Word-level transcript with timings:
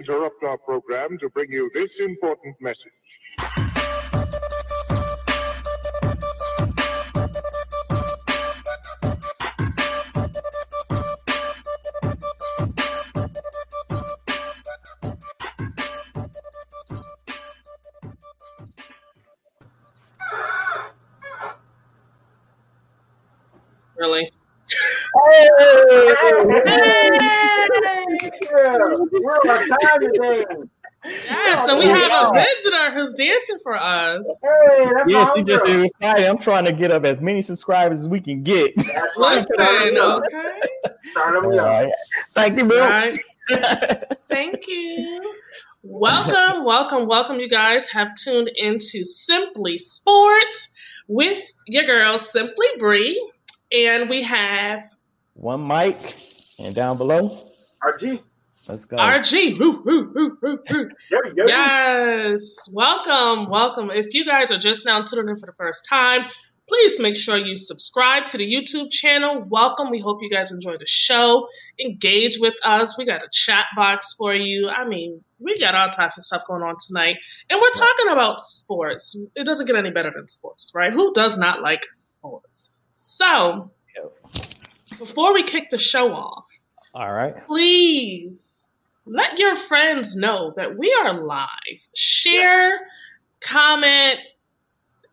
interrupt 0.00 0.42
our 0.44 0.56
program 0.56 1.18
to 1.18 1.28
bring 1.28 1.52
you 1.52 1.70
this 1.74 2.00
important 2.00 2.56
message. 2.60 3.69
For 33.62 33.76
us. 33.80 34.42
Hey, 34.68 34.84
that's 34.94 35.10
Yeah, 35.10 35.30
she 35.36 35.42
just 35.42 35.64
homegirl. 35.64 35.86
excited. 35.86 36.26
I'm 36.26 36.38
trying 36.38 36.64
to 36.66 36.72
get 36.72 36.90
up 36.90 37.04
as 37.04 37.20
many 37.20 37.42
subscribers 37.42 38.00
as 38.00 38.08
we 38.08 38.20
can 38.20 38.42
get. 38.42 38.74
That's. 38.76 38.90
Listen, 39.16 39.54
Start 39.54 39.82
'em 39.82 39.96
okay. 39.98 40.60
Start 41.10 41.36
'em 41.36 41.44
All 41.46 41.50
right. 41.58 41.92
Thank 42.34 42.58
you, 42.58 42.66
Bill. 42.66 42.82
All 42.82 42.88
right. 42.88 43.18
Thank 44.28 44.66
you. 44.68 45.34
Welcome, 45.82 46.64
welcome, 46.64 47.06
welcome. 47.08 47.40
You 47.40 47.48
guys 47.48 47.90
have 47.90 48.14
tuned 48.14 48.50
into 48.54 49.02
Simply 49.02 49.78
Sports 49.78 50.68
with 51.08 51.42
your 51.66 51.84
girl, 51.84 52.18
Simply 52.18 52.66
Bree. 52.78 53.30
And 53.72 54.10
we 54.10 54.22
have 54.22 54.84
One 55.34 55.66
mic 55.66 55.96
and 56.58 56.74
down 56.74 56.98
below. 56.98 57.46
RG. 57.82 58.20
Let's 58.68 58.84
go. 58.84 58.96
RG. 58.96 59.58
Woo, 59.58 59.82
woo, 59.84 60.12
woo, 60.14 60.38
woo, 60.42 60.58
woo. 60.70 60.90
There 61.10 61.26
you 61.26 61.34
go. 61.34 61.46
Yes. 61.46 62.68
Welcome, 62.72 63.50
welcome. 63.50 63.90
If 63.90 64.14
you 64.14 64.24
guys 64.24 64.50
are 64.50 64.58
just 64.58 64.84
now 64.84 65.02
tuning 65.02 65.28
in 65.28 65.38
for 65.38 65.46
the 65.46 65.54
first 65.56 65.86
time, 65.88 66.22
please 66.68 67.00
make 67.00 67.16
sure 67.16 67.36
you 67.36 67.56
subscribe 67.56 68.26
to 68.26 68.38
the 68.38 68.44
YouTube 68.44 68.90
channel. 68.90 69.44
Welcome. 69.48 69.90
We 69.90 70.00
hope 70.00 70.22
you 70.22 70.30
guys 70.30 70.52
enjoy 70.52 70.76
the 70.78 70.86
show. 70.86 71.48
Engage 71.80 72.38
with 72.38 72.54
us. 72.62 72.96
We 72.96 73.06
got 73.06 73.22
a 73.22 73.28
chat 73.32 73.66
box 73.74 74.14
for 74.16 74.34
you. 74.34 74.68
I 74.68 74.86
mean, 74.86 75.24
we 75.40 75.58
got 75.58 75.74
all 75.74 75.88
types 75.88 76.18
of 76.18 76.24
stuff 76.24 76.46
going 76.46 76.62
on 76.62 76.76
tonight. 76.86 77.16
And 77.48 77.60
we're 77.60 77.70
talking 77.70 78.08
about 78.12 78.40
sports. 78.40 79.18
It 79.34 79.46
doesn't 79.46 79.66
get 79.66 79.76
any 79.76 79.90
better 79.90 80.12
than 80.14 80.28
sports, 80.28 80.72
right? 80.74 80.92
Who 80.92 81.12
does 81.12 81.36
not 81.36 81.60
like 81.62 81.86
sports? 81.92 82.70
So, 82.94 83.72
before 84.98 85.32
we 85.32 85.42
kick 85.42 85.70
the 85.70 85.78
show 85.78 86.12
off, 86.12 86.46
All 86.94 87.12
right. 87.12 87.46
please 87.46 88.66
let 89.06 89.38
your 89.38 89.54
friends 89.56 90.16
know 90.16 90.52
that 90.56 90.76
we 90.76 90.92
are 91.02 91.12
live. 91.14 91.48
Share, 91.96 92.80
comment, 93.40 94.18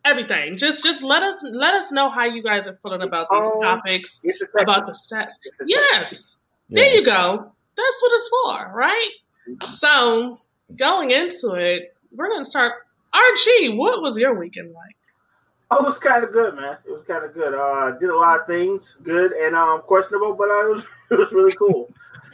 everything. 0.04 0.58
Just 0.58 0.84
just 0.84 1.04
let 1.04 1.24
us 1.24 1.44
let 1.50 1.74
us 1.76 1.92
know 1.92 2.10
how 2.10 2.26
you 2.26 2.44
guys 2.44 2.68
are 2.68 2.76
feeling 2.82 3.02
about 3.02 3.28
these 3.32 3.50
Um, 3.52 3.62
topics, 3.62 4.20
Get 4.20 4.36
the 4.40 4.46
text. 4.46 4.56
about 4.62 4.86
the 4.86 4.92
stats. 4.92 5.34
Get 5.44 5.54
the 5.60 5.66
text. 5.94 5.94
Yes. 5.94 6.38
There 6.70 6.94
you 6.96 7.04
go. 7.04 7.52
That's 7.78 8.02
what 8.02 8.12
it's 8.14 8.30
for, 8.30 8.74
right? 8.74 9.12
So 9.64 10.38
going 10.76 11.12
into 11.12 11.54
it, 11.54 11.96
we're 12.12 12.30
gonna 12.30 12.44
start 12.44 12.74
RG, 13.14 13.78
what 13.78 14.02
was 14.02 14.20
your 14.20 14.38
weekend 14.38 14.74
like? 14.74 14.97
Oh, 15.70 15.80
it 15.80 15.86
was 15.86 16.00
kind 16.00 16.24
of 16.24 16.32
good, 16.32 16.56
man. 16.56 16.78
It 16.86 16.92
was 16.92 17.04
kind 17.04 17.26
of 17.26 17.34
good. 17.34 17.54
Uh, 17.54 17.92
did 17.98 18.10
a 18.10 18.16
lot 18.16 18.40
of 18.40 18.48
things, 18.48 18.98
good 19.04 19.34
and 19.34 19.56
um 19.56 19.82
questionable, 19.82 20.34
but 20.34 20.50
uh, 20.50 20.66
it 20.66 20.70
was 20.70 20.86
it 21.12 21.18
was 21.18 21.32
really 21.32 21.54
cool. 21.54 21.92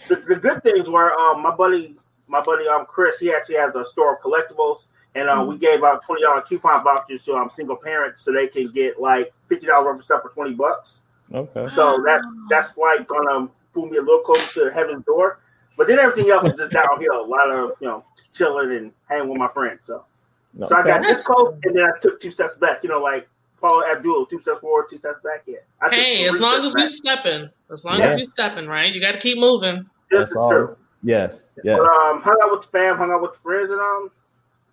the, 0.08 0.16
the 0.18 0.36
good 0.36 0.64
things 0.64 0.90
were 0.90 1.14
um 1.14 1.42
my 1.42 1.54
buddy 1.56 1.96
my 2.28 2.42
buddy 2.42 2.68
um 2.68 2.86
Chris 2.86 3.20
he 3.20 3.34
actually 3.34 3.56
has 3.56 3.76
a 3.76 3.86
store 3.86 4.16
of 4.16 4.22
collectibles 4.22 4.86
and 5.16 5.30
uh, 5.30 5.44
we 5.48 5.58
gave 5.58 5.84
out 5.84 6.04
twenty 6.04 6.22
dollar 6.22 6.42
coupon 6.42 6.84
vouchers 6.84 7.26
to 7.26 7.34
um 7.34 7.50
single 7.50 7.76
parents 7.76 8.22
so 8.22 8.32
they 8.32 8.48
can 8.48 8.72
get 8.72 9.00
like 9.00 9.34
fifty 9.46 9.66
dollars 9.68 9.86
worth 9.86 10.00
of 10.00 10.06
stuff 10.06 10.22
for 10.22 10.30
twenty 10.30 10.54
bucks. 10.54 11.02
Okay. 11.34 11.68
So 11.74 12.04
that's 12.06 12.38
that's 12.50 12.78
like 12.78 13.08
gonna 13.08 13.50
pull 13.74 13.88
me 13.88 13.98
a 13.98 14.02
little 14.02 14.22
closer 14.22 14.70
to 14.70 14.74
heaven's 14.74 15.06
door. 15.06 15.40
But 15.76 15.88
then 15.88 15.98
everything 15.98 16.30
else 16.32 16.48
is 16.48 16.56
just 16.56 16.72
downhill. 16.72 17.22
A 17.22 17.26
lot 17.26 17.50
of 17.50 17.72
you 17.80 17.88
know 17.88 18.04
chilling 18.34 18.76
and 18.76 18.92
hanging 19.08 19.30
with 19.30 19.40
my 19.40 19.48
friends. 19.48 19.86
So 19.86 20.06
No, 20.54 20.66
so 20.68 20.76
I 20.76 20.84
got 20.84 21.02
this 21.06 21.26
close 21.26 21.50
and 21.64 21.76
then 21.76 21.86
I 21.86 21.98
took 22.00 22.20
two 22.20 22.30
steps 22.32 22.58
back. 22.58 22.84
You 22.84 22.90
know, 22.90 23.00
like 23.02 23.28
Paula 23.60 23.86
Abdul, 23.92 24.26
two 24.28 24.40
steps 24.42 24.60
forward, 24.62 24.86
two 24.90 24.98
steps 24.98 25.20
back. 25.24 25.44
Yeah. 25.48 25.58
I 25.82 25.94
Hey, 25.94 26.26
as 26.28 26.40
long 26.40 26.64
as 26.64 26.72
steps 26.74 26.76
we 26.76 26.82
back. 27.10 27.20
stepping, 27.22 27.50
as 27.72 27.86
long 27.86 28.00
Yes. 28.00 28.12
as 28.12 28.18
you're 28.20 28.30
stepping, 28.30 28.68
right? 28.68 28.94
You 28.94 29.02
got 29.02 29.14
to 29.14 29.20
keep 29.20 29.38
moving. 29.38 29.86
This 30.12 30.20
That's 30.20 30.32
is 30.32 30.38
all. 30.38 30.50
true. 30.52 30.78
Yes. 31.02 31.54
Yes. 31.64 31.78
But 31.80 31.88
um, 31.88 32.22
hung 32.22 32.38
out 32.44 32.52
with 32.52 32.62
the 32.62 32.68
fam, 32.68 32.98
hung 32.98 33.12
out 33.12 33.22
with 33.22 33.36
friends, 33.36 33.72
and 33.72 33.80
um, 33.82 34.12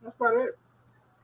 that's 0.02 0.16
about 0.20 0.34
it. 0.36 0.58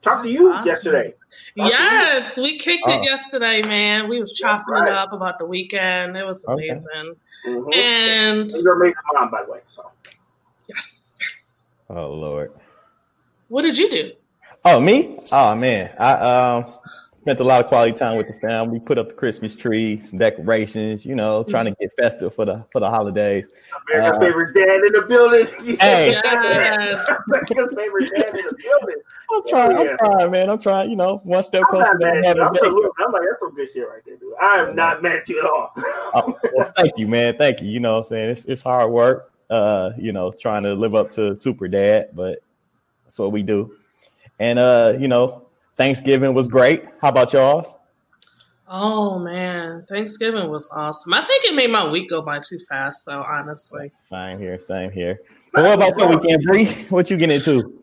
Talked 0.03 0.25
to 0.25 0.31
you 0.31 0.53
Awesome. 0.53 0.67
yesterday. 0.67 1.03
Talked 1.09 1.17
to 1.57 1.63
you. 1.63 1.69
Yes, 1.69 2.37
we 2.39 2.59
kicked 2.59 2.89
it 2.89 3.03
yesterday, 3.03 3.61
man. 3.63 4.09
We 4.09 4.19
was 4.21 4.33
chopping 4.33 4.67
right. 4.73 4.87
it 4.89 4.95
up 4.95 5.13
about 5.13 5.39
the 5.39 5.47
weekend. 5.47 6.17
It 6.17 6.25
was 6.25 6.47
Okay. 6.49 6.69
amazing. 6.69 7.17
Mhm. 7.47 7.75
And 7.75 8.51
You're 8.63 8.75
an 8.77 8.81
amazing 8.83 8.95
mom, 9.15 9.31
by 9.31 9.45
the 9.45 9.53
way. 9.53 9.61
So 9.69 9.91
yes, 10.69 11.13
oh 11.91 12.09
Lord. 12.13 12.53
what 13.49 13.63
did 13.63 13.77
you 13.79 13.89
do? 13.91 14.13
Oh 14.69 14.81
me? 14.81 15.17
Oh 15.31 15.55
man. 15.55 15.95
I 15.97 16.13
um 16.15 16.67
spent 17.13 17.39
a 17.39 17.45
lot 17.45 17.61
of 17.61 17.69
quality 17.69 17.93
time 17.93 18.17
with 18.17 18.27
the 18.27 18.35
family. 18.41 18.81
Put 18.81 18.99
up 18.99 19.11
the 19.11 19.15
Christmas 19.15 19.55
tree, 19.55 20.01
some 20.01 20.19
decorations. 20.19 21.07
You 21.07 21.15
know, 21.15 21.45
trying 21.45 21.67
to 21.67 21.71
get 21.81 21.93
festive 21.97 22.35
for 22.35 22.45
the 22.45 22.65
for 22.73 22.81
the 22.81 22.91
holidays. 22.91 23.47
America's 23.89 24.17
Uh, 24.17 24.21
favorite 24.21 24.55
dad 24.57 24.81
in 24.85 24.93
the 24.93 25.03
building. 25.09 25.47
Hey. 25.81 26.11
Yes. 26.11 27.09
America's 27.29 27.73
favorite 27.77 28.11
dad 28.13 28.29
in 28.31 28.45
the 28.45 28.57
building. 28.61 28.97
I'm 29.33 29.43
trying. 29.47 29.71
Yeah. 29.71 29.91
I'm 29.93 29.99
trying, 29.99 30.31
man. 30.33 30.51
I'm 30.51 30.59
trying. 30.59 30.91
You 30.91 30.97
know, 30.97 31.21
one 31.23 31.45
step 31.45 31.63
I'm 31.63 31.71
closer 31.71 31.85
not 31.85 32.01
to 32.01 32.21
mad 32.23 32.25
at 32.27 32.41
I'm, 32.41 32.47
I'm 32.49 33.13
like, 33.13 33.23
that's 33.31 33.41
some 33.41 33.55
good 33.55 33.69
shit 33.73 33.89
right 33.89 34.03
there, 34.05 34.17
dude. 34.17 34.33
I 34.43 34.57
am 34.57 34.75
not 34.75 35.01
mad 35.01 35.19
at 35.19 35.29
you 35.29 35.39
at 35.39 35.45
all. 35.45 35.71
Oh, 36.13 36.37
well, 36.55 36.73
thank 36.77 36.99
you, 36.99 37.07
man. 37.07 37.37
Thank 37.39 37.63
you. 37.63 37.69
You 37.69 37.79
know 37.79 37.93
what 37.93 37.99
I'm 37.99 38.05
saying? 38.05 38.31
It's 38.31 38.45
it's 38.47 38.63
hard 38.63 38.91
work. 38.91 39.31
Uh, 39.49 39.93
you 39.97 40.13
know, 40.13 40.33
trying 40.33 40.65
to 40.65 40.75
live 40.75 40.97
up 40.97 41.13
to 41.13 41.37
super 41.37 41.69
dad, 41.69 42.09
but 42.15 42.41
that's 43.05 43.17
what 43.21 43.31
we 43.31 43.45
do. 43.45 43.77
And 44.39 44.59
uh, 44.59 44.95
you 44.99 45.09
know, 45.09 45.47
Thanksgiving 45.77 46.35
was 46.35 46.49
great. 46.49 46.85
How 47.01 47.09
about 47.09 47.33
y'all's? 47.33 47.75
Oh 48.69 49.19
man, 49.21 49.85
Thanksgiving 49.89 50.51
was 50.51 50.69
awesome. 50.75 51.15
I 51.15 51.25
think 51.25 51.45
it 51.45 51.55
made 51.55 51.71
my 51.71 51.89
week 51.89 52.11
go 52.11 52.23
by 52.23 52.41
too 52.41 52.59
fast, 52.69 53.07
though. 53.07 53.23
Honestly, 53.23 53.93
Same 54.03 54.39
here, 54.39 54.59
same 54.59 54.91
here. 54.91 55.21
But 55.53 55.65
what 55.65 55.75
about 55.75 55.99
your 55.99 56.19
weekend, 56.19 56.43
Bree? 56.45 56.67
What 56.89 57.11
you 57.11 57.17
get 57.17 57.31
into? 57.31 57.83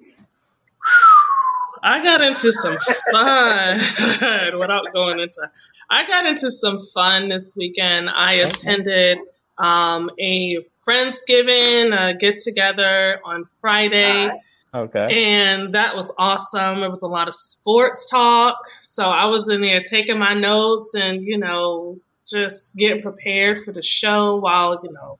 I 1.83 2.01
got 2.01 2.21
into 2.21 2.51
some 2.51 2.77
fun 3.11 3.75
without 4.59 4.93
going 4.93 5.19
into. 5.19 5.49
I 5.89 6.05
got 6.05 6.25
into 6.25 6.51
some 6.51 6.77
fun 6.93 7.29
this 7.29 7.55
weekend. 7.57 8.09
I 8.09 8.33
attended 8.35 9.17
um, 9.57 10.09
a 10.19 10.59
friendsgiving 10.87 11.93
uh, 11.93 12.13
get 12.17 12.37
together 12.37 13.19
on 13.23 13.43
Friday. 13.61 14.29
Okay. 14.73 15.23
And 15.25 15.73
that 15.75 15.95
was 15.95 16.11
awesome. 16.17 16.81
It 16.83 16.89
was 16.89 17.03
a 17.03 17.07
lot 17.07 17.27
of 17.27 17.35
sports 17.35 18.09
talk. 18.09 18.57
So 18.81 19.03
I 19.05 19.25
was 19.25 19.49
in 19.49 19.61
there 19.61 19.79
taking 19.79 20.17
my 20.17 20.33
notes 20.33 20.95
and, 20.95 21.21
you 21.21 21.37
know, 21.37 21.99
just 22.25 22.75
getting 22.75 23.01
prepared 23.01 23.59
for 23.59 23.71
the 23.71 23.83
show 23.83 24.37
while, 24.37 24.79
you 24.83 24.91
know, 24.91 25.19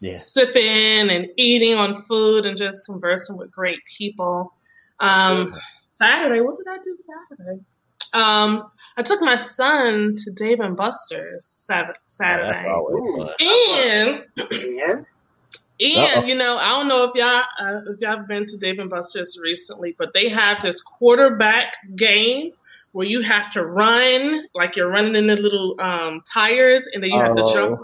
Yeah. 0.00 0.14
sipping 0.14 1.10
and 1.10 1.28
eating 1.36 1.74
on 1.74 2.02
food 2.08 2.46
and 2.46 2.56
just 2.58 2.86
conversing 2.86 3.36
with 3.36 3.50
great 3.52 3.80
people. 3.96 4.52
Um, 4.98 5.54
Saturday, 5.90 6.40
what 6.40 6.56
did 6.58 6.66
I 6.68 6.78
do 6.82 6.96
Saturday? 6.98 7.60
Um, 8.14 8.70
I 8.96 9.02
took 9.02 9.20
my 9.20 9.36
son 9.36 10.14
to 10.16 10.30
Dave 10.32 10.60
and 10.60 10.76
Buster's 10.76 11.44
Saturday. 12.04 12.66
always. 12.68 13.30
And 13.38 15.04
And 15.80 15.92
and 15.96 16.18
Uh-oh. 16.24 16.26
you 16.26 16.34
know, 16.34 16.56
I 16.56 16.70
don't 16.70 16.88
know 16.88 17.04
if 17.04 17.14
y'all 17.14 17.42
uh, 17.60 17.80
if 17.92 18.00
y'all 18.00 18.16
have 18.18 18.28
been 18.28 18.46
to 18.46 18.56
Dave 18.58 18.78
and 18.80 18.90
Buster's 18.90 19.38
recently, 19.42 19.94
but 19.98 20.12
they 20.12 20.28
have 20.28 20.60
this 20.60 20.80
quarterback 20.80 21.74
game 21.96 22.52
where 22.92 23.06
you 23.06 23.20
have 23.22 23.50
to 23.52 23.64
run 23.64 24.44
like 24.54 24.74
you're 24.76 24.90
running 24.90 25.14
in 25.14 25.26
the 25.28 25.36
little 25.36 25.80
um, 25.80 26.22
tires, 26.32 26.88
and 26.92 27.02
then 27.02 27.10
you 27.10 27.20
have 27.20 27.32
to 27.32 27.42
Oh. 27.44 27.54
jump. 27.54 27.80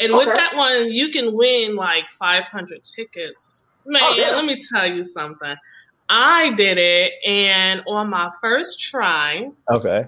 And 0.00 0.12
with 0.14 0.34
that 0.34 0.56
one, 0.56 0.90
you 0.90 1.10
can 1.10 1.34
win 1.34 1.76
like 1.76 2.08
500 2.08 2.82
tickets. 2.82 3.62
Man, 3.84 4.00
Oh, 4.02 4.14
yeah. 4.16 4.30
let 4.30 4.46
me 4.46 4.58
tell 4.58 4.86
you 4.90 5.04
something. 5.04 5.54
I 6.08 6.52
did 6.54 6.78
it, 6.78 7.12
and 7.26 7.82
on 7.86 8.08
my 8.08 8.30
first 8.40 8.80
try, 8.80 9.50
Okay. 9.76 10.06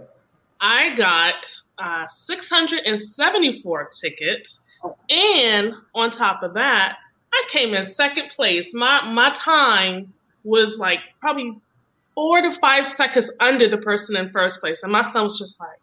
I 0.61 0.95
got 0.95 1.47
uh, 1.79 2.07
674 2.07 3.89
tickets, 4.01 4.61
and 5.11 5.75
on 5.95 6.11
top 6.11 6.43
of 6.43 6.55
that, 6.55 6.97
I 7.33 7.43
came 7.49 7.75
in 7.75 7.85
second 7.87 8.31
place. 8.31 8.75
My 8.75 9.09
my 9.11 9.31
time 9.31 10.13
was 10.45 10.79
like 10.79 10.99
probably 11.21 11.59
four 12.15 12.43
to 12.43 12.53
five 12.53 12.87
seconds 12.87 13.33
under 13.41 13.69
the 13.69 13.79
person 13.79 14.17
in 14.17 14.29
first 14.31 14.61
place, 14.61 14.83
and 14.83 14.93
my 14.93 15.01
son 15.03 15.23
was 15.25 15.39
just 15.39 15.61
like, 15.61 15.79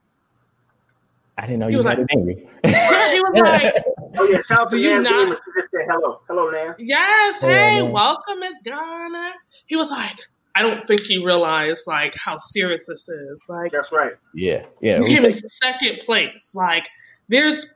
I 1.38 1.42
didn't 1.48 1.60
know 1.60 1.68
He 1.68 1.72
you 1.74 1.78
was 1.78 1.86
had 1.86 2.00
like- 2.00 2.08
it 2.12 2.18
in 2.18 2.28
"Yeah, 2.28 2.72
Yeah, 2.72 3.14
he 3.14 3.22
was 3.22 3.40
like, 3.42 3.84
Oh 4.18 4.24
yeah, 4.26 4.42
shout 4.42 4.60
out 4.62 4.70
to 4.72 4.78
you 4.78 4.90
Nan 5.02 5.04
not- 5.04 5.12
Damon. 5.12 5.38
She 5.46 5.52
just 5.62 5.70
said 5.72 5.86
hello. 5.90 6.20
Hello, 6.28 6.50
Nan. 6.50 6.76
Yes, 6.78 7.40
Oh, 7.44 7.48
hey, 7.48 7.82
man. 7.82 7.92
welcome, 7.92 8.40
Miss 8.42 8.62
Garner. 8.64 9.32
He 9.68 9.76
was 9.76 9.90
like, 9.92 10.18
I 10.56 10.62
don't 10.62 10.86
think 10.86 11.02
he 11.02 11.24
realized 11.24 11.88
like 11.88 12.14
how 12.16 12.36
serious 12.36 12.86
this 12.88 13.08
is. 13.08 13.44
Like 13.48 13.72
That's 13.72 13.92
right. 13.92 14.14
Yeah, 14.34 14.66
yeah. 14.82 14.96
you 14.98 15.02
we 15.04 15.08
came 15.16 15.26
in 15.26 15.34
second 15.34 16.00
place. 16.00 16.54
Like 16.56 16.88
there's 17.30 17.70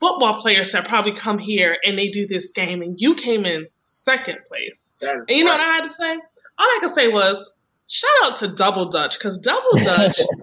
football 0.00 0.40
players 0.40 0.72
that 0.72 0.86
probably 0.88 1.14
come 1.14 1.38
here 1.38 1.76
and 1.84 1.98
they 1.98 2.08
do 2.08 2.26
this 2.26 2.52
game, 2.52 2.82
and 2.82 2.96
you 2.98 3.14
came 3.14 3.44
in 3.44 3.66
second 3.78 4.38
place. 4.48 4.80
And 5.00 5.24
you 5.28 5.44
know 5.44 5.52
what. 5.52 5.60
I 5.60 5.64
had 5.76 5.84
to 5.84 5.90
say? 5.90 6.10
All 6.58 6.66
I 6.66 6.78
could 6.80 6.94
say 6.94 7.08
was. 7.08 7.52
Shout 7.88 8.10
out 8.24 8.36
to 8.38 8.48
Double 8.48 8.88
Dutch 8.88 9.16
because 9.16 9.38
Double 9.38 9.70
Dutch 9.76 10.18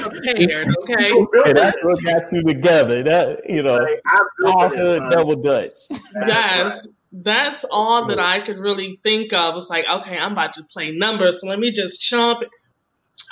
prepared, 0.00 0.68
okay? 0.82 1.10
Hey, 1.44 1.52
that's 1.52 1.78
what 1.82 2.02
got 2.02 2.22
you 2.32 2.42
together. 2.42 3.02
That 3.02 3.48
you 3.48 3.62
know, 3.62 3.76
Like, 3.76 4.00
I'm 4.06 4.22
good 4.38 4.48
all 4.50 4.68
for 4.70 4.76
hood 4.76 4.98
son. 4.98 5.10
double 5.10 5.36
dutch. 5.36 5.72
That's 6.12 6.28
Yes, 6.28 6.88
that's 7.12 7.64
all 7.70 8.08
that 8.08 8.18
I 8.18 8.44
could 8.44 8.58
really 8.58 8.98
think 9.02 9.32
of. 9.32 9.54
Was 9.54 9.70
like, 9.70 9.84
okay, 10.00 10.18
I'm 10.18 10.32
about 10.32 10.54
to 10.54 10.64
play 10.64 10.90
numbers, 10.90 11.40
so 11.40 11.48
let 11.48 11.58
me 11.58 11.70
just 11.70 12.00
jump. 12.00 12.40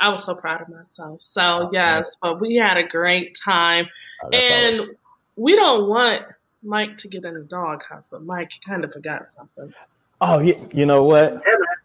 I 0.00 0.08
was 0.08 0.24
so 0.24 0.34
proud 0.34 0.62
of 0.62 0.68
myself. 0.68 1.20
So 1.20 1.70
yes, 1.72 2.16
but 2.22 2.40
we 2.40 2.56
had 2.56 2.76
a 2.76 2.86
great 2.86 3.36
time, 3.42 3.86
Oh, 4.22 4.28
that's 4.30 4.44
all. 4.44 4.52
and 4.52 4.96
we 5.36 5.54
don't 5.56 5.88
want 5.88 6.22
Mike 6.62 6.96
to 6.98 7.08
get 7.08 7.24
in 7.24 7.34
the 7.34 7.40
doghouse, 7.40 8.08
but 8.08 8.22
Mike 8.22 8.50
kind 8.66 8.84
of 8.84 8.92
forgot 8.92 9.28
something. 9.28 9.72
Oh, 10.20 10.38
yeah, 10.38 10.54
you 10.72 10.86
know 10.86 11.02
what? 11.04 11.42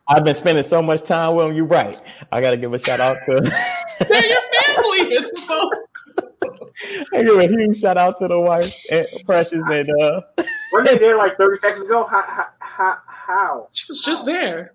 I've 0.08 0.24
been 0.24 0.36
spending 0.36 0.64
so 0.64 0.82
much 0.82 1.02
time 1.02 1.36
with 1.36 1.48
him. 1.48 1.54
You're 1.56 1.66
right. 1.66 2.00
I 2.32 2.40
got 2.40 2.52
to 2.52 2.58
give 2.58 2.74
a 2.74 2.80
shout 2.80 3.00
out 3.00 3.16
to. 3.26 3.42
They're 4.08 4.26
your 4.26 4.42
family 4.64 5.14
is 5.16 5.30
supposed. 5.36 6.32
I 7.14 7.24
give 7.24 7.36
a 7.38 7.48
huge 7.48 7.80
shout 7.80 7.98
out 7.98 8.18
to 8.20 8.28
the 8.28 8.40
wife, 8.40 8.72
and 8.92 9.08
Precious, 9.26 9.54
and 9.54 9.90
uh, 10.00 10.22
Weren't 10.72 10.88
they 10.88 10.98
there 11.00 11.18
like 11.18 11.36
30 11.38 11.60
seconds 11.60 11.84
ago? 11.86 12.04
How? 12.06 12.22
how, 12.28 12.48
how, 12.60 12.98
how? 13.08 13.68
She 13.74 13.86
was 13.90 14.02
just 14.02 14.26
there. 14.26 14.72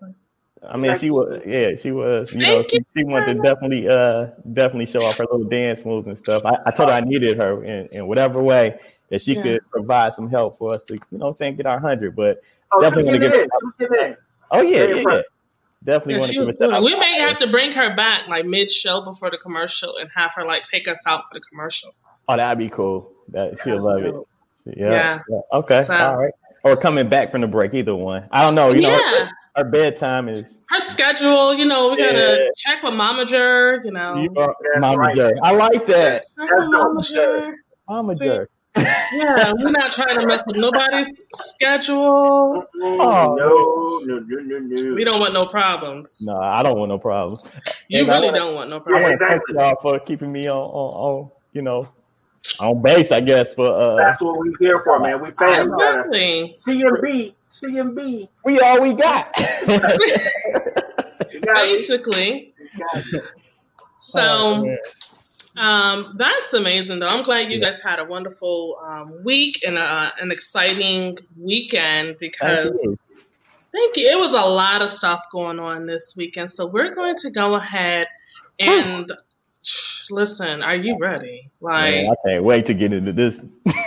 I 0.69 0.77
mean, 0.77 0.97
she 0.97 1.09
was, 1.11 1.41
yeah, 1.45 1.75
she 1.75 1.91
was. 1.91 2.31
You 2.33 2.39
Thank 2.41 2.71
know, 2.73 2.79
she, 2.93 2.99
she 2.99 3.03
wanted 3.03 3.35
to 3.35 3.41
definitely, 3.41 3.87
uh, 3.87 4.27
definitely 4.53 4.85
show 4.85 5.03
off 5.03 5.17
her 5.17 5.25
little 5.29 5.47
dance 5.47 5.83
moves 5.85 6.07
and 6.07 6.17
stuff. 6.17 6.43
I, 6.45 6.57
I 6.65 6.71
told 6.71 6.89
her 6.89 6.95
I 6.95 7.01
needed 7.01 7.37
her 7.37 7.63
in, 7.63 7.87
in 7.87 8.07
whatever 8.07 8.41
way 8.41 8.79
that 9.09 9.21
she 9.21 9.33
Yeah. 9.35 9.43
could 9.43 9.71
provide 9.71 10.13
some 10.13 10.29
help 10.29 10.57
for 10.57 10.73
us 10.73 10.83
to, 10.85 10.93
you 10.93 10.99
know, 11.11 11.25
what 11.25 11.27
I'm 11.29 11.33
saying, 11.35 11.55
get 11.57 11.65
our 11.65 11.79
hundred. 11.79 12.15
But 12.15 12.41
Oh, 12.71 12.81
Definitely 12.81 13.05
wanna 13.05 13.19
getting 13.19 13.31
give 13.31 13.41
in. 13.43 13.49
She 13.59 13.65
was 13.65 13.73
getting 13.91 14.09
in. 14.11 14.17
oh 14.51 14.61
yeah, 14.61 14.77
yeah, 14.85 14.95
yeah. 15.15 15.21
definitely 15.83 16.13
Yeah, 16.13 16.19
want 16.19 16.27
to 16.29 16.33
give 16.33 16.39
was 16.39 16.47
a 16.49 16.51
shout 16.53 16.59
doing. 16.59 16.73
out. 16.73 16.83
We 16.83 16.95
may 16.95 17.19
have 17.19 17.37
to 17.39 17.47
bring 17.51 17.71
her 17.73 17.95
back 17.95 18.27
like 18.27 18.45
mid 18.45 18.71
show 18.71 19.01
before 19.03 19.29
the 19.29 19.37
commercial 19.37 19.97
and 19.97 20.09
have 20.15 20.31
her 20.35 20.45
like 20.45 20.63
take 20.63 20.87
us 20.87 21.05
out 21.05 21.21
for 21.21 21.33
the 21.33 21.41
commercial. 21.41 21.93
Oh, 22.27 22.35
that'd 22.37 22.57
be 22.57 22.69
cool. 22.69 23.11
That 23.29 23.59
she'll 23.63 23.81
love 23.83 24.03
it. 24.03 24.15
Yeah. 24.65 24.91
Yeah. 24.91 25.19
yeah. 25.29 25.39
Okay. 25.59 25.83
So- 25.83 25.93
All 25.93 26.17
right. 26.17 26.33
Or 26.63 26.77
coming 26.77 27.09
back 27.09 27.29
from 27.31 27.41
the 27.41 27.47
break, 27.47 27.73
either 27.73 27.93
one. 27.93 28.25
I 28.31 28.41
don't 28.41 28.55
know. 28.55 28.71
You 28.71 28.81
know, 28.83 29.27
yeah. 29.55 29.63
her, 29.63 29.65
her 29.65 29.71
bedtime 29.71 30.29
is. 30.29 30.65
her 30.69 30.79
schedule, 30.79 31.53
you 31.53 31.65
know, 31.65 31.89
we 31.91 31.97
gotta 31.97 32.17
Yeah. 32.43 32.47
check 32.55 32.83
with 32.83 32.93
Momager, 32.93 33.83
you 33.85 33.91
know. 33.91 34.15
You 34.17 34.29
are 34.37 34.55
That's 34.79 34.95
right. 34.97 35.33
I 35.43 35.51
like 35.53 35.85
that. 35.87 36.23
Check 36.23 36.23
That's 36.37 36.51
with 36.59 36.71
dope. 36.71 36.97
Momager. 36.97 37.53
Mama 37.89 38.15
See? 38.15 38.25
Jer. 38.25 38.49
Yeah, 38.75 39.53
we're 39.59 39.69
not 39.69 39.91
trying 39.91 40.17
to 40.19 40.25
mess 40.25 40.43
with 40.47 40.55
nobody's 40.55 41.23
schedule. 41.35 42.65
Mm, 42.81 42.97
no, 42.97 43.35
no, 43.37 44.19
no, 44.19 44.19
no, 44.19 44.59
no. 44.59 44.95
We 44.95 45.03
don't 45.03 45.19
want 45.19 45.33
no 45.35 45.45
problems. 45.45 46.23
No, 46.25 46.35
I 46.39 46.63
don't 46.63 46.79
want 46.79 46.89
no 46.89 46.97
problems. 46.97 47.41
You 47.87 47.99
And 47.99 48.07
really 48.09 48.25
wanna- 48.27 48.39
don't 48.39 48.55
want 48.55 48.69
no 48.71 48.79
problems. 48.79 49.05
I 49.05 49.09
Yeah, 49.11 49.17
problems. 49.17 49.41
want 49.47 49.47
to 49.47 49.53
thank 49.53 49.73
y'all 49.75 49.81
for 49.81 49.99
keeping 49.99 50.31
me 50.31 50.47
on, 50.47 50.57
on, 50.57 50.93
on, 51.25 51.31
you 51.51 51.61
know, 51.61 51.87
on 52.59 52.81
base, 52.81 53.11
I 53.11 53.19
guess. 53.21 53.53
For 53.53 53.67
uh, 53.67 53.95
That's 53.97 54.21
what 54.23 54.39
we're 54.39 54.57
here 54.59 54.79
for, 54.79 54.97
man. 54.99 55.21
We 55.21 55.29
fans. 55.31 55.69
We 56.65 56.81
gotta- 56.81 57.33
Exactly. 57.61 57.71
CMB, 57.71 57.95
CMB. 57.95 58.29
we 58.45 58.59
all 58.59 58.81
we 58.81 58.93
got. 58.93 59.31
You 59.37 59.79
got 59.79 59.91
it. 59.99 61.43
Basically. 61.45 62.53
You 62.57 62.79
got 62.79 63.03
it. 63.13 63.23
So 63.95 64.19
Oh. 64.21 64.77
Um, 65.55 66.15
that's 66.17 66.51
amazing, 66.53 66.97
though. 66.99 67.07
I'm 67.07 67.21
glad 67.23 67.51
you 67.51 67.61
guys 67.61 67.79
had 67.79 67.99
a 67.99 68.05
wonderful 68.05 68.79
um, 68.83 69.23
week 69.23 69.59
and 69.63 69.77
uh, 69.77 70.09
an 70.19 70.31
exciting 70.31 71.19
weekend 71.37 72.07
Thank 72.07 72.19
because 72.19 72.81
you. 72.83 72.97
thank 73.71 73.95
you. 73.95 74.09
It 74.09 74.17
was 74.17 74.33
a 74.33 74.41
lot 74.41 74.81
of 74.81 74.89
stuff 74.89 75.25
going 75.31 75.59
on 75.59 75.85
this 75.85 76.15
weekend, 76.17 76.49
so 76.49 76.65
we're 76.65 76.95
going 76.95 77.15
to 77.17 77.29
go 77.29 77.53
ahead 77.53 78.07
and 78.59 79.11
listen. 80.09 80.63
Are 80.63 80.75
you 80.75 80.97
ready? 80.99 81.51
Like, 81.61 81.93
Man, 81.93 82.09
I 82.09 82.27
can't 82.27 82.43
wait 82.43 82.65
to 82.65 82.73
get 82.73 82.91
into 82.93 83.13
this. 83.13 83.39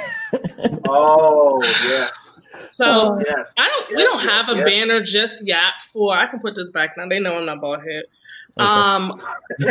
Oh 0.88 1.60
yes, 1.62 2.25
so 2.58 3.20
yes. 3.24 3.52
I 3.56 3.68
don't. 3.68 3.96
we 3.96 4.02
don't 4.02 4.24
yes, 4.24 4.30
have 4.30 4.48
a 4.48 4.58
yes. 4.58 4.68
banner 4.68 5.02
just 5.02 5.46
yet 5.46 5.72
for. 5.92 6.16
I 6.16 6.26
can 6.26 6.40
put 6.40 6.54
this 6.54 6.70
back 6.70 6.96
now. 6.96 7.08
They 7.08 7.20
know 7.20 7.36
I'm 7.36 7.46
not 7.46 7.60
bald 7.60 7.80
head. 7.80 8.04
Okay. 8.58 8.66
Um, 8.66 9.20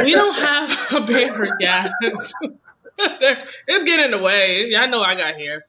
we 0.03 0.11
don't 0.11 0.35
have 0.35 0.69
a 0.95 1.01
banner 1.01 1.57
yet. 1.59 1.91
it's 2.97 3.83
getting 3.83 4.05
in 4.05 4.11
the 4.11 4.21
way. 4.21 4.65
Y'all 4.69 4.89
know 4.89 5.01
I 5.01 5.15
got 5.15 5.35
here. 5.35 5.65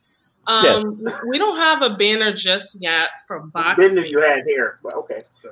Um, 0.46 1.04
we 1.28 1.38
don't 1.38 1.56
have 1.56 1.82
a 1.82 1.96
banner 1.96 2.32
just 2.32 2.80
yet 2.80 3.08
for 3.26 3.38
Didn't 3.40 3.52
boxing. 3.52 3.94
know 3.96 4.02
you 4.02 4.20
had 4.20 4.44
here? 4.46 4.78
but 4.82 4.94
okay. 4.94 5.18
So. 5.42 5.50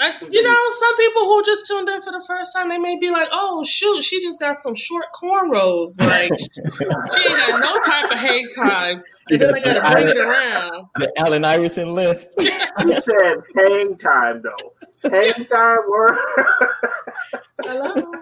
I, 0.00 0.12
you 0.30 0.42
know, 0.42 0.70
some 0.70 0.96
people 0.96 1.24
who 1.24 1.42
just 1.42 1.66
tuned 1.66 1.88
in 1.88 2.00
for 2.02 2.12
the 2.12 2.24
first 2.24 2.52
time, 2.54 2.68
they 2.68 2.78
may 2.78 2.98
be 3.00 3.10
like, 3.10 3.28
"Oh 3.32 3.64
shoot, 3.64 4.02
she 4.04 4.22
just 4.22 4.38
got 4.38 4.54
some 4.56 4.76
short 4.76 5.06
cornrows. 5.12 6.00
Like 6.00 6.30
she 6.38 7.28
ain't 7.28 7.36
got 7.36 7.60
no 7.60 7.80
type 7.82 8.12
of 8.12 8.18
hang 8.18 8.48
time." 8.48 9.02
And 9.30 9.40
then 9.40 9.54
I 9.54 9.60
gotta 9.60 9.92
bring 9.92 10.08
it 10.08 10.16
around. 10.18 10.86
the 10.96 11.12
Allen 11.18 11.44
Iverson 11.44 11.94
lift. 11.94 12.28
You 12.84 13.00
said 13.00 13.36
hang 13.56 13.96
time 13.98 14.42
though. 14.42 15.10
Hang 15.10 15.46
time 15.46 15.78
word. 15.90 16.16
Hello. 17.62 18.12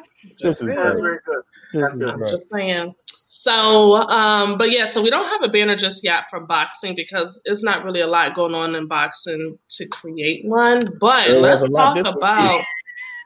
This 0.41 0.57
is 0.57 0.59
saying. 0.59 0.77
That's 0.77 1.01
very 1.01 1.19
good. 1.25 1.43
That's 1.75 1.95
is 1.95 1.99
good. 2.01 2.15
great. 2.17 2.31
Just 2.31 2.51
saying. 2.51 2.95
So, 3.42 3.94
um, 3.94 4.58
but 4.58 4.70
yeah, 4.70 4.84
so 4.84 5.00
we 5.00 5.08
don't 5.08 5.26
have 5.28 5.42
a 5.42 5.48
banner 5.50 5.75
just 5.75 6.04
yet 6.04 6.25
for 6.28 6.40
boxing 6.40 6.94
because 6.94 7.40
it's 7.46 7.64
not 7.64 7.84
really 7.84 8.00
a 8.02 8.06
lot 8.06 8.34
going 8.34 8.54
on 8.54 8.75
in 8.75 8.87
boxing 8.87 9.58
to 9.76 9.88
create 9.88 10.44
one. 10.44 10.81
But 11.00 11.25
Sure, 11.25 11.40
let's 11.40 11.62
there's 11.62 11.72
a 11.72 11.75
lot 11.75 11.94
talk 12.04 12.16
about 12.16 12.60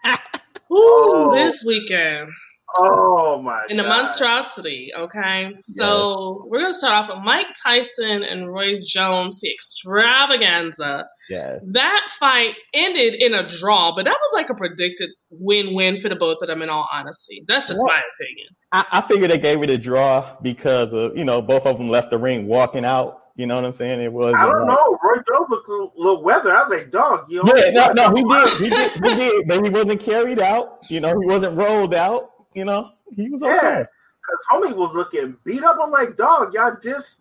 Ooh, 0.71 0.77
Oh. 0.77 1.35
this 1.35 1.65
weekend 1.67 2.31
Oh 2.77 3.41
my 3.43 3.65
in 3.69 3.77
the 3.77 3.83
god. 3.83 3.89
monstrosity. 3.89 4.91
Okay, 4.97 5.55
so 5.61 6.45
we're 6.49 6.61
gonna 6.61 6.73
start 6.73 6.95
off 6.95 7.15
with 7.15 7.25
Mike 7.25 7.47
Tyson 7.63 8.23
and 8.25 8.53
Roy 8.53 8.75
Jones, 8.85 9.41
the 9.41 9.51
extravaganza. 9.53 11.07
Yes. 11.31 11.65
That 11.73 12.09
fight 12.19 12.55
ended 12.73 13.15
in 13.15 13.35
a 13.35 13.47
draw, 13.47 13.95
but 13.95 14.05
that 14.05 14.17
was 14.21 14.31
like 14.35 14.51
a 14.51 14.55
predicted 14.55 15.11
win-win 15.31 15.97
for 15.97 16.09
the 16.09 16.17
both 16.17 16.39
of 16.43 16.49
them. 16.49 16.63
In 16.63 16.69
all 16.69 16.89
honesty, 16.93 17.45
that's 17.47 17.69
just 17.69 17.81
What? 17.81 17.93
my 17.95 18.03
opinion. 18.21 18.49
I, 18.73 18.85
I 18.93 19.01
figured 19.03 19.31
they 19.31 19.39
gave 19.39 19.63
it 19.63 19.71
a 19.71 19.79
draw 19.79 20.37
because 20.43 20.93
of 20.93 21.17
you 21.17 21.25
know 21.25 21.41
both 21.43 21.67
of 21.67 21.79
them 21.79 21.89
left 21.89 22.11
the 22.11 22.19
ring 22.19 22.47
walking 22.47 22.85
out. 22.85 23.21
You 23.37 23.47
know 23.49 23.57
what 23.57 23.65
I'm 23.65 23.75
saying? 23.75 24.01
It 24.01 24.13
was. 24.13 24.33
I 24.37 24.47
don't 24.47 24.67
know. 24.67 24.99
Roy 25.03 25.17
Jones 25.17 25.51
looked 25.51 25.69
a 25.69 25.87
little 25.97 26.23
weather. 26.23 26.55
I 26.55 26.63
was 26.63 26.71
like, 26.71 26.93
dog, 26.93 27.27
you 27.29 27.43
know. 27.43 27.53
Yeah, 27.57 27.71
no, 27.71 27.89
no, 27.93 28.15
he 28.15 28.23
did, 28.23 28.49
he 28.61 28.71
did, 28.71 28.93
he 28.93 29.01
did, 29.17 29.49
but 29.49 29.65
he 29.65 29.71
wasn't 29.71 30.01
carried 30.01 30.39
out. 30.39 30.79
You 30.89 31.01
know, 31.01 31.19
he 31.21 31.27
wasn't 31.27 31.57
rolled 31.57 31.95
out. 31.95 32.31
You 32.55 32.65
know, 32.65 32.93
he 33.15 33.29
was 33.29 33.43
okay. 33.43 33.53
Yeah, 33.53 33.79
because 33.81 34.73
homie 34.73 34.77
was 34.77 34.95
looking 34.95 35.37
beat 35.45 35.65
up. 35.65 35.79
I'm 35.83 35.91
like, 35.91 36.17
dog, 36.17 36.55
y'all 36.55 36.77
just 36.83 37.19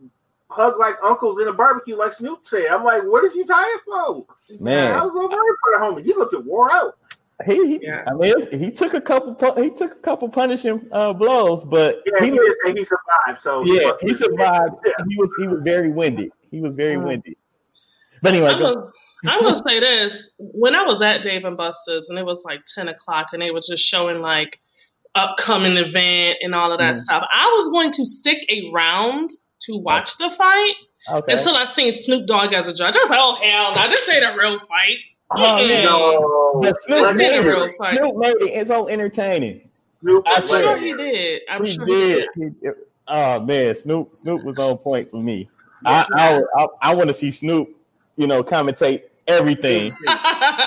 hug 0.49 0.79
like 0.79 0.95
uncles 1.03 1.41
in 1.41 1.47
a 1.47 1.53
barbecue, 1.53 1.95
like 1.95 2.13
Snoop 2.13 2.47
said. 2.47 2.67
I'm 2.67 2.83
like, 2.83 3.03
what 3.03 3.23
is 3.23 3.35
you 3.35 3.45
tired 3.45 3.79
for? 3.85 4.25
Man. 4.59 4.93
I 4.93 5.03
was 5.03 5.11
a 5.11 5.15
little 5.15 5.29
worried 5.29 5.55
for 5.63 5.73
the 5.73 6.01
homie. 6.01 6.05
He 6.05 6.13
looked 6.13 6.45
wore 6.45 6.71
out. 6.71 6.97
He, 7.45 7.67
he 7.67 7.85
Yeah. 7.85 8.03
I 8.07 8.13
mean, 8.13 8.33
he 8.59 8.71
took 8.71 8.93
a 8.93 9.01
couple, 9.01 9.61
he 9.61 9.71
took 9.71 9.91
a 9.91 9.95
couple 9.95 10.29
punishing 10.29 10.87
uh, 10.91 11.13
blows, 11.13 11.65
but 11.65 12.01
Yeah, 12.05 12.23
he, 12.23 12.31
he, 12.31 12.37
did 12.37 12.55
say 12.63 12.73
he 12.73 12.85
survived. 12.85 13.41
So 13.41 13.63
yeah, 13.63 13.87
must 13.87 14.01
he 14.01 14.13
survived. 14.13 14.75
Yeah. 14.85 14.93
He 15.09 15.17
was, 15.17 15.33
he 15.39 15.47
was 15.47 15.61
very 15.61 15.91
winded. 15.91 16.31
He 16.51 16.61
was 16.61 16.73
very 16.75 16.95
Mm. 16.95 17.07
windy. 17.07 17.37
But 18.21 18.33
anyway, 18.33 18.49
I'm 18.51 18.59
gonna, 18.59 18.91
I'm 19.25 19.41
gonna 19.41 19.55
say 19.55 19.79
this. 19.79 20.31
When 20.37 20.75
I 20.75 20.83
was 20.83 21.01
at 21.01 21.23
Dave 21.23 21.43
and 21.43 21.57
Buster's 21.57 22.09
and 22.09 22.19
it 22.19 22.25
was 22.25 22.45
like 22.45 22.63
10 22.65 22.87
o'clock 22.87 23.29
and 23.33 23.41
they 23.41 23.51
were 23.51 23.59
just 23.59 23.83
showing 23.83 24.19
like 24.19 24.59
upcoming 25.15 25.77
event 25.77 26.37
and 26.41 26.55
all 26.55 26.71
of 26.71 26.79
that 26.79 26.93
Mhm. 26.95 26.97
stuff, 26.97 27.23
I 27.31 27.51
was 27.55 27.69
going 27.69 27.91
to 27.91 28.05
stick 28.05 28.45
around 28.73 29.29
to 29.61 29.77
watch 29.77 30.17
the 30.17 30.29
fight 30.29 30.75
okay. 31.11 31.33
until 31.33 31.55
I 31.55 31.65
seen 31.65 31.91
Snoop 31.91 32.25
Dogg 32.27 32.53
as 32.53 32.67
a 32.67 32.75
judge. 32.75 32.95
I 32.95 32.99
was 32.99 33.09
like, 33.09 33.19
oh 33.21 33.35
hell 33.35 33.75
no, 33.75 33.89
this 33.89 34.09
ain't 34.09 34.23
a 34.23 34.35
real 34.37 34.57
fight. 34.59 34.97
Oh, 35.35 35.67
man. 35.67 35.83
No, 35.85 36.59
But 36.61 36.81
Snoop 36.83 36.99
This 36.99 37.09
ain't 37.09 37.45
a 37.45 37.47
made 37.47 37.51
real 37.51 37.71
fight. 37.77 37.97
Snoop 37.97 38.15
made 38.17 38.35
it. 38.41 38.51
It's 38.53 38.69
so 38.69 38.87
entertaining. 38.87 39.69
Snoop 39.99 40.23
I 40.27 40.35
I'm 40.35 40.47
sure 40.47 40.77
he 40.77 40.93
did. 40.95 41.41
I'm 41.49 41.63
he 41.65 41.73
sure 41.73 41.85
did. 41.85 42.27
he 42.35 42.49
did. 42.61 42.73
Oh 43.07 43.39
man, 43.39 43.75
Snoop 43.75 44.15
Snoop 44.15 44.43
was 44.43 44.57
on 44.59 44.77
point 44.77 45.09
for 45.09 45.21
me. 45.21 45.49
I 45.85 46.05
I, 46.13 46.41
I, 46.57 46.67
I 46.81 46.95
want 46.95 47.07
to 47.07 47.13
see 47.13 47.31
Snoop, 47.31 47.69
you 48.15 48.27
know, 48.27 48.43
commentate 48.43 49.03
everything, 49.27 49.95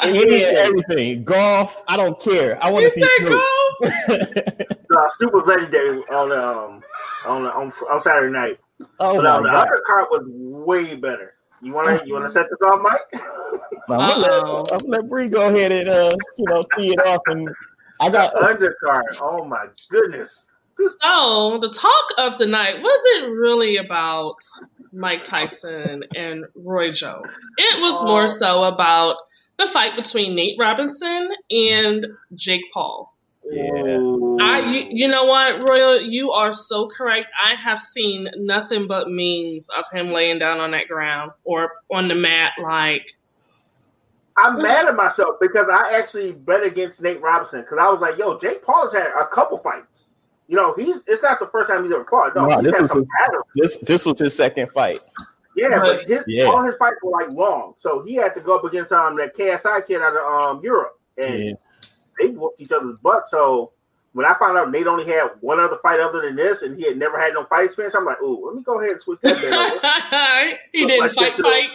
any 0.03 0.45
and 0.45 0.57
everything. 0.57 1.25
Golf, 1.25 1.83
I 1.89 1.97
don't 1.97 2.19
care. 2.21 2.63
I 2.63 2.71
want 2.71 2.85
to 2.85 2.91
see 2.91 3.01
said 3.01 3.11
Snoop. 3.19 3.31
golf? 3.31 3.93
uh, 4.09 5.09
Snoop 5.17 5.33
was 5.33 5.47
legendary 5.47 5.99
on 6.11 6.33
um 6.33 6.81
on 7.27 7.47
on, 7.47 7.73
on 7.91 7.99
Saturday 7.99 8.33
night. 8.33 8.59
oh 9.01 9.17
but 9.17 9.25
my 9.25 9.31
um, 9.31 9.43
the 9.43 9.51
god! 9.51 9.69
undercard 9.69 10.11
was 10.11 10.23
way 10.27 10.95
better. 10.97 11.35
You 11.63 11.73
wanna 11.73 12.01
you 12.05 12.15
wanna 12.15 12.29
set 12.29 12.47
this 12.51 12.61
off, 12.63 12.81
Mike? 12.83 13.23
I'm 13.89 13.99
gonna 13.99 14.17
let, 14.17 14.31
Uh-oh. 14.33 14.65
I'm 14.73 14.79
gonna 14.79 14.91
let 14.91 15.09
Bree 15.09 15.29
go 15.29 15.49
ahead 15.49 15.73
and 15.73 15.89
uh, 15.89 16.17
you 16.39 16.45
know, 16.47 16.65
tee 16.77 16.93
it 16.93 17.07
off, 17.07 17.23
and 17.27 17.49
I 18.01 18.11
got 18.11 18.35
undercard. 18.35 19.03
Oh 19.21 19.45
my 19.45 19.67
goodness. 19.91 20.51
So 20.79 21.59
the 21.61 21.71
talk 21.71 22.05
of 22.19 22.39
the 22.39 22.47
night 22.47 22.83
wasn't 22.83 23.33
really 23.35 23.77
about 23.79 24.37
Mike 24.93 25.25
Tyson 25.25 26.05
and 26.15 26.45
Roy 26.55 26.93
Jones. 26.93 27.29
It 27.59 27.81
was 27.81 28.01
Oh. 28.03 28.07
more 28.07 28.29
so 28.29 28.65
about 28.65 29.17
the 29.59 29.69
fight 29.73 29.97
between 29.97 30.35
Nate 30.35 30.57
Robinson 30.59 31.31
and 31.51 32.07
Jake 32.35 32.65
Paul. 32.75 33.13
Yeah. 33.51 33.99
I, 34.41 34.67
you, 34.71 34.87
you 34.91 35.09
know 35.09 35.25
what, 35.25 35.67
Royal, 35.69 36.01
you 36.01 36.33
are 36.33 36.53
so 36.53 36.89
correct. 36.89 37.29
I 37.43 37.55
have 37.55 37.79
seen 37.79 38.29
nothing 38.37 38.87
but 38.87 39.07
memes 39.09 39.69
of 39.77 39.85
him 39.93 40.09
laying 40.11 40.39
down 40.39 40.61
on 40.61 40.73
that 40.73 40.89
ground 40.89 41.31
or 41.45 41.71
on 41.91 42.09
the 42.09 42.15
mat, 42.15 42.53
like, 42.63 43.15
I'm 44.37 44.61
mad 44.61 44.87
at 44.87 44.95
myself 44.97 45.37
because 45.41 45.67
I 45.73 45.95
actually 45.97 46.33
bet 46.33 46.63
against 46.63 47.01
Nate 47.01 47.23
Robinson 47.23 47.63
because 47.63 47.79
I 47.81 47.91
was 47.91 48.03
like, 48.03 48.19
yo, 48.19 48.39
Jake 48.39 48.63
Paul 48.63 48.83
has 48.83 48.93
had 48.93 49.11
a 49.19 49.27
couple 49.27 49.57
fights. 49.59 50.06
You 50.49 50.57
know, 50.57 50.75
he's 50.75 51.01
it's 51.07 51.23
not 51.23 51.41
the 51.41 51.47
first 51.47 51.69
time 51.71 51.83
he's 51.83 51.93
ever 51.93 52.05
fought. 52.05 52.35
No, 52.37 52.47
No, 52.47 52.63
this 52.63 52.79
was 52.79 52.93
his- 52.93 53.05
battles. 53.19 53.45
this. 53.57 53.79
This 53.79 54.07
was 54.07 54.19
his 54.19 54.35
second 54.35 54.71
fight. 54.71 55.01
Yeah, 55.57 55.81
but 55.81 56.03
his, 56.05 56.23
Yeah. 56.27 56.45
all 56.45 56.63
his 56.65 56.77
fights 56.77 56.97
were 57.03 57.11
like 57.11 57.31
long, 57.31 57.75
so 57.79 58.03
he 58.07 58.15
had 58.15 58.35
to 58.35 58.41
go 58.41 58.57
up 58.57 58.65
against 58.65 58.93
um 58.93 59.17
that 59.17 59.35
KSI 59.35 59.81
kid 59.87 60.03
out 60.03 60.15
of 60.17 60.23
um 60.59 60.61
Europe, 60.63 60.99
and 61.17 61.45
Yeah. 61.45 61.53
they 62.21 62.29
whooped 62.29 62.61
each 62.61 62.71
other's 62.73 62.99
butt. 63.01 63.27
So 63.27 63.73
when 64.13 64.25
I 64.27 64.35
found 64.35 64.57
out 64.59 64.71
Nate 64.71 64.87
only 64.87 65.05
had 65.07 65.31
one 65.41 65.59
other 65.59 65.77
fight 65.83 65.99
other 66.01 66.21
than 66.23 66.37
this, 66.37 66.63
and 66.63 66.77
he 66.77 66.85
had 66.85 66.97
never 66.99 67.19
had 67.21 67.33
no 67.35 67.45
fight 67.45 67.65
experience, 67.67 67.95
I'm 67.95 68.05
like, 68.05 68.21
ooh, 68.23 68.47
let 68.47 68.55
me 68.55 68.63
go 68.63 68.79
ahead 68.79 68.93
and 68.93 69.01
switch 69.01 69.19
that. 69.23 69.35
bet 69.35 70.53
over. 70.53 70.59
he 70.73 70.87
didn't 70.87 71.09
fight, 71.11 71.39
fight. 71.39 71.71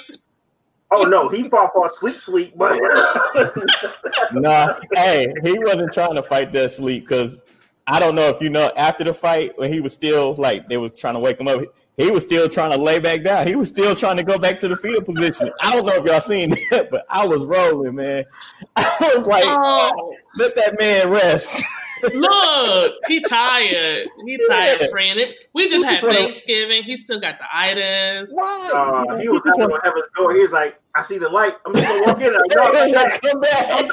oh 0.91 1.03
no, 1.03 1.27
he 1.27 1.49
fought 1.49 1.73
for 1.73 1.89
sleep, 1.89 2.15
sleep, 2.15 2.53
but 2.55 2.79
Nah, 4.33 4.75
hey, 4.93 5.33
he 5.43 5.57
wasn't 5.59 5.91
trying 5.93 6.15
to 6.15 6.23
fight 6.23 6.51
that 6.53 6.71
sleep 6.71 7.07
because 7.07 7.41
I 7.91 7.99
don't 7.99 8.15
know 8.15 8.29
if 8.29 8.41
you 8.41 8.49
know 8.49 8.71
after 8.77 9.03
the 9.03 9.13
fight 9.13 9.57
when 9.57 9.71
he 9.71 9.79
was 9.81 9.93
still 9.93 10.33
like 10.35 10.67
they 10.69 10.77
was 10.77 10.97
trying 10.99 11.13
to 11.15 11.19
wake 11.19 11.39
him 11.39 11.47
up. 11.47 11.61
He 11.97 12.09
was 12.09 12.23
still 12.23 12.47
trying 12.47 12.71
to 12.71 12.77
lay 12.77 12.99
back 12.99 13.21
down. 13.21 13.45
He 13.45 13.55
was 13.55 13.67
still 13.67 13.95
trying 13.95 14.15
to 14.17 14.23
go 14.23 14.39
back 14.39 14.57
to 14.59 14.67
the 14.69 14.77
fetal 14.77 15.01
position. 15.01 15.51
I 15.61 15.75
don't 15.75 15.85
know 15.85 15.93
if 15.95 16.05
y'all 16.05 16.21
seen 16.21 16.51
that, 16.71 16.89
but 16.89 17.05
I 17.09 17.27
was 17.27 17.43
rolling, 17.45 17.95
man. 17.95 18.25
I 18.77 19.11
was 19.15 19.27
like, 19.27 19.43
Oh, 19.45 20.15
let 20.37 20.55
that 20.55 20.79
man 20.79 21.09
rest. 21.09 21.61
look, 22.13 22.93
he 23.07 23.19
tired. 23.21 24.07
He 24.25 24.39
tired, 24.47 24.79
Yeah. 24.81 24.87
friend. 24.89 25.19
It, 25.19 25.35
we 25.53 25.67
just 25.67 25.85
had 25.85 26.01
Thanksgiving. 26.01 26.81
He 26.83 26.95
still 26.95 27.19
got 27.19 27.37
the 27.39 27.45
itis. 27.53 28.35
uh, 28.41 29.17
he 29.17 29.23
He 29.23 29.29
was 29.29 29.41
just 29.45 29.59
out 29.59 29.69
want- 29.69 29.83
to 29.83 29.89
heaven's 29.89 30.07
door. 30.15 30.33
He 30.33 30.41
was 30.41 30.51
like, 30.53 30.79
I 30.95 31.03
see 31.03 31.17
the 31.17 31.29
light. 31.29 31.55
I'm 31.65 31.73
just 31.75 31.85
gonna 31.87 32.05
walk 32.07 32.21
in. 32.21 32.33
Like, 32.33 32.41
He 32.49 32.55
no, 32.55 32.71
was 32.71 32.91
come 32.91 32.91
back, 32.93 33.21
come 33.21 33.41
back. 33.41 33.91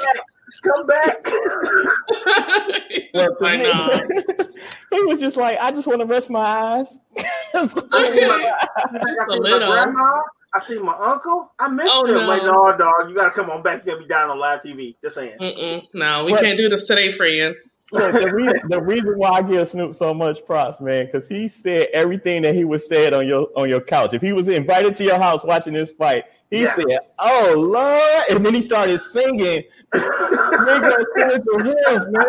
Come 0.63 0.85
back. 0.87 1.25
He 1.27 3.09
Well, 3.13 3.29
was 3.29 3.37
to 3.39 3.43
like, 3.43 3.59
me, 3.59 3.67
nah. 3.67 3.89
he 4.91 5.01
was 5.03 5.19
just 5.19 5.37
like, 5.37 5.57
I 5.59 5.71
just 5.71 5.87
want 5.87 5.99
to 6.01 6.05
rest 6.05 6.29
my 6.29 6.39
eyes. 6.39 6.99
I 7.53 7.65
see 7.67 8.27
my. 8.27 8.53
I 8.75 9.25
see 9.31 9.39
my 9.39 9.49
grandma. 9.49 10.21
I 10.53 10.59
see 10.59 10.79
my 10.79 10.95
uncle. 10.97 11.51
I 11.59 11.69
miss 11.69 11.91
Oh, 11.93 12.05
him. 12.05 12.13
no. 12.13 12.27
Like, 12.27 12.43
no, 12.43 12.67
oh, 12.67 12.77
dog, 12.77 13.09
you 13.09 13.15
gotta 13.15 13.31
come 13.31 13.49
on 13.49 13.61
back. 13.61 13.85
You 13.85 13.91
gotta 13.93 14.03
be 14.03 14.07
down 14.07 14.29
on 14.31 14.39
live 14.39 14.61
TV. 14.61 14.95
Just 15.01 15.15
saying. 15.15 15.37
Mm-mm, 15.39 15.83
no, 15.93 16.25
we 16.25 16.31
What? 16.31 16.41
can't 16.41 16.57
do 16.57 16.69
this 16.69 16.87
today, 16.87 17.11
friend. 17.11 17.55
Look, 17.91 18.13
the 18.13 18.31
reason, 18.31 18.59
the 18.67 18.81
reason 18.81 19.17
why 19.17 19.29
I 19.29 19.41
give 19.41 19.67
Snoop 19.67 19.95
so 19.95 20.13
much 20.13 20.45
props, 20.45 20.79
man, 20.79 21.07
because 21.07 21.27
he 21.27 21.47
said 21.47 21.87
everything 21.91 22.43
that 22.43 22.53
he 22.53 22.63
was 22.63 22.87
said 22.87 23.13
on 23.13 23.27
your 23.27 23.47
on 23.55 23.67
your 23.67 23.81
couch. 23.81 24.13
If 24.13 24.21
he 24.21 24.31
was 24.31 24.47
invited 24.47 24.93
to 24.95 25.03
your 25.03 25.17
house 25.19 25.43
watching 25.43 25.73
this 25.73 25.91
fight, 25.91 26.25
he 26.51 26.61
Yeah. 26.61 26.73
said, 26.73 26.85
"Oh 27.17 27.55
Lord," 27.57 28.23
and 28.29 28.45
then 28.45 28.53
he 28.53 28.61
started 28.61 28.99
singing 28.99 29.63
nigga 29.93 31.05
spiritual 31.11 31.63
hymns, 31.63 32.07
man. 32.09 32.27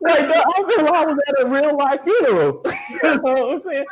like 0.00 0.18
the 0.26 0.64
feel 0.74 0.84
like 0.84 0.94
I 0.94 1.06
was 1.06 1.18
at 1.28 1.42
a 1.42 1.48
real 1.48 1.76
life 1.76 2.00
funeral. 2.02 2.62
you 2.90 2.98
know 3.02 3.18
what 3.22 3.52
I'm 3.54 3.60
saying? 3.60 3.86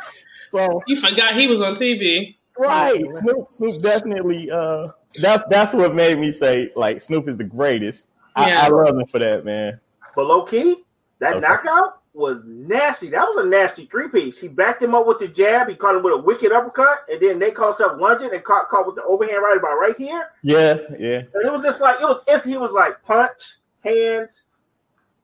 So 0.51 0.81
You 0.87 0.95
forgot 0.95 1.35
he 1.35 1.47
was 1.47 1.61
on 1.61 1.75
TV. 1.75 2.35
right, 2.57 2.95
Snoop, 3.15 3.47
Snoop 3.51 3.81
definitely. 3.81 4.51
Uh, 4.51 4.89
that's 5.21 5.43
that's 5.49 5.73
what 5.73 5.95
made 5.95 6.19
me 6.19 6.31
say 6.31 6.71
like 6.75 7.01
Snoop 7.01 7.27
is 7.29 7.37
the 7.37 7.43
greatest. 7.43 8.07
I, 8.35 8.51
I 8.51 8.67
love 8.69 8.97
him 8.97 9.05
for 9.07 9.19
that, 9.19 9.43
man. 9.45 9.79
But 10.15 10.25
low 10.25 10.43
key, 10.43 10.83
that 11.19 11.37
Okay. 11.37 11.39
knockout 11.47 12.00
was 12.13 12.41
nasty. 12.45 13.09
That 13.09 13.23
was 13.23 13.45
a 13.45 13.47
nasty 13.47 13.85
three 13.85 14.09
piece. 14.09 14.37
He 14.37 14.47
backed 14.47 14.83
him 14.83 14.93
up 14.93 15.07
with 15.07 15.19
the 15.19 15.27
jab. 15.27 15.69
He 15.69 15.75
caught 15.75 15.95
him 15.95 16.03
with 16.03 16.13
a 16.13 16.17
wicked 16.17 16.51
uppercut, 16.51 17.05
and 17.09 17.21
then 17.21 17.39
they 17.39 17.51
caught 17.51 17.77
himself 17.77 17.99
lunging 17.99 18.33
and 18.33 18.43
caught 18.43 18.69
caught 18.69 18.85
with 18.85 18.95
the 18.95 19.03
overhand 19.03 19.41
right 19.41 19.57
about 19.57 19.75
right 19.75 19.95
here. 19.97 20.27
Yeah, 20.43 20.77
yeah. 20.99 21.21
And 21.33 21.45
it 21.45 21.51
was 21.51 21.63
just 21.63 21.81
like 21.81 22.01
it 22.01 22.05
was 22.05 22.23
instant. 22.27 22.53
He 22.53 22.57
was 22.57 22.73
like 22.73 23.01
punch, 23.03 23.57
hands. 23.83 24.43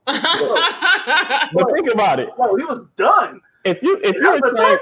But 1.54 1.74
think 1.74 1.92
about 1.92 2.20
it. 2.20 2.30
Whoa, 2.38 2.56
he 2.56 2.64
was 2.64 2.82
done. 2.96 3.42
If 3.68 3.84
you 3.84 4.00
if 4.04 4.16
you're, 4.16 4.34
a 4.34 4.38
a 4.38 4.52
trained, 4.56 4.80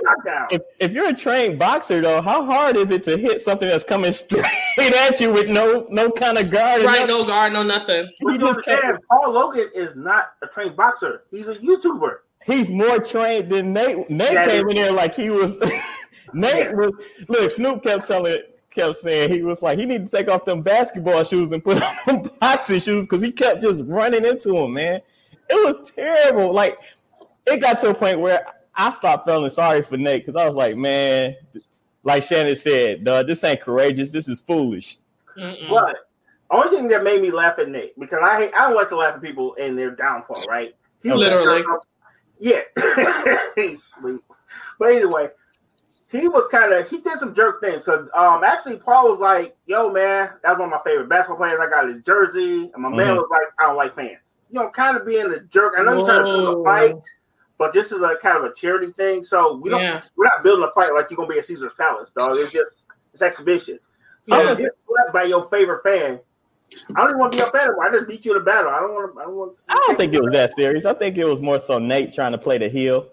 if, 0.52 0.62
if 0.80 0.92
you're 0.92 1.10
a 1.10 1.14
trained 1.14 1.58
boxer 1.60 2.02
though, 2.02 2.22
how 2.22 2.46
hard 2.46 2.78
is 2.78 2.92
it 2.92 3.04
to 3.06 3.18
hit 3.18 3.42
something 3.42 3.68
that's 3.68 3.84
coming 3.84 4.12
straight 4.14 4.46
at 4.78 5.20
you 5.20 5.34
with 5.34 5.50
no 5.50 5.88
no 5.90 6.12
kind 6.12 6.38
of 6.38 6.52
guard? 6.52 6.84
right, 6.84 7.08
no 7.08 7.26
guard, 7.26 7.54
no 7.54 7.64
nothing. 7.64 8.10
You 8.22 8.38
just 8.38 8.64
can't- 8.64 8.84
understand, 8.84 8.98
Paul 9.10 9.32
Logan 9.34 9.70
is 9.74 9.96
not 9.96 10.34
a 10.44 10.48
trained 10.48 10.76
boxer. 10.76 11.24
He's 11.32 11.48
a 11.48 11.56
YouTuber. 11.56 12.18
He's 12.46 12.70
more 12.70 13.00
trained 13.00 13.50
than 13.50 13.74
Nate. 13.74 14.10
Nate 14.10 14.34
Yeah, 14.34 14.48
came 14.48 14.68
it- 14.68 14.72
in 14.72 14.76
there 14.84 14.92
like 14.92 15.16
he 15.16 15.30
was. 15.32 15.58
Nate 16.34 16.76
was 16.76 16.92
look. 17.28 17.50
Snoop 17.52 17.82
kept 17.84 18.08
telling, 18.08 18.40
kept 18.70 18.98
saying 18.98 19.32
he 19.32 19.42
was 19.42 19.62
like 19.64 19.80
he 19.80 19.86
need 19.86 20.06
to 20.06 20.12
take 20.12 20.28
off 20.30 20.46
them 20.46 20.62
basketball 20.62 21.24
shoes 21.24 21.52
and 21.52 21.64
put 21.64 21.82
on 22.08 22.30
boxing 22.40 22.80
shoes 22.80 23.06
because 23.08 23.22
he 23.22 23.32
kept 23.32 23.62
just 23.62 23.84
running 23.86 24.26
into 24.26 24.56
him. 24.58 24.74
Man, 24.74 25.02
it 25.50 25.56
was 25.66 25.92
terrible. 25.96 26.54
Like 26.54 26.78
it 27.48 27.62
got 27.62 27.80
to 27.82 27.90
a 27.90 27.94
point 27.94 28.20
where 28.20 28.46
I 28.76 28.92
stopped 28.92 29.26
feeling 29.26 29.50
sorry 29.52 29.82
for 29.82 29.98
Nate 29.98 30.26
because 30.26 30.40
I 30.40 30.48
was 30.48 30.56
like, 30.56 30.76
man, 30.76 31.36
like 32.04 32.24
Shannon 32.24 32.56
said, 32.56 33.06
this 33.06 33.44
ain't 33.44 33.62
courageous. 33.62 34.12
This 34.12 34.28
is 34.28 34.42
foolish. 34.42 34.98
Mm-mm. 35.38 35.70
But 35.70 35.96
only 36.52 36.70
thing 36.76 36.88
that 36.90 37.04
made 37.04 37.22
me 37.22 37.32
laugh 37.32 37.60
at 37.60 37.70
Nate 37.70 37.98
because 38.00 38.20
I 38.22 38.38
hate, 38.42 38.54
I 38.54 38.68
don't 38.68 38.76
like 38.76 38.90
to 38.90 38.98
laugh 38.98 39.16
at 39.16 39.22
people 39.22 39.54
in 39.56 39.76
their 39.76 39.92
downfall. 39.92 40.46
Right? 40.48 40.76
He 41.02 41.10
was 41.10 41.20
Literally. 41.20 41.64
Yeah, 42.40 42.62
he's 43.56 43.84
sleep. 43.84 44.22
But 44.78 44.90
anyway, 44.90 45.30
he 46.12 46.28
was 46.28 46.48
kind 46.52 46.74
of 46.74 46.90
he 46.90 47.00
did 47.00 47.18
some 47.18 47.34
jerk 47.34 47.62
things. 47.62 47.86
Cause 47.86 48.08
um 48.14 48.44
actually 48.44 48.78
Paul 48.78 49.10
was 49.10 49.20
like, 49.20 49.56
"Yo 49.68 49.90
man, 49.90 50.32
that 50.44 50.50
was 50.52 50.60
one 50.60 50.68
of 50.68 50.72
my 50.72 50.82
favorite 50.90 51.10
basketball 51.10 51.38
players. 51.38 51.60
I 51.62 51.70
got 51.70 51.88
his 51.88 52.02
jersey." 52.04 52.72
And 52.74 52.84
my 52.84 52.90
man 52.90 53.16
Mhm. 53.16 53.18
was 53.18 53.28
like, 53.32 53.48
"I 53.60 53.64
don't 53.64 53.78
like 53.78 53.96
fans." 53.96 54.36
You 54.50 54.60
know, 54.60 54.70
kind 54.70 54.98
of 54.98 55.06
being 55.06 55.26
a 55.32 55.40
jerk. 55.40 55.76
I 55.78 55.84
know 55.84 55.94
you're 55.94 56.06
trying 56.06 56.20
to 56.20 56.24
build 56.26 56.48
a 56.48 56.58
Whoa. 56.58 56.64
fight, 56.64 56.96
but 57.58 57.74
this 57.74 57.92
is 57.92 58.02
a 58.02 58.16
kind 58.22 58.38
of 58.38 58.44
a 58.44 58.54
charity 58.54 58.92
thing. 58.92 59.24
So 59.24 59.56
we 59.56 59.70
don't 59.70 59.82
Yeah. 59.82 60.02
we're 60.16 60.26
not 60.26 60.44
building 60.44 60.66
a 60.66 60.72
fight 60.80 60.94
like 60.94 61.10
you're 61.10 61.18
gonna 61.18 61.30
be 61.30 61.38
at 61.38 61.46
Caesar's 61.46 61.74
Palace, 61.78 62.12
dog. 62.16 62.38
It's 62.38 62.52
just 62.52 62.84
it's 63.14 63.22
exhibition. 63.22 63.80
So 64.24 64.42
Yeah. 64.42 64.54
to 64.56 64.62
get 64.62 64.72
swept 64.86 65.14
by 65.14 65.24
your 65.24 65.46
favorite 65.50 65.84
fan. 65.84 66.20
I 66.96 67.02
don't 67.02 67.10
even 67.12 67.20
want 67.20 67.32
to 67.34 67.38
be 67.38 67.44
a 67.44 67.48
fan 67.52 67.62
anymore. 67.68 67.86
I 67.86 67.92
just 67.92 68.08
beat 68.08 68.26
you 68.26 68.32
in 68.36 68.42
a 68.42 68.44
battle. 68.44 68.72
I 68.72 68.80
don't 68.80 68.94
want 68.94 69.14
to. 69.14 69.20
I 69.22 69.24
don't 69.26 69.36
want. 69.36 69.54
I 69.70 69.76
don't 69.88 69.98
think 69.98 70.14
it 70.14 70.22
was 70.24 70.34
that 70.34 70.56
serious. 70.56 70.84
I 70.86 70.94
think 70.94 71.16
it 71.18 71.24
was 71.26 71.40
more 71.40 71.60
so 71.60 71.78
Nate 71.80 72.12
trying 72.14 72.32
to 72.32 72.38
play 72.40 72.58
the 72.58 72.68
heel, 72.68 73.08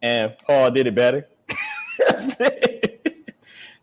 and 0.00 0.34
Paul 0.46 0.70
did 0.70 0.86
it 0.86 0.94
better. 0.94 1.26
That's 1.98 2.36
it. 2.40 3.32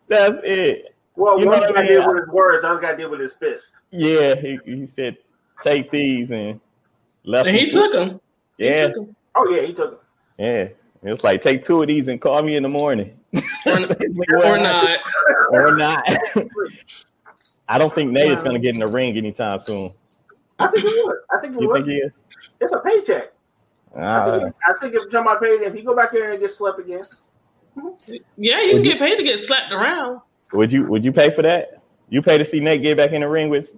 That's 0.07 0.39
it. 0.43 0.95
Well, 1.17 1.37
You 1.39 1.45
know 1.45 1.51
one 1.51 1.59
what 1.61 1.69
I 1.71 1.73
guy 1.73 1.81
mean? 1.81 1.91
did 1.99 2.07
with 2.07 2.17
his 2.19 2.27
words, 2.29 2.61
the 2.63 2.69
other 2.69 2.81
guy 2.81 2.95
did 2.95 3.09
with 3.09 3.19
his 3.19 3.33
fist. 3.33 3.73
Yeah, 3.91 4.35
he, 4.35 4.59
he 4.65 4.87
said, 4.87 5.17
"Take 5.61 5.91
these," 5.91 6.31
and 6.31 6.59
left. 7.25 7.47
And 7.47 7.55
he 7.57 7.63
him. 7.63 7.69
took 7.69 7.93
him. 7.93 8.21
He 8.57 8.65
Yeah, 8.69 8.87
took 8.87 8.97
him. 8.97 9.15
Oh 9.35 9.47
yeah, 9.49 9.61
he 9.63 9.73
took 9.73 9.91
him. 9.93 9.99
yeah. 10.37 10.67
It 11.03 11.11
was 11.11 11.23
like, 11.23 11.41
take 11.43 11.61
two 11.61 11.81
of 11.83 11.87
these 11.87 12.07
and 12.07 12.19
call 12.19 12.41
me 12.41 12.55
in 12.55 12.63
the 12.63 12.69
morning, 12.69 13.15
Or, 13.67 13.73
or 14.43 14.57
not. 14.57 14.97
or 15.51 15.75
not. 15.77 16.03
I 17.67 17.77
don't 17.77 17.93
think 17.93 18.11
Nate 18.11 18.31
is 18.31 18.41
going 18.41 18.53
to 18.55 18.59
get 18.59 18.73
in 18.73 18.79
the 18.79 18.87
ring 18.87 19.15
anytime 19.15 19.59
soon. 19.59 19.93
I 20.57 20.65
think 20.67 20.83
he 20.83 21.03
would. 21.05 21.17
I 21.31 21.37
think 21.41 21.55
he 21.55 21.61
You 21.61 21.67
would. 21.67 21.75
think 21.85 21.87
he 21.89 21.95
is? 21.97 22.13
It's 22.59 22.71
a 22.71 22.79
paycheck. 22.79 23.33
I 23.95 23.99
Uh, 24.01 24.39
think, 24.39 24.55
I 24.67 24.73
think 24.81 24.95
if 24.95 25.11
somebody 25.11 25.39
paid 25.45 25.61
him, 25.61 25.75
he 25.75 25.83
go 25.83 25.95
back 25.95 26.11
there 26.11 26.31
and 26.31 26.39
get 26.39 26.49
slept 26.49 26.79
again. 26.79 27.03
Yeah, 28.37 28.61
you 28.61 28.73
can 28.73 28.81
get 28.83 28.97
paid 28.99 29.17
to 29.17 29.23
get 29.23 29.37
slapped 29.39 29.71
around. 29.71 30.21
would 30.53 30.71
you? 30.71 30.85
Would 30.85 31.05
you 31.05 31.11
pay 31.11 31.29
for 31.29 31.41
that? 31.43 31.81
You 32.09 32.21
pay 32.23 32.37
to 32.39 32.45
see 32.45 32.59
Nate 32.61 32.81
get 32.81 32.97
back 32.97 33.11
in 33.11 33.21
the 33.21 33.29
ring 33.29 33.49
with? 33.49 33.75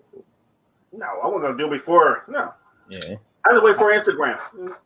No, 0.94 1.06
I 1.24 1.28
wasn't 1.28 1.42
gonna 1.44 1.58
do 1.58 1.66
it 1.68 1.72
before. 1.72 2.24
No, 2.30 2.54
Yeah. 2.90 3.16
I 3.48 3.54
just 3.54 3.64
wait 3.64 3.76
for 3.76 3.92
Instagram. 3.92 4.40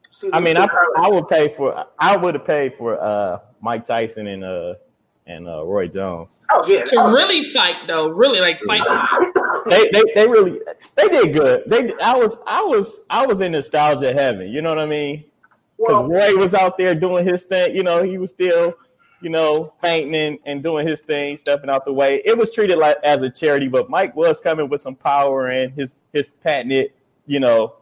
See- 0.09 0.29
I 0.33 0.39
mean, 0.39 0.57
I 0.57 0.67
I 0.97 1.09
would 1.09 1.27
pay 1.27 1.49
for. 1.49 1.85
I 1.97 2.15
would 2.15 2.35
have 2.35 2.45
paid 2.45 2.75
for 2.75 3.01
uh 3.01 3.39
Mike 3.61 3.85
Tyson 3.85 4.27
and 4.27 4.43
uh 4.43 4.75
and 5.27 5.47
uh, 5.47 5.63
Roy 5.65 5.87
Jones. 5.87 6.39
Oh 6.49 6.65
yeah. 6.67 6.83
To 6.83 6.95
oh, 6.99 7.13
really 7.13 7.43
fight 7.43 7.87
though, 7.87 8.09
really 8.09 8.39
like 8.39 8.59
fight. 8.61 8.81
They, 9.65 9.89
they 9.91 10.03
they 10.15 10.27
really 10.27 10.59
they 10.95 11.07
did 11.07 11.33
good. 11.33 11.63
They 11.67 11.93
I 12.01 12.15
was 12.15 12.37
I 12.47 12.61
was 12.63 13.01
I 13.09 13.25
was 13.25 13.41
in 13.41 13.51
nostalgia 13.51 14.13
heaven. 14.13 14.49
You 14.49 14.61
know 14.61 14.69
what 14.69 14.79
I 14.79 14.85
mean? 14.85 15.25
Because 15.77 15.93
well, 15.93 16.07
Roy 16.07 16.35
was 16.35 16.53
out 16.53 16.77
there 16.77 16.95
doing 16.95 17.25
his 17.25 17.43
thing. 17.43 17.75
You 17.75 17.83
know, 17.83 18.03
he 18.03 18.17
was 18.17 18.31
still 18.31 18.75
you 19.21 19.29
know 19.29 19.65
fainting 19.81 20.15
and, 20.15 20.39
and 20.45 20.63
doing 20.63 20.87
his 20.87 21.01
thing, 21.01 21.37
stepping 21.37 21.69
out 21.69 21.85
the 21.85 21.93
way. 21.93 22.21
It 22.25 22.37
was 22.37 22.51
treated 22.51 22.77
like 22.77 22.97
as 23.03 23.21
a 23.21 23.29
charity, 23.29 23.67
but 23.67 23.89
Mike 23.89 24.15
was 24.15 24.39
coming 24.39 24.67
with 24.67 24.81
some 24.81 24.95
power 24.95 25.47
and 25.47 25.71
his 25.73 25.99
his 26.11 26.31
patented 26.43 26.93
you 27.27 27.39
know 27.39 27.75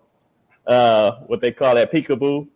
uh 0.68 1.12
what 1.28 1.42
they 1.42 1.51
call 1.51 1.75
that 1.75 1.92
peekaboo. 1.92 2.48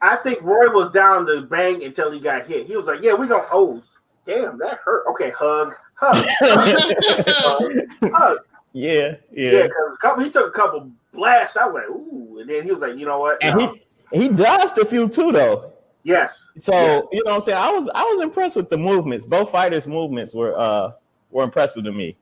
I 0.00 0.16
think 0.16 0.42
Roy 0.42 0.68
was 0.72 0.90
down 0.90 1.26
to 1.26 1.42
bang 1.42 1.84
until 1.84 2.10
he 2.10 2.18
got 2.18 2.46
hit. 2.46 2.66
He 2.66 2.76
was 2.76 2.86
like, 2.88 3.02
"Yeah, 3.02 3.14
we 3.14 3.28
gonna 3.28 3.44
oh, 3.52 3.80
damn, 4.26 4.58
that 4.58 4.78
hurt." 4.84 5.04
Okay, 5.10 5.30
hug, 5.30 5.74
hug, 5.94 6.24
hug. 8.02 8.38
yeah, 8.72 9.14
Yeah, 9.30 9.50
yeah. 9.52 9.62
'cause 9.68 9.94
a 9.94 9.96
couple, 10.00 10.24
he 10.24 10.30
took 10.30 10.48
a 10.48 10.50
couple 10.50 10.90
blasts. 11.12 11.56
I 11.56 11.66
was 11.66 11.74
like, 11.74 11.88
"Ooh," 11.88 12.38
and 12.40 12.50
then 12.50 12.64
he 12.64 12.72
was 12.72 12.80
like, 12.80 12.96
"You 12.96 13.06
know 13.06 13.18
what?" 13.20 13.38
And 13.42 13.58
No. 13.58 13.74
he 14.12 14.22
he 14.22 14.28
dodged 14.28 14.76
a 14.78 14.84
few 14.84 15.08
too 15.08 15.32
though. 15.32 15.72
yes, 16.02 16.50
So 16.58 16.72
Yes. 16.72 17.04
you 17.12 17.22
know 17.24 17.30
what 17.32 17.36
I'm 17.36 17.42
saying? 17.42 17.58
I 17.58 17.70
was 17.70 17.88
I 17.94 18.02
was 18.02 18.22
impressed 18.22 18.56
with 18.56 18.70
the 18.70 18.76
movements. 18.78 19.24
Both 19.24 19.50
fighters' 19.50 19.86
movements 19.86 20.34
were 20.34 20.58
uh 20.58 20.92
were 21.30 21.44
impressive 21.44 21.84
to 21.84 21.92
me. 21.92 22.16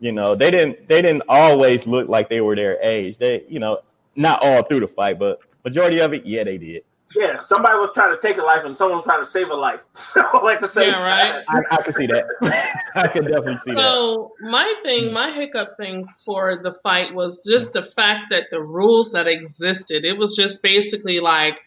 You 0.00 0.12
know, 0.12 0.34
they 0.34 0.50
didn't 0.50 0.86
they 0.88 1.02
didn't 1.02 1.22
always 1.28 1.86
look 1.86 2.08
like 2.08 2.28
they 2.28 2.40
were 2.40 2.54
their 2.54 2.78
age. 2.82 3.18
They, 3.18 3.44
you 3.48 3.58
know, 3.58 3.80
not 4.16 4.42
all 4.42 4.62
through 4.62 4.80
the 4.80 4.88
fight, 4.88 5.18
but 5.18 5.38
majority 5.64 5.98
of 6.00 6.12
it, 6.14 6.26
yeah, 6.26 6.44
they 6.44 6.58
did. 6.58 6.82
yeah. 7.14 7.38
Somebody 7.38 7.78
was 7.78 7.90
trying 7.94 8.14
to 8.14 8.20
take 8.20 8.38
a 8.38 8.42
life, 8.42 8.64
and 8.64 8.76
someone 8.76 8.96
was 8.98 9.04
trying 9.04 9.20
to 9.20 9.26
save 9.26 9.48
a 9.50 9.54
life. 9.54 9.82
So 9.94 10.48
at 10.48 10.60
the 10.60 10.68
same 10.68 10.88
Yeah, 10.88 11.04
right. 11.04 11.44
time, 11.46 11.64
I, 11.70 11.76
I 11.76 11.82
can 11.82 11.92
see 11.92 12.06
that. 12.06 12.24
I 12.96 13.08
can 13.08 13.24
definitely 13.24 13.58
see 13.58 13.72
that. 13.72 13.80
So 13.80 14.32
my 14.40 14.74
thing, 14.82 15.12
my 15.12 15.32
hiccup 15.34 15.76
thing 15.76 16.08
for 16.24 16.56
the 16.62 16.72
fight 16.82 17.14
was 17.14 17.42
just 17.46 17.72
the 17.72 17.82
fact 17.82 18.26
that 18.30 18.44
the 18.50 18.60
rules 18.62 19.12
that 19.12 19.26
existed. 19.26 20.04
It 20.04 20.16
was 20.18 20.34
just 20.36 20.62
basically 20.62 21.20
like 21.20 21.58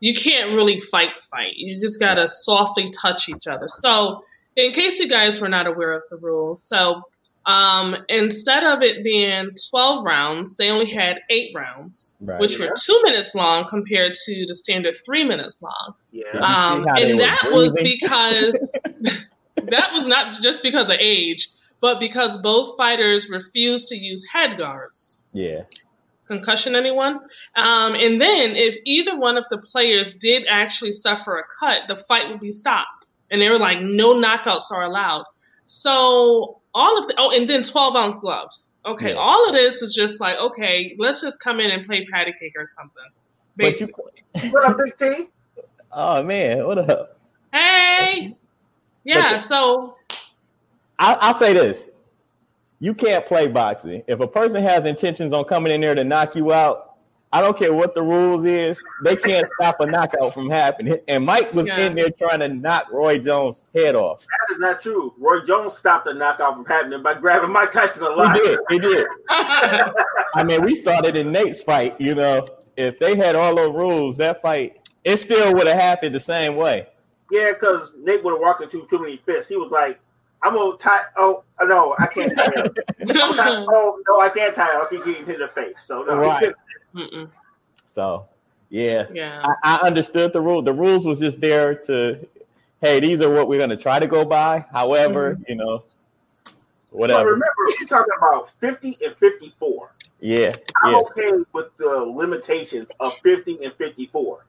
you 0.00 0.14
can't 0.14 0.52
really 0.52 0.80
fight 0.80 1.10
fight. 1.30 1.54
You 1.56 1.80
just 1.80 1.98
gotta 2.00 2.26
softly 2.28 2.86
touch 2.88 3.28
each 3.28 3.46
other. 3.46 3.66
So 3.68 4.24
in 4.56 4.72
case 4.72 5.00
you 5.00 5.08
guys 5.08 5.40
were 5.40 5.48
not 5.48 5.66
aware 5.66 5.92
of 5.92 6.02
the 6.10 6.16
rules, 6.16 6.62
so 6.62 7.02
um, 7.46 7.96
instead 8.08 8.64
of 8.64 8.82
it 8.82 9.04
being 9.04 9.50
12 9.70 10.04
rounds, 10.04 10.56
they 10.56 10.68
only 10.68 10.90
had 10.90 11.18
eight 11.30 11.52
rounds, 11.54 12.10
Right. 12.20 12.40
which 12.40 12.58
were 12.58 12.72
two 12.76 13.00
minutes 13.04 13.34
long 13.34 13.68
compared 13.68 14.14
to 14.26 14.44
the 14.48 14.54
standard 14.54 14.96
three 15.04 15.24
minutes 15.24 15.62
long. 15.62 15.94
yeah. 16.10 16.24
Um, 16.34 16.82
see 16.82 16.88
how 16.88 16.94
they 16.96 17.10
and 17.12 17.20
that 17.20 17.48
was 17.52 17.72
because 17.72 18.52
that 19.56 19.92
was 19.92 20.08
not 20.08 20.42
just 20.42 20.62
because 20.62 20.90
of 20.90 20.96
age, 21.00 21.48
but 21.80 22.00
because 22.00 22.38
both 22.38 22.76
fighters 22.76 23.30
refused 23.30 23.88
to 23.88 23.96
use 23.96 24.24
head 24.32 24.58
guards. 24.58 25.18
yeah. 25.32 25.62
Concussion, 26.26 26.74
anyone? 26.74 27.20
Um, 27.54 27.94
and 27.94 28.20
then, 28.20 28.56
if 28.56 28.74
either 28.84 29.16
one 29.16 29.36
of 29.36 29.46
the 29.48 29.58
players 29.58 30.14
did 30.14 30.42
actually 30.50 30.90
suffer 30.90 31.38
a 31.38 31.44
cut, 31.60 31.82
the 31.86 31.94
fight 31.94 32.28
would 32.28 32.40
be 32.40 32.50
stopped. 32.50 33.06
And 33.30 33.40
they 33.40 33.48
were 33.48 33.60
like, 33.60 33.78
no 33.80 34.12
knockouts 34.14 34.72
are 34.72 34.82
allowed. 34.82 35.24
So, 35.66 36.60
all 36.76 36.98
of 36.98 37.06
the, 37.08 37.14
oh, 37.16 37.30
and 37.30 37.48
then 37.48 37.62
12 37.62 37.96
ounce 37.96 38.18
gloves. 38.18 38.72
Okay, 38.84 39.10
Yeah. 39.12 39.16
all 39.16 39.46
of 39.48 39.54
this 39.54 39.80
is 39.82 39.94
just 39.94 40.20
like, 40.20 40.36
okay, 40.38 40.94
let's 40.98 41.22
just 41.22 41.40
come 41.40 41.58
in 41.58 41.70
and 41.70 41.86
play 41.86 42.04
patty 42.04 42.34
cake 42.38 42.52
or 42.56 42.64
something. 42.66 43.02
But 43.56 43.80
you- 43.80 43.86
Basically. 43.88 44.50
What 44.52 44.64
up, 44.70 44.76
Big 44.78 44.96
T? 44.98 45.28
Oh 45.98 46.22
man, 46.22 46.66
what 46.66 46.76
up? 46.78 47.18
Hey! 47.54 48.36
Yeah, 49.04 49.32
the- 49.32 49.38
so 49.38 49.96
I, 50.98 51.14
I'll 51.14 51.32
say 51.34 51.54
this: 51.54 51.86
you 52.80 52.92
can't 52.92 53.24
play 53.26 53.48
boxing 53.48 54.02
if 54.06 54.20
a 54.20 54.26
person 54.28 54.62
has 54.62 54.84
intentions 54.84 55.32
on 55.32 55.44
coming 55.44 55.72
in 55.72 55.80
there 55.80 55.94
to 55.94 56.04
knock 56.04 56.36
you 56.36 56.52
out. 56.52 56.85
I 57.36 57.42
don't 57.42 57.58
care 57.58 57.74
what 57.74 57.94
the 57.94 58.02
rules 58.02 58.46
is; 58.46 58.82
they 59.04 59.14
can't 59.14 59.46
stop 59.60 59.78
a 59.80 59.86
knockout 59.86 60.32
from 60.32 60.48
happening. 60.48 60.98
And 61.06 61.26
Mike 61.26 61.52
was 61.52 61.66
Yeah. 61.66 61.80
in 61.80 61.94
there 61.94 62.08
trying 62.08 62.40
to 62.40 62.48
knock 62.48 62.90
Roy 62.90 63.18
Jones' 63.18 63.68
head 63.74 63.94
off. 63.94 64.20
That 64.20 64.54
is 64.54 64.58
not 64.58 64.80
true. 64.80 65.12
Roy 65.18 65.40
Jones 65.46 65.76
stopped 65.76 66.06
the 66.06 66.14
knockout 66.14 66.54
from 66.54 66.64
happening 66.64 67.02
by 67.02 67.12
grabbing 67.12 67.50
Mike 67.52 67.72
Tyson 67.72 68.04
He 68.32 68.38
did. 68.40 68.58
He 68.70 68.78
did. 68.78 69.06
I 69.28 70.44
mean, 70.46 70.62
we 70.62 70.74
saw 70.74 71.02
that 71.02 71.14
in 71.14 71.30
Nate's 71.30 71.62
fight. 71.62 72.00
You 72.00 72.14
know, 72.14 72.46
if 72.78 72.98
they 72.98 73.16
had 73.16 73.36
all 73.36 73.54
those 73.54 73.74
rules, 73.74 74.16
that 74.16 74.40
fight 74.40 74.88
it 75.04 75.18
still 75.18 75.52
would 75.52 75.66
have 75.66 75.78
happened 75.78 76.14
the 76.14 76.20
same 76.20 76.56
way. 76.56 76.86
Yeah, 77.30 77.52
because 77.52 77.92
Nate 77.98 78.24
would 78.24 78.30
have 78.32 78.40
walked 78.40 78.62
into 78.62 78.86
too 78.88 78.98
many 78.98 79.18
fists. 79.18 79.50
He 79.50 79.56
was 79.56 79.70
like, 79.70 80.00
"I'm 80.42 80.54
gonna 80.54 80.78
tie." 80.78 81.02
Oh 81.18 81.44
no, 81.62 81.94
I 81.98 82.06
can't 82.06 82.32
tie 82.34 82.50
him. 82.56 82.74
I'm 83.20 83.36
not- 83.36 83.66
oh 83.70 84.00
no, 84.08 84.20
I 84.22 84.30
can't 84.30 84.54
tie 84.54 84.72
him. 84.74 84.80
I 84.80 84.86
keep 84.88 85.04
getting 85.04 85.26
hit 85.26 85.34
in 85.34 85.40
the 85.42 85.48
face. 85.48 85.82
So 85.84 86.02
no, 86.02 86.20
he 86.22 86.26
Right. 86.26 86.54
Couldn't. 86.96 87.28
Mm-mm. 87.28 87.30
So, 87.86 88.26
yeah, 88.68 89.06
Yeah. 89.12 89.42
I, 89.62 89.78
I 89.80 89.86
understood 89.86 90.32
the 90.32 90.40
rule. 90.40 90.62
The 90.62 90.72
rules 90.72 91.06
was 91.06 91.18
just 91.18 91.40
there 91.40 91.74
to, 91.74 92.26
hey, 92.80 93.00
these 93.00 93.20
are 93.20 93.30
what 93.32 93.48
we're 93.48 93.58
going 93.58 93.70
to 93.70 93.76
try 93.76 93.98
to 93.98 94.06
go 94.06 94.24
by. 94.24 94.64
However, 94.72 95.34
mm-hmm. 95.34 95.42
you 95.48 95.54
know, 95.56 95.84
But 96.44 96.54
whatever. 96.90 97.30
remember, 97.30 97.46
we're 97.80 97.86
talking 97.86 98.12
about 98.18 98.50
50 98.58 98.94
and 99.04 99.18
54. 99.18 99.92
Yeah, 100.20 100.48
I'm 100.82 100.92
yeah. 100.92 100.98
okay 101.10 101.44
with 101.52 101.76
the 101.76 101.88
limitations 101.88 102.90
of 103.00 103.12
50 103.22 103.64
and 103.64 103.72
54. 103.74 104.46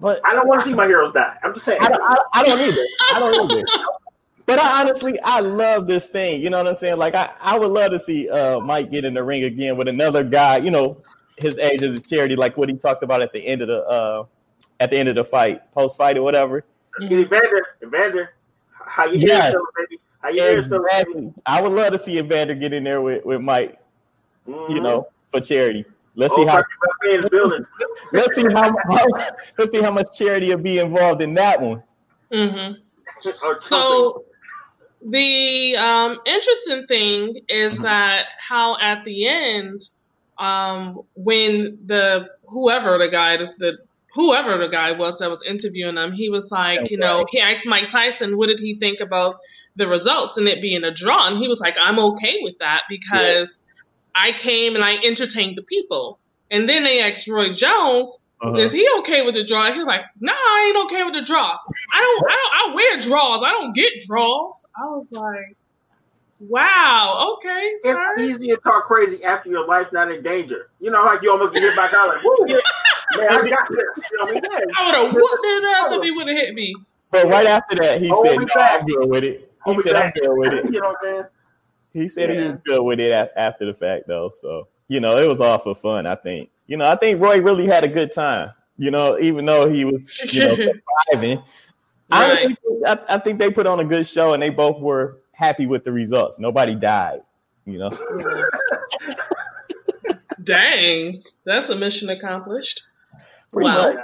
But 0.00 0.20
I 0.24 0.34
don't 0.34 0.46
want 0.48 0.62
to 0.62 0.68
see 0.68 0.74
my 0.74 0.86
heroes 0.86 1.12
die. 1.14 1.36
I'm 1.42 1.54
just 1.54 1.64
saying. 1.64 1.80
I, 1.82 1.88
don't- 1.88 2.02
I, 2.02 2.16
I 2.34 2.42
don't 2.44 2.60
either. 2.60 2.82
I 3.14 3.18
don't 3.18 3.52
either. 3.52 3.64
But 4.48 4.58
I 4.60 4.80
honestly, 4.80 5.20
I 5.24 5.40
love 5.40 5.86
this 5.86 6.06
thing. 6.06 6.40
You 6.40 6.48
know 6.48 6.56
what 6.56 6.66
I'm 6.66 6.74
saying? 6.74 6.96
Like, 6.96 7.14
I, 7.14 7.32
I 7.38 7.58
would 7.58 7.70
love 7.70 7.90
to 7.90 7.98
see 7.98 8.30
uh, 8.30 8.60
Mike 8.60 8.90
get 8.90 9.04
in 9.04 9.12
the 9.12 9.22
ring 9.22 9.44
again 9.44 9.76
with 9.76 9.88
another 9.88 10.24
guy. 10.24 10.56
You 10.56 10.70
know, 10.70 11.02
his 11.36 11.58
age 11.58 11.82
as 11.82 11.96
a 11.96 12.00
charity, 12.00 12.34
like 12.34 12.56
what 12.56 12.70
he 12.70 12.74
talked 12.74 13.02
about 13.02 13.20
at 13.20 13.30
the 13.34 13.46
end 13.46 13.60
of 13.60 13.68
the 13.68 13.82
uh, 13.84 14.24
at 14.80 14.88
the 14.88 14.96
end 14.96 15.10
of 15.10 15.16
the 15.16 15.24
fight, 15.24 15.70
post 15.72 15.98
fight 15.98 16.16
or 16.16 16.22
whatever. 16.22 16.64
Get 16.98 17.12
Evander. 17.12 17.66
Evander, 17.84 18.30
how 18.70 19.04
you 19.04 19.18
Yes. 19.18 19.50
feeling, 19.50 19.66
baby? 19.76 20.00
How 20.22 20.28
you 20.30 20.62
feeling, 20.62 20.86
baby? 20.90 21.34
I 21.44 21.60
would 21.60 21.72
love 21.72 21.92
to 21.92 21.98
see 21.98 22.16
Evander 22.16 22.54
get 22.54 22.72
in 22.72 22.84
there 22.84 23.02
with, 23.02 23.26
with 23.26 23.42
Mike. 23.42 23.78
Mhm. 24.48 24.70
You 24.70 24.80
know, 24.80 25.08
for 25.30 25.42
charity. 25.42 25.84
Let's 26.14 26.34
see 26.34 26.44
Oh, 26.44 26.46
how 26.48 26.56
fucking 26.56 26.66
referee 27.02 27.14
in 27.16 27.20
the 27.20 27.28
building. 27.28 27.66
let's 28.14 28.34
see 28.34 28.44
how, 28.44 28.74
how 28.88 29.06
let's 29.58 29.72
see 29.72 29.82
how 29.82 29.90
much 29.90 30.06
charity 30.16 30.48
will 30.48 30.62
be 30.62 30.78
involved 30.78 31.20
in 31.20 31.34
that 31.34 31.60
one. 31.60 31.82
hmm. 32.32 32.72
So 33.58 34.24
the 35.04 35.76
um, 35.76 36.18
interesting 36.26 36.86
thing 36.86 37.40
is 37.48 37.80
that 37.80 38.26
how 38.38 38.76
at 38.78 39.04
the 39.04 39.26
end, 39.26 39.80
um, 40.38 41.02
when 41.14 41.78
the 41.86 42.28
whoever 42.46 42.98
the 42.98 43.08
guy 43.08 43.34
is 43.34 43.54
the 43.56 43.78
whoever 44.14 44.58
the 44.58 44.68
guy 44.68 44.92
was 44.92 45.18
that 45.18 45.30
was 45.30 45.42
interviewing 45.42 45.96
him, 45.96 46.12
he 46.12 46.30
was 46.30 46.50
like, 46.50 46.90
you 46.90 46.96
know, 46.96 47.26
he 47.28 47.40
asked 47.40 47.66
Mike 47.66 47.88
Tyson, 47.88 48.36
what 48.36 48.46
did 48.48 48.58
he 48.58 48.74
think 48.74 49.00
about 49.00 49.36
the 49.76 49.86
results 49.86 50.36
and 50.36 50.48
it 50.48 50.60
being 50.62 50.82
a 50.84 50.92
draw, 50.92 51.28
and 51.28 51.38
he 51.38 51.48
was 51.48 51.60
like, 51.60 51.76
I'm 51.80 51.98
okay 51.98 52.38
with 52.42 52.58
that 52.58 52.82
because 52.88 53.62
I 54.14 54.32
came 54.32 54.74
and 54.74 54.84
I 54.84 54.96
entertained 54.96 55.56
the 55.56 55.62
people. 55.62 56.18
And 56.50 56.68
then 56.68 56.82
they 56.82 57.00
asked 57.00 57.28
Roy 57.28 57.52
Jones, 57.52 58.24
Uh-huh. 58.40 58.56
is 58.56 58.72
he 58.72 58.88
okay 59.00 59.24
with 59.24 59.34
the 59.34 59.44
draw? 59.44 59.72
He 59.72 59.78
was 59.78 59.88
like, 59.88 60.02
Nah, 60.20 60.32
I 60.32 60.66
ain't 60.74 60.84
okay 60.86 61.02
with 61.04 61.14
the 61.14 61.22
draw. 61.22 61.56
I 61.92 62.00
don't, 62.00 62.24
I 62.30 62.36
don't, 62.36 62.72
I 62.72 62.74
wear 62.74 63.00
draws. 63.00 63.42
I 63.42 63.50
don't 63.50 63.74
get 63.74 63.92
draws. 64.06 64.64
I 64.76 64.86
was 64.86 65.10
like, 65.12 65.56
Wow, 66.40 67.34
okay, 67.36 67.72
sir. 67.78 67.98
It's 68.16 68.22
easy 68.30 68.48
to 68.48 68.56
talk 68.58 68.84
crazy 68.84 69.24
after 69.24 69.50
your 69.50 69.66
life's 69.66 69.92
not 69.92 70.12
in 70.12 70.22
danger. 70.22 70.70
You 70.78 70.92
know, 70.92 71.02
like 71.04 71.20
you 71.22 71.32
almost 71.32 71.52
get 71.52 71.64
hit 71.64 71.74
back 71.74 71.92
out, 71.94 72.08
like, 72.08 72.18
whoa, 72.22 72.46
man, 72.46 72.60
I 73.32 73.50
got 73.50 73.68
this. 73.68 74.10
You 74.12 74.18
know 74.18 74.24
what 74.24 74.30
I 74.30 74.32
mean? 74.34 74.42
Yeah. 74.44 74.74
I 74.78 74.86
would 74.86 74.94
have 74.94 75.14
whooped 75.14 75.44
his 75.44 75.64
ass 75.64 75.90
if 75.92 76.02
he 76.04 76.10
would 76.12 76.28
have 76.28 76.36
hit 76.36 76.54
me. 76.54 76.74
But 77.10 77.26
right 77.26 77.46
after 77.46 77.74
that, 77.76 78.00
he 78.00 78.08
Hold 78.08 78.26
said, 78.26 78.38
me 78.38 78.44
no. 78.44 78.60
I'm 78.62 78.86
good 78.86 79.08
with 79.10 79.24
it. 79.24 79.40
He 79.40 79.46
Hold 79.62 79.76
me 79.78 79.82
said, 79.82 79.96
I'm 79.96 80.12
good 80.12 80.30
with 80.36 80.52
it. 80.52 80.64
You 80.72 80.80
know 80.80 80.88
what 80.88 80.96
I'm 81.02 81.14
saying? 81.14 81.24
He 81.94 82.08
said 82.08 82.30
he 82.30 82.36
Yeah. 82.36 82.52
was 82.52 82.60
good 82.64 82.82
with 82.82 83.00
it 83.00 83.32
after 83.36 83.66
the 83.66 83.74
fact, 83.74 84.04
though. 84.06 84.30
So, 84.40 84.68
you 84.88 85.00
know, 85.00 85.16
it 85.18 85.26
was 85.26 85.40
all 85.40 85.58
for 85.58 85.74
fun, 85.74 86.06
I 86.06 86.14
think. 86.14 86.50
You 86.68 86.76
know, 86.76 86.86
I 86.86 86.94
think 86.96 87.20
Roy 87.20 87.40
really 87.40 87.66
had 87.66 87.82
a 87.82 87.88
good 87.88 88.12
time, 88.12 88.52
you 88.76 88.90
know, 88.90 89.18
even 89.18 89.46
though 89.46 89.68
he 89.68 89.84
was, 89.84 90.32
you 90.32 90.44
know, 90.44 90.54
surviving. 91.10 91.42
Honestly, 92.12 92.56
I, 92.86 92.98
I 93.08 93.18
think 93.18 93.38
they 93.38 93.50
put 93.50 93.66
on 93.66 93.80
a 93.80 93.84
good 93.84 94.06
show 94.06 94.34
and 94.34 94.42
they 94.42 94.50
both 94.50 94.80
were 94.80 95.18
happy 95.32 95.66
with 95.66 95.82
the 95.84 95.92
results. 95.92 96.38
Nobody 96.38 96.74
died, 96.74 97.22
you 97.64 97.78
know. 97.78 97.90
Dang, 100.44 101.16
that's 101.44 101.70
a 101.70 101.76
mission 101.76 102.10
accomplished. 102.10 102.84
Pretty 103.52 103.68
Wow. 103.68 103.94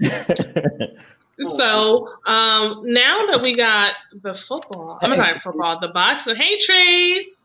So 1.40 2.08
um, 2.26 2.82
now 2.84 3.26
that 3.26 3.40
we 3.42 3.54
got 3.54 3.94
the 4.12 4.34
football, 4.34 4.98
I'm 5.02 5.14
sorry, 5.14 5.38
football, 5.38 5.80
the 5.80 5.88
box. 5.88 6.26
boxing. 6.26 6.36
Hey, 6.36 6.56
Trees. 6.58 7.41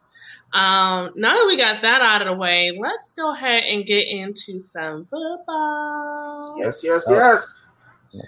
Um, 0.53 1.11
now 1.15 1.33
that 1.37 1.45
we 1.47 1.57
got 1.57 1.81
that 1.81 2.01
out 2.01 2.21
of 2.21 2.27
the 2.29 2.33
way, 2.41 2.77
let's 2.79 3.13
go 3.13 3.33
ahead 3.33 3.63
and 3.63 3.85
get 3.85 4.09
into 4.09 4.59
some 4.59 5.05
football. 5.05 6.55
Yes, 6.57 6.83
yes, 6.83 7.03
Oh. 7.07 7.13
yes. 7.13 7.63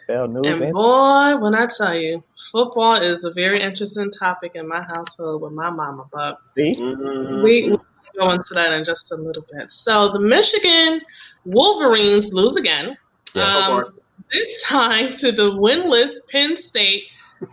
NFL 0.09 0.27
news. 0.33 0.61
And 0.61 0.73
boy, 0.73 1.37
when 1.37 1.55
I 1.55 1.65
tell 1.65 1.97
you, 1.97 2.21
football 2.51 2.95
is 2.95 3.23
a 3.23 3.31
very 3.31 3.61
interesting 3.61 4.11
topic 4.11 4.51
in 4.55 4.67
my 4.67 4.81
household 4.93 5.41
with 5.41 5.53
my 5.53 5.69
mama. 5.69 6.05
But 6.11 6.37
See? 6.53 6.75
Mhm. 6.75 7.43
we 7.43 7.69
will 7.71 7.85
go 8.19 8.29
into 8.31 8.53
that 8.55 8.73
in 8.73 8.83
just 8.83 9.11
a 9.13 9.15
little 9.15 9.45
bit. 9.53 9.71
So 9.71 10.11
the 10.11 10.19
Michigan 10.19 10.99
Wolverines 11.45 12.33
lose 12.33 12.57
again. 12.57 12.97
Yeah. 13.33 13.43
Um, 13.67 13.93
this 14.33 14.61
time 14.63 15.13
to 15.13 15.31
the 15.31 15.51
winless 15.51 16.11
Penn 16.29 16.57
State. 16.57 17.03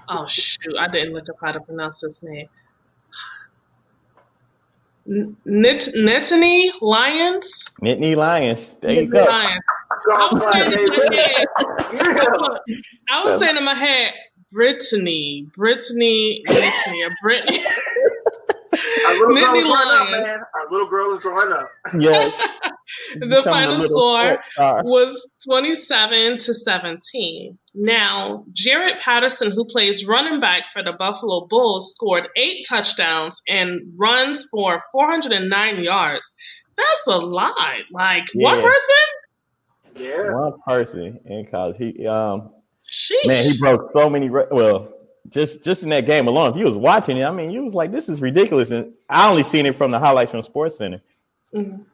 Oh 0.09 0.27
shoot! 0.27 0.75
I 0.77 0.89
didn't 0.89 1.15
look 1.15 1.29
up 1.31 1.37
how 1.41 1.53
to 1.53 1.61
pronounce 1.61 2.01
his 2.01 2.23
name. 2.25 2.49
N- 5.09 5.37
Nit- 5.45 5.95
Nittany 5.97 6.71
Lions. 6.81 7.67
Nittany 7.83 8.17
Lions. 8.17 8.77
There 8.79 8.93
you 8.93 9.09
Nittany 9.09 9.13
go. 9.13 9.25
Lions. 9.25 9.63
I 10.09 10.29
was 10.33 10.43
saying 10.53 10.77
in 10.77 10.85
my 10.85 11.15
head. 11.17 11.47
I 13.09 13.25
was 13.25 13.39
saying 13.41 13.57
in 13.57 13.65
my 13.65 13.75
head, 13.75 14.13
Brittany, 14.53 15.47
Brittany, 15.57 16.43
Brittany, 16.47 17.05
or 17.05 17.11
Brittany. 17.23 17.59
Our 19.07 19.33
little 19.33 19.35
girl 19.35 19.55
is 19.57 19.65
growing 19.65 19.89
up, 19.89 20.11
man. 20.11 20.37
Our 20.55 20.71
little 20.71 20.89
girl 20.89 21.15
is 21.15 21.23
growing 21.23 21.53
up. 21.53 21.69
Yes. 21.99 22.43
The 23.17 23.43
final 23.43 23.81
score 23.81 24.39
star. 24.53 24.83
was 24.85 25.29
27 25.49 26.39
to 26.39 26.55
17. 26.55 27.59
Now, 27.75 28.45
Jaret 28.53 28.99
Patterson, 29.01 29.51
who 29.53 29.65
plays 29.65 30.07
running 30.07 30.39
back 30.41 30.71
for 30.73 30.83
the 30.83 30.93
Buffalo 30.93 31.47
Bulls, 31.49 31.93
scored 31.93 32.29
eight 32.37 32.65
touchdowns 32.69 33.43
and 33.49 33.93
runs 34.01 34.47
for 34.51 34.79
409 34.93 35.83
yards. 35.83 36.33
That's 36.77 37.07
a 37.09 37.17
lot. 37.17 37.55
Like 37.91 38.25
one 38.35 38.61
person? 38.63 38.97
Yeah. 39.97 40.33
One 40.35 40.53
person 40.67 41.21
in 41.25 41.47
college. 41.51 41.77
He 41.79 42.07
um 42.07 42.51
Sheesh. 42.89 43.27
man, 43.27 43.45
he 43.45 43.59
broke 43.59 43.91
so 43.93 44.09
many. 44.09 44.31
Re- 44.31 44.47
well, 44.51 44.93
just 45.31 45.63
just 45.65 45.83
in 45.83 45.89
that 45.91 46.07
game 46.07 46.27
alone, 46.29 46.51
if 46.53 46.57
you 46.57 46.65
was 46.67 46.77
watching 46.77 47.17
it, 47.17 47.25
I 47.25 47.31
mean, 47.31 47.51
you 47.51 47.65
was 47.65 47.75
like, 47.75 47.93
this 47.93 48.09
is 48.09 48.21
ridiculous. 48.21 48.71
And 48.71 48.93
I 49.09 49.29
only 49.29 49.43
seen 49.43 49.67
it 49.67 49.77
from 49.77 49.91
the 49.91 49.99
highlights 49.99 50.31
from 50.31 50.43
Sports 50.43 50.77
Center. 50.79 51.01
Mhm. 51.55 51.85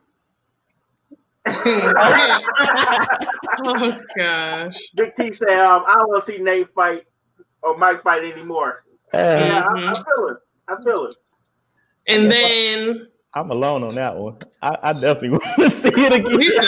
oh 3.64 4.00
gosh. 4.16 4.90
Big 4.96 5.14
T 5.14 5.32
said, 5.32 5.48
um, 5.60 5.84
I 5.86 5.94
don't 5.96 6.08
want 6.08 6.24
to 6.24 6.32
see 6.32 6.38
Nate 6.42 6.72
fight 6.74 7.04
or 7.62 7.76
Mike 7.76 8.02
fight 8.02 8.24
anymore. 8.24 8.84
Yeah, 9.12 9.64
I, 9.68 9.72
I 9.72 9.78
Mhm. 9.92 9.94
feel 10.04 10.28
it. 10.28 10.36
I 10.68 10.82
feel 10.82 11.06
it. 11.06 11.16
And 12.08 12.30
then 12.30 13.06
I'm 13.34 13.50
alone 13.50 13.82
on 13.82 13.94
that 13.96 14.16
one. 14.16 14.36
I, 14.60 14.76
I 14.82 14.92
definitely 14.92 15.30
want 15.30 15.44
to 15.56 15.70
see 15.70 15.88
it 15.88 16.12
again. 16.12 16.40
he 16.40 16.50
said, 16.50 16.66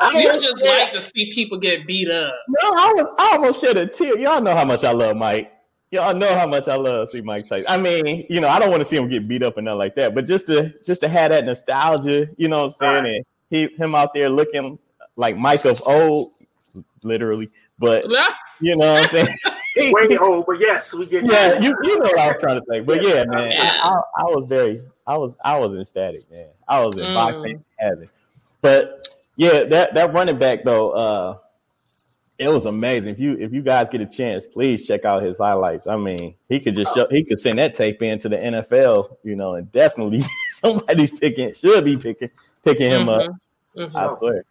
I 0.00 0.18
you 0.20 0.32
just 0.40 0.62
like 0.64 0.90
to 0.90 1.00
see 1.00 1.30
people 1.32 1.58
get 1.58 1.86
beat 1.86 2.08
up. 2.08 2.34
No, 2.48 2.68
I, 2.70 2.92
was, 2.94 3.14
I 3.18 3.30
almost 3.36 3.60
shed 3.60 3.76
a 3.76 3.86
tear. 3.86 4.18
Y'all 4.18 4.40
know 4.40 4.54
how 4.54 4.64
much 4.64 4.84
I 4.84 4.92
love 4.92 5.16
Mike. 5.16 5.52
Y'all 5.96 6.14
know 6.14 6.34
how 6.36 6.46
much 6.46 6.68
I 6.68 6.74
love 6.76 7.08
see 7.08 7.22
Mike 7.22 7.48
Tyson. 7.48 7.64
I 7.66 7.78
mean, 7.78 8.26
you 8.28 8.38
know, 8.42 8.48
I 8.48 8.58
don't 8.58 8.68
want 8.70 8.82
to 8.82 8.84
see 8.84 8.96
him 8.96 9.08
get 9.08 9.26
beat 9.26 9.42
up 9.42 9.56
and 9.56 9.64
nothing 9.64 9.78
like 9.78 9.94
that, 9.94 10.14
but 10.14 10.26
just 10.26 10.44
to 10.46 10.74
just 10.84 11.00
to 11.00 11.08
have 11.08 11.30
that 11.30 11.46
nostalgia, 11.46 12.28
you 12.36 12.48
know 12.48 12.66
what 12.66 12.76
I'm 12.82 13.02
saying? 13.02 13.16
And 13.16 13.24
he 13.48 13.74
him 13.76 13.94
out 13.94 14.12
there 14.12 14.28
looking 14.28 14.78
like 15.16 15.38
Mike 15.38 15.64
of 15.64 15.82
old, 15.86 16.32
literally. 17.02 17.50
But 17.78 18.04
you 18.60 18.76
know 18.76 18.92
what 18.92 19.04
I'm 19.04 19.08
saying? 19.08 19.36
Way 19.94 20.18
old, 20.18 20.44
but 20.46 20.60
yes, 20.60 20.92
we 20.92 21.06
get 21.06 21.24
yeah, 21.24 21.58
you, 21.60 21.74
you 21.82 21.98
know 21.98 22.10
what 22.10 22.18
I 22.18 22.28
was 22.28 22.36
trying 22.40 22.60
to 22.60 22.66
say. 22.70 22.80
But 22.80 23.02
yeah, 23.02 23.24
man, 23.24 23.52
Yeah. 23.52 23.80
I, 23.82 23.88
I, 23.88 24.00
I 24.18 24.24
was 24.24 24.44
very 24.46 24.82
I 25.06 25.16
was 25.16 25.34
I 25.42 25.58
was 25.58 25.74
ecstatic, 25.78 26.30
man. 26.30 26.48
I 26.68 26.84
was 26.84 26.96
in 26.98 27.04
Mm. 27.08 27.14
boxing 27.14 27.64
heaven. 27.78 28.08
But 28.60 29.08
yeah, 29.36 29.64
that 29.64 29.94
that 29.94 30.12
running 30.12 30.38
back 30.38 30.62
though, 30.62 30.90
uh 30.90 31.38
it 32.38 32.48
was 32.48 32.66
amazing. 32.66 33.10
If 33.10 33.18
you 33.18 33.36
if 33.38 33.52
you 33.52 33.62
guys 33.62 33.88
get 33.88 34.00
a 34.00 34.06
chance, 34.06 34.46
please 34.46 34.86
check 34.86 35.04
out 35.04 35.22
his 35.22 35.38
highlights. 35.38 35.86
I 35.86 35.96
mean, 35.96 36.34
he 36.48 36.60
could 36.60 36.76
just 36.76 36.94
show, 36.94 37.06
he 37.10 37.24
could 37.24 37.38
send 37.38 37.58
that 37.58 37.74
tape 37.74 38.02
into 38.02 38.28
the 38.28 38.36
NFL, 38.36 39.16
you 39.22 39.36
know, 39.36 39.54
and 39.54 39.70
definitely 39.72 40.22
somebody's 40.52 41.10
picking 41.10 41.52
should 41.52 41.84
be 41.84 41.96
picking 41.96 42.30
picking 42.64 42.90
him 42.90 43.08
up. 43.08 43.30
Mhm, 43.76 43.90
mhm. 43.90 43.94
I 43.96 44.18
swear. 44.18 44.44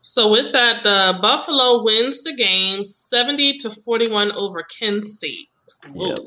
So 0.00 0.30
with 0.30 0.52
that, 0.52 0.82
the 0.82 1.18
Buffalo 1.22 1.82
wins 1.82 2.22
the 2.22 2.34
game 2.34 2.84
70 2.84 3.58
to 3.58 3.70
41 3.70 4.32
over 4.32 4.62
Kent 4.78 5.06
State. 5.06 5.48
Yep. 5.94 6.18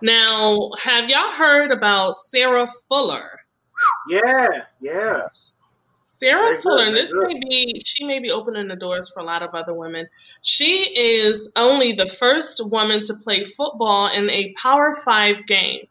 Now, 0.00 0.70
have 0.78 1.08
y'all 1.08 1.30
heard 1.30 1.70
about 1.70 2.16
Sarah 2.16 2.66
Fuller? 2.88 3.38
Yeah, 4.08 4.48
yeah. 4.80 5.28
Sarah 6.12 6.50
Very 6.50 6.62
Fuller, 6.62 6.82
and 6.84 6.92
very 6.92 7.02
this 7.02 7.12
good. 7.12 7.28
may 7.28 7.40
be 7.40 7.80
she 7.84 8.04
may 8.04 8.18
be 8.18 8.30
opening 8.30 8.68
the 8.68 8.76
doors 8.76 9.10
for 9.12 9.20
a 9.20 9.24
lot 9.24 9.42
of 9.42 9.54
other 9.54 9.72
women. 9.72 10.06
She 10.42 10.74
is 10.94 11.48
only 11.56 11.94
the 11.94 12.06
first 12.06 12.60
woman 12.64 13.02
to 13.04 13.14
play 13.14 13.46
football 13.56 14.08
in 14.08 14.28
a 14.28 14.52
Power 14.60 14.94
Five 15.04 15.46
game. 15.46 15.86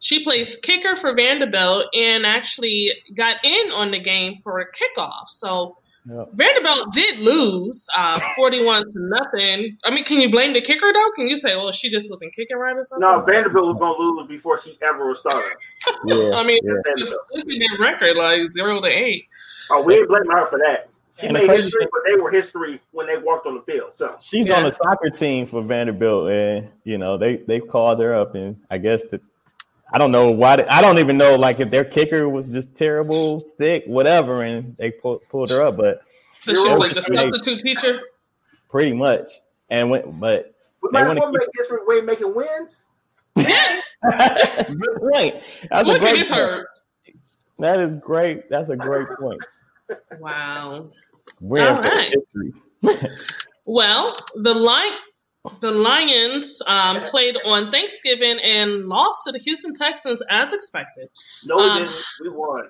She 0.00 0.24
plays 0.24 0.56
kicker 0.56 0.96
for 0.96 1.14
Vanderbilt 1.14 1.86
and 1.94 2.24
actually 2.24 2.92
got 3.14 3.36
in 3.44 3.70
on 3.70 3.90
the 3.90 4.00
game 4.00 4.40
for 4.42 4.60
a 4.60 4.66
kickoff. 4.66 5.28
So 5.28 5.76
Yep. 6.08 6.28
Vanderbilt 6.34 6.92
did 6.92 7.18
lose 7.18 7.86
uh, 7.96 8.20
41 8.36 8.84
to 8.84 8.90
nothing. 8.94 9.76
I 9.84 9.90
mean, 9.90 10.04
can 10.04 10.20
you 10.20 10.30
blame 10.30 10.52
the 10.52 10.60
kicker 10.60 10.92
though? 10.92 11.10
Can 11.16 11.26
you 11.26 11.34
say, 11.34 11.56
well, 11.56 11.72
she 11.72 11.90
just 11.90 12.08
wasn't 12.10 12.32
kicking 12.32 12.56
right 12.56 12.76
or 12.76 12.82
something? 12.82 13.00
No, 13.08 13.24
Vanderbilt 13.24 13.66
was 13.66 13.76
gonna 13.80 13.98
lose 13.98 14.28
before 14.28 14.60
she 14.60 14.78
ever 14.82 15.08
was 15.08 15.18
started. 15.18 15.42
Yeah. 16.06 16.30
I 16.34 16.46
mean, 16.46 16.60
yeah. 16.62 16.94
just 16.96 17.18
look 17.32 17.46
at 17.48 17.58
their 17.58 17.78
record, 17.80 18.16
like 18.16 18.52
zero 18.52 18.80
to 18.80 18.86
eight. 18.86 19.24
Oh, 19.70 19.82
we 19.82 19.94
ain't 19.96 20.08
blaming 20.08 20.30
her 20.30 20.46
for 20.46 20.58
that. 20.64 20.88
She 21.18 21.28
made 21.32 21.48
history, 21.48 21.80
thing- 21.80 21.88
but 21.92 22.02
they 22.06 22.20
were 22.20 22.30
history 22.30 22.80
when 22.92 23.06
they 23.06 23.16
walked 23.16 23.46
on 23.46 23.54
the 23.54 23.62
field. 23.62 23.92
So 23.94 24.16
She's 24.20 24.48
Yeah. 24.48 24.58
on 24.58 24.64
the 24.64 24.72
soccer 24.72 25.08
team 25.10 25.46
for 25.46 25.62
Vanderbilt, 25.62 26.30
and 26.30 26.68
you 26.84 26.98
know 26.98 27.16
they 27.16 27.36
they 27.36 27.58
called 27.60 28.00
her 28.00 28.14
up, 28.14 28.34
and 28.34 28.56
I 28.70 28.76
guess 28.78 29.02
that 29.06 29.22
I 29.92 29.98
don't 29.98 30.12
know 30.12 30.30
why. 30.30 30.56
They, 30.56 30.66
I 30.66 30.82
don't 30.82 30.98
even 30.98 31.16
know 31.16 31.36
like 31.36 31.58
if 31.60 31.70
their 31.70 31.84
kicker 31.84 32.28
was 32.28 32.50
just 32.50 32.74
terrible, 32.74 33.40
sick, 33.40 33.84
whatever, 33.86 34.42
and 34.42 34.76
they 34.76 34.90
pull, 34.90 35.20
pulled 35.30 35.48
her 35.50 35.64
up, 35.66 35.76
but 35.78 36.02
So 36.38 36.52
she 36.52 36.68
was 36.68 36.78
like 36.78 36.92
the 36.92 37.02
substitute 37.02 37.60
teacher. 37.60 38.00
pretty 38.68 38.92
much. 38.92 39.40
And 39.70 39.88
went, 39.90 40.20
but 40.20 40.54
we 40.82 40.90
They 40.92 41.02
might 41.02 41.16
wanna 41.18 41.32
make 41.32 41.48
history 41.56 41.78
way 41.86 42.00
making 42.02 42.34
wins. 42.34 42.84
good 43.36 45.00
point. 45.00 45.36
That's 45.70 45.88
a 45.88 45.92
Look 45.92 45.96
at 45.96 46.00
great 46.00 46.16
this 46.18 46.28
point. 46.30 46.40
hurt. 46.40 46.66
That 47.58 47.80
is 47.80 47.92
great. 48.00 48.48
That's 48.50 48.68
a 48.70 48.76
great 48.76 49.08
point. 49.18 49.40
Wow. 50.18 50.88
We're 51.40 51.62
All 51.70 51.76
in 51.76 51.82
for 51.82 51.88
right. 51.90 52.14
history. 52.82 53.10
Well, 53.68 54.12
the 54.36 54.54
lion, 54.54 54.92
the 55.60 55.72
Lions 55.72 56.62
um, 56.68 57.00
played 57.00 57.36
on 57.44 57.72
Thanksgiving 57.72 58.38
and 58.38 58.88
lost 58.88 59.24
to 59.26 59.32
the 59.32 59.40
Houston 59.40 59.74
Texans 59.74 60.22
as 60.30 60.52
expected. 60.52 61.08
No, 61.44 61.56
we 61.56 61.62
Um, 61.64 61.78
didn't. 61.78 62.04
We 62.22 62.28
won. 62.28 62.68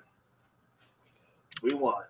We 1.62 1.74
won. 1.74 2.02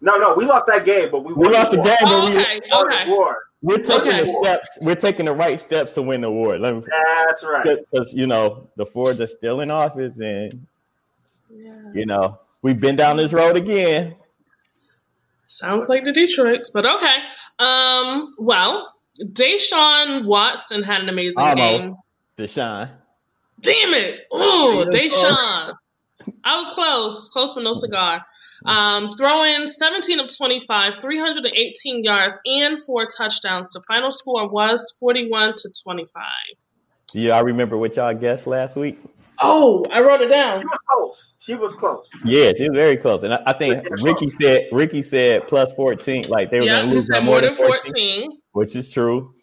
No, 0.00 0.16
no, 0.16 0.34
we 0.34 0.44
lost 0.44 0.66
that 0.66 0.84
game, 0.84 1.10
but 1.12 1.20
we 1.20 1.32
We 1.32 1.44
won. 1.44 1.52
lost 1.52 1.70
the 1.70 1.76
game, 1.76 1.94
but 2.02 2.10
Oh, 2.12 2.26
we, 2.26 2.32
okay, 2.40 2.60
Won 2.70 2.88
the 2.88 2.94
okay. 2.96 3.10
award. 3.12 3.36
we're 3.62 3.78
taking 3.78 4.08
Okay. 4.14 4.24
the 4.24 4.38
steps. 4.42 4.68
We're 4.82 4.94
taking 4.96 5.26
the 5.26 5.32
right 5.34 5.60
steps 5.60 5.92
to 5.92 6.02
win 6.02 6.22
the 6.22 6.26
award. 6.26 6.60
Let 6.60 6.74
me, 6.74 6.82
That's 6.88 7.44
right. 7.44 7.78
because 7.92 8.12
you 8.12 8.26
know 8.26 8.68
the 8.76 8.84
Fords 8.84 9.20
are 9.20 9.28
still 9.28 9.60
in 9.60 9.70
office, 9.70 10.18
and 10.18 10.66
Yeah. 11.48 11.70
you 11.94 12.04
know 12.06 12.40
we've 12.64 12.80
been 12.80 12.96
down 12.96 13.16
this 13.18 13.32
road 13.32 13.56
again. 13.56 14.16
Sounds 15.46 15.88
like 15.88 16.02
the 16.02 16.12
Detroits, 16.12 16.70
but 16.70 16.84
okay. 16.84 17.16
Um, 17.60 18.32
well, 18.40 18.92
Deshaun 19.22 20.24
Watson 20.26 20.82
had 20.82 21.02
an 21.02 21.08
amazing 21.08 21.44
Almost. 21.44 21.82
game. 21.82 21.96
Deshaun, 22.36 22.90
Damn 23.60 23.94
it! 23.94 24.20
Oh. 24.32 24.86
Deshaun. 24.90 25.74
I 26.42 26.56
was 26.56 26.70
close, 26.72 27.28
close 27.28 27.54
but 27.54 27.62
no 27.62 27.72
cigar. 27.72 28.24
Um, 28.64 29.08
throwing 29.08 29.68
17 29.68 30.20
of 30.20 30.34
25, 30.34 30.96
318 30.96 32.02
yards, 32.02 32.38
and 32.46 32.80
four 32.80 33.06
touchdowns. 33.06 33.72
The 33.72 33.84
final 33.86 34.10
score 34.10 34.48
was 34.48 34.96
41 35.00 35.54
to 35.58 35.72
25. 35.84 36.22
yeah, 37.12 37.36
I 37.36 37.40
remember 37.40 37.76
what 37.76 37.94
y'all 37.96 38.14
guessed 38.14 38.46
last 38.46 38.74
week. 38.74 38.98
Oh, 39.40 39.84
I 39.90 40.00
wrote 40.00 40.20
it 40.20 40.28
She 40.28 40.34
down. 40.34 40.58
was 40.64 40.78
close. 40.88 41.32
She 41.38 41.54
was 41.54 41.74
close. 41.74 42.10
Yeah, 42.24 42.52
she 42.56 42.68
was 42.68 42.76
very 42.76 42.96
close, 42.96 43.22
and 43.22 43.34
I, 43.34 43.42
I 43.46 43.52
think 43.52 43.86
Ricky 44.02 44.30
said 44.30 44.62
Ricky 44.72 45.02
said 45.02 45.48
plus 45.48 45.72
fourteen, 45.74 46.28
like 46.28 46.50
they 46.50 46.60
were 46.60 46.66
Yeah, 46.66 46.72
going 46.80 46.84
to 46.84 46.88
he 46.90 46.94
lose 46.94 47.08
by 47.08 47.20
more 47.20 47.40
than 47.40 47.54
14. 47.56 48.30
which 48.52 48.76
is 48.76 48.90
true. 48.90 49.34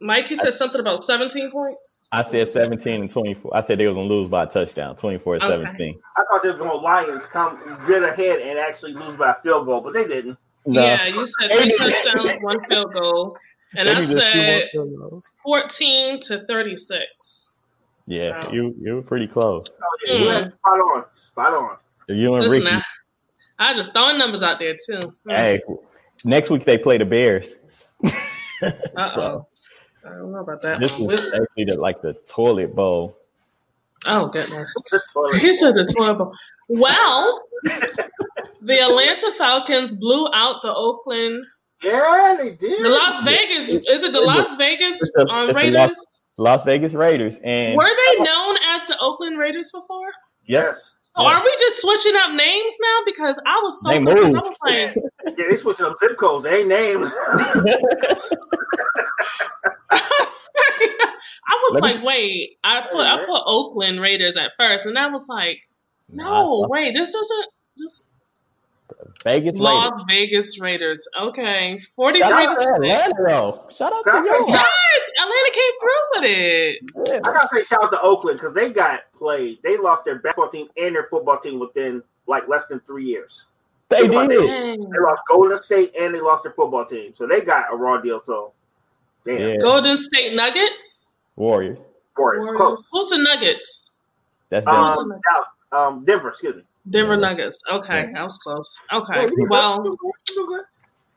Mike, 0.00 0.28
you 0.28 0.36
said 0.36 0.52
something 0.52 0.80
about 0.80 1.02
17 1.04 1.50
points. 1.50 2.08
I 2.12 2.22
said 2.22 2.48
seventeen 2.48 3.02
and 3.02 3.10
twenty 3.10 3.34
four. 3.34 3.56
I 3.56 3.60
said 3.60 3.78
they 3.78 3.86
were 3.86 3.94
going 3.94 4.08
to 4.08 4.14
lose 4.14 4.28
by 4.28 4.44
a 4.44 4.46
touchdown, 4.46 4.96
twenty 4.96 5.18
four 5.18 5.38
to 5.38 5.44
Okay. 5.44 5.56
seventeen. 5.56 5.98
I 6.16 6.22
thought 6.30 6.42
they 6.42 6.50
were 6.50 6.58
going 6.58 6.70
to 6.70 6.76
Lions 6.76 7.26
come 7.26 7.56
get 7.86 8.02
ahead 8.02 8.40
and 8.40 8.58
actually 8.58 8.92
lose 8.94 9.16
by 9.16 9.30
a 9.30 9.34
field 9.34 9.66
goal, 9.66 9.80
but 9.80 9.92
they 9.94 10.06
didn't. 10.06 10.38
No. 10.66 10.82
Yeah, 10.82 11.06
you 11.06 11.24
said 11.26 11.50
They 11.50 11.56
three 11.56 11.72
touchdowns, 11.78 12.38
one 12.40 12.64
field 12.68 12.92
goal. 12.94 13.36
And 13.76 13.88
They 13.88 13.94
I 13.94 14.00
said 14.00 14.32
do 14.32 14.44
more 14.44 14.62
field 14.72 14.98
goals. 14.98 15.28
14 15.44 16.20
to 16.20 16.44
36. 16.46 17.50
Yeah, 18.06 18.40
So- 18.40 18.52
you 18.52 18.74
you 18.80 18.94
were 18.96 19.02
pretty 19.02 19.26
close. 19.26 19.64
Oh, 19.70 19.96
yeah, 20.06 20.44
you 20.44 20.50
spot 20.50 20.78
on. 20.78 21.04
Spot 21.14 21.54
on. 21.54 21.76
You 22.08 22.34
and 22.34 22.44
Listen, 22.44 22.64
Ricky. 22.64 22.76
I, 23.58 23.70
I 23.70 23.74
just 23.74 23.92
throwing 23.92 24.18
numbers 24.18 24.42
out 24.42 24.58
there 24.58 24.74
too. 24.74 25.00
Hmm. 25.24 25.30
Hey, 25.30 25.62
Next 26.26 26.50
week 26.50 26.64
they 26.64 26.78
play 26.78 26.98
the 26.98 27.04
Bears. 27.06 27.58
Uh 28.62 29.08
so 29.10 29.22
oh. 29.22 29.46
I 30.06 30.10
don't 30.10 30.32
know 30.32 30.38
about 30.40 30.62
that 30.62 30.80
this 30.80 30.96
one. 30.98 31.08
was 31.08 31.26
actually 31.34 31.64
the, 31.64 31.76
like 31.78 32.00
the 32.02 32.14
toilet 32.26 32.74
bowl. 32.74 33.18
Oh 34.06 34.28
goodness. 34.28 34.74
He 35.40 35.52
said 35.52 35.74
the 35.74 35.84
toilet 35.84 36.14
bowl. 36.18 36.32
Well, 36.68 37.42
the 38.62 38.80
Atlanta 38.80 39.32
Falcons 39.32 39.96
blew 39.96 40.28
out 40.32 40.62
the 40.62 40.72
Oakland, 40.72 41.44
Yeah, 41.82 42.36
they 42.38 42.52
did. 42.52 42.84
the 42.84 42.88
Las 42.88 43.22
Vegas. 43.24 43.70
Is 43.70 44.02
it 44.04 44.12
the 44.14 44.20
Las 44.20 44.54
Vegas 44.56 44.96
It's 45.02 45.12
the- 45.14 45.26
um, 45.28 45.48
it's 45.50 45.56
the 45.58 45.62
Raiders? 45.62 46.22
Las 46.36 46.64
Vegas 46.64 46.94
Raiders. 46.94 47.40
And 47.44 47.76
Were 47.76 47.84
they 47.88 48.22
known 48.24 48.56
as 48.74 48.84
the 48.84 48.96
Oakland 49.00 49.38
Raiders 49.38 49.70
before? 49.72 50.08
Yes. 50.46 50.94
So 51.00 51.22
Yeah. 51.22 51.28
are 51.38 51.42
we 51.44 51.56
just 51.60 51.80
switching 51.80 52.16
up 52.16 52.32
names 52.34 52.76
now? 52.82 52.98
Because 53.06 53.40
I 53.46 53.60
was 53.62 53.82
so 53.82 53.90
They 53.90 54.04
confused. 54.04 54.36
I 54.36 54.40
was 54.40 54.58
like, 54.62 54.96
Yeah, 55.38 55.44
they 55.48 55.56
switching 55.56 55.86
up 55.86 55.96
zip 55.98 56.16
codes. 56.18 56.44
They 56.44 56.60
ain't 56.60 56.68
names. 56.68 57.10
I 61.46 61.60
was 61.70 61.80
Let 61.80 61.82
me- 61.82 61.94
like, 61.96 62.04
wait, 62.04 62.58
I 62.64 62.80
put 62.82 63.00
I 63.06 63.24
put 63.24 63.42
Oakland 63.46 64.00
Raiders 64.00 64.36
at 64.36 64.52
first, 64.58 64.86
and 64.86 64.98
I 64.98 65.08
was 65.08 65.28
like, 65.28 65.58
no, 66.08 66.24
Nah, 66.24 66.68
wait, 66.68 66.94
this 66.94 67.12
doesn't 67.12 67.46
this 67.76 68.02
Vegas 69.24 69.52
Raiders. 69.54 69.60
Las 69.60 70.04
Vegas 70.08 70.60
Raiders. 70.60 71.08
Okay, 71.20 71.78
forty-three 71.96 72.28
Shout 72.28 72.44
out 72.44 72.48
to 72.48 72.54
to 72.54 72.60
six. 72.60 72.72
Atlanta, 72.76 73.14
though. 73.26 73.68
Shout 73.70 73.92
out 73.92 74.04
to 74.04 74.10
That's 74.12 74.26
y'all. 74.28 74.36
right. 74.40 74.66
Yes, 74.92 75.10
Atlanta 75.22 75.50
came 75.52 75.72
through 75.80 76.02
with 76.12 76.24
it. 76.24 76.78
Yeah. 77.08 77.20
I 77.24 77.32
gotta 77.32 77.48
say 77.48 77.62
shout 77.62 77.84
out 77.84 77.92
to 77.92 78.00
Oakland 78.02 78.38
because 78.38 78.54
they 78.54 78.70
got 78.70 79.00
played. 79.16 79.58
They 79.62 79.78
lost 79.78 80.04
their 80.04 80.18
basketball 80.18 80.48
team 80.50 80.68
and 80.76 80.94
their 80.94 81.04
football 81.04 81.38
team 81.38 81.58
within 81.58 82.02
like 82.26 82.46
less 82.48 82.66
than 82.66 82.80
three 82.80 83.04
years. 83.04 83.46
They 83.88 84.06
Dang. 84.08 84.28
did. 84.28 84.46
Dang. 84.46 84.80
They 84.90 84.98
lost 85.00 85.22
Golden 85.28 85.60
State 85.62 85.92
and 85.98 86.14
they 86.14 86.20
lost 86.20 86.42
their 86.42 86.52
football 86.52 86.84
team, 86.84 87.14
so 87.14 87.26
they 87.26 87.40
got 87.40 87.72
a 87.72 87.76
raw 87.76 87.98
deal. 88.00 88.20
So, 88.22 88.52
damn, 89.26 89.38
Yeah. 89.40 89.56
Golden 89.58 89.96
State 89.96 90.34
Nuggets. 90.34 91.10
Warriors. 91.36 91.88
Warriors 92.16 92.44
Warriors. 92.44 92.56
close. 92.56 92.86
Who's 92.92 93.06
the 93.10 93.18
Nuggets? 93.18 93.90
That's 94.50 94.66
Um, 94.66 94.74
them. 94.74 94.84
Awesome. 94.84 95.08
Dallas- 95.08 95.48
um, 95.72 96.04
Denver, 96.04 96.28
excuse 96.28 96.56
me. 96.56 96.62
Denver 96.90 97.16
Nuggets. 97.16 97.58
Okay, 97.70 98.06
that 98.12 98.22
was 98.22 98.38
close. 98.38 98.80
Okay, 98.92 99.22
Yeah, 99.22 99.30
well. 99.48 99.78
good, 99.82 99.86
you 99.86 99.90
do 99.92 99.96
good, 100.00 100.12
you 100.28 100.34
do 100.36 100.46
good. 100.56 100.64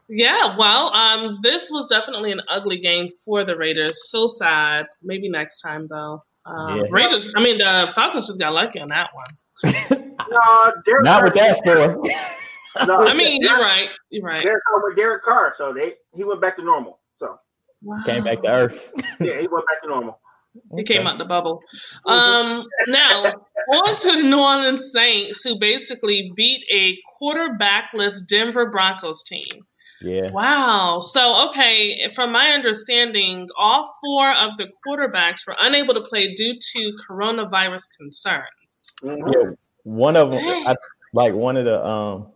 Yeah, 0.10 0.58
well, 0.58 0.94
um, 0.94 1.36
this 1.44 1.70
was 1.70 1.88
definitely 1.88 2.32
an 2.32 2.42
ugly 2.50 2.80
game 2.80 3.08
for 3.26 3.44
the 3.44 3.58
Raiders. 3.58 4.10
So 4.10 4.26
sad. 4.26 4.86
Maybe 5.04 5.30
next 5.30 5.62
time 5.62 5.88
though. 5.90 6.24
Um, 6.46 6.78
Yeah. 6.78 6.84
Raiders. 6.92 7.34
I 7.36 7.42
mean, 7.44 7.58
the 7.58 7.92
Falcons 7.94 8.28
just 8.28 8.40
got 8.40 8.54
lucky 8.54 8.80
on 8.80 8.88
that 8.90 9.10
one. 9.14 10.04
No, 10.30 10.74
Derek 10.86 11.04
Not 11.06 11.24
with 11.24 11.34
that 11.36 11.56
score. 11.58 12.04
No, 12.86 13.08
I 13.08 13.14
mean, 13.16 13.42
you're 13.42 13.58
right. 13.60 13.90
You're 14.12 14.24
right. 14.24 14.38
Derek 14.40 14.62
Carr 14.68 14.84
with 14.84 14.96
Derek 14.98 15.24
Carr, 15.24 15.52
so 15.58 15.74
they 15.74 15.94
he 16.14 16.24
went 16.24 16.40
back 16.42 16.58
to 16.58 16.64
normal. 16.64 17.00
So 17.16 17.40
Wow. 17.82 18.04
Came 18.06 18.24
back 18.24 18.42
to 18.44 18.52
earth. 18.52 18.92
yeah, 19.20 19.40
he 19.40 19.48
went 19.48 19.66
back 19.68 19.82
to 19.84 19.88
normal. 19.90 20.20
He 20.76 20.84
came 20.84 21.08
out 21.08 21.20
the 21.20 21.26
bubble. 21.26 21.62
Um, 22.06 22.66
now 22.88 23.34
on 23.70 23.96
to 23.96 24.12
the 24.18 24.24
New 24.24 24.40
Orleans 24.40 24.92
Saints, 24.92 25.44
who 25.44 25.60
basically 25.60 26.32
beat 26.36 26.66
a 26.74 26.98
quarterbackless 27.22 28.28
Denver 28.28 28.70
Broncos 28.70 29.24
team. 29.24 29.64
Yeah. 30.02 30.22
Wow. 30.32 31.00
So, 31.00 31.50
okay, 31.50 32.10
from 32.14 32.32
my 32.32 32.50
understanding, 32.50 33.48
all 33.58 33.92
four 34.02 34.32
of 34.32 34.56
the 34.58 34.68
quarterbacks 34.86 35.48
were 35.48 35.56
unable 35.60 35.96
to 35.96 36.02
play 36.02 36.34
due 36.36 36.54
to 36.60 36.94
coronavirus 37.10 37.98
concerns. 37.98 38.96
Mhm. 39.02 39.34
Yeah. 39.34 39.50
One 39.84 40.16
of 40.16 40.32
them, 40.32 40.44
I, 40.46 40.76
like 41.14 41.34
one 41.34 41.58
of 41.58 41.66
the, 41.66 41.84
um, 41.86 42.28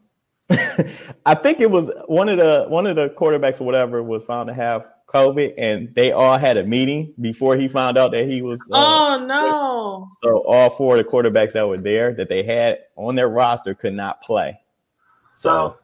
I 1.26 1.36
think 1.36 1.62
it 1.62 1.70
was 1.70 1.90
one 2.08 2.30
of 2.30 2.38
the 2.38 2.66
one 2.68 2.88
of 2.88 2.96
the 2.96 3.10
quarterbacks 3.10 3.62
or 3.62 3.66
whatever 3.66 4.02
was 4.02 4.24
found 4.24 4.48
to 4.48 4.54
have 4.54 4.88
COVID, 5.12 5.54
and 5.58 5.94
they 5.96 6.12
all 6.12 6.38
had 6.38 6.58
a 6.58 6.64
meeting 6.64 7.14
before 7.20 7.56
he 7.58 7.68
found 7.68 7.98
out 7.98 8.12
that 8.12 8.26
he 8.28 8.42
was. 8.42 8.62
Uh, 8.72 8.76
oh 9.18 9.26
no. 9.26 10.10
So 10.24 10.44
all 10.48 10.70
four 10.70 10.98
of 10.98 11.04
the 11.06 11.10
quarterbacks 11.10 11.52
that 11.54 11.68
were 11.68 11.78
there 11.78 12.14
that 12.14 12.30
they 12.30 12.44
had 12.44 12.80
on 12.96 13.16
their 13.16 13.30
roster 13.30 13.74
could 13.76 13.94
not 13.94 14.22
play. 14.22 14.60
So 15.36 15.50
So 15.50 15.78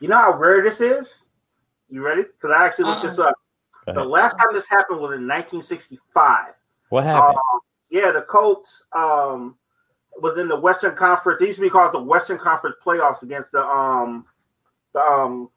you 0.00 0.08
know 0.08 0.18
how 0.18 0.34
rare 0.36 0.62
this 0.62 0.80
is. 0.80 1.24
You 1.90 2.02
ready? 2.02 2.22
Because 2.22 2.50
I 2.56 2.64
actually 2.66 2.86
looked 2.86 3.04
Uh-uh. 3.04 3.10
this 3.10 3.18
up. 3.18 3.34
The 3.86 4.04
last 4.04 4.32
time 4.38 4.48
this 4.54 4.68
happened 4.68 4.98
was 5.00 5.12
in 5.16 5.28
1965. 5.28 6.54
what 6.88 7.00
Um, 7.04 7.06
happened? 7.06 7.38
yeah, 7.90 8.10
the 8.12 8.22
Colts 8.22 8.82
um, 8.92 9.56
was 10.16 10.38
in 10.38 10.48
the 10.48 10.58
Western 10.58 10.96
Conference. 10.96 11.42
It 11.42 11.46
used 11.46 11.58
to 11.58 11.62
be 11.62 11.68
called 11.70 11.92
the 11.92 12.00
Western 12.02 12.38
Conference 12.38 12.76
playoffs 12.84 13.22
against 13.22 13.52
the 13.52 13.62
um, 13.64 14.24
the 14.94 15.00
um, 15.02 15.50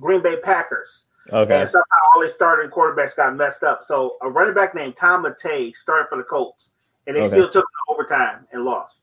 Green 0.00 0.22
Bay 0.22 0.36
Packers. 0.36 1.02
Okay. 1.32 1.60
And 1.60 1.68
somehow 1.68 1.84
all 2.14 2.20
their 2.20 2.28
starting 2.28 2.70
quarterbacks 2.70 3.16
got 3.16 3.34
messed 3.36 3.62
up. 3.62 3.82
So 3.82 4.16
a 4.22 4.28
running 4.30 4.54
back 4.54 4.74
named 4.74 4.96
Tom 4.96 5.22
Matte 5.22 5.74
started 5.74 6.06
for 6.08 6.18
the 6.18 6.24
Colts, 6.24 6.70
and 7.06 7.16
they 7.16 7.20
Okay. 7.20 7.28
still 7.28 7.48
took 7.48 7.64
it 7.64 7.92
overtime 7.92 8.46
and 8.52 8.64
lost. 8.64 9.02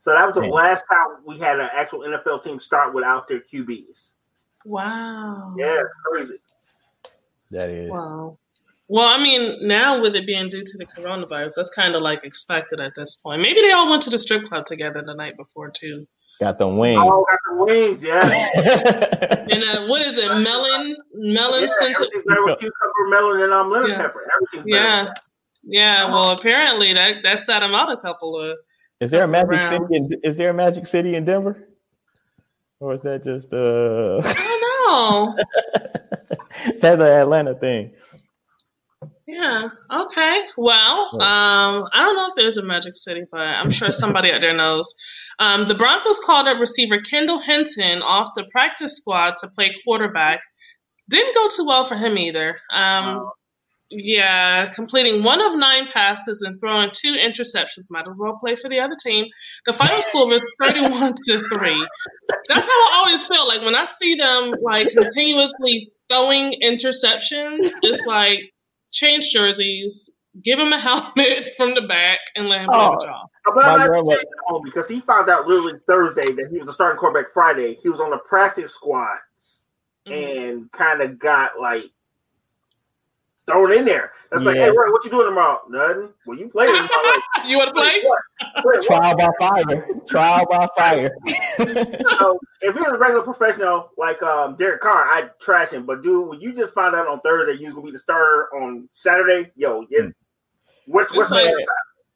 So 0.00 0.10
that 0.12 0.26
was 0.26 0.34
the 0.34 0.42
Damn. 0.42 0.50
last 0.50 0.84
time 0.92 1.08
we 1.24 1.38
had 1.38 1.60
an 1.60 1.70
actual 1.72 2.00
NFL 2.00 2.42
team 2.42 2.58
start 2.58 2.92
without 2.92 3.28
their 3.28 3.40
QBs. 3.40 4.10
Wow. 4.64 5.54
Yeah, 5.56 5.80
crazy. 6.04 6.38
That 7.50 7.70
is. 7.70 7.90
Wow. 7.90 8.38
Well, 8.88 9.06
I 9.06 9.22
mean, 9.22 9.66
now 9.66 10.02
with 10.02 10.14
it 10.16 10.26
being 10.26 10.48
due 10.48 10.64
to 10.64 10.78
the 10.78 10.86
coronavirus, 10.86 11.54
that's 11.56 11.74
kind 11.74 11.94
of 11.94 12.02
like 12.02 12.24
expected 12.24 12.80
at 12.80 12.94
this 12.94 13.14
point. 13.14 13.40
Maybe 13.40 13.62
they 13.62 13.72
all 13.72 13.88
went 13.88 14.02
to 14.02 14.10
the 14.10 14.18
strip 14.18 14.42
club 14.44 14.66
together 14.66 15.02
the 15.04 15.14
night 15.14 15.36
before 15.36 15.70
too. 15.70 16.06
Got 16.42 16.58
them 16.58 16.76
wings. 16.76 17.00
Oh, 17.04 17.24
got 17.30 17.38
the 17.56 17.64
wings, 17.64 18.02
yeah. 18.02 19.46
And 19.52 19.62
uh, 19.62 19.86
what 19.86 20.02
is 20.02 20.18
it? 20.18 20.26
Melon, 20.26 20.96
melon 21.14 21.60
yeah 21.62 21.66
scented. 21.68 22.08
with 22.12 22.58
cucumber, 22.58 23.08
melon, 23.10 23.40
and 23.42 23.52
um, 23.52 23.70
lemon 23.70 23.90
Yeah. 23.90 23.96
pepper. 23.98 24.26
Everything's. 24.34 24.64
Yeah, 24.74 25.02
with 25.04 25.10
yeah. 25.62 26.10
Well, 26.10 26.30
apparently 26.32 26.92
that 26.94 27.22
that 27.22 27.38
sat 27.38 27.62
him 27.62 27.76
out 27.76 27.92
a 27.92 27.96
couple 27.96 28.36
of. 28.40 28.56
is 29.00 29.12
there 29.12 29.22
a 29.22 29.28
magic 29.28 29.50
Rounds. 29.50 29.88
city? 29.88 30.14
In, 30.14 30.20
is 30.24 30.36
there 30.36 30.50
a 30.50 30.54
magic 30.54 30.88
city 30.88 31.14
in 31.14 31.24
Denver? 31.24 31.68
Or 32.80 32.92
is 32.94 33.02
that 33.02 33.22
just 33.22 33.52
uh 33.54 34.20
I 34.24 34.32
don't 34.34 35.36
know. 36.66 36.74
is 36.74 36.80
that 36.80 36.98
the 36.98 37.04
Atlanta 37.20 37.54
thing? 37.54 37.92
Yeah. 39.28 39.68
Okay. 39.92 40.40
Well, 40.56 41.08
um, 41.22 41.84
I 41.92 42.02
don't 42.04 42.16
know 42.16 42.26
if 42.30 42.34
there's 42.34 42.58
a 42.58 42.64
Magic 42.64 42.96
City, 42.96 43.22
but 43.30 43.38
I'm 43.40 43.70
sure 43.70 43.92
somebody 43.92 44.32
out 44.32 44.40
there 44.40 44.52
knows. 44.54 44.92
Um, 45.38 45.66
the 45.68 45.74
Broncos 45.74 46.20
called 46.20 46.48
up 46.48 46.58
receiver 46.60 47.00
Kendall 47.00 47.38
Hinton 47.38 48.02
off 48.02 48.28
the 48.36 48.44
practice 48.52 48.96
squad 48.96 49.34
to 49.38 49.48
play 49.48 49.74
quarterback. 49.84 50.40
Didn't 51.10 51.34
go 51.34 51.48
too 51.48 51.66
well 51.66 51.84
for 51.84 51.96
him 51.96 52.16
either. 52.18 52.54
Um, 52.72 53.18
yeah, 53.90 54.70
completing 54.72 55.22
one 55.22 55.42
of 55.42 55.58
nine 55.58 55.86
passes 55.92 56.42
and 56.46 56.58
throwing 56.60 56.90
two 56.92 57.12
interceptions. 57.14 57.88
Might 57.90 58.08
as 58.08 58.18
well 58.18 58.38
play 58.40 58.54
for 58.54 58.70
the 58.70 58.80
other 58.80 58.96
team. 59.04 59.26
The 59.66 59.72
final 59.74 60.00
score 60.00 60.26
was 60.28 60.42
31 60.62 61.14
to 61.26 61.38
three. 61.48 61.86
That's 62.48 62.66
how 62.66 62.72
I 62.72 62.90
always 63.04 63.24
feel. 63.26 63.46
Like 63.46 63.60
when 63.62 63.74
I 63.74 63.84
see 63.84 64.14
them 64.14 64.54
like 64.62 64.88
continuously 64.90 65.90
throwing 66.10 66.54
interceptions, 66.64 67.70
it's 67.82 68.06
like 68.06 68.38
change 68.92 69.30
jerseys, 69.30 70.10
give 70.42 70.58
him 70.58 70.72
a 70.72 70.80
helmet 70.80 71.46
from 71.56 71.74
the 71.74 71.82
back, 71.86 72.20
and 72.34 72.48
let 72.48 72.62
him 72.62 72.68
play 72.68 72.78
Oh. 72.78 72.96
the 72.98 73.06
job. 73.06 73.21
But 73.44 73.64
I'm 73.64 73.78
My 73.80 73.84
not 73.84 73.88
girl 73.88 74.04
saying 74.06 74.62
because 74.64 74.88
he 74.88 75.00
found 75.00 75.28
out 75.28 75.46
literally 75.48 75.78
Thursday 75.86 76.32
that 76.32 76.48
he 76.50 76.58
was 76.58 76.70
a 76.70 76.72
starting 76.72 76.98
quarterback 76.98 77.32
Friday. 77.32 77.74
He 77.82 77.88
was 77.88 78.00
on 78.00 78.10
the 78.10 78.18
practice 78.18 78.72
squads 78.74 79.64
Mhm. 80.06 80.48
and 80.48 80.72
kind 80.72 81.00
of 81.02 81.18
got 81.18 81.58
like 81.60 81.90
thrown 83.46 83.72
in 83.72 83.84
there. 83.84 84.12
That's 84.30 84.44
like, 84.44 84.56
hey, 84.56 84.70
Roy, 84.70 84.90
what 84.92 85.04
you 85.04 85.10
doing 85.10 85.26
tomorrow? 85.26 85.60
Nothing. 85.68 86.08
Well, 86.26 86.38
you 86.38 86.48
playing 86.48 86.72
tomorrow. 86.74 87.12
You 87.44 87.58
want 87.58 87.68
to 87.68 87.74
play? 87.74 88.02
What? 88.62 88.84
Trial 88.84 89.16
by 89.16 89.28
fire. 89.38 89.86
Trial 90.08 90.46
by 90.48 90.68
fire. 90.76 91.10
So 92.18 92.38
if 92.60 92.74
he 92.74 92.80
was 92.80 92.92
a 92.92 92.98
regular 92.98 93.22
professional 93.22 93.90
like 93.98 94.22
um, 94.22 94.54
Derek 94.56 94.80
Carr, 94.80 95.06
I'd 95.10 95.30
trash 95.40 95.70
him. 95.70 95.84
But 95.86 96.02
dude, 96.02 96.28
when 96.28 96.40
you 96.40 96.52
just 96.54 96.72
found 96.74 96.94
out 96.94 97.08
on 97.08 97.20
Thursday 97.20 97.60
you 97.60 97.66
was 97.66 97.74
gonna 97.74 97.86
be 97.86 97.92
the 97.92 97.98
starter 97.98 98.48
on 98.54 98.88
Saturday, 98.92 99.50
yo, 99.56 99.84
yeah, 99.90 100.06
what's 100.86 101.12
what's 101.12 101.32
It's 101.32 101.44
like-? 101.44 101.54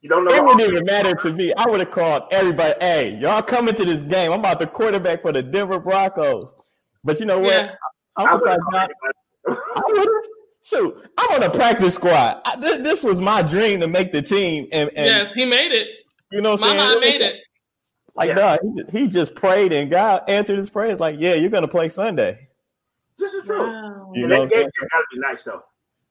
You 0.03 0.09
don't 0.11 0.25
know. 0.25 0.35
it 0.35 0.45
wouldn't 0.45 0.61
even 0.69 0.85
matter 0.85 1.15
to 1.15 1.33
me. 1.33 1.53
I 1.55 1.67
would 1.67 1.81
have 1.81 1.91
called 1.91 2.25
everybody, 2.31 2.75
hey, 2.81 3.17
y'all 3.19 3.43
coming 3.43 3.75
to 3.75 3.85
this 3.85 4.03
game. 4.03 4.33
I'm 4.33 4.41
about 4.41 4.59
the 4.61 4.67
quarterback 4.67 5.23
for 5.23 5.33
the 5.33 5.43
Denver 5.43 5.79
Broncos. 5.81 6.55
But 7.03 7.19
you 7.21 7.27
know 7.27 7.41
what? 7.41 7.51
Yeah. 7.53 7.75
I'm 8.17 8.29
I 8.29 8.33
would 8.35 8.41
surprised 8.43 8.61
have 8.73 8.91
not. 9.49 9.59
I 9.77 9.83
would 9.87 9.99
have. 9.99 10.09
Shoot, 10.65 11.09
I'm 11.17 11.37
on 11.37 11.49
a 11.49 11.51
practice 11.55 11.95
squad. 11.95 12.41
I, 12.45 12.57
this, 12.57 12.79
this 12.79 13.05
was 13.05 13.21
my 13.21 13.41
dream 13.41 13.79
to 13.83 13.87
make 13.87 14.11
the 14.11 14.21
team, 14.21 14.67
and, 14.73 14.91
and 14.97 15.07
yes, 15.07 15.33
he 15.33 15.45
made 15.45 15.71
it. 15.71 15.87
you 16.33 16.41
know, 16.41 16.53
what 16.57 16.65
I'm 16.65 16.77
Mama, 16.77 16.89
saying? 16.89 16.97
I 16.97 17.01
made 17.01 17.21
it. 17.21 17.35
Like, 18.17 18.29
Yeah. 18.31 18.35
nah, 18.35 18.57
he, 18.91 18.99
he 19.03 19.07
just 19.09 19.37
prayed, 19.37 19.73
and 19.73 19.89
God 19.89 20.25
answered 20.27 20.59
his 20.59 20.69
prayers. 20.69 20.99
Like, 20.99 21.21
yeah, 21.21 21.35
you're 21.35 21.51
gonna 21.51 21.69
play 21.69 21.89
Sunday. 21.89 22.49
This 23.17 23.33
is 23.33 23.45
true. 23.45 23.65
Wow. 23.65 24.11
You 24.17 24.23
And 24.25 24.31
know, 24.33 24.41
that 24.41 24.51
game 24.51 24.69
gotta 24.91 25.05
be 25.13 25.19
nice 25.21 25.45
though. 25.45 25.63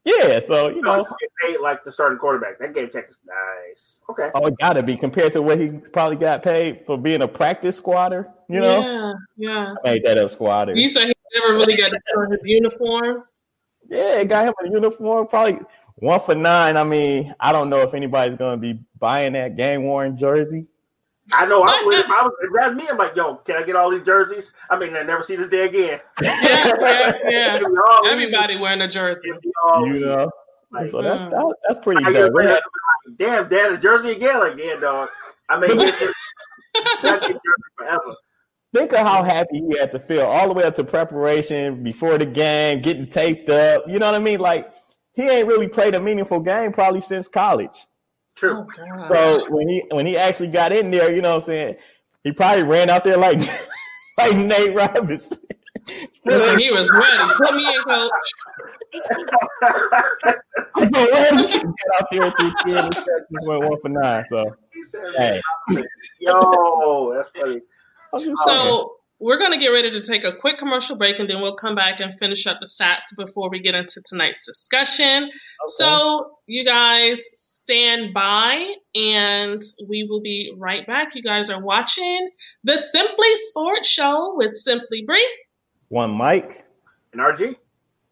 Yeah. 0.05 0.39
So 0.39 0.69
you 0.69 0.75
You 0.77 0.81
know, 0.81 0.97
know, 0.97 1.17
paid 1.41 1.59
like 1.59 1.83
the 1.83 1.91
starting 1.91 2.17
quarterback. 2.19 2.59
That 2.59 2.73
game 2.73 2.89
check 2.91 3.09
is 3.09 3.17
nice. 3.25 3.99
Okay. 4.09 4.29
oh, 4.35 4.45
it 4.47 4.57
gotta 4.59 4.83
be 4.83 4.95
compared 4.95 5.33
to 5.33 5.41
what 5.41 5.59
he 5.59 5.69
probably 5.69 6.17
got 6.17 6.43
paid 6.43 6.85
for 6.85 6.97
being 6.97 7.21
a 7.21 7.27
practice 7.27 7.77
squatter. 7.77 8.29
You 8.47 8.61
know, 8.61 8.79
Yeah, 8.81 9.13
yeah. 9.37 9.73
I 9.83 9.89
made 9.89 10.05
that 10.05 10.17
up, 10.17 10.31
squatter. 10.31 10.75
You 10.75 10.87
said 10.87 11.07
he 11.07 11.13
Never 11.35 11.53
really 11.53 11.75
got 11.75 11.91
to 11.91 11.99
put 12.13 12.31
his 12.31 12.39
uniform. 12.47 13.23
Yeah, 13.89 14.23
got 14.23 14.47
him 14.47 14.53
a 14.63 14.69
uniform. 14.69 15.27
Probably 15.27 15.59
one 15.95 16.19
for 16.21 16.33
nine. 16.35 16.77
I 16.77 16.83
mean, 16.83 17.33
I 17.39 17.51
don't 17.51 17.69
know 17.69 17.79
if 17.79 17.93
anybody's 17.93 18.37
gonna 18.37 18.57
be 18.57 18.79
buying 18.99 19.33
that 19.33 19.55
game 19.55 19.83
worn 19.83 20.15
jersey. 20.17 20.67
I 21.33 21.45
know 21.47 21.63
I 21.63 21.81
would 21.83 21.99
if 21.99 22.05
I 22.05 22.21
was 22.23 22.31
if 22.41 22.49
that's 22.53 22.75
me, 22.75 22.83
I'm 22.89 22.97
like, 22.97 23.15
yo, 23.15 23.35
can 23.37 23.55
I 23.55 23.63
get 23.63 23.75
all 23.75 23.89
these 23.89 24.03
jerseys? 24.03 24.51
I 24.69 24.77
mean, 24.77 24.95
I 24.95 25.01
never 25.03 25.23
see 25.23 25.35
this 25.35 25.49
day 25.49 25.65
again. 25.65 25.99
Yeah, 26.21 26.37
yeah, 26.79 27.13
yeah. 27.29 27.55
It'd 27.55 27.67
be. 27.67 28.09
Everybody 28.09 28.57
wearing 28.59 28.81
a 28.81 28.87
jersey. 28.87 29.29
It'd 29.29 29.41
be 29.41 29.51
all 29.63 29.87
You 29.87 29.99
know, 30.01 30.31
Like, 30.71 30.89
so 30.89 31.01
that's 31.01 31.19
Mm. 31.19 31.31
that, 31.31 31.55
that's 31.67 31.79
pretty 31.83 32.03
I 32.05 32.11
get 32.11 32.19
dope. 32.19 32.33
We 32.33 32.43
had- 32.43 32.51
like, 32.53 33.17
damn, 33.17 33.49
dad, 33.49 33.71
a 33.71 33.77
jersey 33.77 34.11
again? 34.11 34.39
Like, 34.39 34.57
yeah, 34.57 34.75
dog. 34.75 35.09
I 35.49 35.59
mean, 35.59 35.77
this 35.77 35.99
is 36.03 36.13
that 37.01 37.21
jersey 37.21 37.39
forever. 37.77 38.15
Think 38.73 38.91
of 38.93 38.99
how 38.99 39.23
happy 39.23 39.63
he 39.69 39.77
had 39.77 39.91
to 39.93 39.99
feel 39.99 40.25
all 40.25 40.47
the 40.49 40.53
way 40.53 40.63
up 40.65 40.75
to 40.75 40.83
preparation 40.83 41.81
before 41.81 42.17
the 42.17 42.25
game, 42.25 42.81
getting 42.81 43.07
taped 43.07 43.49
up. 43.49 43.83
You 43.87 43.99
know 43.99 44.07
what 44.07 44.15
I 44.15 44.19
mean? 44.19 44.39
Like 44.39 44.71
he 45.13 45.23
ain't 45.29 45.47
really 45.47 45.67
played 45.69 45.95
a 45.95 45.99
meaningful 45.99 46.41
game 46.41 46.71
probably 46.73 46.99
since 47.01 47.27
college. 47.29 47.87
True. 48.35 48.67
Oh, 48.79 49.37
So 49.39 49.55
when 49.55 49.69
he 49.69 49.83
when 49.91 50.05
he 50.05 50.17
actually 50.17 50.49
got 50.49 50.71
in 50.71 50.91
there, 50.91 51.13
you 51.13 51.21
know 51.21 51.31
what 51.31 51.43
I'm 51.43 51.47
saying, 51.47 51.75
he 52.23 52.31
probably 52.31 52.63
ran 52.63 52.89
out 52.89 53.03
there 53.03 53.17
like 53.17 53.39
like 54.17 54.35
Nate 54.35 54.75
Robinson. 54.75 55.39
Listen, 56.25 56.59
he 56.59 56.71
was 56.71 56.91
ready. 56.91 57.33
Put 57.37 57.55
me 57.55 57.67
in, 57.67 57.83
coach. 57.83 58.09
I'm 60.75 60.89
ready 60.89 61.47
get 61.47 61.65
out 61.99 62.07
there 62.11 62.31
through 62.31 62.53
three 62.63 62.73
interceptions, 62.73 63.47
went 63.47 63.65
one 63.65 63.79
for 63.79 63.89
nine. 63.89 64.25
So 64.29 64.55
hey, 65.17 65.41
Yo, 66.19 67.13
that's 67.15 67.29
funny. 67.39 67.61
I'm 68.13 68.19
just 68.19 68.25
saying. 68.25 68.35
So 68.45 68.95
we're 69.19 69.37
going 69.37 69.51
to 69.51 69.57
get 69.57 69.67
ready 69.67 69.91
to 69.91 70.01
take 70.01 70.23
a 70.23 70.35
quick 70.35 70.57
commercial 70.57 70.97
break 70.97 71.19
and 71.19 71.29
then 71.29 71.41
we'll 71.41 71.55
come 71.55 71.75
back 71.75 71.99
and 71.99 72.17
finish 72.17 72.47
up 72.47 72.59
the 72.59 72.67
stats 72.67 73.15
before 73.15 73.49
we 73.49 73.59
get 73.59 73.75
into 73.75 74.01
tonight's 74.05 74.45
discussion. 74.45 75.29
So 75.67 76.31
you 76.47 76.65
guys 76.65 77.23
stand 77.65 78.13
by 78.13 78.73
and 78.93 79.61
we 79.87 80.05
will 80.07 80.21
be 80.21 80.53
right 80.55 80.85
back. 80.85 81.09
You 81.15 81.23
guys 81.23 81.49
are 81.49 81.59
watching 81.61 82.29
the 82.63 82.77
Simply 82.77 83.35
Sports 83.35 83.89
Show 83.89 84.35
with 84.37 84.55
Simply 84.55 85.03
Bree. 85.03 85.27
one 85.89 86.15
mic. 86.15 86.63
And 87.11 87.21
RG? 87.21 87.55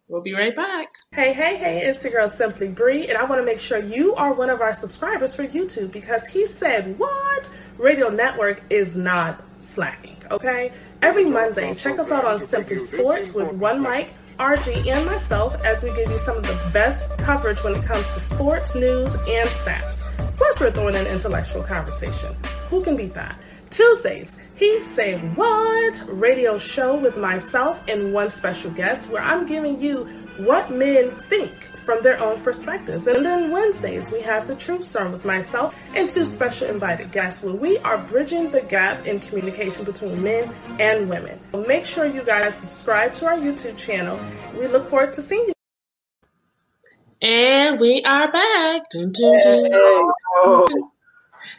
We'll 0.08 0.22
be 0.22 0.34
right 0.34 0.56
back. 0.56 0.88
Hey, 1.12 1.34
hey, 1.34 1.56
hey, 1.58 1.82
it's 1.86 2.04
your 2.04 2.14
girl 2.14 2.28
Simply 2.28 2.68
Bree, 2.68 3.08
and 3.08 3.18
I 3.18 3.24
want 3.26 3.42
to 3.42 3.46
make 3.46 3.60
sure 3.60 3.78
you 3.78 4.16
are 4.16 4.34
one 4.34 4.50
of 4.50 4.60
our 4.62 4.74
subscribers 4.74 5.36
for 5.36 5.46
YouTube 5.46 5.92
because 5.92 6.26
he 6.26 6.46
said, 6.46 6.98
What? 6.98 7.50
Radio 7.78 8.10
Network 8.10 8.64
is 8.70 8.96
not 8.96 9.44
slacking, 9.60 10.18
okay? 10.32 10.72
Every 11.02 11.26
Monday, 11.26 11.74
check 11.76 12.00
us 12.00 12.12
out 12.12 12.26
on 12.26 12.40
Simply 12.40 12.78
Sports 12.80 13.34
with 13.34 13.52
one 13.54 13.82
mic, 13.82 14.14
RG, 14.40 14.88
and 14.92 15.06
myself 15.06 15.56
as 15.64 15.84
we 15.84 15.90
give 15.96 16.10
you 16.10 16.20
some 16.20 16.38
of 16.38 16.44
the 16.44 16.70
best 16.74 17.16
coverage 17.20 17.64
when 17.64 17.76
it 17.76 17.84
comes 17.86 18.06
to 18.14 18.20
sports, 18.20 18.76
news, 18.76 19.14
and 19.16 19.50
stats. 19.50 20.00
Plus, 20.36 20.60
we're 20.60 20.72
throwing 20.72 20.96
in 20.96 21.06
intellectual 21.08 21.64
conversation. 21.64 22.36
Who 22.70 22.82
can 22.84 22.98
beat 22.98 23.14
that? 23.14 23.40
Tuesdays, 23.70 24.38
he 24.56 24.82
said 24.82 25.36
what 25.36 26.04
radio 26.08 26.58
show 26.58 26.96
with 26.96 27.18
myself 27.18 27.84
and 27.88 28.14
one 28.14 28.30
special 28.30 28.70
guest 28.72 29.10
where 29.10 29.22
I'm 29.22 29.46
giving 29.46 29.82
you 29.82 30.23
what 30.38 30.72
men 30.72 31.12
think 31.12 31.64
from 31.78 32.02
their 32.02 32.20
own 32.20 32.42
perspectives. 32.42 33.08
And 33.08 33.26
then 33.26 33.52
Wednesdays, 33.52 34.12
we 34.12 34.22
have 34.22 34.48
the 34.48 34.56
Truth 34.56 34.84
Serum 34.86 35.12
with 35.12 35.26
myself 35.26 35.76
and 35.96 36.10
two 36.10 36.26
special 36.26 36.70
invited 36.70 37.12
guests 37.12 37.44
where 37.44 37.54
we 37.54 37.78
are 37.80 37.98
bridging 37.98 38.52
the 38.52 38.62
gap 38.62 39.06
in 39.06 39.20
communication 39.20 39.86
between 39.86 40.24
men 40.24 40.54
and 40.80 41.10
women. 41.10 41.40
Make 41.68 41.86
sure 41.86 42.06
you 42.06 42.24
guys 42.24 42.56
subscribe 42.56 43.14
to 43.16 43.28
our 43.28 43.36
YouTube 43.36 43.78
channel. 43.78 44.20
We 44.58 44.68
look 44.68 44.90
forward 44.90 45.14
to 45.14 45.22
seeing 45.22 45.46
you. 45.48 45.54
And 47.22 47.80
we 47.80 48.04
are 48.04 48.32
back. 48.32 48.90
Dun, 48.90 49.12
dun, 49.14 49.42
dun. 49.42 49.72
Oh, 50.36 50.90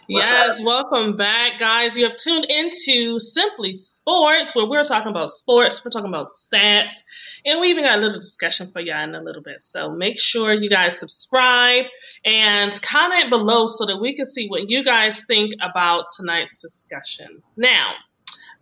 Yes, 0.08 0.62
welcome 0.62 1.16
back, 1.16 1.58
guys. 1.58 1.96
You 1.96 2.04
have 2.04 2.16
tuned 2.16 2.46
into 2.46 3.18
Simply 3.18 3.74
Sports, 3.74 4.54
where 4.54 4.66
we're 4.66 4.82
talking 4.82 5.10
about 5.10 5.30
sports, 5.30 5.82
we're 5.84 5.90
talking 5.90 6.08
about 6.08 6.30
stats, 6.32 7.02
and 7.44 7.61
we 7.61 7.68
even 7.68 7.85
got 7.85 7.98
a 7.98 8.00
little 8.00 8.18
discussion 8.18 8.70
for 8.72 8.80
y'all 8.80 9.04
in 9.04 9.14
a 9.14 9.22
little 9.22 9.42
bit. 9.42 9.61
So 9.61 9.90
make 9.90 10.18
sure 10.18 10.52
you 10.52 10.70
guys 10.70 10.98
subscribe 10.98 11.85
and 12.24 12.80
comment 12.83 13.30
below 13.30 13.66
so 13.66 13.87
that 13.87 14.00
we 14.00 14.16
can 14.16 14.26
see 14.26 14.48
what 14.48 14.68
you 14.68 14.85
guys 14.85 15.24
think 15.26 15.52
about 15.61 16.07
tonight's 16.16 16.61
discussion. 16.62 17.42
Now, 17.57 17.92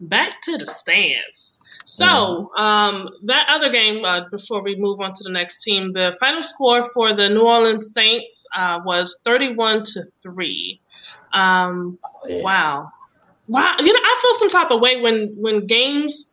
back 0.01 0.41
to 0.43 0.59
the 0.59 0.67
stands. 0.67 1.59
So, 1.85 2.55
um, 2.57 3.09
that 3.25 3.47
other 3.49 3.71
game, 3.71 4.05
uh, 4.05 4.29
before 4.31 4.63
we 4.63 4.77
move 4.77 5.01
on 5.01 5.13
to 5.15 5.25
the 5.25 5.31
next 5.31 5.65
team, 5.65 5.93
the 5.93 6.17
final 6.21 6.41
score 6.41 6.89
for 6.93 7.15
the 7.15 7.29
New 7.29 7.43
Orleans 7.43 7.93
Saints 7.93 8.47
uh, 8.57 8.81
was 8.85 9.19
31 9.25 9.83
to 9.85 10.05
3. 10.23 10.81
Um, 11.33 11.99
wow. 12.25 12.93
Wow. 13.49 13.77
You 13.81 13.93
know, 13.93 14.01
I 14.01 14.19
feel 14.23 14.35
some 14.35 14.61
type 14.61 14.71
of 14.71 14.81
way 14.81 15.01
when, 15.01 15.35
when 15.37 15.67
games 15.67 16.32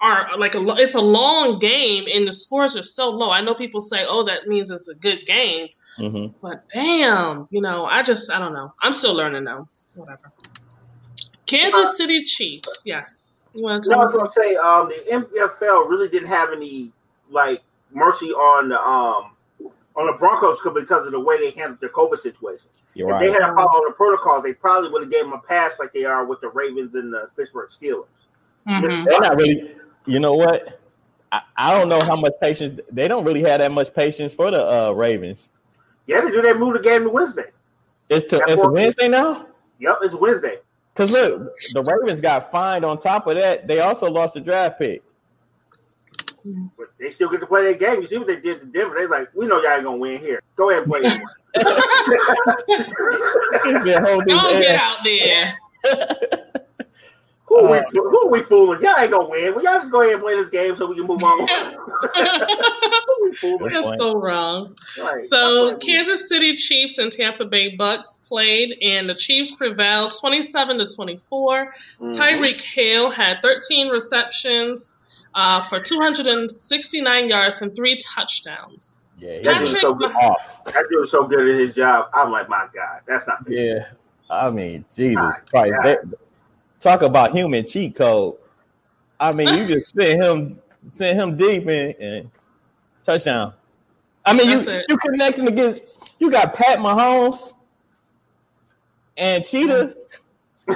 are 0.00 0.36
like 0.36 0.54
a, 0.54 0.60
it's 0.76 0.94
a 0.94 1.00
long 1.00 1.58
game 1.58 2.04
and 2.12 2.26
the 2.26 2.32
scores 2.32 2.76
are 2.76 2.82
so 2.82 3.08
low. 3.08 3.30
I 3.30 3.40
know 3.40 3.54
people 3.54 3.80
say, 3.80 4.04
oh, 4.06 4.24
that 4.24 4.46
means 4.46 4.70
it's 4.70 4.88
a 4.88 4.94
good 4.94 5.20
game. 5.26 5.68
hmm 5.96 6.26
But 6.42 6.68
damn, 6.68 7.48
you 7.50 7.60
know, 7.60 7.84
I 7.84 8.02
just 8.02 8.30
I 8.30 8.38
don't 8.38 8.52
know. 8.52 8.68
I'm 8.82 8.92
still 8.92 9.14
learning 9.14 9.44
though. 9.44 9.64
Whatever. 9.96 10.30
Kansas 11.46 11.96
City 11.96 12.20
Chiefs. 12.20 12.82
Yes. 12.84 13.42
You 13.54 13.62
want 13.62 13.84
to 13.84 13.90
no, 13.90 14.00
I 14.00 14.04
was 14.04 14.16
gonna 14.16 14.30
say, 14.30 14.54
um, 14.56 14.88
the 14.88 15.24
NFL 15.40 15.88
really 15.88 16.08
didn't 16.08 16.28
have 16.28 16.50
any 16.52 16.92
like 17.30 17.62
mercy 17.92 18.26
on 18.26 18.68
the 18.68 18.80
um 18.80 19.32
on 19.96 20.06
the 20.06 20.12
Broncos 20.18 20.60
because 20.60 21.06
of 21.06 21.12
the 21.12 21.20
way 21.20 21.38
they 21.38 21.50
handled 21.58 21.80
their 21.80 21.88
COVID 21.88 22.18
situation. 22.18 22.66
You're 22.92 23.14
If 23.14 23.20
they 23.20 23.30
had 23.30 23.40
followed 23.54 23.88
the 23.88 23.94
protocols, 23.96 24.44
they 24.44 24.52
probably 24.52 24.90
would 24.90 25.02
have 25.02 25.10
gave 25.10 25.24
them 25.24 25.32
a 25.32 25.38
pass 25.38 25.78
like 25.78 25.92
they 25.92 26.04
are 26.04 26.24
with 26.24 26.40
the 26.40 26.48
Ravens 26.48 26.94
and 26.94 27.12
the 27.12 27.28
Pittsburgh 27.36 27.70
Steelers. 27.70 28.06
Mhm. 28.68 29.06
They're 29.08 29.20
not 29.20 29.36
really. 29.36 29.76
You 30.06 30.20
know 30.20 30.34
what? 30.34 30.80
I, 31.32 31.42
I 31.56 31.78
don't 31.78 31.88
know 31.88 32.00
how 32.02 32.16
much 32.16 32.32
patience 32.40 32.80
they 32.90 33.08
don't 33.08 33.24
really 33.24 33.42
have 33.42 33.58
that 33.60 33.72
much 33.72 33.92
patience 33.92 34.32
for 34.32 34.50
the 34.50 34.64
uh, 34.64 34.92
Ravens. 34.92 35.50
Yeah, 36.06 36.20
they 36.20 36.30
do. 36.30 36.40
They 36.40 36.54
move 36.54 36.74
the 36.74 36.80
game 36.80 37.02
to 37.02 37.10
Wednesday. 37.10 37.50
It's 38.08 38.24
to 38.26 38.40
it's 38.46 38.62
a 38.62 38.68
Wednesday 38.68 39.08
now. 39.08 39.46
Yep, 39.80 39.98
it's 40.02 40.14
Wednesday. 40.14 40.58
Cause 40.94 41.12
look, 41.12 41.52
the 41.72 41.82
Ravens 41.82 42.20
got 42.20 42.50
fined. 42.50 42.84
On 42.84 42.98
top 42.98 43.26
of 43.26 43.36
that, 43.36 43.66
they 43.66 43.80
also 43.80 44.10
lost 44.10 44.36
a 44.36 44.40
draft 44.40 44.78
pick. 44.78 45.02
But 46.78 46.88
they 46.98 47.10
still 47.10 47.28
get 47.28 47.40
to 47.40 47.46
play 47.46 47.62
their 47.62 47.74
game. 47.74 48.00
You 48.00 48.06
see 48.06 48.18
what 48.18 48.28
they 48.28 48.40
did 48.40 48.60
to 48.60 48.66
Denver? 48.66 48.94
They're 48.94 49.08
like, 49.08 49.28
we 49.34 49.46
know 49.46 49.60
y'all 49.60 49.72
ain't 49.72 49.84
gonna 49.84 49.96
win 49.96 50.20
here. 50.20 50.40
Go 50.54 50.70
ahead 50.70 50.84
and 50.84 50.92
play. 50.92 51.00
this 51.00 51.18
one." 51.18 51.24
Their 53.84 54.00
whole 54.00 54.22
new 54.22 54.34
Don't 54.34 54.60
get 54.60 54.76
out 54.76 54.98
there. 55.04 55.58
who, 57.46 57.66
we, 57.70 57.78
Uh, 57.78 57.82
who 57.94 58.28
we 58.28 58.40
fooling? 58.42 58.80
Y'all 58.82 58.94
ain't 58.98 59.10
gonna 59.10 59.28
win. 59.28 59.54
Well, 59.54 59.62
y'all 59.64 59.78
just 59.78 59.90
go 59.90 60.00
ahead 60.02 60.14
and 60.14 60.22
play 60.22 60.34
this 60.36 60.48
game 60.48 60.74
so 60.76 60.86
we 60.86 60.96
can 60.96 61.06
move 61.06 61.22
on. 61.22 61.48
who 63.06 63.24
we 63.24 63.34
fooling? 63.36 63.72
That's 63.72 63.88
so 63.88 64.14
wrong. 64.18 64.74
Right. 65.00 65.22
So 65.22 65.76
Kansas 65.78 66.28
City 66.28 66.56
Chiefs 66.56 66.98
and 66.98 67.10
Tampa 67.12 67.44
Bay 67.44 67.76
Bucks 67.76 68.18
played, 68.26 68.76
and 68.82 69.08
the 69.08 69.14
Chiefs 69.14 69.52
prevailed 69.52 70.12
27 70.18 70.78
to 70.78 70.86
24. 70.94 71.74
Mhm. 72.00 72.14
Tyreek 72.16 72.60
Hill 72.60 73.10
had 73.10 73.38
13 73.42 73.88
receptions 73.88 74.96
uh, 75.34 75.60
for 75.60 75.80
269 75.80 77.28
yards 77.28 77.62
and 77.62 77.74
three 77.76 77.98
touchdowns. 77.98 79.00
Yeah, 79.18 79.36
he 79.38 79.42
That 79.44 79.60
was 79.60 79.80
so 79.80 79.94
Patrick 79.94 80.12
good. 80.12 80.24
off. 80.24 80.64
That 80.64 80.84
dude 80.90 81.00
was 81.00 81.10
so 81.10 81.24
good 81.26 81.48
at 81.48 81.54
his 81.60 81.74
job. 81.74 82.08
I'm 82.12 82.30
like, 82.30 82.48
my 82.48 82.66
God, 82.74 83.00
that's 83.06 83.26
not 83.26 83.46
fair. 83.46 83.54
Yeah, 83.54 83.84
I 84.28 84.50
mean, 84.50 84.84
Jesus 84.94 85.16
My 85.16 85.32
Christ! 85.50 85.72
God. 85.74 85.84
They- 85.84 86.16
talk 86.86 87.02
about 87.02 87.32
human 87.34 87.66
cheat 87.66 87.96
code. 87.96 88.36
I 89.18 89.32
mean, 89.32 89.48
you 89.48 89.66
just 89.66 89.94
send 89.94 90.22
him, 90.22 90.58
send 90.92 91.18
him 91.18 91.36
deep 91.36 91.66
and, 91.66 91.94
and 91.96 92.30
touchdown. 93.04 93.54
I 94.24 94.32
mean, 94.34 94.48
That's 94.48 94.66
you 94.66 94.72
it. 94.72 94.86
you 94.88 94.96
connecting 94.98 95.48
against. 95.48 95.82
You 96.18 96.30
got 96.30 96.54
Pat 96.54 96.78
Mahomes 96.78 97.54
and 99.16 99.44
Cheetah. 99.44 99.94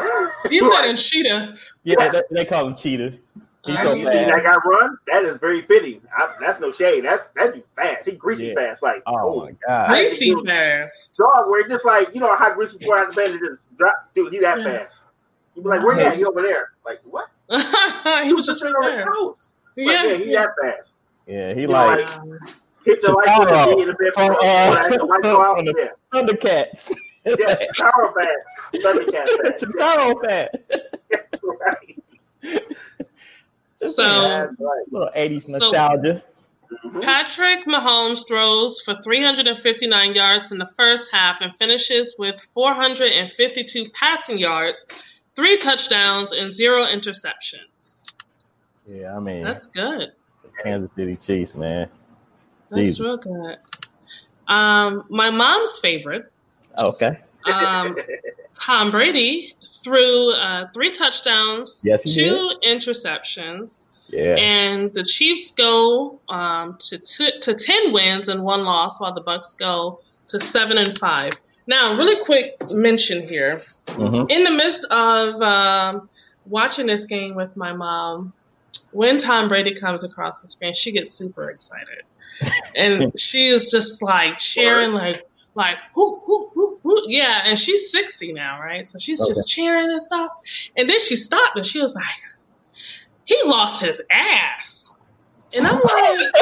You 0.51 0.71
said 0.71 0.85
in 0.89 0.97
Cheetah. 0.97 1.55
Yeah, 1.83 2.11
they, 2.13 2.23
they 2.31 2.45
call 2.45 2.67
him 2.69 2.75
Cheetah. 2.77 3.19
He's 3.67 3.79
so 3.83 3.93
you 3.93 4.07
see 4.07 4.25
that 4.25 4.43
guy 4.43 4.57
run? 4.65 4.97
That 5.09 5.25
is 5.25 5.37
very 5.39 5.61
fitting. 5.63 6.01
I, 6.17 6.33
that's 6.41 6.61
no 6.61 6.71
shade. 6.73 7.01
That's 7.05 7.27
that 7.37 7.53
dude 7.55 7.65
fast. 7.77 8.07
He 8.09 8.13
greasy 8.13 8.47
Yeah. 8.47 8.55
fast. 8.55 8.83
Like 8.85 9.03
Oh, 9.07 9.17
oh. 9.19 9.41
my 9.41 9.53
god! 9.67 9.89
Greasy 9.89 10.35
fast. 10.47 11.15
dog, 11.17 11.51
where 11.51 11.69
just 11.69 11.85
like 11.85 12.15
you 12.15 12.21
know 12.21 12.35
how 12.37 12.55
greasy 12.55 12.79
pour 12.81 12.97
out 12.99 13.11
the 13.11 13.17
bed 13.17 13.31
and 13.33 13.41
just 13.41 13.77
drop. 13.77 14.09
Dude, 14.15 14.33
he 14.33 14.39
that 14.39 14.59
Yeah. 14.61 14.79
fast. 14.79 15.00
You 15.61 15.65
be 15.65 15.69
like, 15.77 15.85
where 15.85 16.01
you 16.01 16.07
at? 16.07 16.17
He 16.17 16.25
over 16.25 16.41
there. 16.43 16.71
Like 16.87 17.01
what? 17.05 17.29
he 18.25 18.33
was 18.33 18.47
just 18.47 18.63
right 18.65 18.73
on 18.73 18.83
there. 18.83 18.99
the 18.99 19.05
couch. 19.05 19.37
Like, 19.77 19.87
Yeah. 19.87 20.05
yeah, 20.05 20.17
he 20.17 20.33
that 20.33 20.49
fast. 20.61 20.93
Yeah, 21.27 21.55
he 21.55 21.61
You 21.63 21.67
know, 21.69 21.73
like 21.75 22.07
Um, 22.19 22.39
Hit 22.87 23.03
the 23.03 23.13
lights 23.13 23.31
Chicago. 23.31 23.55
on 23.55 23.77
the 23.77 23.83
in 23.83 23.89
the 23.89 23.95
bed. 23.95 24.13
From, 24.15 24.31
uh, 24.31 24.37
Like, 24.41 24.99
the 24.99 25.05
lights 25.05 25.23
go 25.23 25.55
from 25.55 25.65
the- 25.67 25.75
Yeah, 25.77 25.89
Thundercats. 26.23 26.91
yeah, 27.27 27.55
Chicago 27.73 28.15
fast. 28.19 28.47
Thundercat 28.75 29.29
fast. 29.43 29.61
Chicago 29.61 30.21
fat. 30.23 30.51
right. 31.45 32.63
So 33.87 34.03
That's 34.03 34.57
right. 34.59 34.85
little 34.91 35.11
80s 35.15 35.49
nostalgia. 35.49 36.23
Mhm. 36.87 37.03
Patrick 37.03 37.67
Mahomes 37.67 38.27
throws 38.29 38.81
for 38.81 38.95
359 39.03 40.15
yards 40.15 40.53
in 40.53 40.59
the 40.59 40.69
first 40.77 41.11
half 41.13 41.41
and 41.41 41.53
finishes 41.59 42.15
with 42.19 42.41
452 42.55 43.91
passing 43.91 44.39
yards, 44.39 44.87
three 45.41 45.57
touchdowns, 45.57 46.33
and 46.33 46.53
zero 46.53 46.85
interceptions. 46.85 48.03
yeah, 48.87 49.17
I 49.17 49.21
mean, 49.21 49.43
That's 49.43 49.67
good. 49.69 50.13
Kansas 50.63 50.91
City 50.95 51.17
Chiefs, 51.17 51.55
man. 51.55 51.89
That's 52.69 52.83
Jesus. 52.83 53.01
real 53.01 53.17
good. 53.17 53.57
Um, 54.47 55.05
my 55.09 55.31
mom's 55.31 55.79
favorite, 55.79 56.31
Okay. 56.79 57.19
um, 57.51 57.97
Tom 58.61 58.91
Brady, 58.91 59.55
threw 59.83 60.33
uh, 60.35 60.69
three 60.75 60.91
touchdowns, 60.91 61.81
Yes, 61.87 62.03
two 62.03 62.51
interceptions, 62.63 63.87
Yeah. 64.11 64.37
and 64.37 64.93
the 64.93 65.05
Chiefs 65.05 65.53
go 65.53 66.21
um, 66.29 66.77
to 66.81 66.99
to 66.99 67.55
ten 67.55 67.95
wins 67.95 68.29
and 68.29 68.43
one 68.43 68.65
loss, 68.65 69.01
while 69.01 69.15
the 69.15 69.23
Bucks 69.23 69.55
go 69.55 70.01
to 70.27 70.39
seven 70.39 70.77
and 70.77 70.99
five. 70.99 71.33
Now, 71.71 71.97
really 71.97 72.25
quick 72.25 72.57
mention 72.73 73.23
here: 73.23 73.63
hmm 73.89 74.25
in 74.29 74.43
the 74.43 74.51
midst 74.51 74.85
of 74.87 75.41
um, 75.41 76.09
watching 76.45 76.87
this 76.87 77.07
game 77.07 77.37
with 77.37 77.57
my 77.57 77.73
mom, 77.73 78.33
when 78.91 79.19
Tom 79.19 79.49
Brady 79.49 79.79
comes 79.79 80.03
across 80.03 80.43
the 80.43 80.49
screen, 80.49 80.75
she 80.75 80.91
gets 80.91 81.13
super 81.13 81.49
excited, 81.49 82.03
and 82.75 83.17
she 83.19 83.51
is 83.51 83.71
just 83.71 84.03
like 84.03 84.37
cheering, 84.37 84.91
like 84.95 85.23
like 85.55 85.77
whoo, 85.95 86.21
whoo, 86.27 86.51
whoo, 86.57 86.81
whoo. 86.83 87.03
yeah, 87.07 87.43
and 87.45 87.57
she's 87.57 87.93
sixty 87.93 88.33
now, 88.33 88.61
right? 88.61 88.85
So 88.85 88.99
she's 88.99 89.25
just 89.25 89.47
cheering 89.47 89.91
and 89.91 90.03
stuff, 90.03 90.29
and 90.77 90.91
then 90.91 90.99
she 90.99 91.15
stopped 91.15 91.55
and 91.55 91.65
she 91.65 91.81
was 91.81 91.95
like, 91.95 92.85
"He 93.25 93.41
lost 93.45 93.81
his 93.81 94.03
ass," 94.11 94.93
and 95.55 95.69
I'm 95.69 95.81
like, 95.81 96.35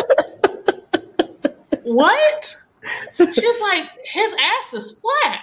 "What?" 1.82 2.56
She's 3.16 3.60
like, 3.60 3.84
"His 4.04 4.34
ass 4.34 4.74
is 4.74 5.00
flat." 5.00 5.40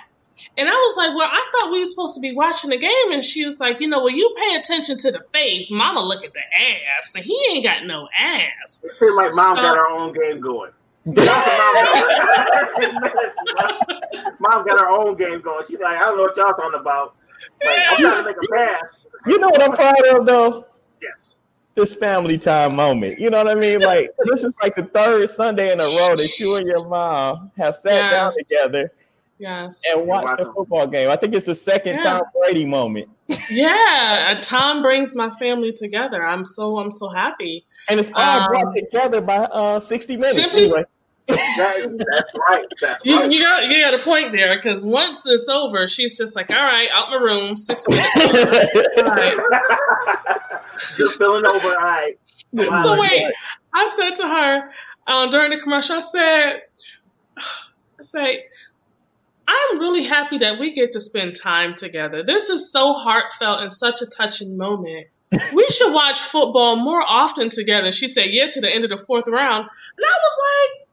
And 0.58 0.68
I 0.68 0.74
was 0.74 0.98
like, 0.98 1.16
well, 1.16 1.30
I 1.32 1.50
thought 1.52 1.72
we 1.72 1.80
were 1.80 1.86
supposed 1.86 2.16
to 2.16 2.22
be 2.22 2.34
watching 2.34 2.70
the 2.70 2.78
game. 2.78 3.12
And 3.12 3.24
she 3.24 3.46
was 3.46 3.60
like, 3.60 3.80
you 3.80 3.88
know, 3.88 4.00
well, 4.00 4.10
you 4.14 4.36
pay 4.38 4.56
attention 4.56 4.98
to 5.00 5.12
the 5.12 5.22
face. 5.34 5.72
Mama 5.72 6.02
look 6.02 6.24
at 6.26 6.34
the 6.34 6.40
ass. 6.40 7.16
And 7.16 7.24
he 7.26 7.38
ain't 7.52 7.64
got 7.64 7.86
no 7.86 8.08
ass. 8.18 8.82
It 8.84 8.92
seems 9.00 9.16
like 9.16 9.30
mom 9.34 9.56
So- 9.58 9.62
got 9.62 9.76
her 9.78 9.88
own 9.88 10.14
game 10.14 10.40
going. 10.42 10.72
mom 14.40 14.66
got 14.66 14.80
her 14.80 14.90
own 14.90 15.16
game 15.16 15.42
going. 15.42 15.66
She's 15.68 15.80
like, 15.80 15.98
I 15.98 16.00
don't 16.06 16.18
know 16.18 16.24
what 16.24 16.38
y'all 16.38 16.54
talking 16.54 16.80
about. 16.80 17.16
Like, 17.64 17.78
I'm 17.92 18.02
trying 18.02 18.24
to 18.24 18.30
make 18.30 18.38
a 18.38 18.48
pass. 18.56 19.06
You 19.28 19.40
know 19.40 19.50
what 19.50 19.62
I'm 19.62 19.72
proud 19.74 20.06
of 20.20 20.26
though? 20.26 20.66
Yes. 21.02 21.36
This 21.76 21.94
family 21.94 22.38
time 22.38 22.76
moment. 22.76 23.20
You 23.20 23.30
know 23.30 23.44
what 23.44 23.50
I 23.50 23.56
mean? 23.56 23.80
Like 23.82 24.12
this 24.26 24.44
is 24.44 24.56
like 24.62 24.76
the 24.76 24.84
third 24.84 25.30
Sunday 25.30 25.72
in 25.74 25.80
a 25.80 25.84
row 25.84 26.16
that 26.16 26.40
you 26.40 26.56
and 26.56 26.66
your 26.66 26.88
mom 26.88 27.52
have 27.58 27.76
sat 27.76 27.92
Yes. 27.94 28.12
down 28.12 28.32
together 28.32 28.92
Yes. 29.40 29.82
and 29.90 30.08
watched 30.08 30.26
watch 30.26 30.40
the 30.40 30.46
football 30.54 30.88
game. 30.88 31.10
I 31.10 31.18
think 31.18 31.34
it's 31.34 31.46
the 31.46 31.56
second 31.56 31.96
Yeah. 31.98 32.04
Tom 32.04 32.22
Brady 32.40 32.64
moment. 32.66 33.10
Yeah. 33.52 34.40
Tom 34.42 34.82
brings 34.82 35.16
my 35.16 35.30
family 35.32 35.74
together. 35.74 36.26
I'm 36.26 36.46
so, 36.46 36.78
I'm 36.80 36.92
so 36.92 37.10
happy. 37.10 37.66
And 37.90 38.00
it's 38.00 38.12
all 38.16 38.42
Um, 38.44 38.48
brought 38.48 38.74
together 38.74 39.20
by 39.20 39.38
uh 39.40 39.80
60 39.82 40.16
minutes. 40.16 40.36
Simply- 40.36 40.62
Anyway. 40.64 40.86
That 41.28 41.78
is, 41.78 41.94
that's 41.98 42.34
right. 42.50 42.66
That's 42.82 43.06
You, 43.06 43.18
right. 43.20 43.32
you 43.32 43.42
got, 43.42 43.66
you 43.70 43.82
got 43.82 43.94
a 43.94 44.04
point 44.04 44.32
there. 44.32 44.56
Because 44.56 44.86
once 44.86 45.26
it's 45.26 45.50
over, 45.50 45.88
she's 45.88 46.18
just 46.18 46.36
like, 46.36 46.52
all 46.52 46.58
right, 46.64 46.88
out 46.94 47.10
my 47.10 47.16
room, 47.18 47.58
six 47.58 47.88
minutes. 47.90 48.16
right. 49.02 49.38
Just 50.98 51.18
filling 51.18 51.46
over. 51.46 51.68
All 51.70 51.76
right. 51.76 52.18
So 52.78 53.00
wait, 53.00 53.32
I 53.74 53.86
said 53.88 54.16
to 54.18 54.24
her 54.28 54.72
um, 55.08 55.30
during 55.30 55.52
the 55.52 55.60
commercial, 55.62 55.96
I 55.96 56.00
said, 56.00 56.62
I 57.38 58.02
say, 58.02 58.44
I'm 59.48 59.80
really 59.80 60.04
happy 60.04 60.40
that 60.40 60.60
we 60.60 60.74
get 60.74 60.92
to 60.94 61.00
spend 61.00 61.36
time 61.36 61.74
together. 61.74 62.24
This 62.24 62.50
is 62.50 62.72
so 62.72 62.94
heartfelt 62.94 63.62
and 63.62 63.72
such 63.72 64.02
a 64.02 64.06
touching 64.06 64.58
moment. 64.58 65.08
We 65.54 65.68
should 65.70 65.94
watch 65.94 66.20
football 66.20 66.76
more 66.78 67.02
often 67.06 67.50
together. 67.50 67.92
She 67.92 68.08
said, 68.08 68.28
yeah, 68.32 68.48
to 68.48 68.62
the 68.62 68.74
end 68.74 68.84
of 68.84 68.90
the 68.90 68.98
fourth 68.98 69.28
round. 69.28 69.62
And 69.64 70.06
I 70.06 70.18
was 70.22 70.40
like, 70.40 70.85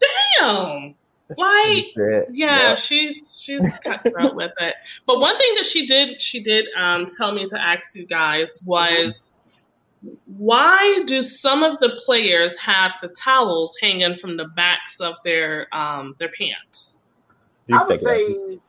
damn. 0.00 0.94
Like, 1.36 1.86
Yeah. 1.96 2.22
yeah, 2.30 2.74
she's 2.74 3.42
she's 3.44 3.78
cutthroat 3.78 4.34
with 4.34 4.52
it. 4.58 4.74
But 5.06 5.20
one 5.20 5.38
thing 5.38 5.54
that 5.56 5.66
she 5.66 5.86
did 5.86 6.20
she 6.20 6.42
did 6.42 6.66
um, 6.76 7.06
tell 7.06 7.32
me 7.32 7.46
to 7.46 7.60
ask 7.60 7.96
you 7.96 8.06
guys 8.06 8.60
was 8.66 9.28
why 10.26 11.02
do 11.06 11.22
some 11.22 11.62
of 11.62 11.78
the 11.78 12.00
players 12.04 12.58
have 12.58 12.96
the 13.02 13.08
towels 13.08 13.76
hanging 13.80 14.16
from 14.16 14.36
the 14.36 14.46
backs 14.46 15.00
of 15.00 15.16
their 15.24 15.66
um, 15.72 16.16
their 16.18 16.30
pants? 16.30 17.00
I 17.72 17.84
would 17.84 18.00
say 18.00 18.24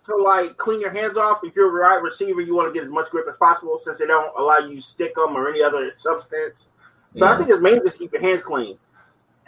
to 0.06 0.16
like 0.18 0.58
clean 0.58 0.80
your 0.80 0.92
hands 0.92 1.18
off. 1.18 1.40
If 1.44 1.56
you're 1.56 1.70
a 1.70 1.90
right 1.90 2.02
receiver, 2.02 2.42
you 2.42 2.56
want 2.56 2.72
to 2.72 2.78
get 2.78 2.86
as 2.86 2.92
much 2.92 3.10
grip 3.10 3.26
as 3.28 3.36
possible 3.38 3.80
since 3.82 3.98
they 3.98 4.06
don't 4.06 4.32
allow 4.38 4.60
you 4.60 4.76
to 4.76 4.82
stick 4.82 5.16
them 5.16 5.36
or 5.36 5.50
any 5.50 5.64
other 5.64 5.92
substance. 5.98 6.70
So 7.16 7.28
I 7.28 7.36
think 7.38 7.50
it's 7.50 7.62
mainly 7.62 7.82
just 7.82 7.98
keep 7.98 8.14
your 8.14 8.22
hands 8.22 8.44
clean. 8.44 8.78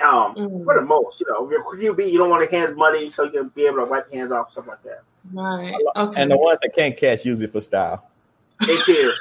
Um, 0.02 0.36
Mm. 0.36 0.66
for 0.66 0.74
the 0.76 0.82
most, 0.82 1.22
you 1.22 1.28
know, 1.30 1.46
if 1.46 1.52
you're 1.52 1.64
QB, 1.94 2.12
you 2.12 2.18
don't 2.18 2.30
want 2.30 2.44
to 2.50 2.56
hands 2.56 2.76
money, 2.76 3.10
so 3.10 3.24
you 3.24 3.30
can 3.32 3.48
be 3.50 3.66
able 3.66 3.78
to 3.78 3.86
wipe 3.86 4.12
your 4.12 4.20
hands 4.22 4.32
off, 4.34 4.52
stuff 4.52 4.68
like 4.68 4.84
that. 4.84 5.04
Right. 5.32 5.74
Okay. 5.96 6.22
And 6.22 6.32
the 6.32 6.38
ones 6.38 6.60
that 6.62 6.76
can't 6.76 6.98
catch 6.98 7.26
use 7.26 7.42
it 7.42 7.52
for 7.52 7.62
style. 7.62 8.10
Eight 8.70 8.80
tears, 8.86 9.20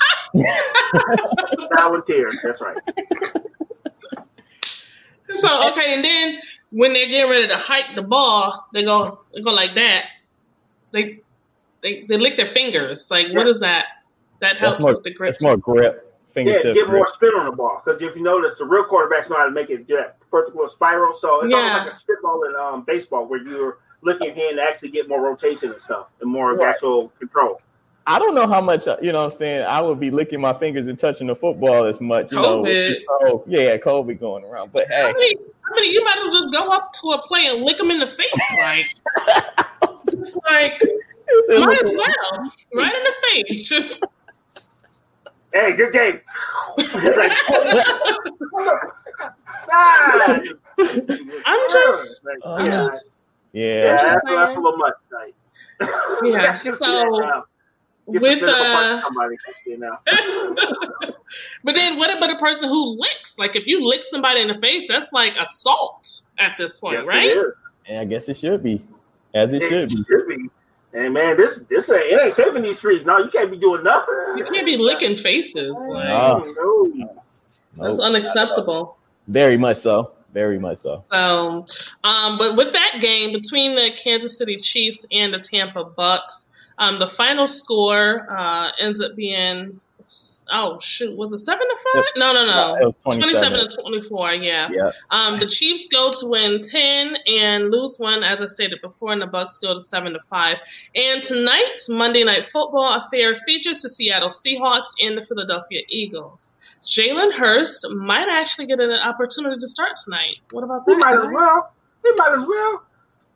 sour 1.76 2.02
tears. 2.02 2.36
That's 2.42 2.60
right. 2.60 2.76
So 5.30 5.70
okay, 5.70 5.94
and 5.94 6.04
then 6.04 6.38
when 6.70 6.92
they're 6.92 7.08
getting 7.08 7.30
ready 7.30 7.48
to 7.48 7.56
hike 7.56 7.94
the 7.94 8.02
ball, 8.02 8.66
they 8.72 8.84
go 8.84 9.20
they 9.34 9.40
go 9.40 9.50
like 9.52 9.74
that. 9.74 10.06
They 10.92 11.20
they 11.80 12.04
they 12.08 12.18
lick 12.18 12.36
their 12.36 12.52
fingers. 12.52 13.10
Like 13.10 13.32
what 13.32 13.46
is 13.46 13.60
that? 13.60 13.86
That 14.40 14.58
helps 14.58 14.80
more, 14.80 14.94
with 14.94 15.04
the 15.04 15.14
grip. 15.14 15.32
that's 15.32 15.42
more 15.42 15.56
grip. 15.56 16.14
Yeah, 16.36 16.44
get 16.44 16.74
grip. 16.74 16.88
more 16.88 17.06
spin 17.06 17.30
on 17.30 17.46
the 17.46 17.52
ball 17.52 17.80
because 17.84 18.02
if 18.02 18.16
you 18.16 18.22
notice, 18.22 18.58
the 18.58 18.64
real 18.64 18.84
quarterbacks 18.84 19.30
know 19.30 19.36
how 19.36 19.44
to 19.44 19.50
make 19.50 19.70
it 19.70 19.86
do 19.86 19.96
that 19.96 20.18
perfect 20.32 20.56
little 20.56 20.66
spiral. 20.68 21.12
So 21.14 21.42
it's 21.42 21.52
Yeah. 21.52 21.58
almost 21.58 21.78
like 21.78 21.88
a 21.88 21.94
spitball 21.94 22.42
in 22.44 22.56
um, 22.56 22.82
baseball 22.82 23.26
where 23.26 23.40
you're 23.46 23.78
licking 24.02 24.28
your 24.28 24.34
hand 24.34 24.56
to 24.56 24.62
actually 24.64 24.88
get 24.88 25.08
more 25.08 25.20
rotation 25.20 25.70
and 25.70 25.80
stuff 25.80 26.08
and 26.20 26.28
more 26.28 26.54
Right. 26.56 26.70
actual 26.70 27.10
control. 27.20 27.60
I 28.04 28.18
don't 28.18 28.34
know 28.34 28.48
how 28.48 28.60
much 28.60 28.88
uh, 28.88 28.96
you 29.00 29.12
know. 29.12 29.20
what 29.22 29.32
I'm 29.32 29.38
saying 29.38 29.64
I 29.64 29.80
would 29.80 30.00
be 30.00 30.10
licking 30.10 30.40
my 30.40 30.52
fingers 30.52 30.88
and 30.88 30.98
touching 30.98 31.28
the 31.28 31.36
football 31.36 31.84
as 31.84 32.00
much. 32.00 32.32
You 32.32 32.38
COVID. 32.38 32.64
the- 32.64 33.04
oh 33.26 33.44
yeah, 33.46 33.76
COVID 33.76 34.18
going 34.18 34.42
around. 34.44 34.72
But 34.72 34.90
How 34.90 35.06
hey, 35.06 35.12
many, 35.12 35.36
how 35.68 35.74
many, 35.76 35.92
you 35.92 36.02
might 36.04 36.16
as 36.16 36.22
well 36.24 36.32
just 36.32 36.50
go 36.50 36.68
up 36.72 36.90
to 36.92 37.08
a 37.10 37.22
player 37.22 37.52
and 37.52 37.62
lick 37.62 37.78
him 37.78 37.92
in 37.92 38.00
the 38.00 38.06
face, 38.08 38.26
like, 38.58 38.86
just 40.10 40.36
like, 40.50 40.82
might 41.48 41.80
as 41.80 41.92
well, 41.92 42.50
right 42.74 42.92
in 42.94 43.04
the 43.04 43.14
face, 43.30 43.68
just. 43.68 44.04
Hey, 45.52 45.74
good 45.74 45.92
game. 45.92 46.20
Like! 46.78 47.32
I'm 51.44 51.68
just, 51.70 52.24
Like, 52.24 52.38
I'm 52.44 52.66
yeah, 52.66 52.86
just, 52.88 53.22
yeah, 53.52 53.64
yeah, 53.84 53.92
just 53.92 54.02
that's, 54.02 54.24
that's 54.24 54.56
a 54.56 54.60
little 54.60 54.76
much. 54.78 54.94
Like, 55.12 55.34
Yeah, 56.24 56.52
I 56.54 56.58
can 56.58 56.72
see 56.72 56.72
so 56.72 56.86
that 56.86 57.20
now. 57.20 57.44
Get 58.10 58.20
with 58.20 58.32
suspended 58.32 58.48
for 58.48 58.56
punching 58.56 58.98
uh, 58.98 59.02
somebody, 59.02 59.36
I 59.46 59.52
see 59.64 59.76
but 61.62 61.74
then 61.76 61.98
what 61.98 62.16
about 62.16 62.32
a 62.32 62.36
person 62.36 62.68
who 62.68 62.96
licks? 62.98 63.38
Like, 63.38 63.54
if 63.54 63.62
you 63.66 63.86
lick 63.86 64.02
somebody 64.02 64.40
in 64.40 64.48
the 64.48 64.58
face, 64.60 64.88
that's 64.88 65.12
like 65.12 65.34
assault 65.38 66.22
at 66.38 66.56
this 66.58 66.80
point, 66.80 66.98
Yes, 66.98 67.06
right? 67.06 67.28
It, 67.30 67.36
is. 67.38 67.54
Yeah, 67.88 68.00
I 68.00 68.04
guess 68.06 68.28
it 68.28 68.36
should 68.38 68.62
be 68.62 68.82
as 69.34 69.52
it 69.52 69.62
should 69.62 69.88
be. 69.88 69.96
should 69.96 70.28
be. 70.28 70.41
And 70.94 71.14
man, 71.14 71.36
this 71.36 71.58
this 71.70 71.88
ain't, 71.90 72.02
it 72.12 72.20
ain't 72.22 72.34
safe 72.34 72.54
in 72.54 72.62
these 72.62 72.78
streets. 72.78 73.04
No, 73.06 73.18
you 73.18 73.30
can't 73.30 73.50
be 73.50 73.56
doing 73.56 73.82
nothing. 73.82 74.14
You 74.36 74.44
can't 74.44 74.66
be 74.66 74.76
licking 74.76 75.16
faces. 75.16 75.76
Like, 75.90 76.04
Ah. 76.08 76.38
no. 76.38 77.10
that's 77.78 77.96
Nope. 77.98 78.04
unacceptable. 78.06 78.96
Very 79.28 79.56
much 79.56 79.78
so. 79.78 80.12
Very 80.34 80.58
much 80.58 80.78
so. 80.78 81.04
So, 81.10 81.66
um, 82.04 82.38
but 82.38 82.56
with 82.56 82.72
that 82.72 83.00
game 83.00 83.32
between 83.32 83.74
the 83.74 83.90
Kansas 84.02 84.36
City 84.38 84.56
Chiefs 84.56 85.04
and 85.12 85.32
the 85.32 85.38
Tampa 85.38 85.84
Bucks, 85.84 86.46
um, 86.78 86.98
the 86.98 87.08
final 87.08 87.46
score 87.46 88.26
uh, 88.30 88.70
ends 88.78 89.00
up 89.02 89.14
being 89.14 89.80
oh 90.52 90.78
shoot, 90.80 91.16
was 91.16 91.32
it 91.32 91.38
seven 91.38 91.66
to 91.66 91.76
five? 91.76 92.04
No, 92.16 92.32
no, 92.32 92.46
no, 92.46 92.88
It 92.88 92.96
twenty-seven 93.02 93.68
to 93.68 93.76
twenty-four. 93.82 94.32
Yeah. 94.34 94.68
Yeah. 94.70 94.90
Um, 95.10 95.40
the 95.40 95.46
Chiefs 95.46 95.88
go 95.88 96.10
to 96.10 96.26
win 96.26 96.62
ten 96.62 97.16
and 97.26 97.70
lose 97.70 97.96
one, 97.98 98.22
as 98.22 98.40
I 98.42 98.46
stated 98.46 98.80
before, 98.82 99.12
and 99.12 99.22
the 99.22 99.26
Bucks 99.26 99.58
go 99.58 99.74
to 99.74 99.82
seven 99.82 100.12
to 100.12 100.20
five. 100.28 100.58
And 100.94 101.22
tonight's 101.22 101.88
Monday 101.88 102.24
Night 102.24 102.48
Football 102.52 103.00
affair 103.02 103.36
features 103.46 103.80
the 103.82 103.88
Seattle 103.88 104.28
Seahawks 104.30 104.88
and 105.00 105.18
the 105.18 105.24
Philadelphia 105.26 105.82
Eagles. 105.88 106.52
Jalen 106.86 107.32
Hurts 107.32 107.80
might 107.90 108.28
actually 108.30 108.66
get 108.66 108.80
an 108.80 108.92
opportunity 108.92 109.56
to 109.58 109.68
start 109.68 109.92
tonight. 110.04 110.40
What 110.50 110.64
about 110.64 110.84
that? 110.84 110.92
He 110.92 110.96
that? 110.96 111.00
might 111.00 111.18
as 111.18 111.26
well. 111.32 111.72
He 112.04 112.12
might 112.16 112.32
as 112.32 112.44
well. 112.46 112.82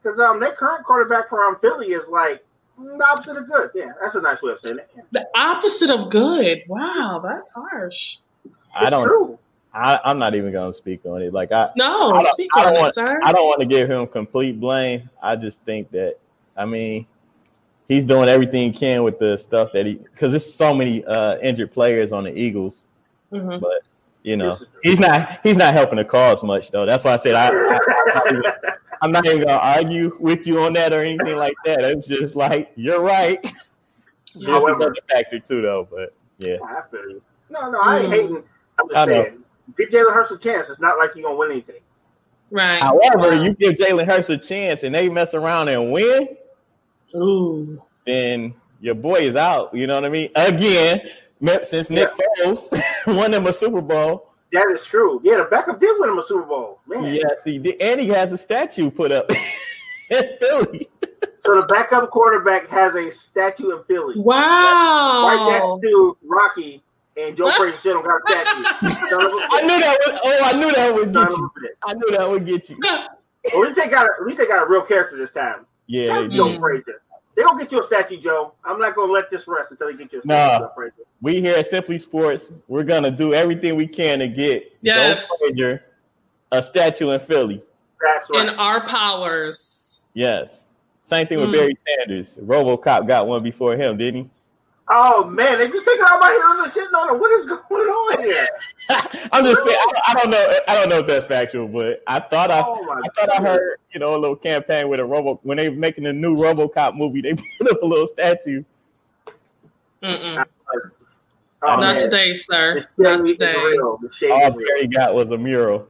Because 0.02 0.20
um, 0.20 0.38
their 0.40 0.52
current 0.52 0.84
quarterback 0.84 1.28
from 1.28 1.58
Philly 1.58 1.88
is 1.88 2.08
like 2.08 2.45
the 2.78 3.04
opposite 3.10 3.36
of 3.36 3.46
good. 3.48 3.70
Yeah, 3.74 3.92
that's 4.00 4.14
a 4.14 4.20
nice 4.20 4.42
way 4.42 4.52
of 4.52 4.60
saying 4.60 4.78
it. 4.78 4.88
The 5.12 5.26
opposite 5.34 5.90
of 5.90 6.10
good. 6.10 6.62
Wow, 6.68 7.20
that's 7.24 7.48
harsh. 7.54 8.18
I 8.74 8.90
don't. 8.90 9.06
true. 9.06 9.38
I, 9.72 10.00
I'm 10.04 10.18
not 10.18 10.34
even 10.34 10.52
gonna 10.52 10.72
speak 10.72 11.00
on 11.04 11.20
it. 11.22 11.32
Like 11.34 11.52
I, 11.52 11.68
No, 11.76 12.10
I 12.12 12.22
don't- 12.22 12.32
speak 12.32 12.50
I 12.54 12.60
don't 12.64 12.68
on 12.70 12.76
it, 12.76 12.80
want- 12.80 12.94
sir. 12.94 13.20
I 13.22 13.32
don't 13.32 13.46
want 13.46 13.60
to 13.60 13.66
give 13.66 13.90
him 13.90 14.06
complete 14.06 14.58
blame. 14.58 15.08
I 15.22 15.36
just 15.36 15.60
think 15.62 15.90
that 15.90 16.16
I 16.56 16.64
mean 16.64 17.06
he's 17.88 18.04
doing 18.04 18.28
everything 18.28 18.72
he 18.72 18.78
can 18.78 19.02
with 19.04 19.18
the 19.18 19.36
stuff 19.36 19.70
that 19.74 19.84
he 19.86 19.94
because 19.94 20.32
there's 20.32 20.50
so 20.52 20.74
many 20.74 21.04
uh, 21.04 21.36
injured 21.38 21.72
players 21.72 22.10
on 22.12 22.24
the 22.24 22.32
Eagles, 22.38 22.84
Mhm. 23.32 23.60
but 23.60 23.82
you 24.22 24.36
know 24.38 24.56
he's 24.82 24.98
not 24.98 25.40
he's 25.42 25.56
not 25.58 25.74
helping 25.74 25.96
the 25.98 26.04
cause 26.04 26.42
much 26.42 26.70
though. 26.70 26.86
That's 26.86 27.04
why 27.04 27.12
I 27.12 27.16
said 27.16 27.34
I, 27.34 27.48
I 27.50 28.76
I'm 29.02 29.12
not 29.12 29.26
even 29.26 29.40
gonna 29.46 29.52
argue 29.58 30.16
with 30.20 30.46
you 30.46 30.60
on 30.60 30.72
that 30.74 30.92
or 30.92 31.00
anything 31.00 31.36
like 31.36 31.54
that. 31.64 31.80
It's 31.84 32.06
just 32.06 32.36
like 32.36 32.72
you're 32.76 33.00
right. 33.02 33.38
Yeah. 34.38 34.48
There's 34.50 34.50
However- 34.60 34.76
another 34.76 34.94
factor 35.08 35.38
too 35.38 35.62
though, 35.62 35.88
but 35.90 36.12
yeah. 36.40 36.56
I 36.62 36.82
feel 36.90 37.08
you. 37.08 37.22
No, 37.48 37.70
no, 37.70 37.80
I 37.80 38.00
ain't 38.00 38.06
Mm. 38.08 38.10
hating. 38.10 38.42
I'm 38.78 38.86
I 38.90 38.92
just 38.92 39.08
know. 39.08 39.22
saying, 39.24 39.38
give 39.78 39.88
Jalen 39.88 40.12
Hurts 40.12 40.30
a 40.32 40.38
chance. 40.38 40.68
It's 40.68 40.78
not 40.80 40.98
like 40.98 41.14
you're 41.14 41.22
gonna 41.24 41.36
win 41.36 41.52
anything. 41.52 41.80
Right. 42.50 42.82
However, 42.82 43.30
Wow. 43.30 43.42
you 43.42 43.54
give 43.54 43.76
Jalen 43.76 44.04
Hurts 44.06 44.28
a 44.28 44.36
chance 44.36 44.82
and 44.82 44.94
they 44.94 45.08
mess 45.08 45.32
around 45.32 45.68
and 45.68 45.90
win, 45.90 46.36
Ooh. 47.14 47.82
then 48.04 48.52
your 48.80 48.94
boy 48.94 49.20
is 49.20 49.36
out. 49.36 49.74
You 49.74 49.86
know 49.86 49.94
what 49.94 50.04
I 50.04 50.10
mean? 50.10 50.28
Again, 50.36 51.00
since 51.62 51.88
Nick 51.88 52.10
Foles 52.38 52.68
won 53.16 53.32
him 53.32 53.46
a 53.46 53.52
Super 53.54 53.80
Bowl, 53.80 54.25
That 54.52 54.70
is 54.70 54.84
true. 54.84 55.20
Yeah, 55.24 55.38
the 55.38 55.44
backup 55.44 55.80
did 55.80 55.94
win 55.98 56.10
him 56.10 56.18
a 56.18 56.22
Super 56.22 56.42
Bowl, 56.42 56.80
man. 56.86 57.04
yes, 57.12 57.42
he 57.44 57.58
did, 57.58 57.80
and 57.80 58.00
he 58.00 58.08
has 58.08 58.32
a 58.32 58.38
statue 58.38 58.90
put 58.90 59.10
up 59.12 59.30
in 60.10 60.24
Philly. 60.40 60.88
So 61.40 61.60
the 61.60 61.66
backup 61.68 62.10
quarterback 62.10 62.68
has 62.68 62.94
a 62.94 63.10
statue 63.10 63.76
in 63.76 63.82
Philly, 63.84 64.14
Wow. 64.18 65.26
right 65.26 65.52
next 65.52 65.82
to 65.82 66.16
Rocky 66.24 66.82
and 67.16 67.36
Joe 67.36 67.50
Frazier 67.52 67.76
still 67.76 68.02
don't 68.02 68.04
got 68.04 68.22
a 68.22 68.44
statue. 68.80 69.06
Son 69.08 69.24
of 69.24 69.32
knew 69.62 69.80
that 69.80 69.98
was. 70.06 70.20
Oh, 70.24 70.40
I 70.44 70.52
knew 70.52 70.72
that 70.72 70.94
would 70.94 71.12
get 71.12 71.30
you. 71.30 71.50
I 71.86 71.94
knew 71.94 72.10
that 72.16 72.28
would 72.30 72.46
get 72.46 72.68
you. 72.70 72.76
At 73.46 73.58
least 73.58 73.76
they 73.76 73.88
got 73.88 74.06
a, 74.06 74.10
at 74.20 74.26
least 74.26 74.38
they 74.38 74.46
got 74.46 74.66
a 74.66 74.68
real 74.68 74.82
character 74.82 75.16
this 75.16 75.30
time. 75.30 75.66
Yeah, 75.86 76.06
Shout 76.06 76.14
they 76.16 76.22
out 76.22 76.22
to 76.22 76.28
do. 76.30 76.54
Joe. 76.54 76.60
Frazier. 76.60 77.02
They 77.36 77.42
don't 77.42 77.58
get 77.58 77.70
you 77.70 77.80
a 77.80 77.82
statue, 77.82 78.16
Joe. 78.18 78.52
I'm 78.64 78.78
not 78.78 78.96
gonna 78.96 79.12
let 79.12 79.30
this 79.30 79.46
rest 79.46 79.70
until 79.70 79.88
they 79.92 79.96
get 79.98 80.12
you 80.12 80.20
a 80.20 80.22
statue, 80.22 80.60
Nah. 80.64 80.68
Joe 80.74 80.90
we 81.20 81.40
here 81.40 81.56
at 81.56 81.66
Simply 81.66 81.98
Sports, 81.98 82.52
we're 82.66 82.82
gonna 82.82 83.10
do 83.10 83.34
everything 83.34 83.76
we 83.76 83.86
can 83.86 84.18
to 84.20 84.28
get 84.28 84.74
Yes. 84.80 85.28
Joe 85.28 85.36
Frazier 85.46 85.84
a 86.52 86.62
statue 86.62 87.10
in 87.10 87.20
Philly. 87.20 87.62
That's 88.00 88.30
right. 88.30 88.48
In 88.48 88.54
our 88.54 88.86
powers. 88.86 90.02
Yes. 90.14 90.66
Same 91.02 91.26
thing 91.26 91.38
with 91.38 91.50
Mm. 91.50 91.52
Barry 91.52 91.78
Sanders. 91.86 92.34
RoboCop 92.40 93.06
got 93.06 93.26
one 93.26 93.42
before 93.42 93.76
him, 93.76 93.96
didn't 93.96 94.24
he? 94.24 94.30
Oh 94.88 95.24
man, 95.28 95.58
they 95.58 95.68
just 95.68 95.86
taking 95.86 96.04
all 96.04 96.18
my 96.18 96.30
heroes 96.30 96.64
and 96.64 96.72
shit. 96.72 96.88
No, 96.92 97.06
no, 97.06 97.14
what 97.14 97.30
is 97.32 97.46
going 97.46 97.60
on 97.62 98.22
here? 98.22 98.48
I'm 99.32 99.44
just 99.44 99.64
saying. 99.64 99.76
I, 99.78 100.02
I 100.08 100.14
don't 100.14 100.30
know. 100.30 100.52
I 100.68 100.74
don't 100.74 100.88
know 100.88 100.98
if 101.00 101.06
that's 101.06 101.26
factual, 101.26 101.68
but 101.68 102.02
I 102.06 102.20
thought 102.20 102.50
I, 102.50 102.62
Oh 102.64 102.88
I 102.90 103.08
thought 103.20 103.32
I 103.32 103.42
heard 103.42 103.78
you 103.92 104.00
know 104.00 104.14
a 104.14 104.18
little 104.18 104.36
campaign 104.36 104.88
with 104.88 105.00
a 105.00 105.04
Robo 105.04 105.40
when 105.42 105.56
they 105.58 105.68
were 105.68 105.76
making 105.76 106.04
the 106.04 106.12
new 106.12 106.36
RoboCop 106.36 106.96
movie. 106.96 107.20
They 107.20 107.34
put 107.58 107.70
up 107.70 107.82
a 107.82 107.86
little 107.86 108.06
statue. 108.06 108.62
Mm-mm. 110.02 110.44
Oh, 111.62 111.68
Not 111.68 111.80
man. 111.80 112.00
today, 112.00 112.34
sir. 112.34 112.82
Not 112.98 113.18
shade 113.18 113.24
is 113.24 113.32
today. 113.32 113.54
The 113.54 114.10
shade 114.12 114.30
All. 114.30 114.50
Barry 114.52 114.86
got 114.86 115.14
was 115.14 115.30
a 115.30 115.38
mural. 115.38 115.88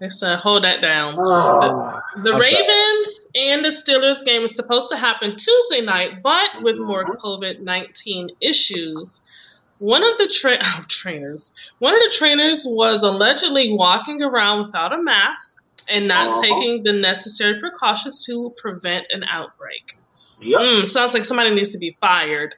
They 0.00 0.08
said, 0.08 0.38
hold 0.38 0.64
that 0.64 0.80
down. 0.82 1.14
Oh. 1.18 2.00
The 2.16 2.30
sorry. 2.30 2.40
Ravens 2.40 3.20
and 3.34 3.64
the 3.64 3.68
Steelers 3.68 4.24
game 4.24 4.42
is 4.42 4.54
supposed 4.56 4.88
to 4.90 4.96
happen 4.96 5.36
Tuesday 5.36 5.80
night, 5.80 6.22
but 6.22 6.62
with 6.62 6.78
more 6.78 7.04
COVID 7.04 7.60
19 7.60 8.30
issues. 8.40 9.20
One 9.78 10.02
of 10.04 10.18
the 10.18 10.26
tra- 10.26 10.58
oh, 10.62 10.84
trainers, 10.88 11.54
one 11.78 11.94
of 11.94 12.00
the 12.00 12.14
trainers 12.16 12.66
was 12.68 13.02
allegedly 13.02 13.72
walking 13.72 14.22
around 14.22 14.62
without 14.62 14.92
a 14.92 15.00
mask 15.02 15.62
and 15.88 16.06
not 16.08 16.30
Uh-huh. 16.30 16.40
taking 16.42 16.82
the 16.82 16.92
necessary 16.92 17.60
precautions 17.60 18.26
to 18.26 18.52
prevent 18.56 19.06
an 19.10 19.24
outbreak. 19.28 19.96
Yep. 20.40 20.60
Mm, 20.60 20.86
sounds 20.86 21.14
like 21.14 21.24
somebody 21.24 21.54
needs 21.54 21.72
to 21.72 21.78
be 21.78 21.96
fired. 22.00 22.54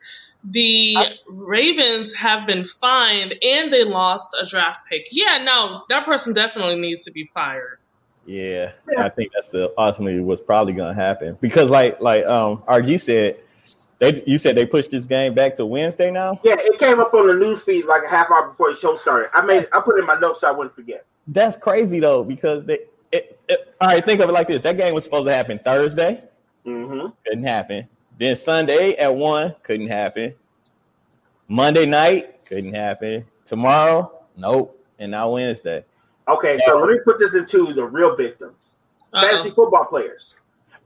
The 0.50 0.96
Ravens 1.26 2.12
have 2.14 2.46
been 2.46 2.64
fined 2.64 3.34
and 3.42 3.72
they 3.72 3.84
lost 3.84 4.36
a 4.40 4.46
draft 4.46 4.80
pick. 4.88 5.06
Yeah, 5.10 5.42
no, 5.42 5.84
that 5.88 6.04
person 6.04 6.32
definitely 6.32 6.76
needs 6.78 7.02
to 7.02 7.12
be 7.12 7.24
fired. 7.32 7.78
Yeah, 8.26 8.72
I 8.96 9.08
think 9.10 9.32
that's 9.34 9.50
the, 9.50 9.72
ultimately 9.76 10.20
what's 10.20 10.40
probably 10.40 10.72
going 10.72 10.94
to 10.94 11.00
happen 11.00 11.36
because, 11.40 11.70
like, 11.70 12.00
like 12.00 12.24
um, 12.26 12.62
RG 12.68 13.00
said, 13.00 13.36
they 13.98 14.22
you 14.26 14.38
said 14.38 14.56
they 14.56 14.66
pushed 14.66 14.90
this 14.90 15.06
game 15.06 15.34
back 15.34 15.54
to 15.54 15.66
Wednesday 15.66 16.10
now. 16.10 16.40
Yeah, 16.42 16.56
it 16.58 16.78
came 16.78 17.00
up 17.00 17.14
on 17.14 17.26
the 17.26 17.34
news 17.34 17.62
feed 17.62 17.84
like 17.84 18.02
a 18.04 18.08
half 18.08 18.30
hour 18.30 18.46
before 18.48 18.70
the 18.70 18.76
show 18.76 18.94
started. 18.96 19.30
I 19.34 19.42
made 19.42 19.68
I 19.72 19.80
put 19.80 19.96
it 19.96 20.00
in 20.00 20.06
my 20.06 20.18
notes 20.18 20.40
so 20.40 20.48
I 20.48 20.50
wouldn't 20.50 20.74
forget. 20.74 21.06
That's 21.26 21.56
crazy 21.56 22.00
though 22.00 22.24
because 22.24 22.64
they. 22.64 22.80
It, 23.12 23.38
it, 23.48 23.74
all 23.80 23.88
right, 23.88 24.04
think 24.04 24.20
of 24.20 24.28
it 24.28 24.32
like 24.32 24.48
this: 24.48 24.62
that 24.62 24.76
game 24.76 24.92
was 24.94 25.04
supposed 25.04 25.26
to 25.26 25.32
happen 25.32 25.58
Thursday, 25.58 26.20
Mm-hmm. 26.66 27.08
couldn't 27.24 27.44
happen. 27.44 27.86
Then 28.18 28.36
Sunday 28.36 28.94
at 28.96 29.14
one 29.14 29.54
couldn't 29.62 29.88
happen. 29.88 30.34
Monday 31.48 31.86
night 31.86 32.44
couldn't 32.44 32.74
happen. 32.74 33.24
Tomorrow, 33.44 34.12
nope, 34.36 34.80
and 34.98 35.10
now 35.10 35.30
Wednesday. 35.32 35.84
Okay, 36.28 36.58
so 36.64 36.78
let 36.78 36.88
me 36.88 36.98
put 37.04 37.18
this 37.18 37.34
into 37.34 37.72
the 37.74 37.84
real 37.84 38.16
victims. 38.16 38.72
Fantasy 39.12 39.50
Uh-oh. 39.50 39.54
football 39.54 39.84
players. 39.84 40.36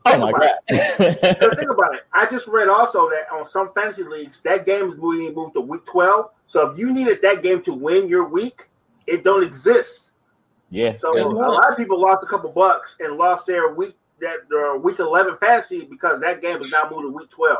Oh 0.04 0.18
my 0.18 0.32
god! 0.32 0.52
Because 0.68 1.54
think 1.56 1.70
about 1.70 1.94
it. 1.94 2.02
I 2.14 2.26
just 2.30 2.48
read 2.48 2.68
also 2.68 3.08
that 3.10 3.26
on 3.32 3.44
some 3.44 3.72
fantasy 3.74 4.04
leagues, 4.04 4.40
that 4.40 4.64
game 4.64 4.88
is 4.88 4.94
being 4.94 5.34
moved 5.34 5.54
to 5.54 5.60
week 5.60 5.84
12. 5.84 6.30
So 6.46 6.70
if 6.70 6.78
you 6.78 6.92
needed 6.92 7.20
that 7.22 7.42
game 7.42 7.62
to 7.62 7.74
win 7.74 8.08
your 8.08 8.24
week, 8.28 8.68
it 9.06 9.22
don't 9.22 9.42
exist. 9.44 10.10
yeah, 10.70 10.94
So 10.94 11.12
Good 11.12 11.22
a 11.22 11.28
lot 11.28 11.70
of 11.70 11.76
people 11.76 12.00
lost 12.00 12.24
a 12.24 12.26
couple 12.26 12.50
bucks 12.50 12.96
and 13.00 13.16
lost 13.16 13.46
their 13.46 13.74
week 13.74 13.96
that 14.20 14.48
their 14.50 14.76
week 14.76 14.98
11 14.98 15.36
fantasy 15.36 15.84
because 15.84 16.20
that 16.20 16.40
game 16.42 16.60
is 16.60 16.70
now 16.70 16.88
moved 16.90 17.02
to 17.04 17.10
week 17.10 17.30
12. 17.30 17.58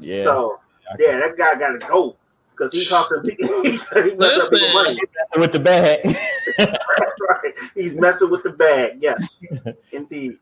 yeah. 0.00 0.22
So 0.24 0.60
yeah, 0.98 1.18
that 1.18 1.36
guy 1.36 1.54
got 1.56 1.78
to 1.78 1.86
go 1.86 2.16
because 2.56 2.72
he 2.72 2.86
cost 2.86 3.12
him. 3.12 3.24
he 3.64 4.14
messed 4.14 4.40
up 4.40 4.50
people 4.50 4.72
money. 4.72 4.98
with 5.36 5.52
the 5.52 5.60
bag. 5.60 6.04
right. 6.58 7.54
He's 7.74 7.94
messing 7.94 8.30
with 8.30 8.42
the 8.42 8.50
bag. 8.50 8.98
Yes, 9.00 9.40
indeed. 9.92 10.38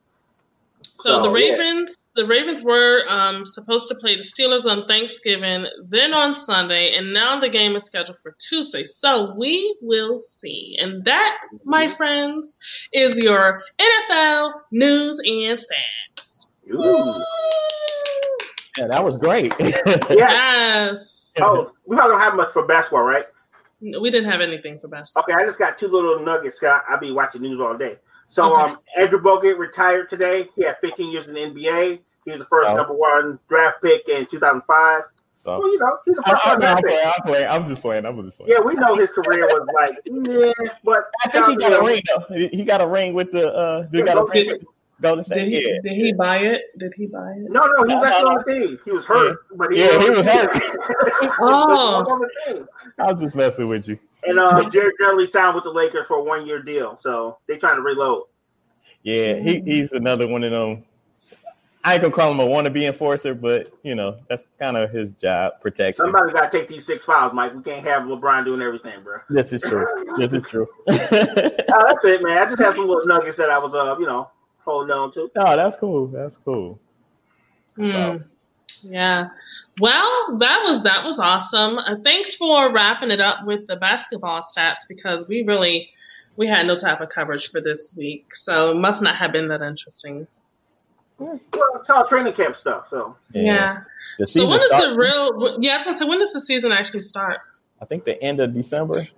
So, 0.96 1.22
the 1.22 1.28
yeah. 1.38 1.50
Ravens, 1.56 1.96
the 2.14 2.24
Ravens 2.24 2.62
were 2.62 3.02
um, 3.08 3.44
supposed 3.44 3.88
to 3.88 3.96
play 3.96 4.14
the 4.16 4.22
Steelers 4.22 4.70
on 4.70 4.86
Thanksgiving, 4.86 5.66
then 5.88 6.14
on 6.14 6.36
Sunday, 6.36 6.94
and 6.96 7.12
now 7.12 7.40
the 7.40 7.48
game 7.48 7.74
is 7.74 7.84
scheduled 7.84 8.18
for 8.22 8.34
Tuesday. 8.38 8.84
So 8.84 9.34
we 9.36 9.76
will 9.82 10.20
see. 10.20 10.76
And 10.78 11.04
that, 11.04 11.36
my 11.64 11.88
friends, 11.88 12.56
is 12.92 13.18
your 13.18 13.62
NFL 13.78 14.52
news 14.70 15.18
and 15.24 15.58
stats. 15.58 16.46
Ooh. 16.72 17.22
yeah, 18.78 18.86
that 18.88 19.04
was 19.04 19.16
great. 19.18 19.52
Yeah. 19.60 20.30
Yes. 20.90 21.34
Oh, 21.40 21.72
we 21.86 21.96
probably 21.96 22.12
don't 22.12 22.20
have 22.20 22.36
much 22.36 22.52
for 22.52 22.66
basketball, 22.66 23.02
right? 23.02 23.24
We 23.80 24.10
didn't 24.10 24.30
have 24.30 24.40
anything 24.40 24.78
for 24.78 24.86
basketball. 24.88 25.24
Okay, 25.24 25.42
I 25.42 25.44
just 25.44 25.58
got 25.58 25.76
two 25.76 25.88
little 25.88 26.20
nuggets. 26.20 26.58
'cause 26.60 26.80
I'll 26.88 27.00
be 27.00 27.10
watching 27.10 27.42
news 27.42 27.60
all 27.60 27.76
day. 27.76 27.98
So, 28.26 28.52
Okay. 28.52 28.62
um, 28.72 28.78
Andrew 28.98 29.20
Bogut 29.20 29.58
retired 29.58 30.08
today. 30.08 30.48
He 30.56 30.62
had 30.62 30.76
15 30.80 31.10
years 31.12 31.28
in 31.28 31.34
the 31.34 31.40
NBA. 31.40 32.00
He 32.24 32.30
was 32.30 32.38
the 32.40 32.44
first 32.46 32.70
Oh. 32.70 32.76
number 32.76 32.94
one 32.94 33.38
draft 33.48 33.82
pick 33.82 34.08
in 34.08 34.26
2005. 34.26 35.02
so 35.36 35.58
Well, 35.58 35.68
you 35.72 35.78
know, 35.78 35.98
he's 36.06 36.16
the 36.16 36.22
I, 36.26 36.30
first 36.30 36.46
I, 36.46 36.50
round 36.52 36.64
I'm, 36.64 36.76
pick. 36.76 36.84
playing, 36.86 37.06
I'm 37.16 37.22
playing. 37.26 37.48
I'm 37.50 37.68
just 37.68 37.82
playing. 37.82 38.06
I'm 38.06 38.22
just 38.24 38.36
playing. 38.36 38.52
Yeah, 38.52 38.60
we 38.60 38.74
know 38.74 38.94
his 38.96 39.10
career 39.12 39.46
was 39.46 39.68
like, 39.74 39.98
yeah, 40.06 40.52
but 40.84 41.10
I 41.24 41.28
think 41.28 41.46
he 41.48 41.56
got 41.56 41.72
a 41.80 41.84
ring 41.84 42.02
though. 42.06 42.34
He 42.34 42.48
he 42.48 42.64
got 42.64 42.80
a 42.80 42.86
ring 42.86 43.12
with 43.14 43.30
the 43.32 43.52
uh. 43.52 43.86
He 43.92 44.00
got 44.02 44.16
a 44.16 44.24
ring 44.24 44.46
with 44.46 44.60
the 44.60 44.66
Golden 45.02 45.24
State. 45.24 45.50
Did 45.50 45.52
he, 45.52 45.68
Yeah. 45.68 45.78
did 45.82 45.92
he 45.92 46.12
buy 46.14 46.38
it? 46.38 46.62
Did 46.78 46.94
he 46.96 47.06
buy 47.06 47.32
it? 47.32 47.50
No, 47.50 47.66
no, 47.66 47.82
he 47.84 47.94
was 47.94 48.02
No, 48.02 48.04
actually 48.04 48.24
on 48.36 48.44
the 48.46 48.54
team. 48.54 48.78
He 48.84 48.90
was 48.92 49.04
hurt, 49.04 49.38
but 49.56 49.72
he 49.72 49.80
Yeah, 49.84 49.96
was 49.98 50.04
he 50.06 50.10
was 50.10 50.24
the 50.24 50.32
hurt. 50.32 50.62
Oh. 51.40 51.98
was 51.98 52.06
on 52.08 52.20
the 52.20 52.30
team. 52.54 52.66
I 52.98 53.12
was 53.12 53.22
just 53.22 53.34
messing 53.34 53.68
with 53.68 53.86
you. 53.88 53.98
And 54.26 54.38
uh, 54.38 54.68
Jared 54.70 54.94
Dudley 54.98 55.26
signed 55.26 55.54
with 55.54 55.64
the 55.64 55.70
Lakers 55.70 56.06
for 56.06 56.18
a 56.18 56.22
one 56.22 56.46
year 56.46 56.62
deal, 56.62 56.96
so 56.96 57.38
they 57.48 57.56
trying 57.56 57.76
to 57.76 57.82
reload. 57.82 58.24
Yeah, 59.02 59.34
he, 59.34 59.60
he's 59.60 59.92
another 59.92 60.26
one 60.26 60.42
of 60.44 60.50
them. 60.50 60.84
I 61.84 61.92
ain't 61.92 62.02
gonna 62.02 62.14
call 62.14 62.32
him 62.32 62.40
a 62.40 62.46
wannabe 62.46 62.86
enforcer, 62.86 63.34
but 63.34 63.70
you 63.82 63.94
know 63.94 64.16
that's 64.28 64.46
kind 64.58 64.78
of 64.78 64.90
his 64.90 65.10
job 65.10 65.60
protection. 65.60 66.02
Somebody 66.04 66.32
got 66.32 66.50
to 66.50 66.58
take 66.58 66.66
these 66.66 66.86
six 66.86 67.04
fouls, 67.04 67.34
Mike. 67.34 67.54
We 67.54 67.62
can't 67.62 67.86
have 67.86 68.04
LeBron 68.04 68.46
doing 68.46 68.62
everything, 68.62 69.02
bro. 69.02 69.18
This 69.28 69.52
is 69.52 69.60
true. 69.60 69.84
This 70.16 70.32
is 70.32 70.42
true. 70.44 70.66
Oh, 71.76 71.86
that's 71.88 72.04
it, 72.04 72.22
man. 72.22 72.38
I 72.38 72.44
just 72.44 72.62
had 72.62 72.74
some 72.74 72.86
little 72.86 73.04
nuggets 73.04 73.36
that 73.36 73.50
I 73.50 73.58
was, 73.58 73.74
uh, 73.74 73.96
you 73.98 74.06
know, 74.06 74.30
holding 74.64 74.92
on 74.92 75.10
to. 75.12 75.28
no, 75.34 75.56
that's 75.56 75.76
cool. 75.76 76.06
That's 76.06 76.36
cool. 76.38 76.78
Hmm. 77.74 78.18
Yeah. 78.84 79.28
Well, 79.80 80.38
that 80.38 80.62
was 80.64 80.82
that 80.84 81.04
was 81.04 81.18
awesome. 81.18 81.78
Uh, 81.78 81.96
thanks 82.02 82.34
for 82.34 82.72
wrapping 82.72 83.10
it 83.10 83.20
up 83.20 83.44
with 83.44 83.66
the 83.66 83.76
basketball 83.76 84.40
stats 84.40 84.86
because 84.88 85.26
we 85.26 85.42
really 85.42 85.90
we 86.36 86.46
had 86.46 86.66
no 86.66 86.76
type 86.76 87.00
of 87.00 87.08
coverage 87.08 87.50
for 87.50 87.60
this 87.60 87.94
week, 87.96 88.34
so 88.34 88.70
it 88.70 88.76
must 88.76 89.02
not 89.02 89.16
have 89.16 89.32
been 89.32 89.48
that 89.48 89.62
interesting. 89.62 90.26
Well, 91.18 91.40
it's 91.76 91.90
all 91.90 92.06
training 92.06 92.32
camp 92.32 92.56
stuff. 92.56 92.88
So 92.88 93.16
Yeah. 93.32 93.82
The 94.18 94.26
So 94.26 94.40
season 94.40 94.50
when 94.50 94.60
does 94.60 94.76
starts, 94.76 94.94
the 94.94 95.00
real? 95.00 95.58
Yeah, 95.60 95.72
I 95.72 95.74
was 95.74 95.84
gonna 95.84 95.96
say 95.96 96.06
when 96.06 96.18
does 96.18 96.32
the 96.32 96.40
season 96.40 96.72
actually 96.72 97.02
start? 97.02 97.40
I 97.80 97.84
think 97.84 98.04
the 98.04 98.20
end 98.22 98.40
of 98.40 98.54
December. 98.54 99.08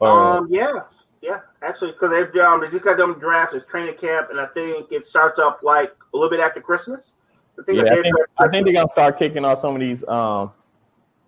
Or, 0.00 0.08
Um, 0.08 0.48
yeah, 0.50 0.80
yeah. 1.22 1.40
Actually, 1.62 1.92
because 1.92 2.10
they 2.10 2.40
um, 2.40 2.60
they 2.60 2.68
just 2.68 2.84
got 2.84 2.96
them 2.98 3.18
drafts 3.18 3.54
as 3.54 3.64
training 3.64 3.96
camp, 3.96 4.28
and 4.30 4.38
I 4.38 4.46
think 4.46 4.92
it 4.92 5.04
starts 5.06 5.38
up 5.38 5.60
like 5.62 5.94
a 6.12 6.16
little 6.16 6.30
bit 6.30 6.40
after 6.40 6.60
Christmas. 6.60 7.12
I 7.58 7.62
think, 7.64 7.78
yeah, 7.78 7.92
I 7.92 8.02
think, 8.02 8.14
I 8.38 8.48
think, 8.48 8.64
they're 8.66 8.74
gonna 8.74 8.88
start 8.88 9.18
kicking 9.18 9.44
off 9.44 9.60
some 9.60 9.74
of 9.74 9.80
these 9.80 10.06
um 10.08 10.52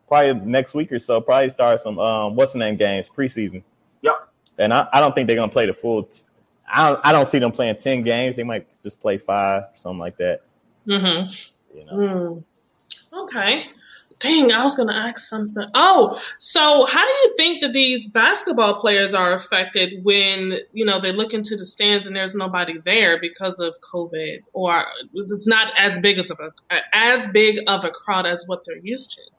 probably 0.08 0.34
next 0.46 0.74
week 0.74 0.92
or 0.92 0.98
so. 0.98 1.20
Probably 1.20 1.50
start 1.50 1.80
some 1.80 1.98
um 1.98 2.34
what's 2.34 2.52
the 2.52 2.58
name 2.58 2.76
games 2.76 3.08
preseason. 3.08 3.62
Yep. 4.02 4.28
And 4.58 4.72
I, 4.72 4.88
I 4.92 5.00
don't 5.00 5.14
think 5.14 5.26
they're 5.26 5.36
gonna 5.36 5.52
play 5.52 5.66
the 5.66 5.74
full. 5.74 6.04
T- 6.04 6.22
I 6.68 6.90
don't, 6.90 7.00
I 7.04 7.12
don't 7.12 7.28
see 7.28 7.38
them 7.38 7.52
playing 7.52 7.76
ten 7.76 8.02
games. 8.02 8.36
They 8.36 8.42
might 8.42 8.66
just 8.82 9.00
play 9.00 9.18
five, 9.18 9.64
something 9.76 10.00
like 10.00 10.16
that. 10.16 10.40
Mm-hmm. 10.86 11.78
You 11.78 11.84
know. 11.84 11.92
Mm. 11.92 12.44
Okay. 13.24 13.66
Dang, 14.18 14.50
I 14.50 14.62
was 14.62 14.76
going 14.76 14.88
to 14.88 14.94
ask 14.94 15.18
something. 15.28 15.64
Oh, 15.74 16.18
so 16.38 16.86
how 16.86 17.02
do 17.04 17.12
you 17.12 17.34
think 17.36 17.60
that 17.60 17.74
these 17.74 18.08
basketball 18.08 18.80
players 18.80 19.14
are 19.14 19.34
affected 19.34 20.02
when, 20.04 20.58
you 20.72 20.86
know, 20.86 21.00
they 21.00 21.12
look 21.12 21.34
into 21.34 21.54
the 21.54 21.66
stands 21.66 22.06
and 22.06 22.16
there's 22.16 22.34
nobody 22.34 22.78
there 22.84 23.20
because 23.20 23.60
of 23.60 23.76
COVID 23.92 24.38
or 24.54 24.84
it's 25.12 25.46
not 25.46 25.72
as 25.78 25.98
big 26.00 26.18
as 26.18 26.30
a 26.30 26.50
as 26.94 27.28
big 27.28 27.58
of 27.66 27.84
a 27.84 27.90
crowd 27.90 28.24
as 28.26 28.44
what 28.46 28.62
they're 28.64 28.78
used 28.78 29.10
to? 29.10 29.30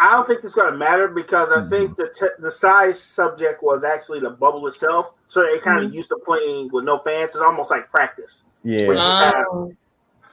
I 0.00 0.12
don't 0.12 0.28
think 0.28 0.44
it's 0.44 0.54
going 0.54 0.70
to 0.70 0.78
matter 0.78 1.08
because 1.08 1.50
I 1.50 1.60
Mhm. 1.62 1.70
think 1.70 1.96
the 1.96 2.08
te- 2.08 2.36
the 2.42 2.50
size 2.50 3.00
subject 3.02 3.62
was 3.62 3.82
actually 3.82 4.20
the 4.20 4.30
bubble 4.30 4.66
itself, 4.68 5.10
so 5.28 5.42
they 5.42 5.58
kind 5.58 5.84
of 5.84 5.90
Mhm. 5.90 5.94
used 5.94 6.10
to 6.10 6.16
playing 6.24 6.68
with 6.72 6.84
no 6.84 6.98
fans. 6.98 7.30
It's 7.30 7.40
almost 7.40 7.70
like 7.70 7.90
practice. 7.90 8.44
Yeah. 8.62 9.32
Oh, 9.50 9.72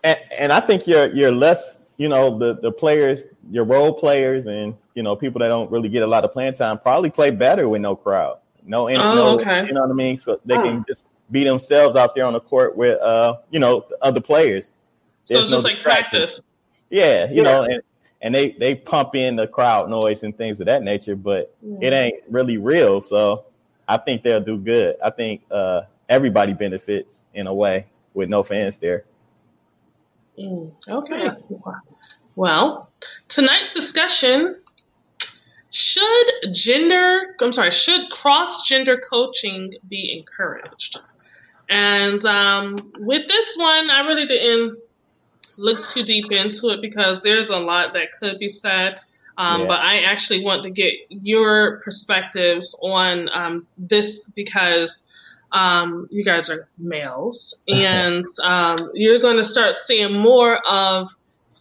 and, 0.04 0.20
and 0.38 0.54
I 0.54 0.60
think 0.60 0.86
you're 0.86 1.08
you're 1.16 1.32
less, 1.32 1.80
you 1.98 2.10
know, 2.10 2.38
the 2.38 2.56
the 2.62 2.72
players, 2.72 3.26
your 3.52 3.64
role 3.64 3.93
players, 3.93 4.46
and 4.48 4.76
you 4.96 5.04
know, 5.04 5.16
people 5.16 5.39
that 5.39 5.48
don't 5.50 5.70
really 5.72 5.89
get 5.89 6.04
a 6.04 6.08
lot 6.08 6.24
of 6.24 6.32
playing 6.34 6.54
time 6.54 6.78
probably 6.80 7.10
play 7.10 7.32
better 7.32 7.68
with 7.70 7.82
no 7.82 7.96
crowd, 7.96 8.39
no, 8.66 8.88
in, 8.88 9.00
Oh, 9.00 9.14
no, 9.16 9.39
okay. 9.39 9.66
you 9.66 9.74
know 9.74 9.82
what 9.82 9.89
I 9.89 9.93
mean. 9.93 10.18
So 10.18 10.39
they 10.46 10.58
can 10.58 10.84
just 10.88 11.06
be 11.32 11.43
themselves 11.43 11.96
out 11.96 12.16
there 12.16 12.26
on 12.26 12.34
the 12.34 12.39
court 12.39 12.78
with, 12.78 13.00
uh, 13.02 13.38
you 13.50 13.60
know, 13.60 13.86
the 13.89 13.98
other 14.02 14.22
players. 14.22 14.74
so 15.22 15.36
There's 15.36 15.46
it's 15.46 15.52
just 15.52 15.66
no 15.66 15.74
like 15.74 15.82
practice. 15.82 16.41
Yeah, 16.89 17.30
you 17.30 17.38
Yeah. 17.38 17.43
know, 17.43 17.62
and 17.64 17.82
and 18.22 18.34
they 18.34 18.52
they 18.52 18.76
pump 18.76 19.16
in 19.16 19.36
the 19.36 19.48
crowd 19.48 19.89
noise 19.89 20.24
and 20.24 20.36
things 20.38 20.60
of 20.60 20.66
that 20.68 20.84
nature, 20.84 21.16
but 21.16 21.54
it 21.82 21.93
ain't 21.93 22.24
really 22.30 22.58
real. 22.58 23.04
So 23.04 23.46
I 23.88 23.98
think 23.98 24.24
they'll 24.24 24.39
do 24.41 24.58
good. 24.58 24.96
I 25.04 25.10
think 25.10 25.41
uh, 25.52 25.82
everybody 26.10 26.54
benefits 26.54 27.28
in 27.34 27.48
a 27.48 27.54
way 27.54 27.86
with 28.14 28.30
no 28.30 28.43
fans 28.43 28.78
there. 28.78 29.04
Mm, 30.40 30.74
okay. 30.88 31.30
Well, 32.36 32.90
tonight's 33.28 33.74
discussion 33.74 34.58
should 35.72 36.28
gender, 36.54 37.36
I'm 37.42 37.52
sorry, 37.52 37.72
should 37.72 38.10
cross 38.10 38.68
gender 38.68 38.98
coaching 38.98 39.74
be 39.88 40.18
encouraged? 40.18 41.00
And 41.70 42.24
um, 42.26 42.76
with 43.00 43.28
this 43.28 43.56
one, 43.58 43.90
I 43.90 44.02
really 44.08 44.26
didn't 44.26 44.80
look 45.58 45.84
too 45.84 46.04
deep 46.04 46.32
into 46.32 46.70
it 46.70 46.82
because 46.82 47.24
there's 47.24 47.50
a 47.50 47.58
lot 47.58 47.94
that 47.94 48.12
could 48.12 48.40
be 48.40 48.50
said. 48.50 49.00
Um, 49.38 49.62
Yeah. 49.62 49.68
But 49.68 49.80
I 49.82 50.00
actually 50.02 50.44
want 50.44 50.64
to 50.64 50.70
get 50.70 50.94
your 51.10 51.82
perspectives 51.84 52.78
on 52.82 53.30
um, 53.30 53.68
this 53.78 54.26
because 54.26 55.04
um, 55.52 56.08
you 56.12 56.24
guys 56.24 56.50
are 56.50 56.68
males 56.78 57.62
and 57.68 58.26
um, 58.43 58.78
you're 58.93 59.20
going 59.20 59.38
to 59.38 59.43
start 59.43 59.76
seeing 59.76 60.14
more 60.14 60.58
of 60.68 61.08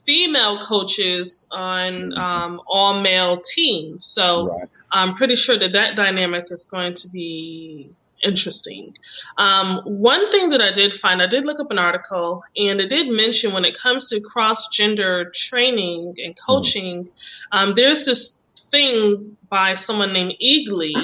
female 0.05 0.59
coaches 0.61 1.47
on 1.51 2.17
um, 2.17 2.61
all 2.67 3.01
male 3.01 3.41
teams. 3.41 4.05
So 4.05 4.49
Right. 4.49 4.69
I'm 4.91 5.15
pretty 5.15 5.35
sure 5.37 5.59
that 5.59 5.73
that 5.73 5.97
dynamic 5.97 6.47
is 6.51 6.65
going 6.65 6.95
to 6.95 7.09
be 7.09 7.91
interesting. 8.23 8.97
Um, 9.37 9.83
one 9.85 10.31
thing 10.31 10.51
that 10.51 10.61
I 10.61 10.73
did 10.73 10.95
find, 10.95 11.21
I 11.21 11.27
did 11.27 11.45
look 11.45 11.61
up 11.61 11.71
an 11.71 11.79
article, 11.79 12.43
and 12.57 12.81
it 12.81 12.89
did 12.89 13.09
mention 13.09 13.53
when 13.53 13.65
it 13.65 13.79
comes 13.79 14.09
to 14.11 14.21
cross 14.21 14.69
gender 14.69 15.31
training 15.35 16.15
and 16.25 16.35
coaching, 16.47 17.09
um, 17.53 17.75
there's 17.75 18.07
this 18.07 18.41
thing 18.75 19.37
by 19.49 19.75
someone 19.75 20.13
named 20.13 20.35
Eagly 20.43 20.95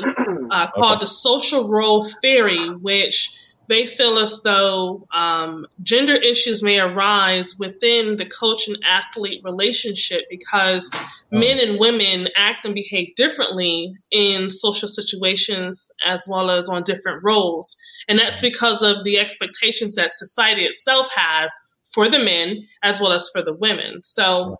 uh, 0.50 0.66
called 0.76 0.96
Okay. 0.96 1.00
the 1.00 1.06
social 1.06 1.70
role 1.70 2.04
theory, 2.20 2.66
which 2.68 3.30
they 3.68 3.86
feel 3.86 4.18
as 4.18 4.40
though 4.42 5.06
um, 5.14 5.64
gender 5.80 6.16
issues 6.16 6.60
may 6.60 6.80
arise 6.80 7.54
within 7.56 8.16
the 8.16 8.26
coach 8.26 8.66
and 8.66 8.78
athlete 8.84 9.42
relationship 9.44 10.22
because 10.28 10.90
men 11.30 11.60
and 11.60 11.78
women 11.78 12.26
act 12.36 12.64
and 12.64 12.74
behave 12.74 13.14
differently 13.14 13.92
in 14.10 14.50
social 14.50 14.88
situations 14.88 15.92
as 16.04 16.26
well 16.28 16.50
as 16.50 16.68
on 16.68 16.82
different 16.82 17.22
roles. 17.22 17.76
And 18.08 18.18
that's 18.18 18.40
because 18.40 18.82
of 18.82 19.04
the 19.04 19.20
expectations 19.20 19.94
that 19.94 20.10
society 20.10 20.64
itself 20.64 21.08
has 21.14 21.52
for 21.94 22.10
the 22.10 22.18
men 22.18 22.58
as 22.82 23.00
well 23.00 23.12
as 23.12 23.30
for 23.32 23.42
the 23.42 23.54
women. 23.54 24.02
So, 24.02 24.56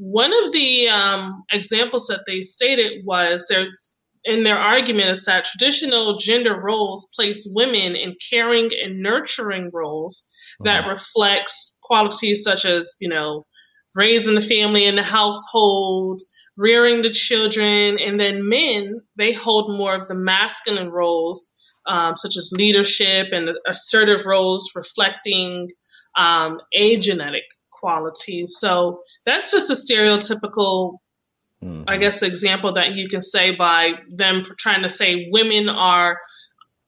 one 0.00 0.32
of 0.32 0.50
the 0.50 0.88
um, 0.88 1.44
examples 1.52 2.06
that 2.06 2.22
they 2.26 2.40
stated 2.40 3.04
was 3.04 3.44
there's 3.50 3.96
in 4.24 4.44
their 4.44 4.56
argument 4.56 5.10
is 5.10 5.26
that 5.26 5.44
traditional 5.44 6.16
gender 6.16 6.58
roles 6.58 7.10
place 7.14 7.46
women 7.50 7.96
in 7.96 8.16
caring 8.30 8.70
and 8.82 9.02
nurturing 9.02 9.70
roles 9.74 10.26
that 10.64 10.86
reflects 10.86 11.78
qualities 11.82 12.42
such 12.42 12.64
as 12.64 12.96
you 12.98 13.10
know 13.10 13.44
raising 13.94 14.34
the 14.34 14.40
family 14.40 14.86
in 14.86 14.96
the 14.96 15.02
household 15.02 16.22
rearing 16.56 17.02
the 17.02 17.10
children 17.10 17.98
and 17.98 18.18
then 18.18 18.48
men 18.48 19.02
they 19.18 19.34
hold 19.34 19.76
more 19.76 19.94
of 19.94 20.08
the 20.08 20.14
masculine 20.14 20.90
roles 20.90 21.52
um, 21.86 22.16
such 22.16 22.38
as 22.38 22.52
leadership 22.56 23.28
and 23.32 23.50
assertive 23.66 24.24
roles 24.24 24.70
reflecting 24.74 25.68
um, 26.16 26.58
agentic 26.74 27.44
qualities 27.80 28.56
so 28.58 29.00
that's 29.24 29.50
just 29.50 29.70
a 29.70 29.74
stereotypical 29.74 30.98
Mhm. 31.62 31.84
I 31.86 31.98
guess 31.98 32.22
example 32.22 32.72
that 32.74 32.92
you 32.92 33.08
can 33.08 33.22
say 33.22 33.54
by 33.54 33.92
them 34.08 34.44
trying 34.58 34.82
to 34.82 34.88
say 34.88 35.28
women 35.30 35.68
are 35.68 36.20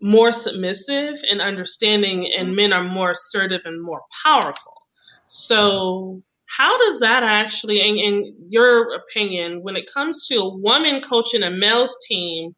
more 0.01 0.33
submissive 0.33 1.23
and 1.31 1.41
understanding 1.41 2.33
and 2.33 2.57
men 2.57 2.73
are 2.73 2.83
more 2.83 3.11
assertive 3.11 3.63
and 3.65 3.83
more 3.83 4.03
powerful. 4.25 4.83
So 5.27 6.23
how 6.47 6.77
does 6.79 7.01
that 7.01 7.23
actually, 7.23 7.81
in, 7.81 7.99
in 7.99 8.35
your 8.49 8.95
opinion, 8.95 9.63
when 9.63 9.77
it 9.77 9.93
comes 9.93 10.27
to 10.29 10.37
a 10.37 10.57
woman 10.57 11.03
coaching 11.03 11.43
a 11.43 11.51
male's 11.51 11.97
team, 12.07 12.55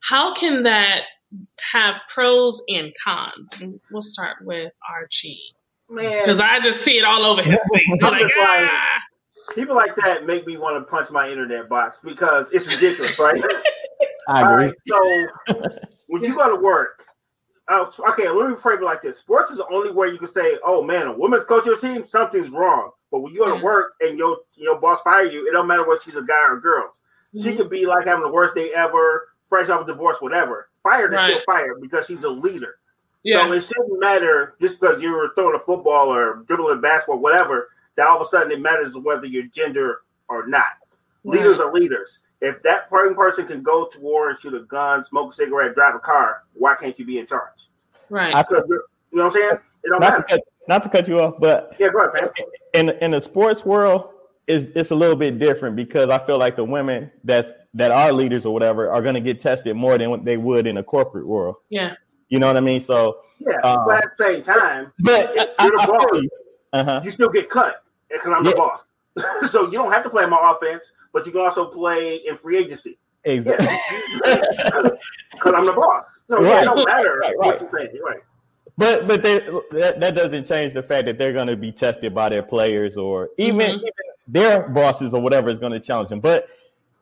how 0.00 0.34
can 0.34 0.62
that 0.62 1.02
have 1.58 2.00
pros 2.08 2.62
and 2.68 2.92
cons? 3.04 3.62
We'll 3.90 4.02
start 4.02 4.38
with 4.44 4.72
RG 4.90 5.36
Man, 5.90 6.22
because 6.22 6.40
I 6.40 6.60
just 6.60 6.80
see 6.82 6.98
it 6.98 7.04
all 7.04 7.24
over 7.24 7.42
his 7.42 7.60
face. 7.74 7.98
I'm 8.02 8.12
like, 8.12 8.22
just 8.22 8.36
like- 8.38 8.70
ah! 8.70 8.98
people 9.54 9.74
like 9.74 9.96
that 9.96 10.24
make 10.26 10.46
me 10.46 10.56
want 10.56 10.76
to 10.76 10.88
punch 10.90 11.10
my 11.10 11.28
internet 11.28 11.68
box 11.68 12.00
because 12.04 12.50
it's 12.52 12.66
ridiculous, 12.66 13.18
right? 13.18 13.42
I 14.28 14.42
agree. 14.42 14.66
right, 14.66 14.74
so 14.86 15.26
when 16.06 16.22
you 16.22 16.34
go 16.36 16.54
to 16.54 16.62
work, 16.62 17.02
uh, 17.68 17.90
okay, 18.10 18.28
let 18.28 18.48
me 18.48 18.54
frame 18.54 18.78
it 18.78 18.84
like 18.84 19.00
this: 19.02 19.18
sports 19.18 19.50
is 19.50 19.56
the 19.58 19.66
only 19.72 19.90
way 19.90 20.08
you 20.08 20.18
can 20.18 20.28
say, 20.28 20.58
"Oh 20.64 20.82
man, 20.82 21.06
a 21.08 21.12
woman's 21.12 21.44
coach 21.44 21.66
your 21.66 21.78
team, 21.78 22.04
something's 22.04 22.50
wrong." 22.50 22.90
But 23.10 23.20
when 23.20 23.32
you 23.32 23.40
go 23.40 23.52
Yeah. 23.52 23.58
to 23.58 23.64
work 23.64 23.94
and 24.00 24.16
your 24.16 24.38
your 24.54 24.78
boss 24.78 25.02
fire 25.02 25.24
you, 25.24 25.48
it 25.48 25.52
don't 25.52 25.66
matter 25.66 25.86
whether 25.88 26.00
she's 26.00 26.16
a 26.16 26.22
guy 26.22 26.40
or 26.48 26.58
a 26.58 26.60
girl. 26.60 26.94
She 27.34 27.50
Mhm. 27.52 27.56
could 27.56 27.70
be 27.70 27.86
like 27.86 28.06
having 28.06 28.22
the 28.24 28.30
worst 28.30 28.54
day 28.54 28.72
ever, 28.72 29.28
fresh 29.44 29.68
off 29.68 29.82
a 29.82 29.86
divorce, 29.86 30.20
whatever. 30.20 30.68
Fired 30.82 31.12
is 31.12 31.16
Right. 31.18 31.30
still 31.30 31.42
fired 31.46 31.80
because 31.80 32.06
she's 32.06 32.22
a 32.24 32.28
leader. 32.28 32.76
Yeah, 33.22 33.46
So 33.46 33.52
it 33.52 33.60
shouldn't 33.62 34.00
matter 34.00 34.54
just 34.60 34.80
because 34.80 35.02
you 35.02 35.12
were 35.12 35.32
throwing 35.34 35.54
a 35.54 35.58
football 35.58 36.12
or 36.12 36.44
dribbling 36.46 36.80
basketball, 36.80 37.18
whatever. 37.18 37.68
That 37.96 38.08
all 38.08 38.16
of 38.16 38.22
a 38.22 38.24
sudden 38.24 38.52
it 38.52 38.60
matters 38.60 38.96
whether 38.96 39.26
you're 39.26 39.46
gender 39.46 40.02
or 40.28 40.46
not. 40.46 40.64
Leaders 41.24 41.60
are 41.60 41.72
leaders. 41.72 42.20
If 42.40 42.62
that 42.62 42.88
certain 42.90 43.14
person 43.14 43.46
can 43.46 43.62
go 43.62 43.86
to 43.86 44.00
war 44.00 44.30
and 44.30 44.38
shoot 44.38 44.54
a 44.54 44.60
gun, 44.60 45.04
smoke 45.04 45.32
a 45.32 45.34
cigarette, 45.34 45.74
drive 45.74 45.94
a 45.94 45.98
car, 45.98 46.44
why 46.54 46.74
can't 46.76 46.98
you 46.98 47.04
be 47.04 47.18
in 47.18 47.26
charge? 47.26 47.68
right. 48.08 48.34
Because 48.34 48.64
you 48.68 48.80
know 49.12 49.24
what 49.24 49.26
I'm 49.26 49.30
saying? 49.32 49.58
It 49.84 49.88
don't 49.88 50.00
not, 50.00 50.10
to 50.10 50.12
matter. 50.12 50.24
cut, 50.28 50.40
not 50.68 50.82
to 50.84 50.88
cut 50.88 51.08
you 51.08 51.20
off, 51.20 51.34
but 51.38 51.74
Yeah, 51.78 51.88
go 51.90 52.06
ahead, 52.06 52.30
fam. 52.36 52.46
in 52.74 52.90
in 53.02 53.10
the 53.10 53.20
sports 53.20 53.64
world, 53.66 54.10
is 54.46 54.72
it's 54.74 54.90
a 54.90 54.94
little 54.94 55.16
bit 55.16 55.38
different 55.38 55.76
because 55.76 56.08
I 56.10 56.18
feel 56.18 56.38
like 56.38 56.56
the 56.56 56.64
women 56.64 57.10
that's 57.24 57.52
that 57.74 57.90
are 57.90 58.12
leaders 58.12 58.46
or 58.46 58.54
whatever 58.54 58.90
are 58.90 59.02
going 59.02 59.14
to 59.14 59.20
get 59.20 59.40
tested 59.40 59.76
more 59.76 59.98
than 59.98 60.10
what 60.10 60.24
they 60.24 60.36
would 60.38 60.66
in 60.66 60.78
a 60.78 60.82
corporate 60.82 61.26
world. 61.26 61.56
yeah. 61.68 61.94
You 62.30 62.38
know 62.38 62.46
what 62.46 62.56
I 62.56 62.60
mean? 62.60 62.80
So, 62.80 63.18
Yeah, 63.38 63.58
Uh, 63.62 63.84
but 63.84 64.04
at 64.04 64.10
the 64.16 64.24
same 64.24 64.42
time, 64.42 64.92
but 65.04 65.30
if 65.36 65.52
you're 65.60 65.70
the 65.72 65.86
boss, 65.86 66.24
uh 66.72 66.84
huh. 66.84 67.00
you 67.04 67.10
still 67.10 67.28
get 67.28 67.50
cut 67.50 67.82
because 68.10 68.32
I'm 68.34 68.44
the 68.44 68.52
boss. 68.52 68.84
so 69.50 69.64
you 69.66 69.72
don't 69.72 69.92
have 69.92 70.02
to 70.04 70.10
play 70.10 70.24
my 70.26 70.38
offense, 70.56 70.92
but 71.12 71.26
you 71.26 71.32
can 71.32 71.40
also 71.42 71.66
play 71.66 72.16
in 72.16 72.36
free 72.36 72.58
agency 72.58 72.96
Exactly. 73.24 73.66
because 75.32 75.54
I'm 75.54 75.66
the 75.66 75.72
boss. 75.72 76.20
So 76.28 76.40
yeah, 76.40 76.48
Right. 76.54 76.62
it 76.62 76.64
don't 76.66 76.84
matter 76.88 77.18
Right, 77.20 77.36
what 77.36 77.60
you 77.60 77.68
think. 77.76 77.92
You're 77.94 78.04
right. 78.04 78.20
But 78.78 79.06
but 79.06 79.22
they, 79.22 79.40
that 79.72 80.00
that 80.00 80.14
doesn't 80.14 80.46
change 80.46 80.72
the 80.74 80.82
fact 80.82 81.06
that 81.06 81.18
they're 81.18 81.32
going 81.32 81.48
to 81.48 81.56
be 81.56 81.72
tested 81.72 82.14
by 82.14 82.28
their 82.28 82.42
players 82.42 82.96
or 82.96 83.30
even, 83.36 83.72
Mhm. 83.72 83.78
even 83.78 83.90
their 84.28 84.68
bosses 84.68 85.12
or 85.12 85.20
whatever 85.20 85.50
is 85.50 85.58
going 85.58 85.72
to 85.72 85.80
challenge 85.80 86.08
them. 86.10 86.20
But 86.20 86.48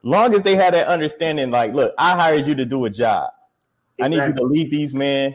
long 0.02 0.34
as 0.34 0.42
they 0.42 0.56
have 0.56 0.72
that 0.72 0.86
understanding, 0.88 1.50
like, 1.50 1.74
look, 1.74 1.92
I 1.98 2.12
hired 2.16 2.46
you 2.46 2.54
to 2.56 2.64
do 2.64 2.86
a 2.86 2.90
job. 2.90 3.30
I 4.00 4.08
need 4.08 4.24
you 4.24 4.32
to 4.32 4.42
lead 4.42 4.70
these 4.70 4.94
men 4.94 5.34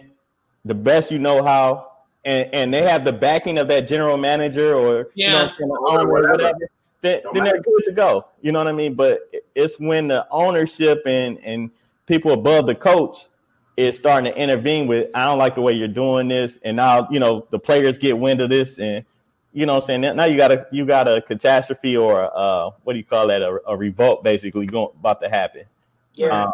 the 0.66 0.74
best 0.74 1.12
you 1.12 1.20
know 1.20 1.44
how, 1.44 1.92
and 2.26 2.50
and 2.54 2.74
they 2.74 2.84
have 2.84 3.06
the 3.06 3.14
backing 3.14 3.58
of 3.58 3.68
that 3.68 3.88
general 3.88 4.18
manager 4.18 4.74
or 4.76 5.10
Yeah. 5.16 5.50
you 5.60 5.68
know, 5.68 5.88
owner 5.88 6.08
or 6.10 6.22
whatever. 6.22 6.58
Then, 7.02 7.22
then 7.34 7.44
they're 7.44 7.62
good 7.62 7.84
to 7.84 7.92
go. 7.92 8.28
You 8.42 8.54
know 8.54 8.60
what 8.60 8.68
I 8.70 8.72
mean? 8.72 8.94
But 8.94 9.30
it's 9.56 9.78
when 9.78 10.08
the 10.08 10.26
ownership 10.32 11.04
and 11.06 11.38
and 11.44 11.70
people 12.06 12.32
above 12.32 12.66
the 12.66 12.76
coach 12.76 13.28
is 13.76 13.98
starting 13.98 14.32
to 14.32 14.40
intervene 14.40 14.88
with, 14.88 15.10
I 15.16 15.26
don't 15.26 15.40
like 15.40 15.56
the 15.56 15.62
way 15.62 15.74
you're 15.74 15.88
doing 15.88 16.28
this, 16.28 16.60
and 16.64 16.78
now 16.78 17.08
you 17.12 17.20
know 17.20 17.46
the 17.50 17.60
players 17.60 17.98
get 17.98 18.18
wind 18.18 18.40
of 18.40 18.50
this, 18.50 18.80
and 18.80 19.04
you 19.52 19.66
know 19.66 19.74
what 19.74 19.84
I'm 19.84 20.02
saying. 20.02 20.16
Now 20.16 20.24
you 20.26 20.38
got 20.38 20.52
a 20.52 20.66
you 20.72 20.86
got 20.86 21.10
a 21.10 21.22
catastrophe 21.22 21.98
or 21.98 22.22
a, 22.22 22.28
uh, 22.28 22.72
what 22.84 22.94
do 22.94 23.00
you 23.00 23.06
call 23.06 23.28
that? 23.28 23.42
A, 23.42 23.60
a 23.68 23.76
revolt 23.76 24.24
basically 24.24 24.66
going 24.66 24.90
about 24.98 25.22
to 25.22 25.30
happen. 25.30 25.64
Yeah. 26.14 26.44
Um, 26.44 26.54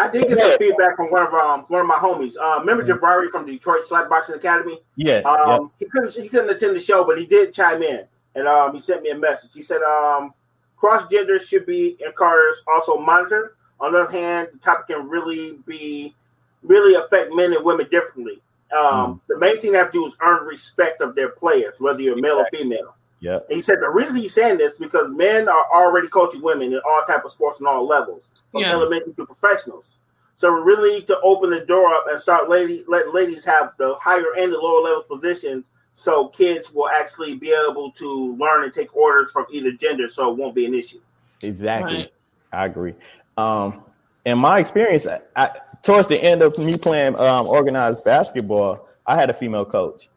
I 0.00 0.08
did 0.10 0.28
get 0.28 0.38
some 0.38 0.56
feedback 0.58 0.96
from 0.96 1.10
one 1.10 1.26
of 1.26 1.34
um 1.34 1.64
one 1.68 1.80
of 1.82 1.86
my 1.86 1.96
homies. 1.96 2.34
Uh, 2.40 2.58
remember 2.60 2.82
Mm-hmm. 2.84 3.04
Javari 3.04 3.28
from 3.30 3.46
Detroit 3.46 3.82
Slapboxing 3.88 4.36
Academy? 4.36 4.78
yeah, 4.96 5.20
yeah. 5.24 5.30
Um, 5.30 5.70
he 5.78 5.86
couldn't 5.86 6.14
he 6.14 6.28
couldn't 6.28 6.50
attend 6.50 6.74
the 6.76 6.80
show, 6.80 7.04
but 7.04 7.18
he 7.18 7.26
did 7.26 7.52
chime 7.52 7.82
in, 7.82 8.04
and 8.34 8.48
um, 8.48 8.72
he 8.72 8.80
sent 8.80 9.02
me 9.02 9.10
a 9.10 9.14
message. 9.18 9.54
He 9.54 9.62
said 9.62 9.82
um, 9.82 10.32
cross 10.76 11.04
gender 11.10 11.38
should 11.38 11.66
be 11.66 11.96
encouraged, 12.04 12.60
also 12.66 12.98
monitored. 12.98 13.56
On 13.80 13.92
the 13.92 14.02
other 14.02 14.12
hand, 14.12 14.48
the 14.52 14.58
topic 14.58 14.88
can 14.88 15.08
really 15.08 15.58
be 15.66 16.14
really 16.62 16.94
affect 16.94 17.32
men 17.34 17.52
and 17.52 17.64
women 17.64 17.86
differently. 17.90 18.40
Um, 18.76 19.20
The 19.28 19.38
main 19.38 19.58
thing 19.58 19.72
they 19.72 19.78
have 19.78 19.90
to 19.92 19.98
do 19.98 20.06
is 20.06 20.14
earn 20.20 20.46
respect 20.46 21.00
of 21.00 21.14
their 21.14 21.30
players, 21.30 21.74
whether 21.78 22.00
you're 22.00 22.20
male 22.20 22.36
or 22.36 22.46
female. 22.52 22.94
Yeah. 23.20 23.40
And 23.48 23.56
he 23.56 23.62
said 23.62 23.80
the 23.80 23.88
reason 23.88 24.16
he's 24.16 24.34
saying 24.34 24.58
this 24.58 24.76
because 24.76 25.10
men 25.10 25.48
are 25.48 25.66
already 25.72 26.08
coaching 26.08 26.42
women 26.42 26.72
in 26.72 26.80
all 26.86 27.02
type 27.06 27.24
of 27.24 27.30
sports 27.30 27.60
and 27.60 27.68
all 27.68 27.86
levels, 27.86 28.30
from 28.50 28.62
Yeah. 28.62 28.72
elementary 28.72 29.12
to 29.14 29.26
professionals. 29.26 29.96
So 30.34 30.52
we 30.52 30.60
really 30.60 30.94
need 30.94 31.06
to 31.08 31.20
open 31.20 31.50
the 31.50 31.60
door 31.60 31.92
up 31.92 32.06
and 32.10 32.18
start 32.18 32.48
lady 32.48 32.82
let 32.88 33.12
ladies 33.12 33.44
have 33.44 33.72
the 33.78 33.94
higher 33.96 34.32
and 34.38 34.50
the 34.50 34.58
lower 34.58 34.80
level 34.82 35.02
positions 35.02 35.64
so 35.92 36.28
kids 36.28 36.72
will 36.72 36.88
actually 36.88 37.34
be 37.34 37.52
able 37.52 37.90
to 37.92 38.34
learn 38.36 38.64
and 38.64 38.72
take 38.72 38.96
orders 38.96 39.30
from 39.30 39.44
either 39.50 39.72
gender 39.72 40.08
so 40.08 40.30
it 40.30 40.36
won't 40.38 40.54
be 40.54 40.64
an 40.64 40.72
issue. 40.72 41.00
Exactly. 41.42 41.94
Right. 41.94 42.12
I 42.52 42.66
agree. 42.66 42.94
Um, 43.36 43.82
in 44.24 44.38
my 44.38 44.60
experience, 44.60 45.06
I, 45.06 45.20
I, 45.36 45.50
towards 45.82 46.08
the 46.08 46.16
end 46.22 46.42
of 46.42 46.56
me 46.58 46.78
playing 46.78 47.16
um, 47.16 47.46
organized 47.48 48.04
basketball, 48.04 48.88
I 49.06 49.16
had 49.16 49.28
a 49.30 49.34
female 49.34 49.64
coach, 49.64 50.08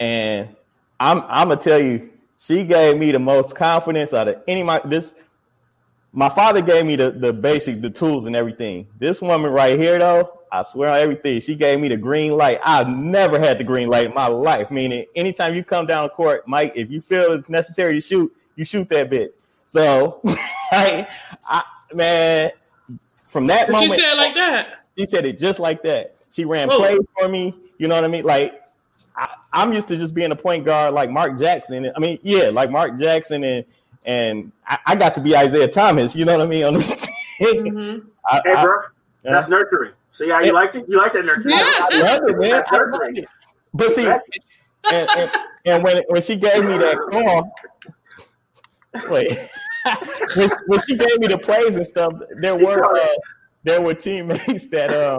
and 0.00 0.54
I'm 1.00 1.22
I'm 1.28 1.48
gonna 1.48 1.60
tell 1.60 1.80
you, 1.80 2.10
she 2.46 2.64
gave 2.64 2.98
me 2.98 3.10
the 3.10 3.18
most 3.18 3.54
confidence 3.54 4.14
out 4.14 4.28
of 4.28 4.42
any 4.46 4.62
my 4.62 4.80
this. 4.84 5.16
My 6.12 6.28
father 6.28 6.62
gave 6.62 6.86
me 6.86 6.96
the 6.96 7.10
the 7.10 7.32
basic, 7.32 7.80
the 7.82 7.90
tools 7.90 8.26
and 8.26 8.36
everything. 8.36 8.86
This 8.98 9.20
woman 9.20 9.50
right 9.50 9.78
here, 9.78 9.98
though, 9.98 10.40
I 10.52 10.62
swear 10.62 10.90
on 10.90 10.98
everything, 10.98 11.40
she 11.40 11.56
gave 11.56 11.80
me 11.80 11.88
the 11.88 11.96
green 11.96 12.32
light. 12.32 12.60
I've 12.64 12.88
never 12.88 13.38
had 13.38 13.58
the 13.58 13.64
green 13.64 13.88
light 13.88 14.06
in 14.06 14.14
my 14.14 14.26
life. 14.28 14.70
Meaning, 14.70 15.06
anytime 15.14 15.54
you 15.54 15.64
come 15.64 15.86
down 15.86 16.08
court, 16.10 16.46
Mike, 16.46 16.72
if 16.76 16.90
you 16.90 17.00
feel 17.00 17.32
it's 17.32 17.48
necessary 17.48 17.94
to 17.94 18.00
shoot, 18.00 18.34
you 18.54 18.64
shoot 18.64 18.88
that 18.90 19.10
bitch. 19.10 19.32
So, 19.66 20.20
I, 20.70 21.06
I 21.46 21.62
man, 21.92 22.52
from 23.24 23.46
that 23.48 23.66
But 23.66 23.72
moment, 23.74 23.92
said 23.92 24.12
it 24.12 24.16
like 24.16 24.34
that. 24.36 24.84
she 24.96 25.06
said 25.06 25.26
it 25.26 25.38
just 25.38 25.58
like 25.58 25.82
that. 25.82 26.14
She 26.30 26.44
ran 26.44 26.68
Whoa. 26.68 26.78
plays 26.78 27.00
for 27.18 27.28
me. 27.28 27.54
You 27.78 27.88
know 27.88 27.96
what 27.96 28.04
I 28.04 28.08
mean? 28.08 28.24
Like 28.24 28.62
I'm 29.56 29.72
used 29.72 29.88
to 29.88 29.96
just 29.96 30.14
being 30.14 30.30
a 30.32 30.36
point 30.36 30.64
guard 30.64 30.92
like 30.94 31.10
Mark 31.10 31.38
Jackson. 31.38 31.90
I 31.96 31.98
mean, 31.98 32.18
yeah, 32.22 32.50
like 32.50 32.70
Mark 32.70 33.00
Jackson 33.00 33.42
and 33.42 33.64
and 34.04 34.52
I, 34.68 34.78
I 34.86 34.94
got 34.96 35.14
to 35.16 35.20
be 35.20 35.34
Isaiah 35.36 35.66
Thomas. 35.66 36.14
You 36.14 36.24
know 36.26 36.36
what 36.38 36.46
I 36.46 36.48
mean? 36.48 36.64
On 36.64 36.74
the 36.74 37.08
Mhm. 37.40 38.06
I, 38.24 38.40
Hey, 38.44 38.52
I- 38.52 38.62
bro, 38.64 38.78
that's 39.24 39.48
nurturing. 39.48 39.92
See 40.12 40.28
how 40.30 40.40
you 40.40 40.46
Yeah. 40.46 40.52
liked 40.52 40.76
it? 40.76 40.84
You 40.88 40.98
like 40.98 41.12
that 41.14 41.24
nurturing? 41.24 41.50
Yeah. 41.50 41.72
I 41.78 42.00
love 42.02 42.22
it, 42.28 42.38
man. 42.38 42.50
That's 42.50 42.68
I 42.68 42.76
love 42.76 42.86
nurturing. 42.92 43.16
it. 43.16 43.24
But 43.74 43.92
see, 43.94 44.06
and, 44.06 44.20
and, 45.16 45.30
and 45.66 45.82
when 45.84 46.02
when 46.08 46.22
she 46.22 46.36
gave 46.36 46.64
me 46.64 46.78
that 46.78 46.96
call, 47.10 47.50
wait, 49.10 49.36
when, 50.36 50.50
when 50.66 50.80
she 50.86 50.96
gave 50.96 51.18
me 51.18 51.26
the 51.26 51.38
plays 51.38 51.76
and 51.76 51.86
stuff, 51.86 52.12
there 52.40 52.56
were 52.56 52.84
uh, 52.96 53.06
there 53.64 53.80
were 53.82 53.94
teammates 53.94 54.68
that 54.68 54.90
uh 54.90 55.18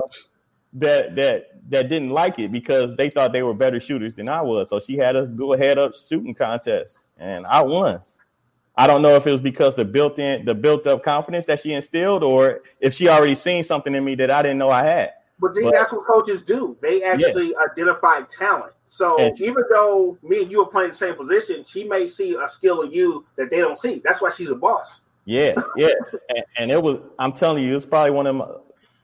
that 0.73 1.15
that 1.15 1.56
that 1.69 1.89
didn't 1.89 2.11
like 2.11 2.39
it 2.39 2.51
because 2.51 2.95
they 2.95 3.09
thought 3.09 3.33
they 3.33 3.43
were 3.43 3.53
better 3.53 3.79
shooters 3.79 4.15
than 4.15 4.29
I 4.29 4.41
was. 4.41 4.69
So 4.69 4.79
she 4.79 4.97
had 4.97 5.15
us 5.15 5.29
do 5.29 5.53
a 5.53 5.57
head 5.57 5.77
up 5.77 5.93
shooting 5.95 6.33
contest, 6.33 6.99
and 7.17 7.45
I 7.45 7.61
won. 7.61 8.01
I 8.79 8.85
don't 8.85 9.01
know 9.01 9.15
if 9.15 9.25
it 9.25 9.31
was 9.31 9.41
because 9.41 9.73
the 9.73 9.83
built 9.83 10.19
in 10.19 10.45
the 10.45 10.53
built 10.53 10.85
up 10.85 11.03
confidence 11.03 11.45
that 11.47 11.61
she 11.61 11.73
instilled, 11.73 12.23
or 12.23 12.61
if 12.79 12.93
she 12.93 13.09
already 13.09 13.35
seen 13.35 13.63
something 13.63 13.93
in 13.95 14.05
me 14.05 14.15
that 14.15 14.29
I 14.29 14.41
didn't 14.41 14.59
know 14.59 14.69
I 14.69 14.83
had. 14.83 15.13
But 15.39 15.55
see, 15.55 15.63
But- 15.63 15.71
that's 15.73 15.91
what 15.91 16.05
coaches 16.05 16.41
do. 16.41 16.77
They 16.81 17.03
actually 17.03 17.53
identify 17.71 18.21
talent. 18.21 18.73
So 18.87 19.19
And- 19.19 19.39
even 19.41 19.63
though 19.69 20.17
me 20.23 20.43
and 20.43 20.51
you 20.51 20.61
are 20.61 20.67
playing 20.67 20.91
the 20.91 20.95
same 20.95 21.15
position, 21.15 21.65
she 21.65 21.83
may 21.83 22.07
see 22.07 22.35
a 22.35 22.47
skill 22.47 22.83
in 22.83 22.91
you 22.91 23.25
that 23.35 23.49
they 23.49 23.59
don't 23.59 23.77
see. 23.77 24.01
That's 24.03 24.21
why 24.21 24.29
she's 24.29 24.49
a 24.49 24.55
boss. 24.55 25.01
Yeah, 25.25 25.55
yeah, 25.75 25.89
and, 26.29 26.45
and 26.57 26.71
it 26.71 26.81
was. 26.81 26.99
I'm 27.19 27.33
telling 27.33 27.63
you, 27.63 27.75
it's 27.75 27.85
probably 27.85 28.11
one 28.11 28.27
of 28.27 28.35
my. 28.35 28.47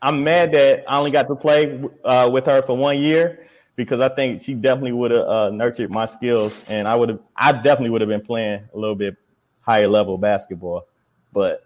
I'm 0.03 0.23
mad 0.23 0.51
that 0.51 0.83
I 0.87 0.97
only 0.97 1.11
got 1.11 1.27
to 1.29 1.35
play 1.35 1.81
uh, 2.03 2.29
with 2.31 2.45
her 2.45 2.61
for 2.61 2.75
one 2.75 2.99
year 2.99 3.47
because 3.77 4.01
I 4.01 4.09
think 4.09 4.43
she 4.43 4.53
definitely 4.53 4.91
would 4.91 5.11
have 5.11 5.25
uh, 5.27 5.49
nurtured 5.49 5.89
my 5.89 6.05
skills, 6.05 6.61
and 6.67 6.87
I 6.87 6.95
would 6.95 7.09
have. 7.09 7.19
I 7.37 7.53
definitely 7.53 7.89
would 7.91 8.01
have 8.01 8.09
been 8.09 8.21
playing 8.21 8.63
a 8.73 8.77
little 8.77 8.95
bit 8.95 9.15
higher 9.61 9.87
level 9.87 10.17
basketball. 10.17 10.85
But 11.31 11.65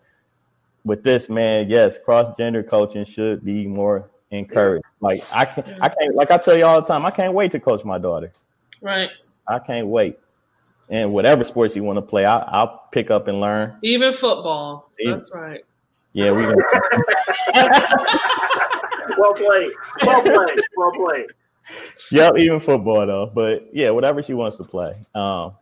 with 0.85 1.03
this 1.03 1.29
man, 1.29 1.67
yes, 1.69 1.97
cross 1.97 2.37
gender 2.37 2.61
coaching 2.63 3.05
should 3.05 3.43
be 3.43 3.65
more 3.67 4.09
encouraged. 4.29 4.85
Like 5.01 5.23
I 5.33 5.45
can, 5.45 5.63
I 5.81 5.89
can't. 5.89 6.15
Like 6.15 6.29
I 6.29 6.37
tell 6.37 6.55
you 6.55 6.65
all 6.65 6.79
the 6.79 6.87
time, 6.87 7.05
I 7.05 7.11
can't 7.11 7.33
wait 7.33 7.51
to 7.53 7.59
coach 7.59 7.83
my 7.83 7.97
daughter. 7.97 8.31
Right. 8.81 9.09
I 9.47 9.59
can't 9.59 9.87
wait. 9.87 10.19
And 10.89 11.11
whatever 11.11 11.43
sports 11.43 11.75
you 11.75 11.83
want 11.83 11.97
to 11.97 12.01
play, 12.01 12.23
I, 12.23 12.37
I'll 12.37 12.83
pick 12.91 13.09
up 13.11 13.27
and 13.27 13.41
learn. 13.41 13.77
Even 13.81 14.13
football. 14.13 14.89
Even- 14.99 15.17
That's 15.17 15.35
right. 15.35 15.65
Yeah, 16.17 16.31
we. 16.31 16.43
Well 19.17 19.33
played. 19.33 19.71
Well 20.05 20.21
played. 20.21 20.59
Well 20.75 20.91
played. 20.91 21.25
Yep, 22.11 22.33
even 22.37 22.59
football 22.59 23.07
though. 23.07 23.31
But 23.33 23.67
yeah, 23.73 23.89
whatever 23.89 24.21
she 24.21 24.35
wants 24.35 24.57
to 24.57 24.63
play. 24.63 24.95
Um, 25.15 25.53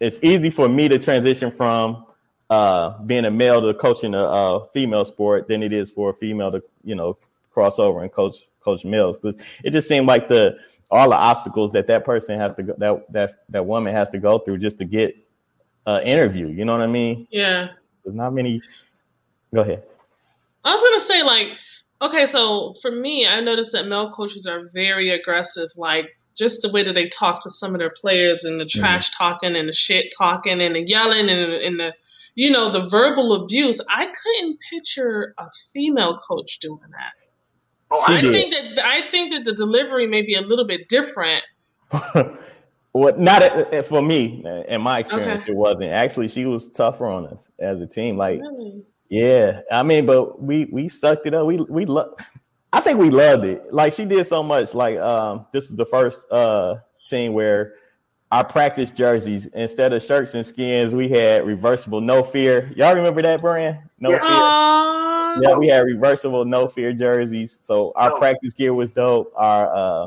it's 0.00 0.18
easy 0.22 0.48
for 0.48 0.66
me 0.66 0.88
to 0.88 0.98
transition 0.98 1.50
from 1.50 2.06
uh, 2.48 2.96
being 3.02 3.26
a 3.26 3.30
male 3.30 3.60
to 3.60 3.74
coaching 3.74 4.14
a, 4.14 4.22
a 4.22 4.66
female 4.68 5.04
sport 5.04 5.46
than 5.46 5.62
it 5.62 5.74
is 5.74 5.90
for 5.90 6.10
a 6.10 6.14
female 6.14 6.50
to 6.52 6.62
you 6.84 6.94
know 6.94 7.18
cross 7.52 7.78
over 7.78 8.02
and 8.02 8.10
coach 8.10 8.46
coach 8.60 8.84
males 8.84 9.18
because 9.18 9.38
it 9.62 9.72
just 9.72 9.86
seemed 9.86 10.06
like 10.06 10.28
the 10.28 10.56
all 10.90 11.10
the 11.10 11.16
obstacles 11.16 11.70
that 11.72 11.86
that 11.88 12.06
person 12.06 12.40
has 12.40 12.54
to 12.54 12.62
go 12.62 12.74
that 12.78 13.12
that 13.12 13.44
that 13.50 13.66
woman 13.66 13.92
has 13.92 14.08
to 14.10 14.18
go 14.18 14.38
through 14.38 14.56
just 14.58 14.78
to 14.78 14.86
get 14.86 15.14
an 15.86 16.02
interview. 16.02 16.48
You 16.48 16.64
know 16.64 16.72
what 16.72 16.82
I 16.82 16.86
mean? 16.86 17.26
Yeah. 17.30 17.68
There's 18.04 18.16
not 18.16 18.32
many. 18.32 18.60
Go 19.54 19.60
ahead. 19.60 19.82
I 20.64 20.72
was 20.72 20.82
gonna 20.82 21.00
say 21.00 21.22
like, 21.22 21.48
okay, 22.02 22.26
so 22.26 22.74
for 22.82 22.90
me, 22.90 23.26
I 23.26 23.40
noticed 23.40 23.72
that 23.72 23.86
male 23.86 24.10
coaches 24.10 24.46
are 24.46 24.62
very 24.74 25.10
aggressive. 25.10 25.68
Like 25.76 26.06
just 26.36 26.62
the 26.62 26.72
way 26.72 26.82
that 26.82 26.94
they 26.94 27.06
talk 27.06 27.42
to 27.42 27.50
some 27.50 27.74
of 27.74 27.78
their 27.78 27.90
players 27.90 28.44
and 28.44 28.58
the 28.60 28.64
mm-hmm. 28.64 28.80
trash 28.80 29.10
talking 29.10 29.54
and 29.54 29.68
the 29.68 29.72
shit 29.72 30.12
talking 30.16 30.60
and 30.60 30.74
the 30.74 30.82
yelling 30.82 31.30
and, 31.30 31.52
and 31.52 31.78
the 31.78 31.94
you 32.34 32.50
know 32.50 32.70
the 32.70 32.88
verbal 32.88 33.44
abuse. 33.44 33.80
I 33.88 34.06
couldn't 34.06 34.58
picture 34.70 35.34
a 35.38 35.48
female 35.72 36.18
coach 36.18 36.58
doing 36.58 36.80
that. 36.90 37.12
Oh, 37.90 38.04
I 38.08 38.20
did. 38.20 38.32
think 38.32 38.54
that 38.54 38.84
I 38.84 39.08
think 39.08 39.32
that 39.32 39.44
the 39.44 39.52
delivery 39.52 40.08
may 40.08 40.22
be 40.22 40.34
a 40.34 40.40
little 40.40 40.66
bit 40.66 40.88
different. 40.88 41.44
Well, 42.94 43.18
not 43.18 43.42
at, 43.42 43.86
for 43.86 44.00
me. 44.00 44.44
In 44.68 44.80
my 44.80 45.00
experience, 45.00 45.42
Okay. 45.42 45.50
it 45.50 45.56
wasn't. 45.56 45.90
Actually, 45.90 46.28
she 46.28 46.46
was 46.46 46.68
tougher 46.68 47.06
on 47.06 47.26
us 47.26 47.44
as 47.58 47.80
a 47.80 47.86
team. 47.86 48.16
Like, 48.16 48.38
Really? 48.38 48.84
Yeah, 49.08 49.60
I 49.70 49.82
mean, 49.82 50.06
but 50.06 50.42
we 50.42 50.66
we 50.66 50.88
sucked 50.88 51.26
it 51.26 51.34
up. 51.34 51.46
We 51.46 51.58
we 51.58 51.84
lo- 51.86 52.14
I 52.72 52.80
think 52.80 52.98
we 52.98 53.10
loved 53.10 53.44
it. 53.44 53.72
Like 53.72 53.92
she 53.92 54.04
did 54.04 54.26
so 54.26 54.42
much. 54.42 54.74
Like, 54.74 54.98
um, 54.98 55.46
this 55.52 55.64
is 55.70 55.76
the 55.76 55.86
first 55.86 56.30
uh 56.32 56.76
team 57.06 57.32
where 57.32 57.74
our 58.32 58.44
practice 58.44 58.90
jerseys 58.90 59.46
instead 59.48 59.92
of 59.92 60.02
shirts 60.02 60.34
and 60.34 60.44
skins, 60.44 60.94
we 60.94 61.08
had 61.08 61.46
reversible 61.46 62.00
no 62.00 62.22
fear. 62.24 62.72
Y'all 62.74 62.94
remember 62.94 63.22
that 63.22 63.40
brand? 63.40 63.78
No 64.00 64.10
Yeah. 64.10 64.18
fear. 64.18 64.28
Aww. 64.42 65.42
Yeah, 65.42 65.56
we 65.56 65.68
had 65.68 65.84
reversible 65.84 66.44
no 66.44 66.66
fear 66.66 66.92
jerseys. 66.92 67.58
So 67.60 67.92
our 67.94 68.12
Oh. 68.12 68.18
practice 68.18 68.52
gear 68.54 68.74
was 68.74 68.90
dope. 68.90 69.32
Our 69.36 69.74
uh 69.76 70.06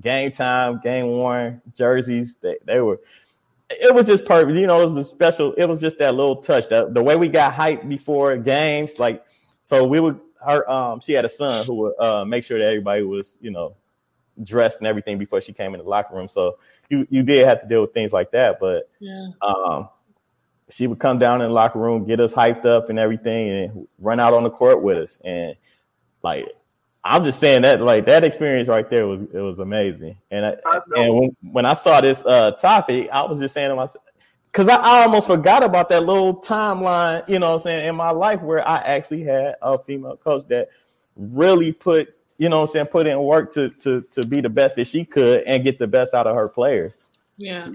game 0.00 0.30
time, 0.30 0.80
game 0.82 1.06
worn 1.08 1.60
jerseys, 1.74 2.36
they, 2.40 2.56
they 2.64 2.80
were 2.80 3.00
it 3.70 3.94
was 3.94 4.06
just 4.06 4.24
perfect. 4.24 4.56
You 4.56 4.66
know, 4.66 4.80
it 4.80 4.84
was 4.84 4.94
the 4.94 5.04
special, 5.04 5.52
it 5.54 5.66
was 5.66 5.80
just 5.80 5.98
that 5.98 6.14
little 6.14 6.36
touch. 6.36 6.68
The, 6.68 6.88
the 6.90 7.02
way 7.02 7.16
we 7.16 7.28
got 7.28 7.54
hyped 7.54 7.88
before 7.88 8.36
games, 8.36 8.98
like 8.98 9.24
so 9.62 9.84
we 9.84 10.00
would 10.00 10.20
her 10.44 10.68
um 10.70 11.00
she 11.00 11.12
had 11.12 11.24
a 11.24 11.28
son 11.28 11.66
who 11.66 11.74
would 11.74 11.98
uh 11.98 12.24
make 12.24 12.44
sure 12.44 12.58
that 12.58 12.66
everybody 12.66 13.02
was, 13.02 13.36
you 13.40 13.50
know, 13.50 13.74
dressed 14.44 14.78
and 14.78 14.86
everything 14.86 15.18
before 15.18 15.40
she 15.40 15.52
came 15.52 15.74
in 15.74 15.80
the 15.80 15.88
locker 15.88 16.14
room. 16.14 16.28
So 16.28 16.58
you 16.90 17.06
you 17.10 17.22
did 17.22 17.46
have 17.46 17.62
to 17.62 17.68
deal 17.68 17.80
with 17.80 17.92
things 17.92 18.12
like 18.12 18.30
that, 18.32 18.58
but 18.60 18.88
Yeah. 19.00 19.28
um, 19.42 19.88
she 20.70 20.86
would 20.86 20.98
come 20.98 21.18
down 21.18 21.40
in 21.40 21.48
the 21.48 21.54
locker 21.54 21.78
room, 21.78 22.06
get 22.06 22.20
us 22.20 22.34
hyped 22.34 22.64
up 22.64 22.90
and 22.90 22.98
everything, 22.98 23.50
and 23.50 23.88
run 23.98 24.20
out 24.20 24.34
on 24.34 24.42
the 24.42 24.50
court 24.50 24.82
with 24.82 24.98
us. 24.98 25.18
And 25.24 25.56
like, 26.22 26.46
I'm 27.06 27.24
just 27.24 27.38
saying 27.38 27.62
that 27.62 27.80
like 27.80 28.06
that 28.06 28.24
experience 28.24 28.68
right 28.68 28.88
there 28.88 29.06
was 29.06 29.22
it 29.22 29.40
was 29.40 29.58
amazing. 29.58 30.16
And 30.30 30.46
I, 30.46 30.80
and 30.96 31.14
when, 31.14 31.36
when 31.52 31.66
I 31.66 31.74
saw 31.74 32.00
this 32.00 32.24
uh 32.24 32.52
topic, 32.52 33.08
I 33.12 33.24
was 33.24 33.38
just 33.38 33.54
saying 33.54 33.70
to 33.70 33.76
myself 33.76 34.04
because 34.56 34.68
I, 34.68 34.76
I, 34.76 35.02
almost 35.02 35.26
forgot 35.26 35.62
about 35.62 35.90
that 35.90 36.04
little 36.04 36.40
timeline, 36.40 37.28
you 37.28 37.38
know 37.38 37.48
what 37.48 37.54
I'm 37.56 37.60
saying, 37.60 37.88
in 37.88 37.94
my 37.94 38.10
life 38.10 38.40
where 38.40 38.66
I 38.66 38.78
actually 38.78 39.22
had 39.22 39.56
a 39.60 39.78
female 39.78 40.16
coach 40.16 40.48
that 40.48 40.70
really 41.14 41.72
put, 41.72 42.14
you 42.38 42.48
know 42.48 42.60
what 42.60 42.70
I'm 42.70 42.72
saying, 42.72 42.86
put 42.86 43.06
in 43.06 43.20
work 43.22 43.52
to 43.52 43.68
to 43.68 44.00
to 44.12 44.26
be 44.26 44.40
the 44.40 44.48
best 44.48 44.76
that 44.76 44.86
she 44.86 45.04
could 45.04 45.42
and 45.42 45.62
get 45.62 45.78
the 45.78 45.86
best 45.86 46.14
out 46.14 46.26
of 46.26 46.34
her 46.34 46.48
players. 46.48 46.94
Yeah. 47.36 47.70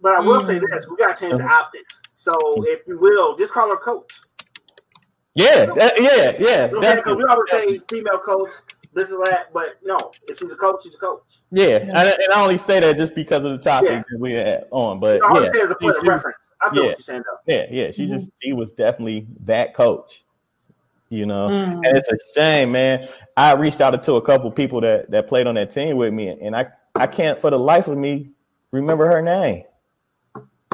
But 0.00 0.14
I 0.14 0.20
will 0.20 0.40
mm. 0.40 0.46
say 0.46 0.58
this: 0.58 0.86
we 0.88 0.96
got 0.96 1.16
to 1.16 1.20
change 1.20 1.36
the 1.36 1.44
uh-huh. 1.44 1.64
optics. 1.64 2.00
So, 2.14 2.32
if 2.66 2.86
you 2.86 2.98
will, 2.98 3.36
just 3.36 3.52
call 3.52 3.70
her 3.70 3.76
coach. 3.76 4.10
Yeah, 5.38 5.66
that, 5.66 6.00
yeah, 6.00 6.34
yeah. 6.40 6.66
Because 6.66 7.16
we 7.16 7.24
always 7.24 7.50
say 7.50 7.80
female 7.88 8.18
coach, 8.18 8.48
this 8.92 9.10
is 9.10 9.18
that, 9.26 9.52
but 9.54 9.78
no, 9.84 9.96
if 10.26 10.36
she's 10.38 10.50
a 10.50 10.56
coach, 10.56 10.82
she's 10.82 10.96
a 10.96 10.98
coach. 10.98 11.22
Yeah, 11.52 11.76
and, 11.76 11.96
and 11.96 12.32
I 12.34 12.42
only 12.42 12.58
say 12.58 12.80
that 12.80 12.96
just 12.96 13.14
because 13.14 13.44
of 13.44 13.52
the 13.52 13.58
topic 13.58 13.90
yeah. 13.90 14.02
that 14.10 14.18
we 14.18 14.32
had 14.32 14.64
on. 14.72 14.98
But 14.98 15.20
you 15.20 15.28
know, 15.32 15.40
yeah, 15.42 15.64
as 15.64 15.70
a 15.70 15.76
point 15.76 15.96
of 15.96 16.02
reference. 16.02 16.48
I 16.60 16.70
feel 16.70 16.82
yeah, 16.82 16.88
what 16.88 16.98
you're 16.98 17.02
saying 17.04 17.22
though. 17.22 17.54
Yeah, 17.54 17.66
yeah. 17.70 17.90
She 17.92 18.02
mm-hmm. 18.02 18.14
just 18.14 18.30
she 18.42 18.52
was 18.52 18.72
definitely 18.72 19.28
that 19.44 19.74
coach. 19.74 20.24
You 21.10 21.24
know, 21.24 21.48
mm. 21.48 21.86
and 21.86 21.96
it's 21.96 22.08
a 22.08 22.18
shame, 22.34 22.72
man. 22.72 23.08
I 23.36 23.52
reached 23.54 23.80
out 23.80 24.02
to 24.02 24.14
a 24.14 24.22
couple 24.22 24.50
people 24.50 24.80
that 24.80 25.08
that 25.12 25.28
played 25.28 25.46
on 25.46 25.54
that 25.54 25.70
team 25.70 25.96
with 25.96 26.12
me, 26.12 26.28
and 26.28 26.56
I 26.56 26.66
I 26.96 27.06
can't 27.06 27.40
for 27.40 27.50
the 27.50 27.58
life 27.58 27.86
of 27.86 27.96
me 27.96 28.30
remember 28.72 29.06
her 29.06 29.22
name. 29.22 29.62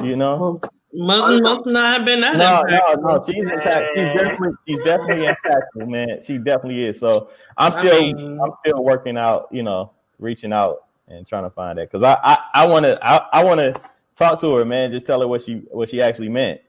You 0.03 0.15
know, 0.15 0.59
Muslim 0.95 1.43
must 1.43 1.65
not 1.65 1.97
have 1.97 2.05
been 2.05 2.21
that. 2.21 2.37
No, 2.37 2.63
impactful. 2.63 3.01
no, 3.01 3.17
no. 3.17 3.25
She's 3.25 3.47
impact. 3.47 3.87
She's 3.95 4.13
definitely, 4.13 4.57
she's 4.67 4.83
definitely 4.83 5.25
impactful, 5.27 5.87
man. 5.87 6.23
She 6.23 6.37
definitely 6.37 6.85
is. 6.85 6.99
So 6.99 7.29
I'm 7.57 7.71
still, 7.71 7.97
I 7.97 8.01
mean, 8.01 8.39
I'm 8.41 8.51
still 8.65 8.83
working 8.83 9.17
out. 9.17 9.47
You 9.51 9.63
know, 9.63 9.91
reaching 10.19 10.53
out 10.53 10.85
and 11.07 11.27
trying 11.27 11.43
to 11.43 11.49
find 11.49 11.77
that 11.77 11.91
because 11.91 12.03
I, 12.03 12.17
I, 12.23 12.37
I 12.53 12.67
want 12.67 12.85
to, 12.85 12.99
I, 13.05 13.27
I 13.31 13.43
want 13.43 13.59
to 13.59 13.79
talk 14.15 14.39
to 14.41 14.55
her, 14.55 14.65
man. 14.65 14.91
Just 14.91 15.05
tell 15.05 15.21
her 15.21 15.27
what 15.27 15.41
she, 15.41 15.55
what 15.71 15.89
she 15.89 16.01
actually 16.01 16.29
meant. 16.29 16.61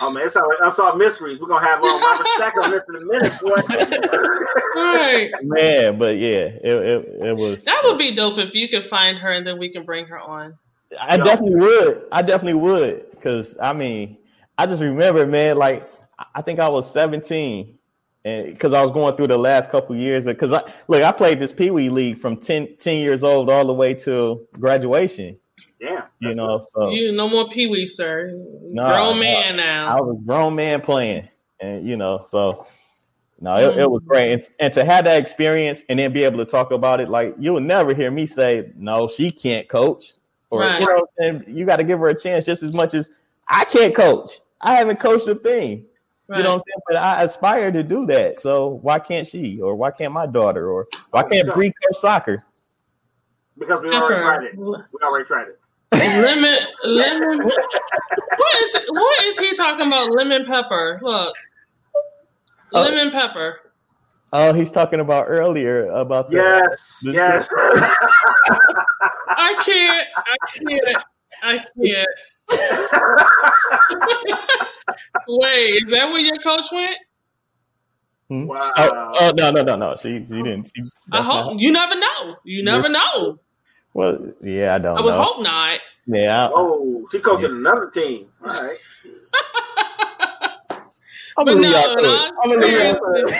Oh 0.00 0.10
man, 0.10 0.24
it's 0.24 0.34
all 0.34 0.48
right. 0.48 0.58
Unsolved 0.62 0.96
mysteries. 0.96 1.38
We're 1.40 1.48
gonna 1.48 1.66
have 1.66 1.82
um, 1.82 2.02
Robert 2.02 2.26
Stack 2.36 2.54
on 2.62 2.70
this 2.70 2.82
in 2.88 2.96
a 2.96 3.04
minute, 3.04 3.32
boy. 3.38 3.50
right. 4.76 5.30
Man, 5.42 5.98
but 5.98 6.16
yeah, 6.16 6.46
it, 6.46 6.64
it, 6.64 7.08
it 7.22 7.36
was. 7.36 7.64
That 7.64 7.82
would 7.84 7.98
be 7.98 8.14
dope 8.14 8.38
if 8.38 8.54
you 8.54 8.66
could 8.68 8.84
find 8.84 9.18
her 9.18 9.30
and 9.30 9.46
then 9.46 9.58
we 9.58 9.68
can 9.68 9.84
bring 9.84 10.06
her 10.06 10.18
on. 10.18 10.58
I 10.98 11.18
definitely 11.18 11.56
would. 11.56 12.04
I 12.12 12.22
definitely 12.22 12.54
would. 12.54 13.04
Cause 13.24 13.56
I 13.60 13.72
mean, 13.72 14.18
I 14.56 14.66
just 14.66 14.82
remember, 14.82 15.26
man, 15.26 15.56
like 15.56 15.90
I 16.34 16.42
think 16.42 16.60
I 16.60 16.68
was 16.68 16.92
17 16.92 17.78
and 18.24 18.46
because 18.46 18.72
I 18.72 18.82
was 18.82 18.90
going 18.90 19.16
through 19.16 19.28
the 19.28 19.38
last 19.38 19.70
couple 19.70 19.96
years 19.96 20.24
because 20.24 20.52
I 20.52 20.62
look, 20.88 21.02
I 21.02 21.12
played 21.12 21.40
this 21.40 21.52
Pee 21.52 21.70
Wee 21.70 21.88
League 21.88 22.18
from 22.18 22.36
10, 22.36 22.76
10, 22.78 22.98
years 22.98 23.24
old 23.24 23.50
all 23.50 23.66
the 23.66 23.74
way 23.74 23.94
to 23.94 24.46
graduation. 24.52 25.38
Yeah. 25.80 26.04
You 26.20 26.34
know, 26.34 26.62
so 26.72 26.90
you 26.90 27.12
no 27.12 27.28
more 27.28 27.48
Pee 27.48 27.66
Wee, 27.66 27.86
sir. 27.86 28.30
No, 28.62 28.86
grown 28.86 29.18
man 29.18 29.56
now. 29.56 29.96
I 29.96 30.00
was 30.00 30.24
grown 30.26 30.54
man 30.54 30.80
playing. 30.80 31.28
And 31.60 31.86
you 31.86 31.96
know, 31.96 32.24
so 32.28 32.66
no, 33.40 33.56
it, 33.56 33.74
mm. 33.74 33.78
it 33.78 33.90
was 33.90 34.02
great. 34.06 34.32
And, 34.32 34.42
and, 34.58 34.74
to 34.74 34.84
have 34.84 35.04
that 35.04 35.20
experience 35.20 35.82
and 35.88 35.98
then 35.98 36.12
be 36.12 36.24
able 36.24 36.38
to 36.38 36.46
talk 36.46 36.70
about 36.70 37.00
it, 37.00 37.10
like 37.10 37.34
you'll 37.38 37.60
never 37.60 37.92
hear 37.92 38.10
me 38.10 38.26
say, 38.26 38.72
No, 38.76 39.08
she 39.08 39.30
can't 39.30 39.68
coach. 39.68 40.14
Or 40.54 40.60
right. 40.60 40.80
you 40.80 40.86
know, 40.86 41.06
and 41.18 41.44
you 41.48 41.66
got 41.66 41.76
to 41.76 41.84
give 41.84 41.98
her 41.98 42.06
a 42.06 42.18
chance 42.18 42.46
just 42.46 42.62
as 42.62 42.72
much 42.72 42.94
as 42.94 43.10
I 43.48 43.64
can't 43.64 43.94
coach. 43.94 44.40
I 44.60 44.76
haven't 44.76 45.00
coached 45.00 45.26
a 45.26 45.34
thing. 45.34 45.86
Right. 46.28 46.38
You 46.38 46.44
know 46.44 46.50
what 46.50 46.56
I'm 46.56 46.62
saying? 46.68 46.82
But 46.86 46.96
I 46.96 47.22
aspire 47.24 47.72
to 47.72 47.82
do 47.82 48.06
that. 48.06 48.40
So 48.40 48.78
why 48.82 49.00
can't 49.00 49.26
she? 49.26 49.60
Or 49.60 49.74
why 49.74 49.90
can't 49.90 50.12
my 50.12 50.26
daughter? 50.26 50.70
Or 50.70 50.86
why 51.10 51.24
can't 51.24 51.52
Bree 51.52 51.72
coach 51.82 51.96
soccer? 51.98 52.44
Because 53.58 53.82
we 53.82 53.90
already 53.90 54.22
tried 54.22 54.44
it. 54.44 54.56
We 54.56 55.00
already 55.02 55.24
tried 55.26 55.48
it. 55.48 55.58
lemon, 55.92 56.58
lemon. 56.84 57.38
what 57.38 58.62
is 58.62 58.76
what 58.88 59.24
is 59.24 59.38
he 59.38 59.54
talking 59.54 59.86
about? 59.88 60.10
Lemon 60.10 60.44
pepper. 60.46 60.98
Look, 61.02 61.34
oh. 62.72 62.82
lemon 62.82 63.10
pepper. 63.10 63.60
Oh, 64.32 64.52
he's 64.52 64.72
talking 64.72 64.98
about 64.98 65.26
earlier 65.28 65.86
about 65.90 66.28
the, 66.28 66.36
yes, 66.36 66.98
the, 67.04 67.12
yes. 67.12 67.48
I 69.28 69.54
can't. 69.64 70.06
I 70.16 70.36
can't. 70.58 70.96
I 71.42 71.64
can't. 71.82 72.08
Wait, 75.28 75.82
is 75.82 75.90
that 75.90 76.10
where 76.10 76.20
your 76.20 76.38
coach 76.38 76.66
went? 76.72 76.96
Hmm? 78.28 78.46
Wow. 78.46 78.70
Oh, 78.76 79.12
oh, 79.20 79.32
no, 79.36 79.50
no, 79.50 79.62
no, 79.62 79.76
no. 79.76 79.96
She 80.00 80.24
she 80.26 80.42
didn't. 80.42 80.70
She, 80.74 80.82
I 81.12 81.22
hope 81.22 81.52
not. 81.52 81.60
you 81.60 81.70
never 81.72 81.94
know. 81.98 82.36
You 82.44 82.64
never 82.64 82.88
know. 82.88 83.38
Well, 83.92 84.32
yeah, 84.42 84.74
I 84.74 84.78
don't. 84.78 84.96
I 84.98 85.02
would 85.02 85.10
know. 85.10 85.22
hope 85.22 85.42
not. 85.42 85.80
Yeah. 86.06 86.48
oh, 86.52 87.06
she 87.10 87.20
coaching 87.20 87.50
yeah. 87.50 87.56
another 87.56 87.90
team. 87.90 88.28
All 88.42 88.48
right. 88.48 88.76
I'm 91.36 91.46
but 91.46 91.56
no, 91.56 91.96
in 91.98 92.06
all, 92.06 92.30
seriousness, 92.60 93.32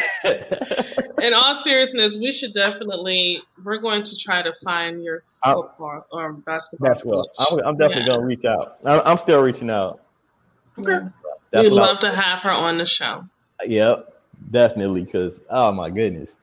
in 1.22 1.32
all 1.32 1.54
seriousness, 1.54 2.18
we 2.18 2.32
should 2.32 2.52
definitely. 2.52 3.40
We're 3.64 3.78
going 3.78 4.02
to 4.02 4.16
try 4.16 4.42
to 4.42 4.52
find 4.62 5.02
your 5.02 5.22
football 5.42 6.06
or 6.12 6.32
basketball. 6.34 6.90
Basketball. 6.90 7.30
I'm, 7.38 7.58
I'm, 7.66 7.76
definitely 7.76 8.02
yeah. 8.02 8.06
going 8.08 8.20
to 8.20 8.26
reach 8.26 8.44
out. 8.44 8.78
I'm 8.84 9.16
still 9.18 9.42
reaching 9.42 9.70
out. 9.70 10.00
Okay. 10.78 11.06
We'd 11.52 11.72
love 11.72 11.98
I, 11.98 12.08
to 12.08 12.12
have 12.12 12.40
her 12.40 12.50
on 12.50 12.78
the 12.78 12.86
show. 12.86 13.24
Yep, 13.64 14.22
definitely. 14.50 15.04
Because 15.04 15.40
oh 15.48 15.72
my 15.72 15.88
goodness, 15.90 16.36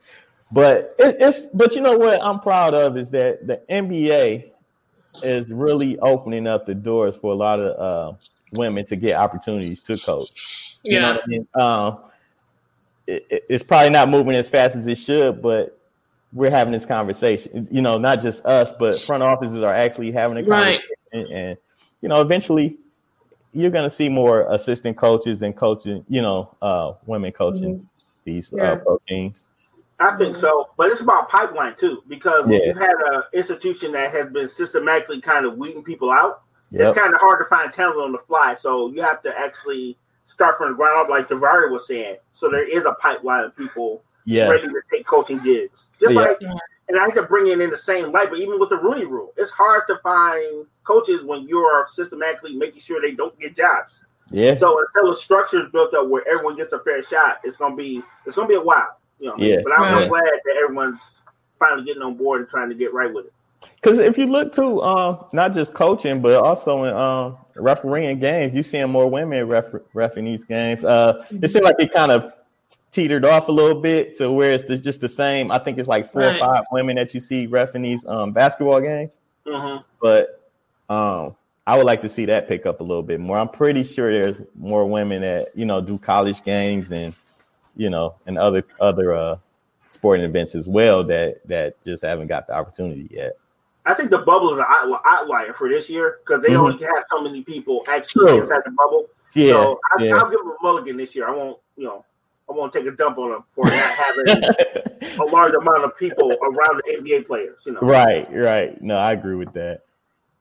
but 0.50 0.94
it, 0.98 1.16
it's 1.20 1.48
but 1.48 1.74
you 1.74 1.82
know 1.82 1.98
what 1.98 2.22
I'm 2.22 2.40
proud 2.40 2.74
of 2.74 2.96
is 2.96 3.10
that 3.10 3.46
the 3.46 3.60
NBA 3.70 4.50
is 5.22 5.50
really 5.50 5.98
opening 5.98 6.46
up 6.46 6.66
the 6.66 6.74
doors 6.74 7.14
for 7.16 7.32
a 7.32 7.36
lot 7.36 7.60
of 7.60 8.14
uh, 8.14 8.16
women 8.54 8.86
to 8.86 8.96
get 8.96 9.16
opportunities 9.16 9.82
to 9.82 9.98
coach. 9.98 10.78
You 10.82 10.98
yeah. 10.98 11.18
I 11.22 11.26
mean? 11.26 11.46
um, 11.54 11.98
it, 13.06 13.44
it's 13.48 13.62
probably 13.62 13.90
not 13.90 14.08
moving 14.08 14.34
as 14.34 14.48
fast 14.48 14.76
as 14.76 14.86
it 14.86 14.96
should, 14.96 15.42
but 15.42 15.78
we're 16.32 16.50
having 16.50 16.72
this 16.72 16.86
conversation. 16.86 17.68
You 17.70 17.82
know, 17.82 17.98
not 17.98 18.20
just 18.20 18.44
us, 18.44 18.72
but 18.78 19.00
front 19.00 19.22
offices 19.22 19.62
are 19.62 19.74
actually 19.74 20.12
having 20.12 20.38
a 20.38 20.42
conversation. 20.42 20.82
Right. 21.12 21.26
And, 21.30 21.58
you 22.00 22.08
know, 22.08 22.20
eventually 22.20 22.78
you're 23.52 23.70
going 23.70 23.88
to 23.88 23.94
see 23.94 24.08
more 24.08 24.52
assistant 24.52 24.96
coaches 24.96 25.42
and 25.42 25.54
coaching, 25.54 26.04
you 26.08 26.22
know, 26.22 26.54
uh, 26.62 26.94
women 27.06 27.32
coaching 27.32 27.76
mm-hmm. 27.76 28.12
these 28.24 28.52
uh, 28.52 28.56
yeah. 28.56 28.62
uh, 28.62 28.78
pro 28.80 28.98
teams. 29.08 29.44
I 30.00 30.16
think 30.16 30.34
so, 30.34 30.70
but 30.76 30.90
it's 30.90 31.00
about 31.00 31.28
pipeline 31.28 31.76
too, 31.76 32.02
because 32.08 32.48
yeah. 32.48 32.58
you've 32.64 32.76
had 32.76 32.94
an 33.12 33.22
institution 33.34 33.92
that 33.92 34.10
has 34.10 34.26
been 34.32 34.48
systematically 34.48 35.20
kind 35.20 35.46
of 35.46 35.58
weeding 35.58 35.84
people 35.84 36.10
out. 36.10 36.42
Yep. 36.72 36.80
It's 36.80 36.98
kind 36.98 37.14
of 37.14 37.20
hard 37.20 37.38
to 37.38 37.48
find 37.48 37.72
talent 37.72 38.00
on 38.00 38.10
the 38.10 38.18
fly, 38.18 38.54
so 38.54 38.90
you 38.90 39.00
have 39.02 39.22
to 39.22 39.38
actually 39.38 39.96
start 40.24 40.56
from 40.56 40.70
the 40.70 40.76
ground 40.76 41.04
up, 41.04 41.08
like 41.08 41.28
Devari 41.28 41.70
was 41.70 41.86
saying. 41.86 42.16
So 42.32 42.48
there 42.48 42.66
is 42.66 42.84
a 42.84 42.94
pipeline 42.94 43.44
of 43.44 43.54
people 43.54 44.02
yes. 44.24 44.50
ready 44.50 44.66
to 44.66 44.80
take 44.90 45.06
coaching 45.06 45.38
gigs. 45.38 45.86
Just 46.00 46.14
yeah. 46.14 46.20
like, 46.20 46.38
and 46.88 46.98
I 46.98 47.04
have 47.04 47.14
to 47.14 47.22
bring 47.22 47.46
it 47.46 47.60
in 47.60 47.70
the 47.70 47.76
same 47.76 48.12
light, 48.12 48.30
but 48.30 48.38
even 48.38 48.58
with 48.60 48.68
the 48.68 48.76
Rooney 48.76 49.04
Rule, 49.04 49.32
it's 49.36 49.50
hard 49.50 49.84
to 49.88 49.98
find 50.02 50.66
coaches 50.84 51.22
when 51.22 51.46
you're 51.48 51.86
systematically 51.88 52.56
making 52.56 52.80
sure 52.80 53.00
they 53.00 53.12
don't 53.12 53.38
get 53.38 53.56
jobs. 53.56 54.02
Yeah. 54.30 54.54
So 54.54 54.78
until 54.80 55.10
the 55.10 55.16
structure 55.16 55.64
is 55.64 55.70
built 55.70 55.94
up 55.94 56.08
where 56.08 56.26
everyone 56.28 56.56
gets 56.56 56.72
a 56.72 56.80
fair 56.80 57.02
shot, 57.02 57.38
it's 57.44 57.56
gonna 57.56 57.76
be 57.76 58.02
it's 58.26 58.36
gonna 58.36 58.48
be 58.48 58.54
a 58.54 58.60
while. 58.60 58.98
You 59.20 59.28
know. 59.28 59.36
Yeah. 59.38 59.58
But 59.62 59.72
I'm, 59.74 59.94
right. 59.94 60.08
glad 60.08 60.24
that 60.24 60.56
everyone's 60.62 61.20
finally 61.58 61.84
getting 61.84 62.02
on 62.02 62.16
board 62.16 62.40
and 62.40 62.48
trying 62.48 62.68
to 62.70 62.74
get 62.74 62.92
right 62.92 63.12
with 63.12 63.26
it. 63.26 63.32
Because 63.76 63.98
if 63.98 64.18
you 64.18 64.26
look 64.26 64.52
to 64.54 64.80
uh, 64.80 65.24
not 65.32 65.52
just 65.52 65.74
coaching, 65.74 66.20
but 66.20 66.42
also 66.42 66.84
in 66.84 66.94
um, 66.94 67.36
refereeing 67.54 68.18
games, 68.18 68.54
you're 68.54 68.62
seeing 68.62 68.90
more 68.90 69.08
women 69.08 69.46
ref- 69.46 69.72
refing 69.94 70.24
these 70.24 70.44
games. 70.44 70.84
Uh, 70.84 71.24
it 71.30 71.50
seems 71.50 71.64
like 71.64 71.76
it 71.78 71.92
kind 71.92 72.10
of 72.10 72.32
teetered 72.90 73.24
off 73.24 73.48
a 73.48 73.52
little 73.52 73.80
bit 73.80 74.16
to 74.18 74.30
where 74.30 74.52
it's 74.52 74.64
just 74.82 75.00
the 75.00 75.08
same. 75.08 75.50
I 75.50 75.58
think 75.58 75.78
it's 75.78 75.88
like 75.88 76.12
four 76.12 76.22
right. 76.22 76.36
or 76.36 76.38
five 76.38 76.64
women 76.72 76.96
that 76.96 77.14
you 77.14 77.20
see 77.20 77.46
refing 77.46 77.82
these 77.82 78.06
um, 78.06 78.32
basketball 78.32 78.80
games. 78.80 79.12
Mm-hmm. 79.46 79.82
But 80.00 80.48
um, 80.88 81.36
I 81.66 81.76
would 81.76 81.86
like 81.86 82.02
to 82.02 82.08
see 82.08 82.24
that 82.26 82.48
pick 82.48 82.66
up 82.66 82.80
a 82.80 82.84
little 82.84 83.02
bit 83.02 83.20
more. 83.20 83.38
I'm 83.38 83.48
pretty 83.48 83.84
sure 83.84 84.12
there's 84.12 84.40
more 84.54 84.86
women 84.86 85.22
that 85.22 85.48
you 85.54 85.64
know 85.64 85.80
do 85.80 85.98
college 85.98 86.42
games 86.42 86.92
and 86.92 87.14
you 87.76 87.90
know 87.90 88.14
and 88.26 88.38
other 88.38 88.64
other 88.80 89.14
uh, 89.14 89.36
sporting 89.88 90.24
events 90.24 90.54
as 90.54 90.68
well 90.68 91.04
that 91.04 91.40
that 91.46 91.82
just 91.84 92.04
haven't 92.04 92.26
got 92.26 92.46
the 92.46 92.54
opportunity 92.54 93.08
yet. 93.10 93.32
I 93.84 93.94
think 93.94 94.10
the 94.10 94.18
bubble 94.18 94.52
is 94.52 94.58
an 94.58 94.66
outlier 95.04 95.52
for 95.52 95.68
this 95.68 95.90
year 95.90 96.18
because 96.24 96.42
they 96.42 96.50
mm-hmm. 96.50 96.64
only 96.64 96.84
have 96.84 97.04
so 97.10 97.20
many 97.20 97.42
people 97.42 97.82
actually 97.88 98.26
True. 98.26 98.40
inside 98.40 98.60
the 98.64 98.70
bubble. 98.70 99.06
Yeah, 99.34 99.52
so 99.52 99.80
I, 99.98 100.02
will 100.02 100.30
give 100.30 100.38
them 100.38 100.50
a 100.50 100.62
mulligan 100.62 100.96
this 100.96 101.16
year. 101.16 101.26
I 101.26 101.32
won't, 101.32 101.58
you 101.76 101.84
know, 101.84 102.04
I 102.48 102.52
won't 102.52 102.72
take 102.72 102.86
a 102.86 102.90
dump 102.90 103.18
on 103.18 103.30
them 103.30 103.44
for 103.48 103.64
not 103.64 103.74
having 103.74 104.26
a 105.20 105.24
large 105.24 105.54
amount 105.54 105.84
of 105.84 105.96
people 105.96 106.32
around 106.42 106.82
the 106.84 106.98
NBA 107.00 107.26
players. 107.26 107.62
You 107.64 107.72
know, 107.72 107.80
right, 107.80 108.28
right. 108.32 108.80
No, 108.82 108.96
I 108.96 109.12
agree 109.12 109.36
with 109.36 109.52
that. 109.54 109.82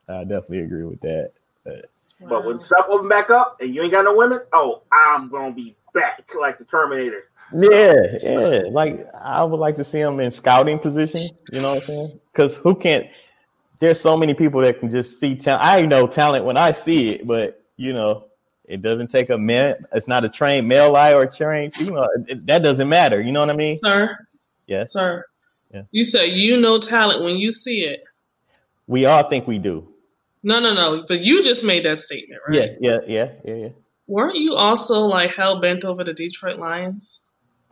I 0.10 0.24
definitely 0.24 0.60
agree 0.60 0.84
with 0.84 1.02
that. 1.02 1.32
But, 1.64 1.90
but 2.28 2.46
when 2.46 2.60
stuff 2.60 2.86
open 2.90 3.08
back 3.08 3.30
up 3.30 3.58
and 3.62 3.74
you 3.74 3.82
ain't 3.82 3.92
got 3.92 4.06
no 4.06 4.16
women, 4.16 4.42
oh, 4.54 4.82
I'm 4.92 5.30
gonna 5.30 5.54
be 5.54 5.76
back 5.94 6.30
like 6.40 6.58
the 6.58 6.66
Terminator. 6.66 7.24
Yeah, 7.54 7.94
yeah. 8.22 8.62
Like 8.70 9.08
I 9.14 9.44
would 9.44 9.60
like 9.60 9.76
to 9.78 9.84
see 9.84 10.00
him 10.00 10.20
in 10.20 10.32
scouting 10.32 10.80
position. 10.80 11.22
You 11.52 11.62
know 11.62 11.76
what 11.76 11.84
I'm 11.84 11.88
saying? 11.88 12.20
Because 12.32 12.56
who 12.58 12.76
can't? 12.76 13.08
There's 13.80 14.00
so 14.00 14.16
many 14.16 14.34
people 14.34 14.62
that 14.62 14.80
can 14.80 14.90
just 14.90 15.20
see 15.20 15.36
talent. 15.36 15.66
I 15.66 15.82
know 15.86 16.08
talent 16.08 16.46
when 16.46 16.58
I 16.58 16.72
see 16.72 17.12
it, 17.12 17.28
but 17.28 17.64
you 17.78 17.94
know, 17.94 18.26
it 18.72 18.82
doesn't 18.82 19.08
take 19.10 19.30
a 19.30 19.38
man. 19.38 19.86
It's 19.94 20.08
not 20.08 20.24
a 20.24 20.30
trained 20.30 20.68
male 20.68 20.96
eye 20.96 21.14
or 21.14 21.24
a 21.24 21.32
trained 21.32 21.74
female. 21.76 22.08
It, 22.28 22.46
that 22.48 22.64
doesn't 22.64 22.88
matter. 22.88 23.22
You 23.22 23.32
know 23.32 23.42
what 23.42 23.50
I 23.50 23.56
mean? 23.56 23.78
Sir, 23.78 24.18
Yes. 24.68 24.94
sir. 24.94 25.26
Yeah. 25.74 25.84
You 25.92 26.04
said 26.04 26.32
you 26.32 26.60
know 26.60 26.80
talent 26.80 27.24
when 27.24 27.38
you 27.38 27.52
see 27.52 27.82
it. 27.82 28.04
We 28.88 29.06
all 29.06 29.30
think 29.30 29.48
we 29.48 29.58
do. 29.60 29.88
No, 30.44 30.60
no, 30.60 30.74
no. 30.74 31.06
But 31.08 31.22
you 31.22 31.44
just 31.44 31.64
made 31.64 31.86
that 31.86 32.00
statement, 32.00 32.42
right? 32.48 32.56
Yeah, 32.58 32.66
yeah, 32.80 33.00
yeah, 33.08 33.30
yeah, 33.46 33.56
yeah. 33.56 33.70
Weren't 34.08 34.36
you 34.38 34.54
also 34.54 35.00
like 35.02 35.32
hell 35.32 35.62
bent 35.62 35.86
over 35.86 36.04
the 36.04 36.14
Detroit 36.14 36.58
Lions? 36.60 37.22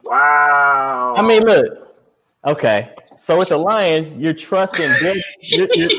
Wow. 0.03 1.15
I 1.17 1.21
mean, 1.21 1.43
look. 1.43 1.87
Okay, 2.45 2.93
so 3.21 3.37
with 3.37 3.49
the 3.49 3.57
Lions, 3.57 4.15
you're 4.15 4.33
trusting. 4.33 4.85
Them, 4.87 5.15
you're, 5.41 5.67
you're, 5.73 5.89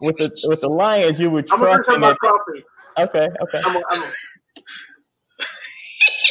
with 0.00 0.16
the 0.16 0.46
with 0.48 0.60
the 0.60 0.68
Lions, 0.68 1.20
you 1.20 1.30
were 1.30 1.42
trusting. 1.42 1.64
I'm 1.64 1.70
gonna 1.70 1.74
drink 1.74 1.86
trusting 1.86 1.94
some 1.94 2.02
of 2.02 2.16
my 2.22 2.28
coffee. 2.28 2.64
Okay, 2.98 3.28
okay. 3.42 3.60
I'm 3.66 3.76
a, 3.76 3.82
I'm 3.90 4.00
a, 4.00 4.04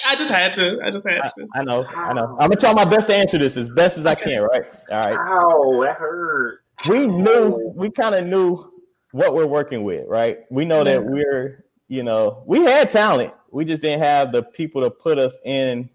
I 0.07 0.15
just 0.15 0.31
had 0.31 0.53
to. 0.53 0.79
I 0.83 0.89
just 0.91 1.07
had 1.07 1.19
I, 1.21 1.27
to. 1.27 1.47
I 1.55 1.63
know, 1.63 1.83
I 1.95 2.13
know. 2.13 2.37
I'm 2.39 2.49
gonna 2.49 2.55
try 2.57 2.73
my 2.73 2.85
best 2.85 3.07
to 3.07 3.15
answer 3.15 3.37
this 3.37 3.57
as 3.57 3.69
best 3.69 3.97
as 3.97 4.05
I 4.05 4.15
can. 4.15 4.41
Right. 4.41 4.63
All 4.91 4.97
right. 4.99 5.17
ow, 5.17 5.81
that 5.83 5.97
hurt. 5.97 6.59
We 6.89 7.05
knew. 7.05 7.71
We 7.75 7.89
kind 7.91 8.15
of 8.15 8.25
knew 8.25 8.71
what 9.11 9.33
we're 9.33 9.47
working 9.47 9.83
with. 9.83 10.05
Right. 10.07 10.39
We 10.49 10.65
know 10.65 10.83
that 10.83 11.03
we're. 11.03 11.63
You 11.87 12.01
know, 12.01 12.41
we 12.47 12.63
had 12.63 12.89
talent. 12.89 13.31
We 13.51 13.63
just 13.63 13.83
didn't 13.83 14.01
have 14.01 14.31
the 14.31 14.41
people 14.41 14.81
to 14.81 14.89
put 14.89 15.19
us 15.19 15.37
in 15.45 15.87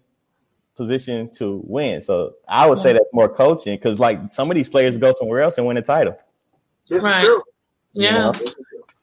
position 0.77 1.29
to 1.33 1.61
win. 1.65 2.01
So 2.01 2.35
I 2.47 2.69
would 2.69 2.79
say 2.79 2.93
that's 2.93 3.03
more 3.11 3.27
coaching 3.27 3.75
because, 3.77 3.99
like, 3.99 4.31
some 4.31 4.49
of 4.49 4.55
these 4.55 4.69
players 4.69 4.97
go 4.97 5.11
somewhere 5.11 5.41
else 5.41 5.57
and 5.57 5.67
win 5.67 5.75
a 5.75 5.81
title. 5.81 6.17
This 6.89 7.03
Right. 7.03 7.17
is 7.17 7.23
true. 7.25 7.43
you 7.93 8.05
Yeah. 8.05 8.17
know? 8.17 8.31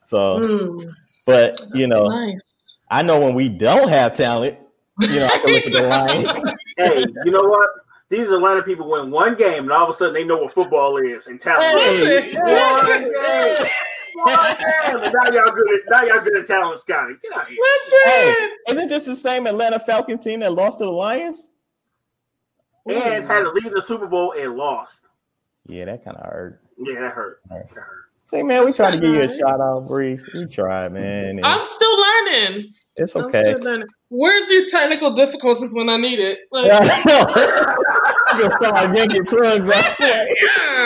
So, 0.03 0.17
Mm, 0.39 0.83
but 1.25 1.59
you 1.73 1.87
know, 1.87 2.07
nice. 2.07 2.79
I 2.89 3.03
know 3.03 3.19
when 3.19 3.35
we 3.35 3.49
don't 3.49 3.89
have 3.89 4.13
talent, 4.13 4.57
you 4.99 5.07
know, 5.19 5.27
I 5.27 5.39
can 5.39 5.53
look 5.53 5.65
at 5.65 5.71
the 5.71 5.81
Lions. 5.87 6.53
Hey, 6.77 7.05
you 7.25 7.31
know 7.31 7.43
what? 7.43 7.69
These 8.09 8.29
Atlanta 8.31 8.63
people 8.63 8.89
win 8.89 9.11
one 9.11 9.35
game, 9.35 9.63
and 9.63 9.71
all 9.71 9.83
of 9.83 9.89
a 9.89 9.93
sudden 9.93 10.15
they 10.15 10.23
know 10.23 10.37
what 10.37 10.51
football 10.51 10.97
is 10.97 11.27
and 11.27 11.39
talent. 11.39 11.63
Hey, 11.79 12.33
One 12.33 13.01
game. 13.03 13.69
One 14.15 14.57
game. 14.57 15.11
Now 15.13 15.31
y'all 15.31 15.51
good 15.51 15.73
at 15.75 15.81
now 15.89 16.03
y'all 16.03 16.23
good 16.23 16.35
at 16.37 16.47
talent 16.47 16.79
scouting. 16.81 17.17
Get 17.21 17.31
out 17.37 17.47
here. 17.47 17.57
Listen. 17.61 17.99
Hey, 18.05 18.49
isn't 18.69 18.87
this 18.87 19.05
the 19.05 19.15
same 19.15 19.45
Atlanta 19.45 19.79
Falcon 19.79 20.17
team 20.17 20.39
that 20.39 20.53
lost 20.53 20.79
to 20.79 20.85
the 20.85 20.91
Lions? 20.91 21.47
And 22.87 23.27
had 23.27 23.43
to 23.43 23.51
leave 23.51 23.71
the 23.71 23.81
Super 23.81 24.07
Bowl 24.07 24.33
and 24.37 24.55
lost. 24.55 25.01
Yeah, 25.67 25.85
that 25.85 26.03
kind 26.03 26.17
of 26.17 26.25
hurt. 26.25 26.61
Yeah, 26.79 27.01
that 27.01 27.13
hurt. 27.13 27.41
All 27.51 27.57
right. 27.57 27.69
That 27.69 27.75
hurt. 27.75 27.98
Say, 28.29 28.43
man, 28.43 28.63
we 28.65 28.71
tried 28.73 28.91
to 28.91 28.99
give 28.99 29.09
you 29.15 29.21
a 29.21 29.37
shout 29.37 29.59
out, 29.59 29.87
Bree. 29.87 30.19
We 30.35 30.45
tried, 30.45 30.91
man. 30.93 31.37
and 31.37 31.45
I'm 31.45 31.65
still 31.65 31.99
learning. 31.99 32.69
it's 32.97 33.15
I'm 33.15 33.23
okay. 33.25 33.41
still 33.41 33.59
learning. 33.59 33.87
Where's 34.09 34.47
these 34.47 34.71
technical 34.71 35.15
difficulties 35.15 35.73
when 35.73 35.89
I 35.89 35.97
need 35.97 36.19
it? 36.19 36.37
Like, 36.51 36.71
You'll 38.37 38.51
start 38.61 38.95
yanking 38.95 39.25
plugs 39.25 39.69
out. 39.69 39.95
yeah, 39.99 40.25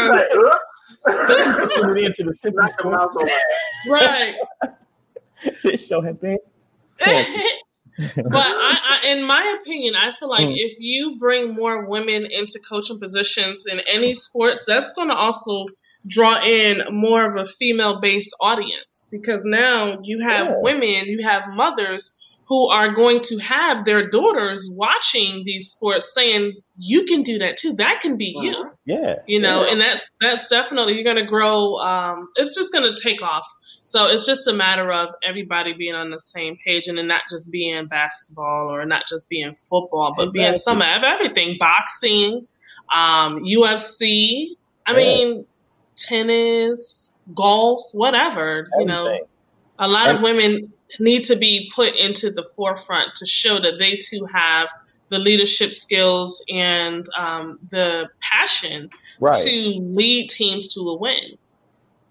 Like, 0.10 0.36
oops. 0.36 0.60
Put 1.82 1.98
it 1.98 2.06
into 2.06 2.24
the 2.24 2.34
Simply 2.34 2.62
Knock 2.64 2.72
the 2.82 2.89
mouse 2.89 3.12
Sports. 3.12 3.34
over. 3.88 3.94
right. 3.94 4.36
This 5.64 5.86
show 5.86 6.00
has 6.00 6.16
been. 6.18 6.38
but 7.00 8.34
I, 8.34 9.00
I, 9.04 9.08
in 9.08 9.24
my 9.24 9.58
opinion, 9.62 9.96
I 9.98 10.12
feel 10.12 10.30
like 10.30 10.48
Mm. 10.48 10.56
if 10.56 10.78
you 10.80 11.18
bring 11.20 11.54
more 11.54 11.86
women 11.86 12.26
into 12.32 12.60
coaching 12.68 12.98
positions 13.00 13.66
in 13.70 13.82
any 13.86 14.14
sports, 14.14 14.66
that's 14.66 14.94
going 14.94 15.10
to 15.10 15.14
also 15.16 15.66
draw 16.08 16.41
in 16.43 16.82
more 16.91 17.26
of 17.30 17.36
a 17.38 17.45
female-based 17.45 18.36
audience 18.41 19.08
because 19.12 19.43
now 19.45 19.99
you 20.04 20.20
have 20.28 20.47
Yeah. 20.47 20.56
women, 20.62 21.06
you 21.08 21.26
have 21.28 21.43
mothers 21.54 22.12
who 22.45 22.68
are 22.70 22.93
going 22.93 23.22
to 23.22 23.38
have 23.38 23.86
their 23.86 24.10
daughters 24.10 24.70
watching 24.72 25.43
these 25.45 25.70
sports, 25.72 26.14
saying, 26.14 26.54
"You 26.78 27.06
can 27.06 27.24
do 27.24 27.39
that 27.39 27.56
too. 27.56 27.74
That 27.78 28.01
can 28.01 28.18
be 28.18 28.36
you." 28.38 28.70
Yeah. 28.86 29.20
you 29.28 29.39
know 29.39 29.64
yeah. 29.64 29.72
and 29.72 29.80
that's 29.80 30.10
that's 30.20 30.47
definitely 30.47 30.95
you're 30.95 31.06
going 31.06 31.24
to 31.24 31.26
grow 31.26 31.78
um 31.78 32.28
it's 32.36 32.54
just 32.54 32.74
going 32.74 32.84
to 32.93 33.01
take 33.01 33.22
off 33.24 33.47
so 33.84 34.08
it's 34.08 34.26
just 34.26 34.45
a 34.49 34.54
matter 34.54 34.91
of 34.91 35.08
everybody 35.24 35.72
being 35.72 35.95
on 35.95 36.10
the 36.10 36.20
same 36.20 36.58
page 36.66 36.88
and 36.89 36.97
then 36.97 37.08
not 37.08 37.22
just 37.32 37.49
being 37.49 37.88
basketball 37.88 38.68
or 38.70 38.86
not 38.86 39.04
just 39.08 39.30
being 39.30 39.56
football 39.70 40.14
but 40.18 40.34
being 40.34 40.58
some 40.58 40.82
of 40.82 41.01
everything 41.04 41.56
boxing 41.58 42.41
um 42.93 43.41
ufc 43.58 44.01
i 44.86 44.91
Yeah. 44.91 44.95
mean 44.97 45.45
tennis 45.96 47.14
golf 47.34 47.82
whatever 47.94 48.68
you 48.80 48.86
know 48.86 49.20
a 49.80 49.88
lot 49.88 50.10
of 50.10 50.22
women 50.22 50.72
need 51.00 51.24
to 51.24 51.36
be 51.36 51.72
put 51.74 51.96
into 51.96 52.30
the 52.30 52.44
forefront 52.56 53.16
to 53.16 53.26
show 53.26 53.60
that 53.60 53.80
they 53.80 53.94
too 53.94 54.26
have 54.26 54.70
the 55.10 55.18
leadership 55.18 55.72
skills 55.72 56.44
and 56.50 57.06
um, 57.18 57.60
the 57.72 58.10
passion 58.22 58.89
Right. 59.20 59.36
to 59.36 59.80
lead 59.80 60.30
teams 60.30 60.68
to 60.74 60.82
a 60.82 60.98
win. 60.98 61.38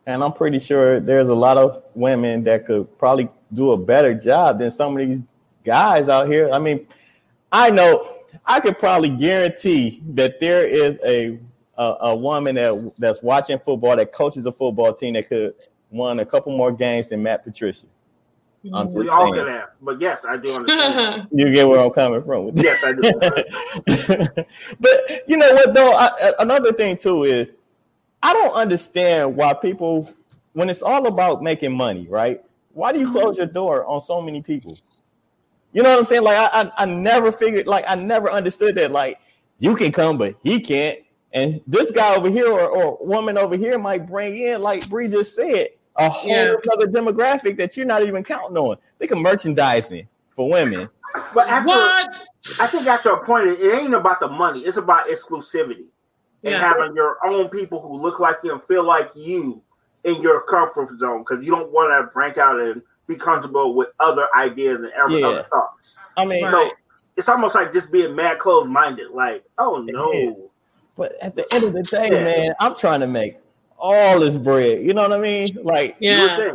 And 0.07 0.25
I'm 0.25 0.33
pretty 0.33 0.59
sure 0.59 0.99
there's 0.99 1.29
a 1.29 1.35
lot 1.35 1.59
of 1.59 1.83
women 1.95 2.43
that 2.45 2.67
could 2.67 2.99
probably 2.99 3.29
do 3.53 3.73
a 3.73 3.77
better 3.77 4.15
job 4.15 4.59
than 4.59 4.71
some 4.71 4.97
of 4.97 5.07
these 5.07 5.21
guys 5.65 6.09
out 6.09 6.29
here. 6.29 6.51
I 6.51 6.59
mean, 6.59 6.87
I 7.53 7.71
know 7.71 8.21
I 8.47 8.61
could 8.61 8.79
probably 8.79 9.11
guarantee 9.11 10.03
that 10.15 10.41
there 10.41 10.67
is 10.67 10.99
a 11.05 11.39
a, 11.83 11.97
a 12.11 12.17
woman 12.17 12.55
that 12.55 12.93
that's 12.99 13.23
watching 13.23 13.59
football 13.59 13.97
that 13.97 14.13
coaches 14.13 14.47
a 14.47 14.53
football 14.53 14.95
team 14.95 15.15
that 15.15 15.29
could 15.29 15.55
won 15.91 16.21
a 16.21 16.27
couple 16.27 16.57
more 16.57 16.73
games 16.73 17.09
than 17.09 17.23
Matt 17.23 17.45
Patricia. 17.45 17.87
Mm-hmm. 18.65 18.75
I'm 18.75 18.93
We 18.93 19.05
just 19.05 19.13
all 19.13 19.23
saying. 19.23 19.35
could 19.35 19.49
have, 19.49 19.71
but 19.81 20.01
yes, 20.01 20.25
I 20.25 20.37
do 20.37 20.53
understand. 20.53 21.29
You 21.33 21.53
get 21.53 21.69
where 21.69 21.81
I'm 21.81 21.91
coming 21.91 22.23
from 22.23 22.47
with 22.47 22.63
yes, 22.63 22.83
I 22.85 22.93
do. 22.93 23.03
but 24.81 25.29
you 25.29 25.37
know 25.37 25.53
what 25.55 25.75
though? 25.75 25.93
I, 25.93 26.11
I- 26.23 26.35
another 26.39 26.73
thing 26.73 26.97
too 26.97 27.25
is 27.25 27.57
I 28.23 28.33
don't 28.33 28.53
understand 28.53 29.35
why 29.35 29.53
people, 29.55 30.13
when 30.53 30.71
it's 30.71 30.83
all 30.83 31.07
about 31.07 31.43
making 31.43 31.77
money, 31.77 32.07
right? 32.09 32.41
Why 32.73 32.93
do 32.93 33.01
you 33.01 33.07
mm-hmm. 33.07 33.19
close 33.19 33.37
your 33.37 33.47
door 33.47 33.85
on 33.87 34.01
so 34.01 34.21
many 34.23 34.43
people? 34.43 34.79
You 35.73 35.83
know 35.83 35.91
what 35.91 35.99
I'm 35.99 36.05
saying? 36.05 36.23
Like 36.23 36.37
I, 36.37 36.63
I, 36.63 36.73
I 36.79 36.85
never 36.85 37.33
figured, 37.33 37.67
like 37.67 37.85
I 37.89 37.97
never 37.97 38.31
understood 38.31 38.77
that. 38.77 38.93
Like 38.93 39.19
you 39.59 39.75
can 39.75 39.91
come, 39.91 40.19
but 40.19 40.37
he 40.45 40.61
can't. 40.61 41.01
And 41.35 41.61
this 41.67 41.91
guy 41.91 42.15
over 42.15 42.29
here 42.29 42.51
or, 42.51 42.69
or 42.69 42.99
woman 43.07 43.39
over 43.39 43.57
here 43.57 43.79
might 43.79 44.07
bring 44.07 44.37
in, 44.37 44.61
like 44.63 44.89
Bree 44.89 45.09
just 45.09 45.35
said, 45.35 45.69
a 45.97 46.09
whole 46.09 46.31
Yeah. 46.31 46.55
other 46.73 46.87
demographic 46.87 47.57
that 47.59 47.77
you're 47.77 47.87
not 47.87 48.03
even 48.03 48.23
counting 48.25 48.57
on. 48.57 48.77
Think 48.99 49.11
of 49.13 49.19
merchandising 49.19 50.07
for 50.37 50.49
women. 50.51 50.89
But 51.35 51.49
after, 51.49 51.69
what? 51.69 52.11
I 52.61 52.67
think 52.67 52.87
after 52.87 53.11
a 53.11 53.25
point, 53.25 53.47
it, 53.47 53.61
it 53.61 53.75
ain't 53.79 53.95
about 53.95 54.21
the 54.21 54.29
money. 54.29 54.61
It's 54.61 54.77
about 54.77 55.09
exclusivity 55.09 55.87
and 56.45 56.53
Yeah. 56.55 56.59
having 56.59 56.95
your 56.95 57.19
own 57.25 57.49
people 57.49 57.81
who 57.81 58.01
look 58.01 58.19
like 58.21 58.37
you 58.43 58.53
and 58.53 58.63
feel 58.63 58.85
like 58.85 59.09
you 59.15 59.63
in 60.05 60.21
your 60.21 60.43
comfort 60.43 60.89
zone 60.99 61.21
because 61.21 61.45
you 61.45 61.53
don't 61.55 61.71
want 61.71 61.91
to 61.91 62.11
branch 62.13 62.37
out 62.39 62.59
and 62.61 62.83
be 63.07 63.17
comfortable 63.17 63.75
with 63.75 63.89
other 64.01 64.27
ideas 64.37 64.81
and 64.83 64.93
other, 65.03 65.19
Yeah. 65.19 65.27
other 65.29 65.43
thoughts. 65.45 65.95
I 66.17 66.25
mean, 66.25 66.45
Right. 66.45 66.51
So 66.51 66.71
it's 67.17 67.29
almost 67.29 67.55
like 67.55 67.73
just 67.73 67.93
being 67.93 68.15
mad 68.17 68.39
closed 68.39 68.69
minded. 68.71 69.11
Like, 69.13 69.45
oh 69.59 69.79
no, 69.87 70.13
is. 70.13 70.35
But 71.03 71.17
at 71.21 71.35
the 71.35 71.45
end 71.53 71.65
of 71.65 71.73
the 71.73 71.83
day, 71.83 72.09
Yeah. 72.13 72.23
man, 72.25 72.55
I'm 72.61 72.77
trying 72.77 73.01
to 73.01 73.09
make 73.09 73.39
all 73.77 74.21
this 74.21 74.37
bread. 74.39 74.85
You 74.85 74.95
know 74.95 75.03
what 75.03 75.13
I 75.13 75.19
mean? 75.21 75.49
Like, 75.65 75.97
Yeah. 75.99 76.53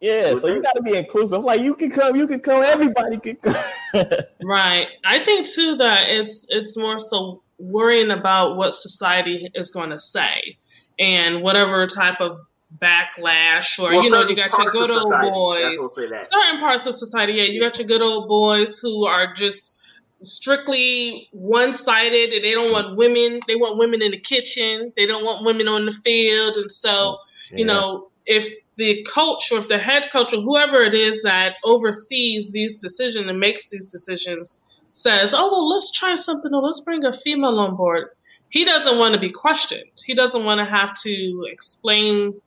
yeah. 0.00 0.36
So 0.40 0.48
you 0.48 0.60
got 0.60 0.74
to 0.74 0.82
be 0.82 0.96
inclusive. 0.96 1.44
Like, 1.44 1.60
you 1.60 1.76
can 1.76 1.90
come, 1.92 2.16
you 2.16 2.26
can 2.26 2.40
come. 2.40 2.64
Everybody 2.64 3.18
can 3.18 3.36
come. 3.36 3.54
Right. 4.42 4.88
I 5.04 5.24
think 5.24 5.46
too 5.46 5.76
that 5.76 6.08
it's 6.08 6.46
it's 6.50 6.76
more 6.76 6.98
so 6.98 7.42
worrying 7.58 8.10
about 8.10 8.56
what 8.56 8.72
society 8.74 9.48
is 9.54 9.70
going 9.70 9.90
to 9.90 10.00
say 10.00 10.58
and 10.98 11.40
whatever 11.42 11.86
type 11.86 12.20
of 12.20 12.36
backlash 12.82 13.78
or 13.78 13.94
Well, 13.94 14.02
you 14.04 14.10
know 14.10 14.22
you 14.28 14.34
got 14.36 14.56
your 14.58 14.70
good 14.72 14.90
old 14.90 15.08
society, 15.08 15.30
boys 15.30 15.62
That's 15.62 15.82
what 15.82 15.94
say 15.94 16.06
that. 16.08 16.30
certain 16.30 16.60
parts 16.60 16.86
of 16.86 16.94
society, 16.94 17.32
yeah, 17.34 17.44
you 17.44 17.60
got 17.60 17.78
your 17.78 17.86
good 17.88 18.02
old 18.02 18.28
boys 18.28 18.78
who 18.78 19.06
are 19.06 19.32
just 19.34 19.77
strictly 20.22 21.28
one-sided 21.32 22.32
and 22.32 22.44
they 22.44 22.52
don't 22.52 22.72
want 22.72 22.96
women 22.96 23.40
they 23.46 23.56
want 23.56 23.78
women 23.78 24.02
in 24.02 24.10
the 24.10 24.18
kitchen 24.18 24.92
they 24.96 25.06
don't 25.06 25.24
want 25.24 25.44
women 25.44 25.68
on 25.68 25.84
the 25.84 25.92
field 25.92 26.56
and 26.56 26.70
so 26.70 27.18
you 27.52 27.64
know 27.64 28.08
if 28.26 28.52
the 28.76 29.04
coach 29.12 29.50
or 29.52 29.58
if 29.58 29.68
the 29.68 29.78
head 29.78 30.08
coach 30.12 30.32
or 30.32 30.40
whoever 30.40 30.80
it 30.82 30.94
is 30.94 31.22
that 31.22 31.54
oversees 31.64 32.52
these 32.52 32.80
decisions 32.80 33.28
and 33.28 33.40
makes 33.40 33.70
these 33.70 33.86
decisions 33.86 34.56
says 34.92 35.34
oh 35.34 35.48
well 35.50 35.68
let's 35.68 35.90
try 35.92 36.14
something 36.14 36.52
or 36.52 36.62
let's 36.62 36.80
bring 36.80 37.04
a 37.04 37.12
female 37.12 37.58
on 37.60 37.76
board. 37.76 38.08
He 38.50 38.64
doesn't 38.64 38.98
want 38.98 39.12
to 39.14 39.20
be 39.20 39.30
questioned. 39.30 40.02
He 40.06 40.14
doesn't 40.14 40.42
want 40.42 40.58
to 40.58 40.64
have 40.64 40.94
to 41.02 41.46
explain 41.52 42.40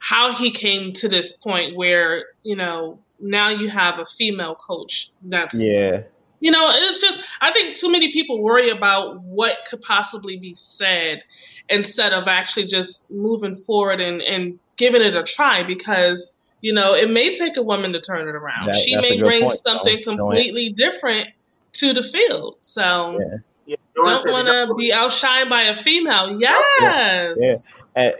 how 0.00 0.34
he 0.34 0.50
came 0.50 0.92
to 0.94 1.08
this 1.08 1.32
point 1.32 1.76
where 1.76 2.24
you 2.42 2.56
know 2.56 2.98
now 3.20 3.48
you 3.48 3.68
have 3.68 3.98
a 3.98 4.06
female 4.06 4.54
coach 4.54 5.10
that's 5.22 5.60
yeah. 5.60 6.02
You 6.40 6.50
know, 6.50 6.68
it's 6.70 7.00
just 7.00 7.20
I 7.40 7.52
think 7.52 7.76
too 7.76 7.90
many 7.90 8.12
people 8.12 8.40
worry 8.42 8.70
about 8.70 9.22
what 9.22 9.56
could 9.68 9.80
possibly 9.80 10.36
be 10.38 10.54
said 10.54 11.24
instead 11.68 12.12
of 12.12 12.28
actually 12.28 12.66
just 12.66 13.08
moving 13.10 13.54
forward 13.54 14.00
and, 14.00 14.22
and 14.22 14.58
giving 14.76 15.02
it 15.02 15.14
a 15.16 15.22
try 15.24 15.62
because 15.64 16.32
you 16.60 16.72
know 16.72 16.94
it 16.94 17.10
may 17.10 17.28
take 17.28 17.56
a 17.56 17.62
woman 17.62 17.92
to 17.92 18.00
turn 18.00 18.28
it 18.28 18.34
around. 18.34 18.66
That- 18.66 18.76
she 18.76 18.96
may 18.96 19.18
bring 19.20 19.42
point. 19.42 19.52
something 19.52 20.00
Don't- 20.02 20.16
don't- 20.16 20.28
completely 20.28 20.70
different 20.70 21.28
to 21.72 21.92
the 21.92 22.02
field. 22.02 22.56
So 22.60 23.18
Yeah. 23.20 23.36
Yeah, 23.66 23.76
don't 23.94 24.30
want 24.30 24.46
to 24.48 24.74
be 24.76 24.90
outshined 24.92 25.50
by 25.50 25.64
a 25.64 25.76
female. 25.76 26.40
Yes. 26.40 27.36
Yeah. 27.38 28.02
And, 28.02 28.14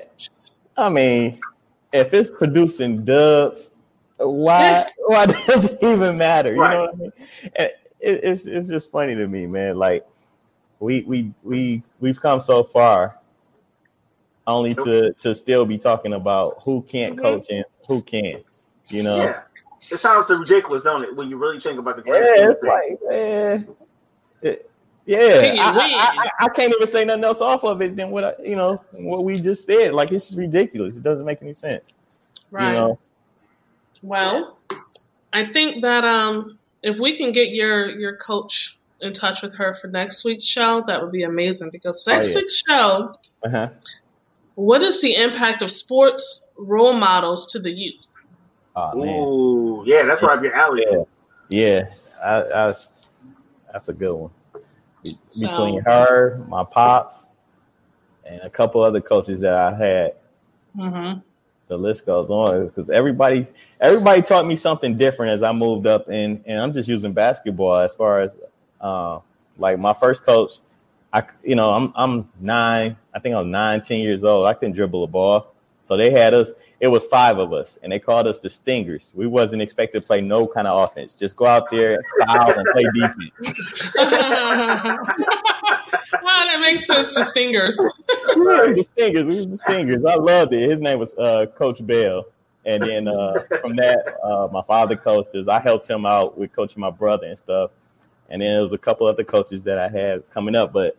I 0.76 0.90
mean, 0.90 1.40
if 1.92 2.12
it's 2.12 2.28
producing 2.28 3.04
dubs, 3.06 3.72
why 4.18 4.88
why 5.06 5.24
does 5.46 5.64
it 5.72 5.78
even 5.82 6.18
matter? 6.18 6.52
You 6.52 6.60
Right. 6.60 6.72
know 6.74 6.80
what 6.82 6.94
I 6.94 6.96
mean? 6.96 7.12
And 8.03 8.16
It, 8.16 8.24
it's 8.24 8.44
it's 8.44 8.68
just 8.68 8.90
funny 8.90 9.14
to 9.14 9.26
me, 9.26 9.46
man. 9.46 9.76
Like 9.76 10.07
we 10.80 11.03
we 11.03 11.32
we 11.42 11.82
we've 12.01 12.20
come 12.20 12.40
so 12.40 12.62
far, 12.64 13.18
only 14.46 14.74
to 14.74 15.12
to 15.14 15.34
still 15.34 15.64
be 15.66 15.78
talking 15.78 16.12
about 16.14 16.61
who 16.62 16.82
can't 16.82 17.16
Mhm. 17.16 17.22
coach 17.22 17.46
and 17.51 17.64
who 17.86 18.03
can. 18.03 18.42
You 18.88 19.03
know? 19.03 19.16
Yeah. 19.16 19.42
It 19.92 19.99
sounds 19.99 20.26
so 20.26 20.38
ridiculous, 20.38 20.84
don't 20.84 21.05
it? 21.05 21.14
When 21.14 21.28
you 21.30 21.38
really 21.38 21.61
think 21.61 21.78
about 21.78 21.96
the 21.96 22.03
Yeah, 22.07 22.18
grand 22.18 22.26
scheme 22.26 22.44
of 22.44 22.51
it's 22.51 22.62
like, 22.62 22.99
man. 23.09 23.68
it- 24.42 24.70
yeah, 25.07 25.55
I. 25.59 25.70
I, 25.70 26.22
I, 26.22 26.44
I 26.44 26.49
can't 26.51 26.70
even 26.74 26.86
say 26.86 27.03
nothing 27.03 27.24
else 27.24 27.40
off 27.40 27.64
of 27.64 27.80
it 27.80 27.96
than 27.96 28.11
what 28.11 28.24
I, 28.24 28.34
you 28.42 28.57
know 28.57 28.82
what 28.92 29.24
we 29.24 29.36
just 29.36 29.64
said. 29.64 29.94
Like 29.94 30.12
it's 30.12 30.34
ridiculous. 30.34 30.96
It 30.99 31.03
doesn't 31.03 31.24
make 31.24 31.40
any 31.40 31.55
sense. 31.55 31.94
Right. 32.51 32.74
You 32.74 32.78
know? 32.78 32.99
Well, 34.03 34.59
I 35.32 35.51
think 35.51 35.80
that 35.80 36.05
um, 36.05 36.59
if 36.83 36.99
we 36.99 37.16
can 37.16 37.33
get 37.33 37.51
your 37.51 37.89
your 37.91 38.16
coach 38.16 38.79
in 39.01 39.12
touch 39.12 39.43
with 39.43 39.55
her 39.57 39.74
for 39.74 39.87
next 39.89 40.24
week's 40.24 40.45
show, 40.47 40.83
that 40.87 41.03
would 41.03 41.12
be 41.12 41.22
amazing. 41.22 41.70
Because 41.70 42.07
Oh, 42.09 42.12
next 42.12 42.33
yeah. 42.35 42.41
week's 42.41 42.62
show, 42.68 43.12
Uh-huh. 43.45 43.68
what 44.57 44.83
is 44.83 45.01
the 45.03 45.14
impact 45.14 45.62
of 45.62 45.70
sports 45.70 46.53
role 46.59 46.93
models 46.95 47.53
to 47.53 47.61
the 47.61 47.70
youth? 47.70 48.07
Oh. 48.74 49.81
Ooh, 49.81 49.85
yeah, 49.87 50.03
that's 50.05 50.22
right 50.22 50.37
up 50.39 50.43
your 50.43 50.55
alley. 50.55 50.85
Yeah, 50.91 51.05
yeah. 51.51 51.85
I, 52.24 52.68
I, 52.70 52.74
that's 53.72 53.89
a 53.89 53.93
good 53.93 54.12
one. 54.14 54.31
Be- 55.05 55.14
So- 55.29 55.49
Between 55.49 55.81
her, 55.85 56.45
my 56.49 56.64
pops, 56.64 57.29
and 58.24 58.41
a 58.43 58.51
couple 58.51 58.83
other 58.83 59.01
coaches 59.01 59.41
that 59.41 59.55
I 59.55 59.74
had, 59.74 60.12
Mm-hmm. 60.76 61.20
The 61.68 61.76
list 61.76 62.06
goes 62.06 62.30
on 62.30 62.66
because 62.66 62.90
everybody 62.90 63.46
everybody 63.80 64.22
taught 64.22 64.46
me 64.46 64.56
something 64.56 64.96
different 64.96 65.32
as 65.32 65.42
I 65.42 65.52
moved 65.52 65.86
up 65.86 66.08
and 66.08 66.42
and 66.46 66.60
I'm 66.60 66.72
just 66.72 66.88
using 66.88 67.12
basketball 67.12 67.78
as 67.80 67.94
far 67.94 68.22
as 68.22 68.32
uh, 68.80 69.20
like 69.58 69.78
my 69.78 69.92
first 69.92 70.24
coach 70.24 70.58
I 71.12 71.22
you 71.42 71.54
know 71.54 71.70
I'm 71.70 71.92
I'm 71.94 72.28
nine 72.40 72.96
I 73.14 73.18
think 73.20 73.34
I 73.34 73.40
was 73.40 73.46
nine 73.48 73.82
ten 73.82 74.00
years 74.00 74.24
old. 74.24 74.46
I 74.46 74.54
couldn't 74.54 74.74
dribble 74.74 75.04
a 75.04 75.06
ball. 75.06 75.54
So 75.84 75.96
they 75.96 76.10
had 76.10 76.34
us 76.34 76.52
it 76.80 76.88
was 76.88 77.04
five 77.06 77.38
of 77.38 77.52
us 77.52 77.78
and 77.82 77.92
they 77.92 77.98
called 77.98 78.26
us 78.26 78.38
the 78.38 78.50
stingers. 78.50 79.12
We 79.14 79.26
wasn't 79.26 79.62
expected 79.62 80.00
to 80.00 80.06
play 80.06 80.20
no 80.20 80.46
kind 80.46 80.66
of 80.66 80.82
offense. 80.82 81.14
Just 81.14 81.36
go 81.36 81.46
out 81.46 81.70
there 81.70 82.00
foul 82.26 82.52
and 82.52 82.66
play 82.72 82.84
defense 82.94 83.92
Ah, 86.14 86.46
that 86.50 86.61
makes 86.61 86.86
sense 86.86 87.14
to 87.14 87.24
stingers. 87.24 87.76
we 88.36 88.42
was 88.44 88.76
the 88.76 88.82
stingers 88.82 89.24
we 89.24 89.36
was 89.36 89.50
the 89.50 89.56
stingers 89.56 90.04
I 90.04 90.14
loved 90.14 90.52
it 90.52 90.70
his 90.70 90.80
name 90.80 90.98
was 90.98 91.14
uh, 91.14 91.46
Coach 91.56 91.84
Bell 91.86 92.26
and 92.68 92.84
then 92.84 93.09
uh, 93.09 93.44
from 93.62 93.76
that, 93.76 94.18
uh, 94.22 94.48
my 94.52 94.62
father 94.62 94.94
coached 94.94 95.34
us. 95.34 95.48
I 95.48 95.59
helped 95.59 95.88
him 95.88 96.04
out 96.04 96.36
with 96.36 96.52
coaching 96.52 96.80
my 96.82 96.90
brother 96.90 97.26
and 97.26 97.38
stuff. 97.38 97.70
And 98.28 98.42
then 98.42 98.50
there 98.50 98.62
was 98.62 98.74
a 98.74 98.78
couple 98.78 99.06
other 99.06 99.24
coaches 99.24 99.62
that 99.62 99.78
I 99.78 99.88
had 99.88 100.28
coming 100.30 100.54
up. 100.54 100.74
But 100.74 100.94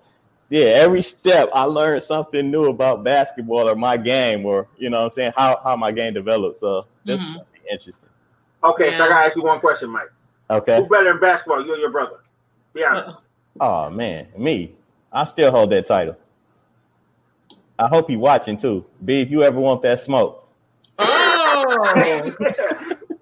yeah, 0.49 0.63
every 0.63 1.03
step 1.03 1.47
I 1.53 1.63
learned 1.65 2.01
something 2.01 2.49
new 2.49 2.65
about 2.65 3.03
basketball 3.03 3.69
or 3.69 3.75
my 3.75 3.97
game, 3.97 4.47
or 4.47 4.67
you 4.79 4.89
know, 4.89 4.97
what 4.97 5.05
I'm 5.05 5.11
saying 5.11 5.33
how 5.37 5.61
how 5.63 5.75
my 5.75 5.91
game 5.91 6.15
developed. 6.15 6.57
So 6.57 6.87
this 7.05 7.21
Mhm. 7.21 7.35
is 7.35 7.41
interesting. 7.71 8.09
Okay, 8.63 8.91
so 8.91 9.05
I 9.05 9.09
gotta 9.09 9.25
ask 9.27 9.35
you 9.35 9.43
one 9.43 9.59
question, 9.59 9.91
Mike. 9.91 10.11
Okay. 10.49 10.77
Who 10.77 10.87
better 10.87 11.11
in 11.11 11.19
basketball, 11.19 11.63
you 11.63 11.75
or 11.75 11.77
your 11.77 11.91
brother? 11.91 12.17
Be 12.73 12.83
honest. 12.83 13.21
Oh 13.59 13.91
man, 13.91 14.29
me. 14.35 14.75
I 15.11 15.25
still 15.25 15.51
hold 15.51 15.71
that 15.71 15.87
title. 15.87 16.17
I 17.77 17.87
hope 17.87 18.09
you 18.09 18.19
watching 18.19 18.57
too. 18.57 18.85
B, 19.03 19.21
if 19.21 19.31
you 19.31 19.43
ever 19.43 19.59
want 19.59 19.81
that 19.83 19.99
smoke. 19.99 20.47
Oh, 20.97 22.31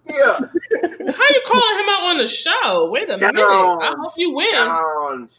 yeah. 0.09 0.39
how 0.39 1.25
you 1.29 1.41
calling 1.45 1.79
him 1.79 1.89
out 1.89 2.03
on 2.09 2.17
the 2.17 2.27
show? 2.27 2.89
Wait 2.91 3.07
a 3.09 3.17
Challenge. 3.17 3.35
minute. 3.35 3.47
I 3.47 3.95
hope 3.99 4.13
you 4.17 4.33
win. 4.33 4.49
Challenge. 4.51 5.31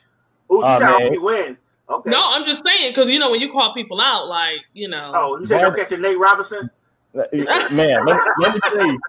Ooh, 0.50 0.56
you 0.56 0.62
Oh, 0.62 0.66
I 0.66 0.84
hope 0.84 1.12
you 1.12 1.22
win. 1.22 1.58
Okay. 1.90 2.10
No, 2.10 2.20
I'm 2.22 2.44
just 2.44 2.64
saying 2.64 2.90
because 2.90 3.10
you 3.10 3.18
know 3.18 3.30
when 3.30 3.40
you 3.40 3.50
call 3.50 3.74
people 3.74 4.00
out, 4.00 4.28
like 4.28 4.58
you 4.72 4.88
know. 4.88 5.12
Oh, 5.14 5.38
you 5.38 5.46
said 5.46 5.62
don't 5.62 5.76
catch 5.76 5.92
a 5.92 5.96
Nate 5.96 6.18
Robinson? 6.18 6.70
Man, 7.14 8.04
let, 8.04 8.20
let 8.38 8.54
me 8.54 8.60
tell 8.60 8.86
you, 8.86 9.00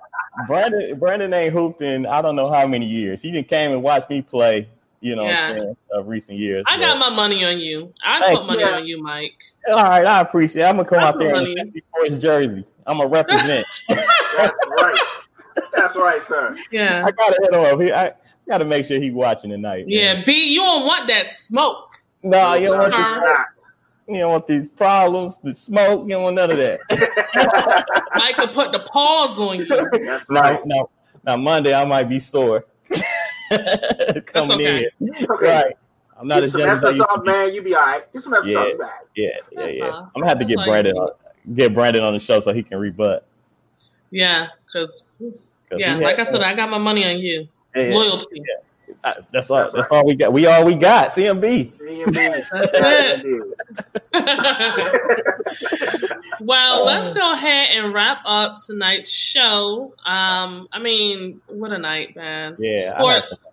Brandon 0.48 0.98
Brandon 0.98 1.34
ain't 1.34 1.54
hooped 1.54 1.82
in 1.82 2.06
I 2.06 2.22
don't 2.22 2.36
know 2.36 2.50
how 2.52 2.66
many 2.66 2.86
years. 2.86 3.22
He 3.22 3.32
didn't 3.32 3.50
came 3.50 3.72
and 3.72 3.84
watched 3.84 4.10
me 4.10 4.22
play, 4.22 4.70
you 5.02 5.16
know 5.16 5.24
Yeah. 5.24 5.48
what 5.50 5.56
I'm 5.56 5.60
saying, 5.62 5.78
of 5.94 6.08
recent 6.08 6.38
years. 6.40 6.66
I 6.68 6.78
but- 6.78 6.82
got 6.86 6.98
my 7.00 7.10
money 7.10 7.44
on 7.46 7.60
you. 7.60 7.94
I 8.06 8.20
Thank 8.20 8.40
put 8.40 8.48
money 8.48 8.64
on 8.64 8.86
you, 8.86 9.02
Mike. 9.02 9.42
all 9.70 9.76
right, 9.84 10.06
I 10.06 10.22
appreciate 10.22 10.64
it. 10.64 10.66
I'm 10.68 10.78
gonna 10.78 10.88
come 10.90 11.00
I 11.00 11.04
out 11.08 11.20
there 11.20 11.36
in 11.36 11.44
the 11.72 11.84
sports 11.90 12.18
jersey. 12.18 12.66
I'm 12.86 12.98
gonna 12.98 13.10
represent. 13.10 13.66
That's 13.88 14.56
right. 14.70 15.00
That's 15.74 15.96
right, 15.96 16.22
sir. 16.22 16.58
Yeah. 16.72 17.04
I 17.06 17.12
gotta 17.12 17.38
hit 17.42 17.54
him 17.54 17.74
up. 17.74 17.82
He, 17.82 17.92
I 17.92 18.14
gotta 18.48 18.66
make 18.66 18.86
sure 18.86 19.00
he 19.00 19.12
watching 19.12 19.50
tonight. 19.52 19.88
man. 19.88 19.90
Yeah, 19.90 20.24
B, 20.26 20.54
you 20.54 20.62
don't 20.62 20.86
want 20.86 21.08
that 21.08 21.28
smoke. 21.28 21.98
No, 22.24 22.54
you 22.56 22.68
don't 22.68 22.80
want 22.80 22.92
this, 22.92 23.38
you 24.08 24.18
don't 24.22 24.32
want 24.32 24.48
these 24.48 24.70
problems, 24.70 25.40
the 25.42 25.54
smoke, 25.54 26.04
you 26.04 26.10
don't 26.10 26.24
want 26.24 26.36
none 26.36 26.52
of 26.52 26.58
that. 26.58 26.80
Mike 28.16 28.36
could 28.36 28.52
put 28.54 28.72
the 28.72 28.80
paws 28.92 29.40
on 29.40 29.60
you. 29.60 29.66
That's 30.06 30.26
now, 30.30 30.42
right. 30.42 30.66
now, 30.66 30.90
now 31.26 31.38
Monday 31.38 31.74
I 31.74 31.86
might 31.86 32.10
be 32.10 32.20
sore. 32.20 32.66
Coming 34.26 34.52
okay. 34.66 34.90
in. 35.02 35.10
Okay. 35.30 35.46
Right. 35.48 35.78
I'm 36.20 36.28
not 36.28 36.36
Get 36.36 36.44
as 36.44 36.52
some 36.52 36.62
young 36.62 36.70
as 36.70 36.84
I 36.84 36.88
Epsom 36.90 36.96
used 36.98 37.10
to 37.10 37.20
be. 37.22 37.26
man. 37.32 37.54
You 37.54 37.62
be 37.62 37.76
all 37.76 37.86
right. 37.86 38.12
Get 38.14 38.22
some 38.22 38.34
Epsom 38.34 38.50
Yeah. 38.50 38.56
salt 38.64 38.78
back. 38.80 39.06
Yeah, 39.16 39.30
yeah, 39.52 39.66
yeah. 39.68 39.86
Uh-huh. 39.86 39.98
I'm 40.16 40.22
gonna 40.22 40.28
have 40.28 40.40
to 40.40 40.46
That's 40.46 40.50
get 40.56 40.60
all 40.60 40.66
Brandon 40.66 40.98
on, 40.98 41.10
get 41.56 41.74
Brandon 41.74 42.04
on 42.04 42.14
the 42.14 42.20
show 42.20 42.40
so 42.42 42.54
he 42.54 42.62
can 42.64 42.78
rebut. 42.80 43.26
Yeah, 44.12 44.48
because 44.66 45.06
yeah, 45.72 45.96
he 45.98 46.04
like 46.04 46.16
I 46.16 46.20
had- 46.20 46.28
said, 46.28 46.42
I 46.42 46.56
got 46.56 46.70
my 46.70 46.78
money 46.78 47.06
on 47.06 47.18
you. 47.20 47.48
yeah, 47.76 47.84
Loyalty. 47.94 48.42
uh, 48.42 48.44
that's 49.32 49.50
all. 49.50 49.60
That's 49.60 49.74
That's, 49.74 49.92
right. 49.92 49.92
all 49.92 50.06
we 50.06 50.16
got. 50.16 50.34
We 50.34 50.46
all 50.48 50.66
we 50.66 50.76
got. 50.76 51.10
CMB. 51.10 51.80
Me 51.80 52.04
and 52.04 52.16
me. 52.16 52.44
That's 52.52 52.68
Yes, 52.74 53.22
it. 53.24 53.26
indeed. 53.26 53.42
well, 56.42 56.86
let's 56.86 57.14
go 57.14 57.34
ahead 57.34 57.70
and 57.76 57.94
wrap 57.94 58.20
up 58.26 58.56
tonight's 58.66 59.12
show. 59.12 59.94
Um, 60.06 60.68
I 60.72 60.80
mean, 60.80 61.42
what 61.48 61.72
a 61.72 61.78
night, 61.78 62.16
man. 62.16 62.56
Yeah, 62.60 62.96
Sports. 62.98 63.46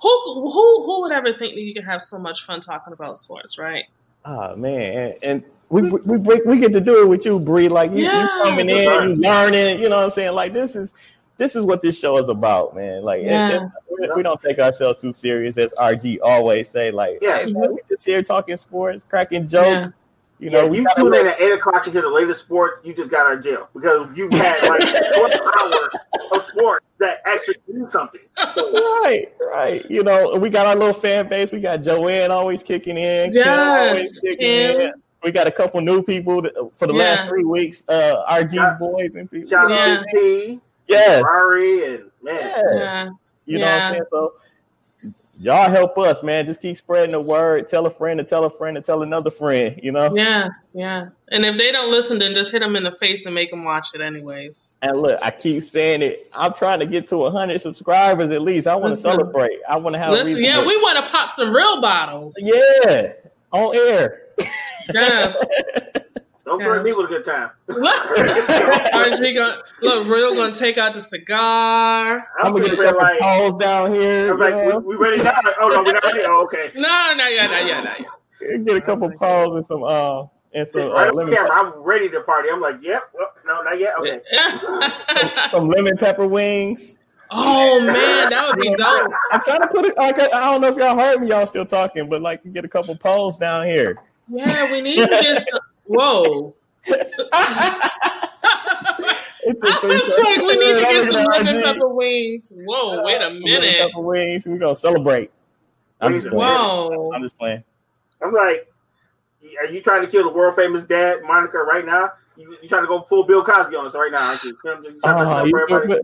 Who 0.00 0.08
who 0.48 0.84
who 0.84 1.00
would 1.02 1.12
ever 1.12 1.32
think 1.36 1.54
that 1.56 1.60
you 1.62 1.74
could 1.74 1.84
have 1.84 2.00
so 2.00 2.18
much 2.18 2.44
fun 2.44 2.60
talking 2.60 2.92
about 2.92 3.18
sports, 3.18 3.58
right? 3.58 3.84
Oh 4.24 4.54
man, 4.54 4.80
and, 4.80 5.14
and 5.22 5.42
we, 5.70 5.82
we 5.90 6.16
we 6.18 6.40
we 6.46 6.58
get 6.58 6.72
to 6.72 6.80
do 6.80 7.02
it 7.02 7.08
with 7.08 7.24
you, 7.24 7.40
Bree. 7.40 7.68
Like 7.68 7.90
you, 7.92 8.04
Yeah, 8.04 8.22
you 8.22 8.28
coming 8.44 8.68
in, 8.68 8.86
right. 8.88 9.08
you 9.08 9.14
learning. 9.16 9.80
You 9.80 9.88
know 9.88 9.96
what 9.96 10.04
I'm 10.04 10.10
saying? 10.12 10.34
Like 10.34 10.52
this 10.52 10.76
is 10.76 10.94
this 11.38 11.56
is 11.56 11.64
what 11.64 11.80
this 11.82 11.98
show 11.98 12.18
is 12.18 12.28
about, 12.28 12.76
man. 12.76 13.02
Like 13.02 13.22
it- 13.22 13.26
Yeah. 13.26 13.64
it- 13.64 13.70
we, 14.00 14.08
we 14.16 14.22
don't 14.22 14.40
take 14.40 14.58
ourselves 14.60 15.00
too 15.00 15.12
serious, 15.12 15.56
as 15.58 15.72
RG 15.74 16.18
always 16.22 16.68
say. 16.68 16.90
Like, 16.92 17.18
Yeah. 17.20 17.38
hey, 17.38 17.52
man, 17.52 17.72
we 17.74 17.80
just 17.88 18.04
here 18.06 18.22
talking 18.22 18.56
sports, 18.56 19.04
cracking 19.08 19.48
jokes. 19.48 19.90
You 20.40 20.50
know, 20.50 20.62
yeah, 20.64 20.68
we 20.68 20.78
you 20.78 20.86
tune 20.96 21.14
in 21.16 21.26
at 21.26 21.40
eight 21.40 21.50
o'clock 21.50 21.82
to 21.82 21.90
hear 21.90 22.02
the 22.02 22.08
latest 22.08 22.42
sports. 22.42 22.80
You 22.86 22.94
just 22.94 23.10
got 23.10 23.26
out 23.26 23.38
of 23.38 23.42
jail 23.42 23.68
because 23.74 24.08
you've 24.16 24.32
had 24.32 24.68
like 24.68 24.82
four 25.16 25.60
hours 25.60 25.94
of 26.30 26.44
sports 26.46 26.86
that 26.98 27.22
actually 27.24 27.56
do 27.66 27.86
something. 27.88 28.20
So 28.52 28.72
Right, 29.04 29.24
right. 29.52 29.84
You 29.90 30.04
know, 30.04 30.36
we 30.36 30.48
got 30.48 30.66
our 30.68 30.76
little 30.76 30.94
fan 30.94 31.28
base. 31.28 31.50
We 31.50 31.60
got 31.60 31.78
Joanne 31.78 32.30
always 32.30 32.62
kicking 32.62 32.96
in. 32.96 33.32
Kim 33.32 33.42
Yes, 33.44 34.20
kicking 34.20 34.46
in. 34.80 34.92
We 35.24 35.32
got 35.32 35.48
a 35.48 35.50
couple 35.50 35.80
new 35.80 36.04
people 36.04 36.40
for 36.74 36.86
the 36.86 36.92
Yeah. 36.94 36.98
last 37.16 37.28
three 37.28 37.42
weeks. 37.42 37.82
Uh, 37.88 38.22
RG's 38.28 38.54
Yeah. 38.54 38.74
boys 38.78 39.16
and 39.16 39.28
people. 39.28 39.48
shout 39.50 39.68
Yeah. 39.70 39.96
out 39.98 40.04
to 40.04 40.06
P, 40.12 40.60
Yes. 40.88 41.22
Rory, 41.24 41.94
and 41.94 42.10
man. 42.22 42.40
Yeah. 42.40 42.62
Yeah. 42.76 43.08
You 43.46 43.58
know 43.58 43.66
what 43.66 43.74
I'm 43.74 43.92
saying? 43.92 44.04
So 44.10 44.34
y'all 45.38 45.70
help 45.70 45.96
us, 45.98 46.22
man. 46.22 46.46
Just 46.46 46.60
keep 46.60 46.76
spreading 46.76 47.12
the 47.12 47.20
word. 47.20 47.68
Tell 47.68 47.86
a 47.86 47.90
friend 47.90 48.18
to 48.18 48.24
tell 48.24 48.44
a 48.44 48.50
friend 48.50 48.74
to 48.76 48.82
tell 48.82 49.02
another 49.02 49.30
friend. 49.30 49.78
You 49.82 49.92
know. 49.92 50.14
Yeah, 50.14 50.48
yeah. 50.74 51.08
And 51.30 51.44
if 51.44 51.56
they 51.56 51.72
don't 51.72 51.90
listen, 51.90 52.18
then 52.18 52.34
just 52.34 52.52
hit 52.52 52.60
them 52.60 52.76
in 52.76 52.82
the 52.82 52.92
face 52.92 53.26
and 53.26 53.34
make 53.34 53.50
them 53.50 53.64
watch 53.64 53.88
it 53.94 54.00
anyways. 54.00 54.74
And 54.82 55.00
look, 55.00 55.18
I 55.22 55.30
keep 55.30 55.64
saying 55.64 56.02
it. 56.02 56.30
I'm 56.32 56.52
trying 56.54 56.80
to 56.80 56.86
get 56.86 57.08
to 57.08 57.18
100 57.18 57.60
subscribers 57.60 58.30
at 58.30 58.42
least. 58.42 58.66
I 58.66 58.76
want 58.76 58.94
to 58.94 59.00
celebrate. 59.00 59.60
I 59.68 59.76
want 59.76 59.94
to 59.94 59.98
have. 59.98 60.12
Listen, 60.12 60.26
reason 60.26 60.44
yeah, 60.44 60.64
we 60.64 60.76
want 60.76 61.04
to 61.04 61.10
pop 61.10 61.30
some 61.30 61.54
real 61.54 61.80
bottles. 61.80 62.36
Yeah, 62.42 63.12
on 63.52 63.76
air. 63.76 64.22
Yes. 64.92 65.44
Don't 66.48 66.62
threaten 66.62 66.82
me 66.82 66.94
with 66.96 67.10
a 67.10 67.14
good 67.14 67.24
time. 67.26 67.50
RG 67.68 69.34
gonna 69.34 69.62
look 69.82 70.08
real 70.08 70.34
gonna 70.34 70.54
take 70.54 70.78
out 70.78 70.94
the 70.94 71.00
cigar. 71.00 72.24
I'm 72.40 72.46
I'm 72.46 72.52
gonna 72.52 72.64
get 72.64 72.72
a 72.72 72.76
there 72.76 72.86
couple 72.86 73.02
like, 73.02 73.18
calls 73.18 73.60
down 73.60 73.92
here. 73.92 74.32
I'm 74.32 74.38
like, 74.38 74.82
we, 74.82 74.96
we 74.96 74.96
ready 74.96 75.22
now? 75.22 75.32
Oh 75.60 75.68
no, 75.68 75.82
we're 75.82 75.92
not 75.92 76.04
ready. 76.04 76.20
Oh, 76.26 76.44
okay. 76.44 76.70
No, 76.74 77.12
not 77.14 77.30
yet, 77.32 77.50
not 77.50 77.66
yet, 77.66 77.84
not 77.84 78.00
yet. 78.00 78.64
get 78.64 78.76
a 78.76 78.80
couple 78.80 79.10
calls 79.10 79.56
and 79.56 79.66
some 79.66 79.84
uh 79.84 80.24
and 80.54 80.66
some, 80.66 80.90
right 80.90 81.08
uh, 81.08 81.08
on 81.10 81.14
the 81.14 81.14
lemon, 81.16 81.34
camera. 81.34 81.50
I'm 81.52 81.82
ready 81.82 82.08
to 82.08 82.22
party. 82.22 82.48
I'm 82.50 82.62
like, 82.62 82.82
yep. 82.82 83.10
Well, 83.12 83.30
no, 83.44 83.60
not 83.60 83.78
yet. 83.78 83.98
Okay. 83.98 84.20
some 85.50 85.68
lemon 85.68 85.98
pepper 85.98 86.26
wings. 86.26 86.96
oh 87.30 87.78
man, 87.82 88.30
that 88.30 88.46
would 88.48 88.58
be 88.58 88.74
dope. 88.74 89.12
I'm 89.32 89.42
trying 89.42 89.60
to 89.60 89.66
put 89.66 89.84
it 89.84 89.98
like 89.98 90.18
I 90.18 90.50
don't 90.50 90.62
know 90.62 90.68
if 90.68 90.78
y'all 90.78 90.98
heard 90.98 91.20
me. 91.20 91.28
Y'all 91.28 91.46
still 91.46 91.66
talking, 91.66 92.08
but 92.08 92.22
like 92.22 92.40
get 92.54 92.64
a 92.64 92.68
couple 92.68 92.96
polls 92.96 93.36
down 93.36 93.66
here. 93.66 93.98
Yeah, 94.28 94.72
we 94.72 94.82
need 94.82 94.96
to 94.96 95.06
get 95.06 95.36
some. 95.36 95.60
Whoa. 95.88 96.54
It's 99.40 99.62
I 99.64 99.86
was 99.86 100.18
like, 100.18 100.38
we 100.38 100.56
need 100.56 100.76
to 100.76 100.80
get 100.82 101.10
some 101.10 101.24
lemon 101.24 101.62
pepper 101.62 101.88
wings. 101.88 102.52
Whoa, 102.56 103.02
wait 103.04 103.16
a 103.16 103.26
Lemon 103.26 103.42
minute. 103.42 103.78
pepper 103.78 104.00
wings. 104.00 104.46
We 104.46 104.58
gonna 104.58 104.74
celebrate. 104.74 105.30
I'm 106.00 106.12
just 106.12 106.26
playing. 106.28 106.52
Whoa. 106.54 107.12
I'm 107.14 107.22
just 107.22 107.38
playing. 107.38 107.62
I'm 108.22 108.32
like, 108.32 108.70
are 109.60 109.66
you 109.66 109.80
trying 109.80 110.02
to 110.02 110.08
kill 110.08 110.24
the 110.24 110.30
world 110.36 110.54
famous 110.56 110.84
dad, 110.84 111.22
Monica, 111.22 111.58
right 111.58 111.86
now? 111.86 112.10
You, 112.36 112.56
you 112.62 112.68
trying 112.68 112.82
to 112.82 112.88
go 112.88 113.00
full 113.02 113.24
Bill 113.24 113.42
Cosby 113.44 113.74
on 113.76 113.86
us 113.86 113.94
right 113.94 114.10
now? 114.12 114.28
Aren't 114.28 114.42
you? 114.44 114.50
You 114.50 114.56
trying 114.64 114.82
to- 114.82 114.90
you 114.92 115.00
trying 115.00 115.16
to 115.16 115.30
Uh, 115.30 115.44
you- 115.44 115.58
everybody? 115.70 116.00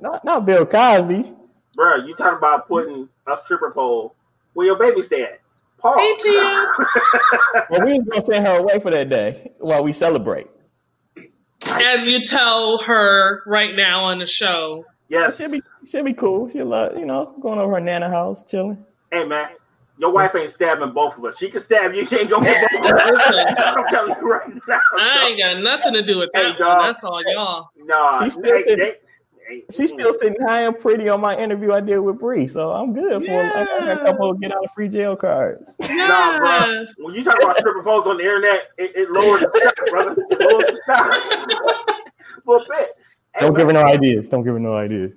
not, 0.00 0.24
not 0.24 0.46
Bill 0.46 0.64
Cosby. 0.64 1.34
Bro, 1.74 1.96
you 2.06 2.14
talking 2.16 2.38
about 2.38 2.66
putting 2.68 3.08
a 3.26 3.36
stripper 3.36 3.70
pole 3.72 4.14
where 4.54 4.66
your 4.66 4.76
baby 4.76 5.02
stay 5.02 5.22
at? 5.24 5.40
Paul. 5.78 5.98
Hey, 5.98 6.12
Tia. 6.18 6.66
Well, 7.70 7.84
we 7.84 7.94
was 7.98 8.04
gonna 8.04 8.24
send 8.24 8.46
her 8.46 8.56
away 8.58 8.78
for 8.80 8.90
that 8.90 9.08
day 9.08 9.52
while 9.58 9.82
we 9.84 9.92
celebrate. 9.92 10.46
As 11.66 12.10
you 12.10 12.20
tell 12.22 12.78
her 12.78 13.42
right 13.46 13.74
now 13.74 14.04
on 14.04 14.18
the 14.20 14.26
show. 14.26 14.84
yes. 15.08 15.36
She'll 15.38 15.50
be 15.50 15.60
she'll 15.86 16.04
be 16.04 16.14
cool. 16.14 16.48
She'll 16.48 16.72
uh, 16.72 16.92
you 16.96 17.04
know 17.04 17.34
going 17.40 17.58
over 17.58 17.74
her 17.74 17.80
nana 17.80 18.08
house 18.08 18.42
chilling. 18.44 18.84
Hey 19.10 19.24
man, 19.24 19.50
your 19.98 20.10
wife 20.12 20.34
ain't 20.34 20.50
stabbing 20.50 20.90
both 20.92 21.18
of 21.18 21.24
us. 21.24 21.36
She 21.38 21.50
can 21.50 21.60
stab 21.60 21.94
you. 21.94 22.06
She 22.06 22.16
ain't 22.16 22.30
gonna 22.30 22.44
get 22.46 22.70
both 22.82 22.90
of 22.90 22.96
us. 22.96 23.32
I'm 23.76 23.86
telling 23.88 24.14
you 24.20 24.30
right 24.30 24.48
now. 24.68 24.80
I 24.98 25.26
ain't 25.28 25.38
got 25.38 25.62
nothing 25.62 25.92
to 25.94 26.02
do 26.02 26.18
with 26.18 26.30
that 26.34 26.56
dog. 26.58 26.78
one. 26.78 26.86
That's 26.86 27.04
all 27.04 27.22
y'all. 27.32 27.68
No, 27.84 28.20
She's 28.24 28.32
still 28.34 28.42
they, 28.44 28.58
sitting- 28.60 28.78
they, 28.78 28.90
they, 28.92 28.96
She's 29.48 29.62
mm-hmm. 29.70 29.86
still 29.86 30.14
sitting 30.14 30.40
high 30.46 30.62
and 30.62 30.78
pretty 30.78 31.08
on 31.08 31.20
my 31.20 31.36
interview 31.36 31.72
I 31.72 31.80
did 31.80 31.98
with 31.98 32.18
Bree, 32.18 32.46
so 32.46 32.70
I'm 32.72 32.92
good 32.92 33.24
for 33.24 33.42
I 33.42 33.64
got 33.64 34.00
a 34.00 34.04
couple 34.04 34.30
of 34.30 34.40
get 34.40 34.52
out 34.52 34.64
of 34.64 34.70
free 34.72 34.88
jail 34.88 35.16
cards. 35.16 35.76
Nah, 35.90 36.38
bro. 36.38 36.84
When 36.98 37.14
you 37.14 37.24
talk 37.24 37.42
about 37.42 37.56
stripper 37.58 37.82
poles 37.82 38.06
on 38.06 38.18
the 38.18 38.24
internet, 38.24 38.68
it, 38.76 38.94
it 38.94 39.10
lowers 39.10 39.40
the 39.40 39.72
stock, 39.72 39.90
brother. 39.90 40.16
It 40.30 40.40
lowers 40.40 40.66
the 40.66 40.80
stock. 40.84 42.46
a 42.46 42.50
little 42.50 42.66
bit. 42.68 42.90
Hey, 43.34 43.40
Don't 43.40 43.52
man, 43.54 43.66
give 43.66 43.66
her 43.68 43.72
no 43.72 43.84
ideas. 43.84 44.28
Don't 44.28 44.44
give 44.44 44.54
her 44.54 44.60
no 44.60 44.76
ideas. 44.76 45.14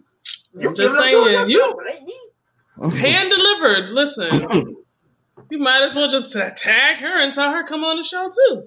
you 0.54 0.70
I'm 0.70 0.76
give 0.76 0.76
just 0.76 0.98
them 0.98 1.10
saying, 1.10 1.50
you 1.50 1.76
but 1.76 1.94
ain't 1.94 2.06
me. 2.06 3.00
hand 3.00 3.30
delivered. 3.30 3.90
Listen, 3.90 4.76
you 5.50 5.60
might 5.60 5.82
as 5.82 5.96
well 5.96 6.08
just 6.08 6.34
tag 6.56 6.98
her 6.98 7.22
and 7.22 7.34
tell 7.34 7.52
her 7.52 7.64
come 7.64 7.84
on 7.84 7.98
the 7.98 8.04
show 8.04 8.30
too. 8.30 8.64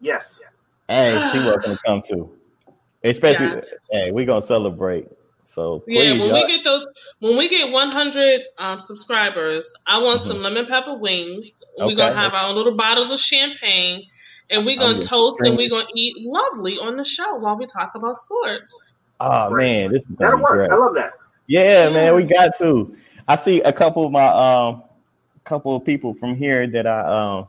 Yes. 0.00 0.40
Hey, 0.88 1.30
she 1.32 1.38
welcome 1.38 1.72
to 1.72 1.78
come 1.84 2.02
too. 2.02 2.36
Especially, 3.04 3.46
Yes. 3.46 3.72
hey, 3.90 4.10
we 4.12 4.24
gonna 4.24 4.42
celebrate. 4.42 5.08
So 5.44 5.80
please, 5.80 5.94
Yeah, 5.96 6.10
when 6.12 6.28
y'all- 6.28 6.34
we 6.34 6.46
get 6.46 6.64
those, 6.64 6.86
when 7.18 7.36
we 7.36 7.48
get 7.48 7.70
100 7.72 8.42
um, 8.58 8.80
subscribers, 8.80 9.72
I 9.86 9.98
want 10.00 10.20
Mhm. 10.20 10.26
some 10.26 10.42
lemon 10.42 10.66
pepper 10.66 10.94
wings. 10.94 11.62
We're 11.78 11.86
Okay. 11.86 11.94
gonna 11.96 12.14
have 12.14 12.32
our 12.32 12.48
own 12.48 12.54
little 12.56 12.74
bottles 12.74 13.12
of 13.12 13.18
champagne, 13.18 14.04
and 14.50 14.64
we're 14.64 14.78
gonna 14.78 14.96
just 14.96 15.08
toast 15.08 15.36
and 15.40 15.56
we're 15.56 15.68
gonna 15.68 15.86
eat 15.94 16.14
lovely 16.24 16.78
on 16.78 16.96
the 16.96 17.04
show 17.04 17.36
while 17.36 17.56
we 17.56 17.66
talk 17.66 17.90
about 17.94 18.16
sports. 18.16 18.90
oh 19.20 19.50
man, 19.50 19.92
this 19.92 20.00
is 20.02 20.06
gonna 20.06 20.16
That'll 20.18 20.36
be 20.38 20.42
work. 20.42 20.52
great. 20.54 20.70
I 20.72 20.74
love 20.76 20.94
that. 20.94 21.12
Yeah, 21.46 21.88
man, 21.90 22.14
we 22.16 22.24
got 22.24 22.56
to. 22.58 22.96
I 23.28 23.36
see 23.36 23.60
a 23.62 23.72
couple 23.72 24.04
of 24.06 24.12
my 24.12 24.26
um 24.28 24.82
couple 25.44 25.74
of 25.76 25.84
people 25.84 26.14
from 26.14 26.34
here 26.36 26.66
that 26.68 26.86
I 26.86 27.00
um 27.38 27.46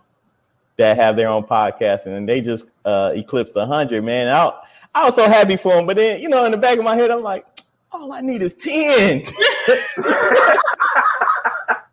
that 0.77 0.97
have 0.97 1.15
their 1.15 1.29
own 1.29 1.43
podcast 1.43 2.05
and 2.07 2.27
they 2.27 2.41
just 2.41 2.65
uh 2.85 3.11
eclipsed 3.15 3.55
hundred, 3.55 4.03
man. 4.03 4.27
I 4.27 4.51
I 4.95 5.05
was 5.05 5.15
so 5.15 5.27
happy 5.27 5.55
for 5.57 5.73
him. 5.75 5.85
but 5.87 5.97
then 5.97 6.21
you 6.21 6.29
know, 6.29 6.45
in 6.45 6.51
the 6.51 6.57
back 6.57 6.77
of 6.77 6.83
my 6.83 6.95
head, 6.95 7.09
I'm 7.11 7.21
like, 7.23 7.45
all 7.91 8.11
I 8.13 8.21
need 8.21 8.41
is 8.41 8.53
ten. 8.53 9.21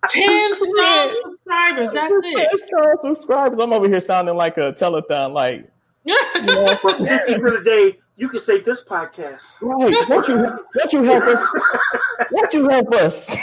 10 0.09 0.55
strong 0.55 1.11
subscribers. 1.11 1.93
That's 1.93 2.21
Ten 2.23 2.33
it. 2.53 2.59
strong 2.67 2.97
subscribers. 3.01 3.59
I'm 3.61 3.73
over 3.73 3.87
here 3.89 4.01
sounding 4.01 4.35
like 4.37 4.57
a 4.57 4.73
telethon, 4.73 5.33
like 5.33 5.71
you 6.05 6.17
know, 6.43 6.75
For 6.81 6.97
50 7.05 7.35
for 7.39 7.51
the 7.51 7.61
day, 7.63 7.99
you 8.17 8.29
can 8.29 8.41
say 8.41 8.61
this 8.61 8.83
podcast. 8.83 9.61
right? 9.61 9.95
Won't 10.09 10.29
you 10.29 10.37
won't 10.37 10.93
you 10.93 11.03
help 11.05 11.25
us? 11.25 11.49
Won't 12.33 12.53
you 12.53 12.69
help 12.69 12.93
us? 12.95 13.35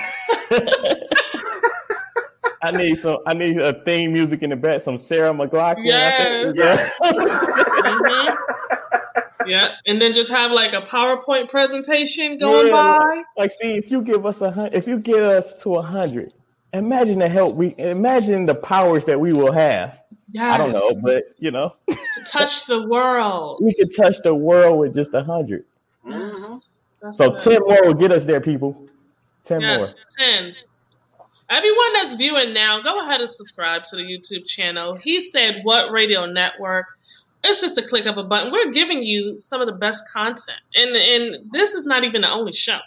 I 2.63 2.71
need 2.71 2.95
some. 2.95 3.17
I 3.25 3.33
need 3.33 3.57
a 3.59 3.73
theme 3.83 4.13
music 4.13 4.43
in 4.43 4.49
the 4.51 4.55
back. 4.55 4.81
Some 4.81 4.97
Sarah 4.97 5.31
McLachlan. 5.33 5.91
I 5.91 6.23
think. 6.43 6.55
Yes. 6.57 6.91
Mhm. 7.01 8.37
Yeah, 9.47 9.71
and 9.85 10.01
then 10.01 10.13
just 10.13 10.29
have 10.31 10.51
like 10.51 10.73
a 10.73 10.81
PowerPoint 10.81 11.49
presentation 11.49 12.37
going 12.37 12.67
Yeah. 12.67 12.73
by. 12.73 13.23
Like, 13.37 13.51
see, 13.51 13.73
if 13.73 13.91
you 13.91 14.01
give 14.01 14.25
us 14.25 14.41
a 14.41 14.51
hundred, 14.51 14.73
if 14.75 14.87
you 14.87 14.99
get 14.99 15.23
us 15.23 15.53
to 15.63 15.75
a 15.75 15.81
hundred, 15.81 16.33
imagine 16.73 17.19
the 17.19 17.29
help 17.29 17.55
we. 17.55 17.75
Imagine 17.77 18.45
the 18.45 18.55
powers 18.55 19.05
that 19.05 19.19
we 19.19 19.33
will 19.33 19.51
have. 19.51 20.01
Yes. 20.29 20.53
I 20.53 20.57
don't 20.57 20.73
know, 20.73 21.01
but 21.01 21.23
you 21.39 21.51
know, 21.51 21.73
to 21.89 21.97
touch 22.25 22.65
the 22.65 22.87
world. 22.87 23.59
we 23.61 23.73
could 23.73 23.95
touch 23.95 24.17
the 24.23 24.35
world 24.35 24.79
with 24.79 24.93
just 24.93 25.13
a 25.13 25.23
hundred. 25.23 25.65
Yes. 26.05 26.49
Mhm. 26.49 27.13
So 27.13 27.29
good. 27.31 27.39
ten 27.39 27.59
more 27.65 27.83
will 27.85 27.93
get 27.93 28.11
us 28.11 28.25
there, 28.25 28.41
people. 28.41 28.75
Ten 29.43 29.61
Yes, 29.61 29.95
10. 30.17 30.53
Everyone 31.49 31.93
that's 31.93 32.15
viewing 32.15 32.53
now, 32.53 32.81
go 32.81 33.01
ahead 33.01 33.21
and 33.21 33.29
subscribe 33.29 33.83
to 33.85 33.95
the 33.95 34.03
YouTube 34.03 34.45
channel. 34.45 34.95
He 34.95 35.21
said, 35.21 35.61
What 35.63 35.91
radio 35.91 36.25
network? 36.25 36.85
It's 37.43 37.61
just 37.61 37.77
a 37.77 37.81
click 37.81 38.05
of 38.05 38.17
a 38.17 38.23
button. 38.23 38.51
We're 38.51 38.71
giving 38.71 39.03
you 39.03 39.37
some 39.37 39.61
of 39.61 39.67
the 39.67 39.73
best 39.73 40.11
content. 40.11 40.59
And 40.75 40.95
and 40.95 41.51
this 41.51 41.73
is 41.73 41.85
not 41.85 42.03
even 42.03 42.21
the 42.21 42.29
only 42.29 42.53
show. 42.53 42.79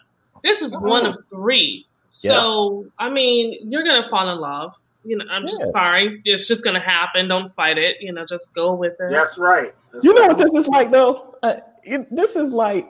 This 0.43 0.62
is 0.62 0.78
one 0.78 1.06
of 1.06 1.16
three. 1.31 1.86
So, 2.10 2.86
I 2.98 3.09
mean, 3.10 3.70
you're 3.70 3.85
going 3.85 4.02
to 4.02 4.09
fall 4.10 4.28
in 4.31 4.39
love. 4.39 4.74
You 5.05 5.16
know, 5.18 5.24
I'm 5.31 5.44
Yeah. 5.44 5.51
just 5.60 5.72
sorry. 5.72 6.20
It's 6.24 6.48
just 6.48 6.64
going 6.64 6.74
to 6.74 6.81
happen. 6.81 7.28
Don't 7.28 7.55
fight 7.55 7.78
it. 7.78 7.98
You 8.01 8.12
know, 8.12 8.27
just 8.27 8.52
go 8.55 8.74
with 8.74 8.94
it. 9.01 9.10
That's 9.10 9.39
right. 9.39 9.72
That's 9.93 10.05
You 10.05 10.12
know 10.14 10.22
right. 10.27 10.36
what 10.36 10.39
this 10.39 10.52
is 10.55 10.68
like, 10.68 10.90
though. 10.90 11.36
Uh, 11.43 11.56
it, 11.85 12.14
this 12.14 12.36
is 12.36 12.52
like, 12.52 12.89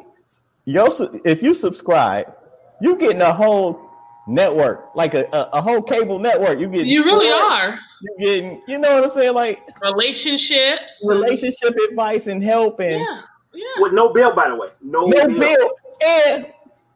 yo, 0.65 0.87
if 1.25 1.43
you 1.43 1.53
subscribe, 1.55 2.35
you 2.81 2.97
getting 2.97 3.21
a 3.21 3.33
whole 3.33 3.90
network, 4.27 4.91
like 4.95 5.15
a, 5.15 5.25
a, 5.33 5.49
a 5.55 5.63
whole 5.63 5.83
cable 5.83 6.19
network. 6.19 6.59
You 6.59 6.69
get 6.69 6.87
You 6.87 7.05
really 7.05 7.31
are. 7.31 7.79
You 8.03 8.17
getting, 8.19 8.63
you 8.69 8.79
know 8.79 8.95
what 8.97 9.05
I'm 9.05 9.11
saying, 9.11 9.35
like 9.35 9.61
Relationships. 9.83 11.05
relationship 11.09 11.75
advice 11.91 12.27
and 12.27 12.43
help 12.43 12.81
and 12.81 13.01
Yeah. 13.01 13.23
Yeah. 13.53 13.65
With 13.83 13.93
no 13.93 14.13
bill, 14.13 14.33
by 14.35 14.49
the 14.49 14.55
way. 14.55 14.69
No, 14.81 15.07
no 15.07 15.27
bill. 15.27 15.39
bill, 15.39 15.71
and 16.07 16.47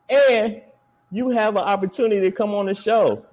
and 0.08 0.62
you 1.10 1.30
have 1.30 1.56
an 1.56 1.62
opportunity 1.64 2.20
to 2.20 2.30
come 2.30 2.54
on 2.54 2.66
the 2.66 2.74
show. 2.74 3.24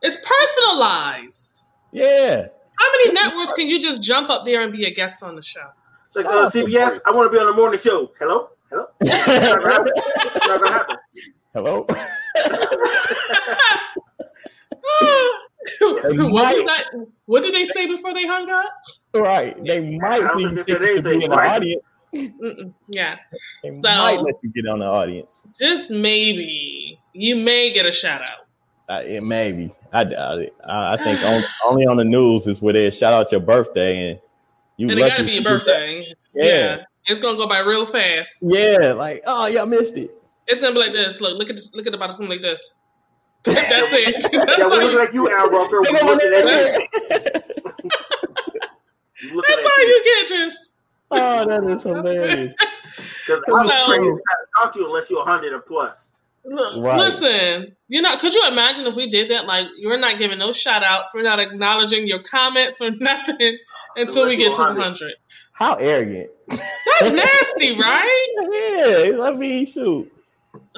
It's 0.00 0.16
personalized. 0.16 1.64
Yeah, 1.92 2.46
How 2.78 2.86
many 2.92 3.12
networks 3.12 3.52
can 3.52 3.66
you 3.66 3.78
just 3.80 4.02
jump 4.02 4.30
up 4.30 4.44
there 4.46 4.62
and 4.62 4.72
be 4.72 4.86
a 4.86 4.94
guest 4.94 5.22
on 5.22 5.36
the 5.36 5.42
show? 5.42 5.66
Like 6.14 6.26
uh, 6.26 6.48
CBS, 6.50 7.00
I 7.06 7.10
want 7.10 7.30
to 7.30 7.36
be 7.36 7.38
on 7.38 7.46
the 7.46 7.52
morning 7.52 7.80
show. 7.80 8.10
Hello? 8.18 8.48
Hello? 8.70 8.86
It's 9.00 10.46
not 10.46 10.60
gonna 10.60 10.70
happen. 10.72 10.96
Hello. 11.58 11.86
what, 15.80 16.32
was 16.32 16.64
that? 16.66 16.84
what 17.26 17.42
did 17.42 17.54
they 17.54 17.64
say 17.64 17.86
before 17.86 18.14
they 18.14 18.26
hung 18.26 18.48
up? 18.50 18.70
right, 19.14 19.56
they 19.64 19.78
I 19.78 19.98
might 19.98 20.20
don't 20.20 20.38
see 20.38 20.44
think 20.54 20.56
you 20.56 20.64
said 20.64 20.78
to 20.78 20.80
be 20.80 20.90
anything, 20.90 21.22
in 21.22 21.30
the 21.30 21.36
audience. 21.36 21.82
Mm-mm, 22.14 22.72
yeah, 22.88 23.16
They 23.62 23.72
So- 23.72 23.88
might 23.88 24.20
let 24.20 24.34
you 24.42 24.50
get 24.50 24.66
on 24.66 24.78
the 24.78 24.86
audience. 24.86 25.42
just 25.60 25.90
maybe 25.90 26.98
you 27.12 27.36
may 27.36 27.72
get 27.72 27.86
a 27.86 27.92
shout 27.92 28.22
out. 28.22 28.46
Uh, 28.88 29.02
it 29.04 29.22
maybe. 29.22 29.70
I 29.92 30.04
doubt 30.04 30.38
it. 30.38 30.54
I, 30.64 30.94
I 30.94 30.96
think 31.04 31.20
on, 31.22 31.42
only 31.66 31.86
on 31.86 31.98
the 31.98 32.04
news 32.04 32.46
is 32.46 32.62
where 32.62 32.72
they 32.72 32.90
shout 32.90 33.12
out 33.12 33.30
your 33.32 33.40
birthday 33.42 34.10
and 34.12 34.20
you. 34.78 34.88
And 34.88 34.98
it 34.98 35.02
lucky 35.02 35.10
got 35.10 35.16
to 35.18 35.24
be 35.24 35.32
your 35.32 35.42
to 35.42 35.48
do 35.50 35.58
that. 35.58 35.64
birthday. 35.66 36.14
Yeah. 36.34 36.84
it's 37.06 37.18
gonna 37.20 37.36
go 37.36 37.46
by 37.48 37.58
real 37.58 37.84
fast. 37.84 38.46
Yeah, 38.50 38.92
like 38.92 39.22
oh, 39.26 39.46
y'all 39.46 39.66
missed 39.66 39.96
it. 39.98 40.10
It's 40.48 40.60
gonna 40.60 40.72
be 40.74 40.80
like 40.80 40.92
this. 40.92 41.20
Look, 41.20 41.38
look 41.38 41.50
at 41.50 41.56
this, 41.56 41.72
look 41.74 41.86
at 41.86 41.92
the 41.92 41.98
bottom, 41.98 42.12
something 42.12 42.30
like 42.30 42.40
this. 42.42 42.74
That's 43.44 43.68
it. 43.92 44.14
That's 44.32 44.58
Yeah, 44.58 44.66
we 44.68 44.76
how 44.76 44.80
look 44.82 44.94
like 44.98 45.12
you, 45.14 45.30
Al 45.30 45.48
Roker. 45.50 45.80
We 45.82 45.86
They 45.92 46.02
looking 46.04 46.32
at 46.34 46.38
you. 46.38 46.44
let 46.44 47.44
We 49.22 49.30
looking 49.32 49.42
that's 49.48 49.64
at 49.64 49.70
how 49.70 49.82
you. 49.82 49.86
you 49.88 50.02
get 50.04 50.28
just. 50.28 50.74
oh, 51.10 51.46
that 51.46 51.64
is 51.64 51.82
hilarious. 51.82 52.54
Because 52.86 53.42
So- 53.46 53.58
I'm 53.58 53.66
afraid 53.66 54.00
to 54.00 54.18
talk 54.60 54.72
to 54.74 54.78
you 54.80 54.86
unless 54.86 55.10
you're 55.10 55.18
100 55.24 55.52
or 55.52 55.60
plus. 55.60 56.10
Look, 56.44 56.82
Right. 56.82 56.98
Listen, 56.98 57.76
you 57.88 58.00
know, 58.00 58.16
could 58.16 58.32
you 58.34 58.42
imagine 58.48 58.86
if 58.86 58.94
we 58.94 59.10
did 59.10 59.28
that? 59.30 59.44
Like, 59.46 59.66
we're 59.84 59.98
not 59.98 60.18
giving 60.18 60.38
no 60.38 60.50
shout 60.52 60.82
outs, 60.82 61.12
we're 61.14 61.22
not 61.22 61.40
acknowledging 61.40 62.06
your 62.06 62.22
comments 62.22 62.80
or 62.80 62.90
nothing 62.92 63.58
until 63.96 64.26
we 64.26 64.36
get 64.36 64.54
to 64.54 64.60
100. 64.62 64.78
100. 64.78 65.12
How 65.52 65.74
arrogant. 65.74 66.30
That's 66.48 67.12
nasty, 67.12 67.78
right? 67.78 68.26
Yeah, 68.52 69.20
I 69.22 69.34
mean, 69.34 69.66
shoot. 69.66 70.10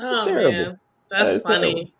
Oh, 0.00 0.24
terrible. 0.24 0.52
man. 0.52 0.80
That's 1.10 1.28
That 1.30 1.36
is 1.36 1.42
funny. 1.42 1.74
terrible. 1.74 1.90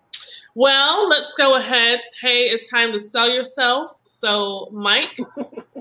Well, 0.54 1.08
let's 1.08 1.34
go 1.34 1.54
ahead. 1.56 2.00
Hey, 2.20 2.44
it's 2.50 2.68
time 2.70 2.92
to 2.92 2.98
sell 2.98 3.30
yourselves. 3.30 4.02
So, 4.06 4.68
Mike, 4.72 5.16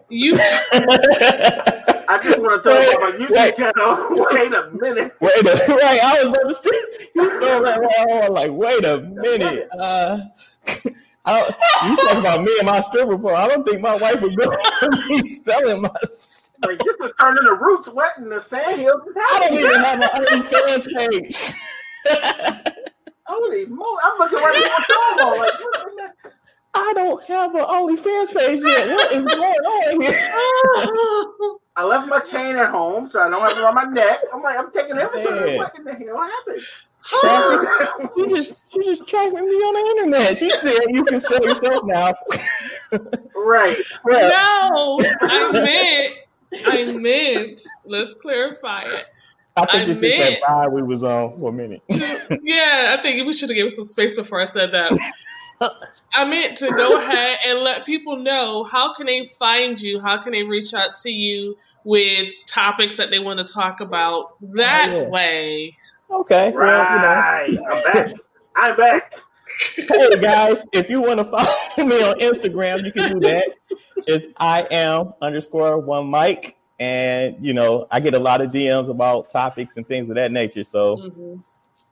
you. 0.10 0.36
I 0.40 2.20
just 2.24 2.40
want 2.40 2.64
to 2.64 2.70
talk 2.70 2.80
Wait, 2.80 2.96
about 2.96 3.20
my 3.20 3.26
YouTube 3.26 3.36
wait. 3.36 3.56
channel. 3.56 4.08
Wait 4.32 4.54
a 4.54 4.70
minute. 4.72 5.14
Wait 5.20 5.40
a 5.40 5.44
minute. 5.44 5.68
right, 5.70 6.00
I 6.04 6.24
was 6.24 6.28
about 6.28 6.48
to 6.48 6.54
say 6.54 7.08
you 7.16 7.30
stole 7.30 7.64
that 7.64 7.80
right. 7.80 8.00
I 8.00 8.30
was 8.30 8.30
like, 8.30 8.52
wait 8.52 8.86
a 8.86 9.02
minute. 9.02 9.70
Uh, 9.78 10.20
I 11.26 11.40
don't, 11.40 11.56
you 11.90 11.96
talk 12.08 12.18
about 12.20 12.44
me 12.44 12.56
and 12.60 12.66
my 12.68 12.80
stripper 12.82 13.18
pole. 13.18 13.36
I 13.36 13.48
don't 13.48 13.64
think 13.68 13.82
my 13.82 13.96
wife 13.96 14.22
would 14.22 14.36
go 14.38 14.52
for 14.80 14.90
me 14.92 15.26
selling 15.26 15.82
my. 15.82 15.90
Like, 16.66 16.80
this 16.80 16.96
is 17.02 17.12
turning 17.20 17.44
the 17.44 17.58
roots 17.60 17.88
wet 17.90 18.14
in 18.18 18.30
the 18.30 18.40
sand 18.40 18.80
hills. 18.82 19.02
I 19.16 19.48
don't 19.48 19.60
even 19.60 19.72
have 19.84 20.02
an 20.02 20.10
OnlyFans 20.10 20.94
page. 20.94 21.54
Holy 23.26 23.66
moly! 23.68 23.98
I'm 24.04 24.18
looking 24.18 24.40
right 24.40 24.56
at 24.56 24.88
the 24.88 25.18
phone. 25.18 25.38
Like, 25.40 25.60
what 25.60 25.92
in 25.92 26.10
I 26.76 26.94
don't 26.94 27.24
have 27.24 27.56
an 27.56 27.62
OnlyFans 27.62 28.34
page 28.36 28.62
yet. 28.62 28.88
What 28.88 29.12
is 29.12 29.26
going 29.26 29.42
on 29.42 30.02
here? 30.02 31.60
I 31.76 31.84
left 31.86 32.08
my 32.08 32.20
chain 32.20 32.56
at 32.58 32.70
home, 32.70 33.08
so 33.08 33.22
I 33.22 33.30
don't 33.30 33.42
have 33.42 33.58
it 33.58 33.64
on 33.64 33.74
my 33.74 33.86
neck. 33.86 34.20
I'm 34.34 34.42
like, 34.44 34.58
I'm 34.58 34.72
taking 34.72 34.92
inventory. 34.98 35.52
Man. 35.52 35.58
What 35.58 35.78
in 35.78 35.84
the 35.84 35.94
hell 35.94 36.22
happened? 36.22 36.62
Traffic- 37.04 38.10
She 38.16 38.28
just 38.28 38.72
she 38.72 38.84
just 38.84 39.08
tracking 39.08 39.34
me 39.34 39.56
on 39.56 39.74
the 39.74 39.90
internet. 39.92 40.38
She 40.38 40.50
said 40.52 40.80
you 40.90 41.04
can 41.06 41.20
sell 41.20 41.42
yourself 41.44 41.84
now. 41.86 42.14
right. 43.36 43.78
no, 44.06 45.00
I 45.22 45.50
meant, 45.54 46.66
I 46.68 46.84
meant, 46.98 47.62
let's 47.86 48.14
clarify 48.16 48.84
it. 48.84 49.06
I 49.62 49.72
think 49.72 49.84
I 49.90 49.94
this 49.94 50.02
is 50.02 50.40
that 50.40 50.42
vibe 50.50 50.72
we 50.72 50.84
was 50.84 51.04
on 51.04 51.40
for 51.40 51.50
a 51.50 51.54
minute. 51.54 51.82
Yeah, 52.44 52.96
I 52.98 53.02
think 53.02 53.26
we 53.26 53.34
should 53.34 53.50
have 53.50 53.56
given 53.56 53.70
some 53.70 53.84
space 53.84 54.16
before 54.16 54.40
I 54.40 54.44
said 54.46 54.72
that. 54.74 54.98
I 56.14 56.26
meant 56.26 56.58
to 56.60 56.70
go 56.72 56.98
ahead 57.02 57.40
and 57.46 57.60
let 57.60 57.86
people 57.86 58.16
know 58.18 58.64
how 58.64 58.94
can 58.94 59.06
they 59.08 59.26
find 59.26 59.80
you, 59.80 60.00
how 60.00 60.22
can 60.22 60.32
they 60.32 60.44
reach 60.44 60.74
out 60.74 60.96
to 61.04 61.12
you 61.12 61.58
with 61.84 62.32
topics 62.48 62.98
that 62.98 63.10
they 63.12 63.20
want 63.20 63.40
to 63.46 63.54
talk 63.54 63.80
about 63.82 64.36
that 64.54 64.90
Oh, 64.90 65.02
yeah. 65.02 65.10
way. 65.10 65.76
Okay. 66.12 66.52
Well, 66.52 66.64
Right. 66.66 67.58
I'm 67.72 67.84
back. 67.94 68.14
I'm 68.56 68.76
back. 68.78 69.14
Hey 69.76 70.20
guys, 70.20 70.64
if 70.72 70.90
you 70.90 71.02
want 71.02 71.18
to 71.18 71.26
follow 71.26 71.90
me 71.90 72.02
on 72.04 72.18
Instagram, 72.20 72.86
you 72.86 72.92
can 72.94 73.14
do 73.14 73.20
that. 73.28 73.50
It's 74.08 74.28
I 74.38 74.66
am 74.72 75.14
underscore 75.22 75.80
one 75.80 76.06
Mike. 76.08 76.56
And 76.80 77.36
you 77.46 77.54
know, 77.54 77.88
I 77.92 78.00
get 78.00 78.14
a 78.14 78.20
lot 78.20 78.42
of 78.42 78.52
DMs 78.52 78.90
about 78.90 79.30
topics 79.30 79.76
and 79.78 79.88
things 79.88 80.10
of 80.10 80.16
that 80.16 80.32
nature. 80.32 80.64
So 80.64 80.96
Mhm. 80.98 81.44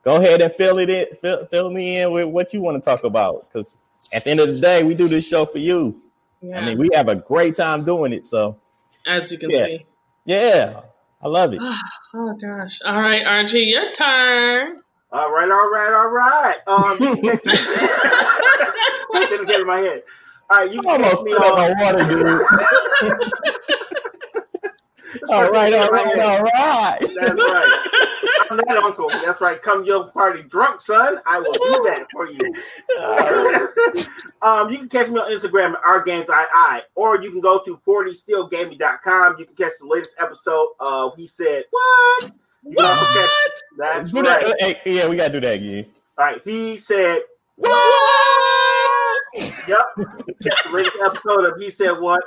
go 0.04 0.16
ahead 0.16 0.42
and 0.42 0.52
fill 0.54 0.80
it 0.80 0.90
in, 0.90 1.08
fill, 1.22 1.46
fill 1.48 1.70
me 1.70 1.98
in 2.00 2.12
with 2.12 2.28
what 2.28 2.54
you 2.54 2.62
want 2.62 2.82
to 2.82 2.90
talk 2.90 3.04
about. 3.04 3.48
Because 3.52 3.74
at 4.14 4.24
the 4.24 4.30
end 4.32 4.40
of 4.40 4.48
the 4.48 4.60
day, 4.60 4.84
we 4.84 4.94
do 4.96 5.08
this 5.10 5.28
show 5.28 5.46
for 5.46 5.58
you. 5.60 6.02
Yeah, 6.42 6.60
I 6.60 6.66
mean, 6.66 6.78
we 6.78 6.90
have 6.94 7.10
a 7.10 7.16
great 7.16 7.56
time 7.56 7.84
doing 7.84 8.14
it. 8.14 8.24
So 8.26 8.56
as 9.06 9.32
you 9.32 9.38
can 9.38 9.50
yeah. 9.50 9.64
see. 9.64 9.86
yeah, 10.26 10.82
I 11.22 11.28
love 11.28 11.54
it. 11.54 11.60
Oh 12.16 12.34
gosh. 12.42 12.80
All 12.86 13.02
right, 13.02 13.26
RG, 13.26 13.66
your 13.66 13.92
turn. 13.92 14.78
All 15.12 15.32
right, 15.32 15.50
all 15.52 15.70
right, 15.70 15.94
all 15.94 16.08
right. 16.10 16.58
Um, 16.68 16.98
you 17.02 17.16
can 17.18 17.38
catch 17.38 17.58
I 19.14 19.26
didn't 19.30 19.48
get 19.48 19.60
in 19.62 19.68
my 19.68 19.80
head. 19.80 20.04
All 20.50 20.60
right, 20.60 20.72
you 20.72 20.80
I 20.80 20.84
can 20.84 21.02
catch 21.02 21.14
almost 21.16 21.24
me 21.26 21.32
spit 21.32 21.44
out 21.46 21.60
on. 21.60 21.74
my 21.78 21.84
water, 21.84 22.04
dude. 22.08 23.54
all 25.30 25.50
right, 25.52 25.74
all 25.74 25.90
right, 25.90 26.20
all 26.20 26.42
right. 26.44 26.98
That's 27.00 27.16
right. 27.16 27.80
I'm 28.50 28.58
that 28.58 28.78
uncle. 28.84 29.10
That's 29.10 29.42
right. 29.42 29.62
Come 29.62 29.84
your 29.84 30.08
party 30.12 30.44
drunk, 30.44 30.80
son. 30.82 31.20
I 31.26 31.40
will 31.40 31.54
do 31.54 31.84
that 31.90 32.08
for 32.12 32.28
you. 32.30 32.54
um, 34.42 34.70
you 34.70 34.78
can 34.80 34.90
catch 34.90 35.10
me 35.10 35.20
on 35.20 35.32
Instagram 35.32 35.74
at 35.76 35.82
rgamesii, 35.84 36.82
or 36.96 37.22
you 37.22 37.32
can 37.32 37.42
go 37.42 37.62
to 37.64 37.76
40steelgaming.com. 37.76 39.36
You 39.40 39.46
can 39.46 39.56
catch 39.56 39.74
the 39.80 39.88
latest 39.88 40.16
episode 40.20 40.70
of 40.80 41.16
He 41.16 41.28
Said 41.28 41.64
What? 41.72 42.32
You 42.64 42.76
can 42.76 42.86
also 42.86 43.06
catch 43.06 43.30
What? 43.76 43.94
that's 43.96 44.12
Do 44.12 44.24
that- 44.24 44.44
right. 44.44 44.78
hey, 44.84 44.96
yeah, 44.96 45.08
we 45.08 45.16
gotta 45.16 45.34
do 45.34 45.40
that 45.42 45.56
again. 45.56 45.86
All 46.18 46.26
right. 46.26 46.42
He 46.44 46.78
said 46.78 47.22
What? 47.56 49.22
Yep. 49.68 49.86
Catch 50.42 50.64
the 50.64 50.70
latest 50.72 50.96
episode 51.06 51.46
of 51.46 51.60
He 51.62 51.70
Said 51.70 51.92
What. 52.00 52.22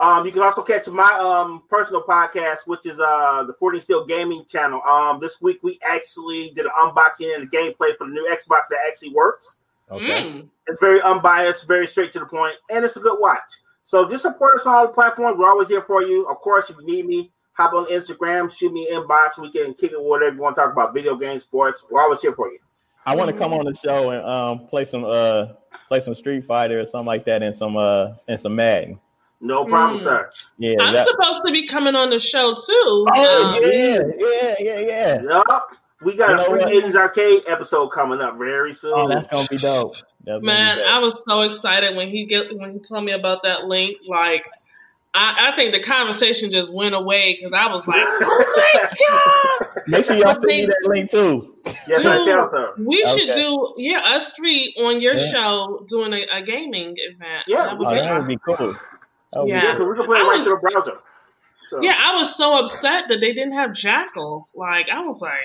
Um, 0.00 0.26
you 0.26 0.32
can 0.32 0.42
also 0.42 0.62
catch 0.62 0.88
my 0.88 1.10
um 1.18 1.62
personal 1.68 2.02
podcast, 2.02 2.66
which 2.66 2.84
is 2.86 2.98
uh 2.98 3.44
the 3.46 3.52
40 3.52 3.80
Steel 3.80 4.04
Gaming 4.04 4.44
channel. 4.48 4.82
Um, 4.82 5.20
this 5.20 5.40
week 5.40 5.60
we 5.62 5.78
actually 5.88 6.50
did 6.54 6.66
an 6.66 6.72
unboxing 6.78 7.34
and 7.34 7.44
a 7.44 7.46
gameplay 7.46 7.96
for 7.96 8.06
the 8.06 8.12
new 8.12 8.28
Xbox 8.30 8.68
that 8.70 8.78
actually 8.88 9.10
works. 9.10 9.56
Okay. 9.90 10.04
Mm. 10.04 10.48
It's 10.66 10.80
very 10.80 11.00
unbiased, 11.02 11.68
very 11.68 11.86
straight 11.86 12.10
to 12.12 12.18
the 12.18 12.26
point, 12.26 12.54
and 12.70 12.84
it's 12.84 12.96
a 12.96 13.00
good 13.00 13.18
watch. 13.20 13.38
So 13.84 14.08
just 14.08 14.22
support 14.22 14.54
us 14.56 14.66
on 14.66 14.74
all 14.74 14.86
the 14.86 14.92
platforms. 14.92 15.38
We're 15.38 15.48
always 15.48 15.68
here 15.68 15.82
for 15.82 16.02
you. 16.02 16.26
Of 16.28 16.38
course, 16.38 16.70
if 16.70 16.76
you 16.78 16.86
need 16.86 17.06
me, 17.06 17.30
hop 17.52 17.74
on 17.74 17.86
Instagram, 17.86 18.52
shoot 18.54 18.72
me 18.72 18.88
an 18.90 19.02
inbox. 19.02 19.38
We 19.38 19.52
can 19.52 19.74
kick 19.74 19.92
it 19.92 20.00
whatever 20.02 20.34
you 20.34 20.40
want 20.40 20.56
to 20.56 20.62
talk 20.62 20.72
about, 20.72 20.94
video 20.94 21.16
games, 21.16 21.42
sports. 21.42 21.84
We're 21.90 22.02
always 22.02 22.20
here 22.22 22.32
for 22.32 22.50
you. 22.50 22.58
I 23.06 23.14
want 23.14 23.30
to 23.30 23.36
come 23.36 23.52
on 23.52 23.66
the 23.66 23.74
show 23.74 24.10
and 24.10 24.24
um 24.26 24.66
play 24.66 24.84
some 24.84 25.04
uh 25.04 25.48
play 25.88 26.00
some 26.00 26.14
Street 26.14 26.44
Fighter 26.44 26.80
or 26.80 26.86
something 26.86 27.06
like 27.06 27.26
that 27.26 27.42
and 27.42 27.54
some 27.54 27.76
uh 27.76 28.14
and 28.26 28.40
some 28.40 28.56
Madden. 28.56 28.98
No 29.44 29.64
problem, 29.64 30.00
Mm. 30.00 30.02
sir. 30.02 30.30
Yeah. 30.58 30.76
I'm 30.80 30.94
that- 30.94 31.06
supposed 31.06 31.42
to 31.46 31.52
be 31.52 31.66
coming 31.66 31.94
on 31.94 32.10
the 32.10 32.18
show 32.18 32.54
too. 32.54 33.06
oh 33.14 33.54
Um, 33.56 33.62
yeah, 33.62 33.98
yeah, 34.18 34.54
yeah, 34.58 34.78
yeah. 34.80 35.22
Yup. 35.22 35.68
We 36.02 36.16
got 36.16 36.30
You 36.30 36.36
a 36.36 36.44
free 36.44 36.58
what? 36.60 36.84
80s 36.84 36.96
arcade 36.96 37.42
episode 37.46 37.88
coming 37.88 38.20
up 38.20 38.36
very 38.36 38.74
soon. 38.74 38.92
Oh, 38.94 39.08
that's 39.08 39.28
gonna 39.28 39.46
be 39.50 39.56
dope. 39.56 39.94
That's 40.24 40.42
Man, 40.42 40.76
be 40.76 40.82
dope. 40.82 40.90
I 40.92 40.98
was 40.98 41.24
so 41.24 41.42
excited 41.42 41.96
when 41.96 42.08
he 42.08 42.26
get 42.26 42.56
when 42.58 42.72
he 42.74 42.78
told 42.80 43.04
me 43.04 43.12
about 43.12 43.42
that 43.44 43.64
link. 43.66 43.98
Like, 44.06 44.44
I, 45.14 45.52
I 45.52 45.56
think 45.56 45.72
the 45.72 45.80
conversation 45.80 46.50
just 46.50 46.74
went 46.74 46.94
away 46.94 47.34
because 47.38 47.54
I 47.54 47.68
was 47.68 47.86
like, 47.88 48.00
"Oh 48.02 48.44
my 48.74 49.64
god, 49.70 49.82
Make 49.86 50.04
sure 50.04 50.16
y'all 50.16 50.24
But 50.34 50.40
send 50.40 50.46
me 50.46 50.66
that 50.66 50.80
link 50.84 51.10
too. 51.10 51.54
yes, 51.86 52.04
I 52.04 52.16
Dude. 52.18 52.34
shall, 52.34 52.50
sir. 52.50 52.72
we 52.78 53.04
should 53.06 53.30
do 53.32 53.74
yeah 53.78 54.00
us 54.00 54.30
three 54.32 54.74
on 54.78 55.00
your 55.00 55.14
Yeah. 55.16 55.22
show 55.32 55.84
doing 55.86 56.12
a, 56.12 56.26
a 56.32 56.42
gaming 56.42 56.96
event." 56.98 57.44
Yeah, 57.46 57.64
That 57.64 57.78
would 57.78 57.86
Oh, 57.86 57.90
be 57.90 57.96
that 58.00 58.18
would 58.18 58.28
be 58.28 58.38
cool. 58.38 58.74
That 59.34 59.40
would 59.40 59.46
be 59.46 59.52
Yeah. 59.52 59.78
Yeah, 59.78 59.84
we 59.84 59.96
can 59.96 60.06
play 60.06 60.18
I 60.18 60.22
it 60.22 60.24
right 60.28 60.34
was- 60.36 60.44
to 60.44 60.50
the 60.50 60.56
browser. 60.72 60.98
So, 61.68 61.80
Yeah, 61.82 61.96
I 61.98 62.14
was 62.16 62.34
so 62.36 62.58
upset 62.58 63.08
that 63.08 63.20
they 63.20 63.32
didn't 63.32 63.54
have 63.54 63.72
Jackal. 63.72 64.48
Like, 64.54 64.88
I 64.90 65.00
was 65.00 65.22
like, 65.22 65.40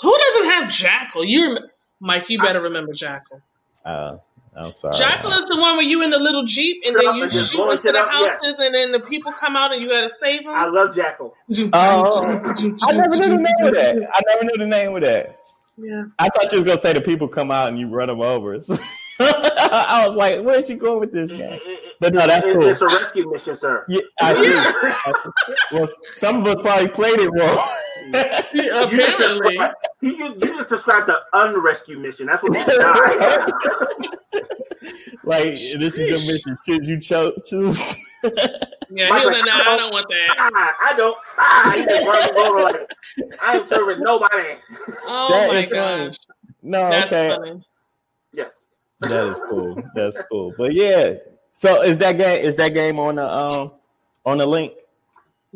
who 0.00 0.16
doesn't 0.16 0.44
have 0.52 0.70
Jackal? 0.70 1.24
You, 1.24 1.54
rem- 1.54 1.64
Mike, 2.00 2.30
you 2.30 2.38
better 2.40 2.60
remember 2.60 2.92
Jackal. 2.92 3.40
Uh, 3.84 4.18
I'm 4.56 4.74
sorry. 4.76 4.94
Jackal 4.96 5.32
is 5.32 5.44
the 5.46 5.60
one 5.60 5.76
where 5.76 5.84
you 5.84 6.02
in 6.02 6.10
the 6.10 6.18
little 6.18 6.44
jeep 6.44 6.82
and 6.86 6.96
then 6.96 7.16
you 7.16 7.22
and 7.24 7.32
shoot 7.32 7.70
into 7.70 7.92
the 7.92 7.98
up, 7.98 8.08
yes. 8.12 8.30
houses 8.42 8.60
and 8.60 8.74
then 8.74 8.92
the 8.92 9.00
people 9.00 9.32
come 9.32 9.54
out 9.56 9.72
and 9.72 9.82
you 9.82 9.88
gotta 9.88 10.08
save 10.08 10.44
them. 10.44 10.54
I 10.54 10.66
love 10.66 10.94
Jackal. 10.94 11.34
Oh, 11.72 12.24
I 12.24 12.92
never 12.92 13.16
knew 13.16 13.28
the 13.28 13.36
name 13.36 13.68
of 13.68 13.74
that. 13.74 14.08
I 14.14 14.20
never 14.32 14.44
knew 14.44 14.56
the 14.58 14.66
name 14.66 14.94
of 14.96 15.02
that. 15.02 15.38
Yeah. 15.76 16.04
I 16.18 16.28
thought 16.30 16.50
you 16.52 16.58
was 16.58 16.64
gonna 16.64 16.78
say 16.78 16.92
the 16.94 17.00
people 17.02 17.28
come 17.28 17.50
out 17.50 17.68
and 17.68 17.78
you 17.78 17.88
run 17.88 18.08
them 18.08 18.20
over. 18.22 18.58
I 19.20 20.04
was 20.06 20.16
like, 20.16 20.42
where's 20.42 20.66
she 20.66 20.74
going 20.74 21.00
with 21.00 21.12
this 21.12 21.32
guy? 21.32 21.58
But 22.00 22.12
no, 22.14 22.26
that's 22.26 22.46
It- 22.46 22.54
cool. 22.54 22.66
It's 22.66 22.82
a 22.82 22.86
rescue 22.86 23.30
mission, 23.30 23.56
sir. 23.56 23.84
Yeah, 23.88 24.00
I 24.20 24.34
see. 24.34 24.52
I 24.54 25.12
see. 25.22 25.30
Well, 25.76 25.88
some 26.02 26.40
of 26.40 26.46
us 26.46 26.60
probably 26.62 26.88
played 26.88 27.18
it 27.20 27.30
wrong. 27.30 27.68
Yeah, 28.54 28.84
apparently. 28.84 29.58
You, 30.00 30.16
you, 30.16 30.26
you 30.34 30.56
just 30.56 30.68
described 30.68 31.08
the 31.08 31.20
unrescue 31.34 31.98
mission. 32.00 32.26
That's 32.26 32.40
what 32.40 32.52
we 32.52 32.64
died. 32.64 34.46
like 35.24 35.50
this 35.50 35.98
is 35.98 35.98
your 35.98 36.08
mission. 36.10 36.56
Should 36.66 36.86
you 36.86 37.00
cho- 37.00 37.32
choose? 37.44 37.78
Yeah, 38.22 39.18
he 39.18 39.24
was 39.24 39.34
like, 39.34 39.44
nah, 39.44 39.58
I 39.58 39.76
don't 39.76 39.92
want 39.92 40.06
that. 40.08 40.74
I 40.84 40.94
don't. 40.96 41.16
Ah, 41.38 41.72
he 41.74 42.40
over 42.46 42.62
like 42.62 42.90
I 43.42 43.56
ain't 43.58 43.68
serving 43.68 44.00
nobody. 44.00 44.54
Oh 45.06 45.28
That 45.32 45.48
my 45.50 45.58
is 45.62 45.68
funny. 45.68 46.06
gosh. 46.06 46.16
no, 46.62 46.90
That's 46.90 47.12
okay. 47.12 47.36
funny. 47.36 47.62
Yes. 48.32 48.65
That 49.00 49.26
is 49.28 49.38
cool. 49.48 49.82
That's 49.94 50.16
cool. 50.30 50.54
But 50.56 50.72
yeah. 50.72 51.14
So 51.52 51.82
is 51.82 51.98
that 51.98 52.16
game? 52.18 52.44
Is 52.44 52.56
that 52.56 52.70
game 52.74 52.98
on 52.98 53.16
the 53.16 53.26
um 53.30 53.72
on 54.24 54.38
the 54.38 54.46
link? 54.46 54.72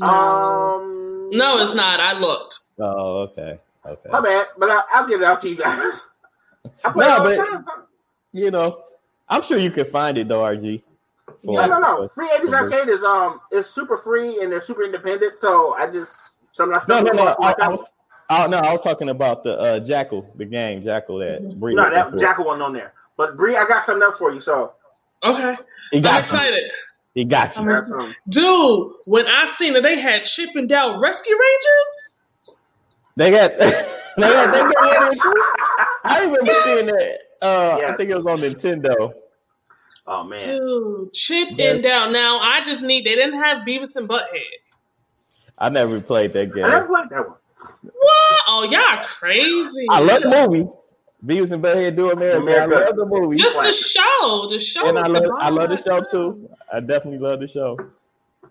Um. 0.03 1.31
No, 1.33 1.59
it's 1.59 1.75
not. 1.75 2.01
I 2.01 2.19
looked. 2.19 2.59
Oh, 2.79 3.19
okay. 3.31 3.59
Okay. 3.87 4.09
My 4.11 4.21
bad, 4.21 4.47
but 4.59 4.71
I, 4.71 4.83
I'll 4.93 5.07
get 5.09 5.21
it 5.21 5.25
out 5.25 5.41
to 5.43 5.49
you 5.49 5.57
guys. 5.57 6.01
I 6.85 6.91
play 6.91 7.07
No, 7.07 7.15
it 7.15 7.19
all 7.19 7.29
the 7.29 7.37
but- 7.37 7.47
time. 7.47 7.65
You 8.33 8.51
know, 8.51 8.85
I'm 9.29 9.43
sure 9.43 9.59
you 9.59 9.71
can 9.71 9.85
find 9.85 10.17
it 10.19 10.29
though, 10.29 10.41
RG. 10.43 10.83
for- 11.45 11.55
No, 11.55 11.67
no, 11.67 11.79
no. 11.79 12.09
Free 12.09 12.29
80s 12.29 12.53
Arcade 12.53 12.89
is 12.89 13.03
um, 13.05 13.41
it's 13.51 13.69
super 13.71 13.97
free 13.97 14.41
and 14.43 14.53
they're 14.53 14.61
super 14.61 14.83
independent. 14.85 15.39
So 15.39 15.75
I 15.75 15.87
just 15.91 16.17
something 16.53 16.75
I 16.75 16.77
No, 16.77 17.05
stuck 17.05 17.15
no, 17.15 17.25
no. 17.25 17.31
I, 17.33 17.37
my 17.41 17.49
I 17.49 17.53
time. 17.55 17.71
was 17.73 17.83
Oh 18.33 18.47
no, 18.49 18.59
I 18.59 18.71
was 18.71 18.81
talking 18.81 19.09
about 19.09 19.43
the 19.43 19.59
uh, 19.59 19.81
Jackal, 19.81 20.31
the 20.37 20.45
game 20.45 20.85
Jackal 20.85 21.19
that 21.19 21.43
Mhm. 21.43 21.75
No, 21.75 21.91
that. 21.91 22.17
Jackal 22.19 22.45
wasn't 22.45 22.63
on 22.63 22.73
there. 22.73 22.93
But 23.21 23.37
Bree, 23.37 23.55
I 23.55 23.67
got 23.69 23.85
something 23.85 24.03
else 24.03 24.17
for 24.17 24.33
you. 24.33 24.41
So 24.41 24.73
Okay. 25.23 25.55
He 25.93 25.99
I'm 25.99 26.03
got 26.03 26.15
you. 26.15 26.21
excited. 26.21 26.71
He 27.15 27.25
got 27.27 27.55
you. 27.55 27.61
I'm 27.61 27.69
that's 27.69 27.83
excited. 27.83 28.17
Dude, 28.31 28.93
when 29.05 29.27
I 29.29 29.45
seen 29.45 29.75
that 29.75 29.83
they 29.83 29.99
had 30.01 30.25
Chip 30.25 30.49
and 30.55 30.67
Dale 30.67 30.99
Rescue 30.99 31.35
Rangers, 31.39 32.17
They 33.17 33.31
got 33.31 33.59
they 33.59 33.71
got 34.17 34.53
they 34.55 34.61
got 34.63 35.13
it 35.13 35.19
too. 35.21 35.35
I 36.03 36.21
remember 36.21 36.47
Yes. 36.47 36.65
seeing 36.65 36.87
that. 36.87 37.19
Uh, 37.43 37.81
I 37.93 37.97
think 37.99 38.09
it 38.09 38.15
was 38.15 38.25
on 38.25 38.39
Nintendo. 38.39 39.13
oh 40.07 40.25
man. 40.25 40.41
dude, 40.41 41.13
Chip 41.13 41.49
Yeah. 41.51 41.73
and 41.73 41.83
Dale. 41.83 42.11
Now 42.11 42.39
I 42.39 42.63
just 42.63 42.83
need. 42.83 43.05
They 43.05 43.17
didn't 43.17 43.39
have 43.39 43.59
Beavis 43.67 43.97
and 43.97 44.09
Butthead. 44.09 44.61
I 45.59 45.69
never 45.69 46.01
played 46.01 46.33
that 46.33 46.55
game. 46.55 46.65
I 46.65 46.71
never 46.71 46.87
played 46.87 47.11
that 47.11 47.29
one. 47.29 47.37
What? 47.83 48.43
Oh, 48.49 48.65
y'all 48.71 49.05
crazy. 49.05 49.87
I 49.91 50.01
love 50.01 50.23
the 50.23 50.31
movie. 50.49 50.71
Beavis 51.25 51.53
and 51.53 51.63
Butthead 51.63 51.97
do 51.97 52.11
America. 52.11 52.39
America. 52.41 52.77
I 52.77 52.85
love 52.87 52.97
the 52.97 53.07
movie. 53.07 53.37
Just 53.37 53.63
the 53.63 53.73
show. 53.73 54.47
The 54.49 54.59
show. 54.59 54.89
and 54.89 54.97
is 54.99 55.05
I 55.05 55.09
the 55.09 55.21
love, 55.21 55.39
I 55.41 55.51
love 55.51 55.69
the 55.71 55.77
show 55.77 56.01
too. 56.11 56.49
I 56.73 56.81
definitely 56.81 57.19
love 57.19 57.41
the 57.41 57.49
show. 57.49 57.77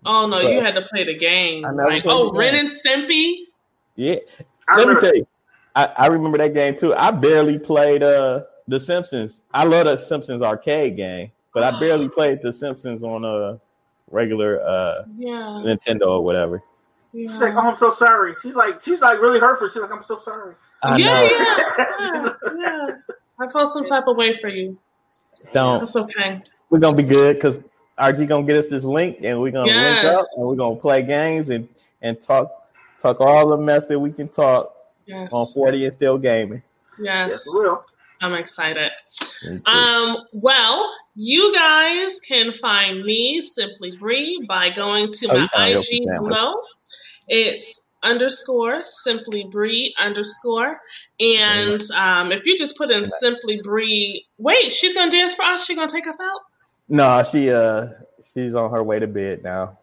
Oh 0.05 0.27
no, 0.27 0.37
So- 0.39 0.49
you 0.49 0.61
had 0.61 0.75
to 0.75 0.83
play 0.83 1.03
the 1.03 1.17
game. 1.17 1.65
I 1.65 1.71
never 1.71 1.89
Like, 1.89 2.03
oh, 2.05 2.31
Ren 2.33 2.55
and 2.55 2.67
Stimpy. 2.69 3.33
Yeah. 3.95 4.15
I 4.67 4.77
Let 4.77 4.87
me 4.87 4.93
remember- 4.93 5.01
tell 5.01 5.15
you, 5.15 5.27
I, 5.75 5.85
I 5.97 6.07
remember 6.07 6.37
that 6.37 6.53
game 6.53 6.75
too. 6.77 6.93
I 6.93 7.11
barely 7.11 7.57
played 7.59 8.03
uh 8.03 8.43
The 8.67 8.79
Simpsons. 8.79 9.41
I 9.53 9.63
love 9.65 9.85
the 9.85 9.97
Simpsons 9.97 10.41
arcade 10.43 10.95
game, 10.95 11.31
but 11.53 11.63
I 11.63 11.79
barely 11.79 12.07
played 12.17 12.39
The 12.43 12.53
Simpsons 12.53 13.01
on 13.03 13.25
a 13.25 13.59
regular 14.11 14.61
uh 14.61 15.03
Yeah. 15.17 15.63
Nintendo 15.65 16.07
or 16.07 16.23
whatever. 16.23 16.61
yeah. 17.13 17.31
She's 17.31 17.41
like, 17.41 17.53
oh, 17.55 17.59
I'm 17.71 17.75
so 17.75 17.89
sorry. 17.89 18.35
She's 18.43 18.55
like, 18.55 18.79
she's 18.81 19.01
like 19.01 19.19
really 19.19 19.39
hurtful. 19.39 19.67
She's 19.69 19.81
like, 19.81 19.91
I'm 19.91 20.03
so 20.03 20.17
sorry. 20.19 20.53
I 20.83 20.97
yeah, 20.97 21.23
yeah, 21.23 21.29
yeah, 21.99 22.33
yeah. 22.57 22.87
I 23.39 23.47
felt 23.49 23.71
some 23.71 23.83
type 23.83 24.07
of 24.07 24.17
way 24.17 24.33
for 24.33 24.47
you. 24.49 24.77
Don't 25.53 25.79
That's 25.79 25.95
okay. 25.95 26.41
we're 26.69 26.79
gonna 26.79 26.95
be 26.97 27.03
good 27.03 27.35
because 27.35 27.63
RG 27.97 28.27
gonna 28.27 28.45
get 28.45 28.57
us 28.57 28.67
this 28.67 28.83
link 28.83 29.17
and 29.21 29.39
we're 29.41 29.51
gonna 29.51 29.71
link 29.71 30.05
up 30.15 30.25
and 30.35 30.45
we're 30.45 30.55
gonna 30.55 30.75
play 30.75 31.03
games 31.03 31.49
and 31.49 31.67
and 32.01 32.21
talk 32.21 32.69
talk 32.99 33.19
all 33.21 33.49
the 33.49 33.57
mess 33.57 33.87
that 33.87 33.99
we 33.99 34.11
can 34.11 34.27
talk 34.29 34.75
Yes. 35.05 35.33
on 35.33 35.47
40 35.47 35.85
and 35.85 35.93
still 35.93 36.17
gaming. 36.19 36.61
Yes. 36.99 37.31
Yes, 37.31 37.47
we 37.51 37.61
will. 37.67 37.83
I'm 38.21 38.33
excited. 38.35 38.91
Um, 39.65 40.17
well, 40.33 40.93
you 41.15 41.51
guys 41.55 42.19
can 42.19 42.53
find 42.53 43.03
me 43.03 43.41
simply 43.41 43.97
Bree 43.97 44.45
by 44.47 44.69
going 44.69 45.11
to 45.11 45.27
Oh, 45.31 45.47
my 45.55 45.67
IG 45.69 45.79
pajamas. 46.05 46.19
below. 46.19 46.61
It's 47.27 47.83
underscore 48.03 48.81
simply 48.83 49.45
Bree 49.51 49.93
underscore. 49.99 50.79
And 51.19 51.81
um, 51.95 52.31
if 52.31 52.45
you 52.45 52.57
just 52.57 52.77
put 52.77 52.91
in 52.91 53.05
simply 53.05 53.59
Bree, 53.63 54.25
wait, 54.37 54.71
she's 54.71 54.93
gonna 54.93 55.11
dance 55.11 55.35
for 55.35 55.43
us. 55.43 55.65
She's 55.65 55.75
gonna 55.75 55.87
take 55.87 56.07
us 56.07 56.19
out. 56.19 56.39
No, 56.87 57.23
she 57.23 57.51
uh 57.51 57.87
she's 58.33 58.55
on 58.55 58.71
her 58.71 58.83
way 58.83 58.99
to 58.99 59.07
bed 59.07 59.43
now. 59.43 59.77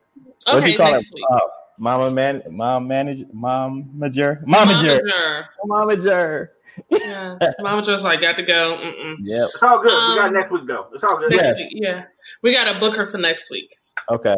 What 0.46 0.52
do 0.54 0.58
Okay, 0.58 0.72
you 0.72 0.78
call 0.78 0.92
next 0.92 1.12
it? 1.12 1.16
week. 1.16 1.24
Uh, 1.30 1.40
mama 1.78 2.10
man, 2.10 2.42
mom 2.50 2.88
manager, 2.88 3.26
mom 3.32 3.90
manager, 3.94 4.42
momager, 4.46 5.00
Momager. 5.00 5.44
momager. 5.68 6.48
Yeah, 6.90 7.38
Momager's 7.60 8.04
like 8.04 8.20
got 8.20 8.36
to 8.36 8.42
go. 8.42 8.78
Mm-mm. 8.82 9.14
Yep. 9.22 9.50
It's 9.54 9.62
all 9.62 9.78
good. 9.82 10.08
we 10.08 10.14
got 10.16 10.26
Um, 10.28 10.34
next 10.34 10.50
week 10.50 10.66
though. 10.66 10.88
It's 10.92 11.04
all 11.04 11.18
good. 11.18 11.30
Next 11.30 11.42
Yes. 11.42 11.56
week, 11.56 11.68
yeah, 11.72 12.04
we 12.42 12.52
got 12.52 12.70
to 12.72 12.78
book 12.80 12.96
her 12.96 13.06
for 13.06 13.18
next 13.18 13.50
week. 13.50 13.74
Okay. 14.10 14.36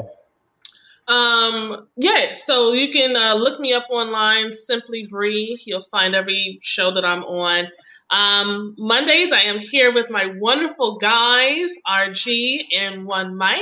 Um, 1.09 1.89
yeah, 1.97 2.35
so 2.35 2.75
you 2.75 2.93
can 2.93 3.17
uh, 3.17 3.35
look 3.35 3.59
me 3.59 3.73
up 3.73 3.87
online, 3.91 4.53
Simply 4.53 5.07
Bree. 5.09 5.59
You'll 5.65 5.83
find 5.83 6.15
every 6.15 6.59
show 6.63 6.93
that 6.95 7.05
I'm 7.05 7.25
on. 7.25 7.69
Um, 8.11 8.75
Mondays, 8.79 9.33
I 9.33 9.43
am 9.43 9.59
here 9.59 9.93
with 9.93 10.11
my 10.11 10.33
wonderful 10.39 10.99
guys, 10.99 11.75
RG 11.87 12.65
and 12.79 13.07
One 13.07 13.37
Mike. 13.37 13.59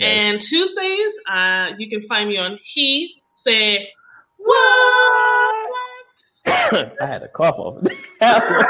And 0.00 0.40
Tuesdays, 0.40 1.18
uh, 1.30 1.70
you 1.78 1.90
can 1.90 2.00
find 2.00 2.28
me 2.28 2.38
on 2.38 2.58
He 2.62 3.20
Said 3.26 3.80
What? 4.36 5.72
I 6.46 6.90
had 7.00 7.22
a 7.22 7.28
cough 7.28 7.56
off. 7.58 7.86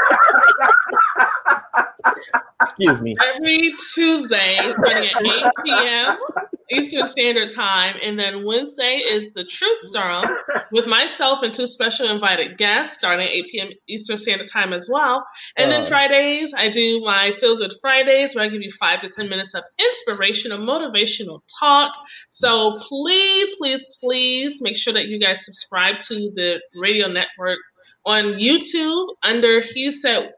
Excuse 2.61 3.01
me. 3.01 3.15
Every 3.35 3.73
Tuesday, 3.93 4.57
starting 4.71 5.09
at 5.09 5.25
8 5.25 5.43
p.m. 5.65 6.17
Eastern 6.73 7.07
Standard 7.07 7.49
Time. 7.49 7.95
And 8.01 8.17
then 8.19 8.45
Wednesday 8.45 9.01
is 9.07 9.31
the 9.33 9.43
Truth 9.43 9.79
Serum 9.81 10.25
with 10.71 10.87
myself 10.87 11.43
and 11.43 11.53
two 11.53 11.67
special 11.67 12.09
invited 12.09 12.57
guests 12.57 12.95
starting 12.95 13.25
at 13.25 13.31
8 13.31 13.45
p.m. 13.51 13.69
Eastern 13.87 14.17
Standard 14.17 14.47
Time 14.51 14.73
as 14.73 14.89
well. 14.91 15.25
And 15.57 15.71
then 15.71 15.81
Oh. 15.83 15.85
Fridays, 15.85 16.53
I 16.57 16.69
do 16.69 17.01
my 17.03 17.31
Feel 17.33 17.57
Good 17.57 17.73
Fridays 17.81 18.35
where 18.35 18.45
I 18.45 18.49
give 18.49 18.61
you 18.61 18.71
five 18.71 19.01
to 19.01 19.09
10 19.09 19.29
minutes 19.29 19.53
of 19.53 19.63
inspirational, 19.79 20.59
motivational 20.59 21.41
talk. 21.59 21.91
So 22.29 22.79
please, 22.81 23.55
please, 23.57 23.87
please 24.01 24.61
make 24.61 24.77
sure 24.77 24.93
that 24.93 25.05
you 25.05 25.19
guys 25.19 25.45
subscribe 25.45 25.99
to 25.99 26.15
the 26.35 26.61
radio 26.75 27.07
network 27.07 27.59
on 28.05 28.33
YouTube 28.33 29.07
under 29.23 29.61
He 29.61 29.91
Said 29.91 30.31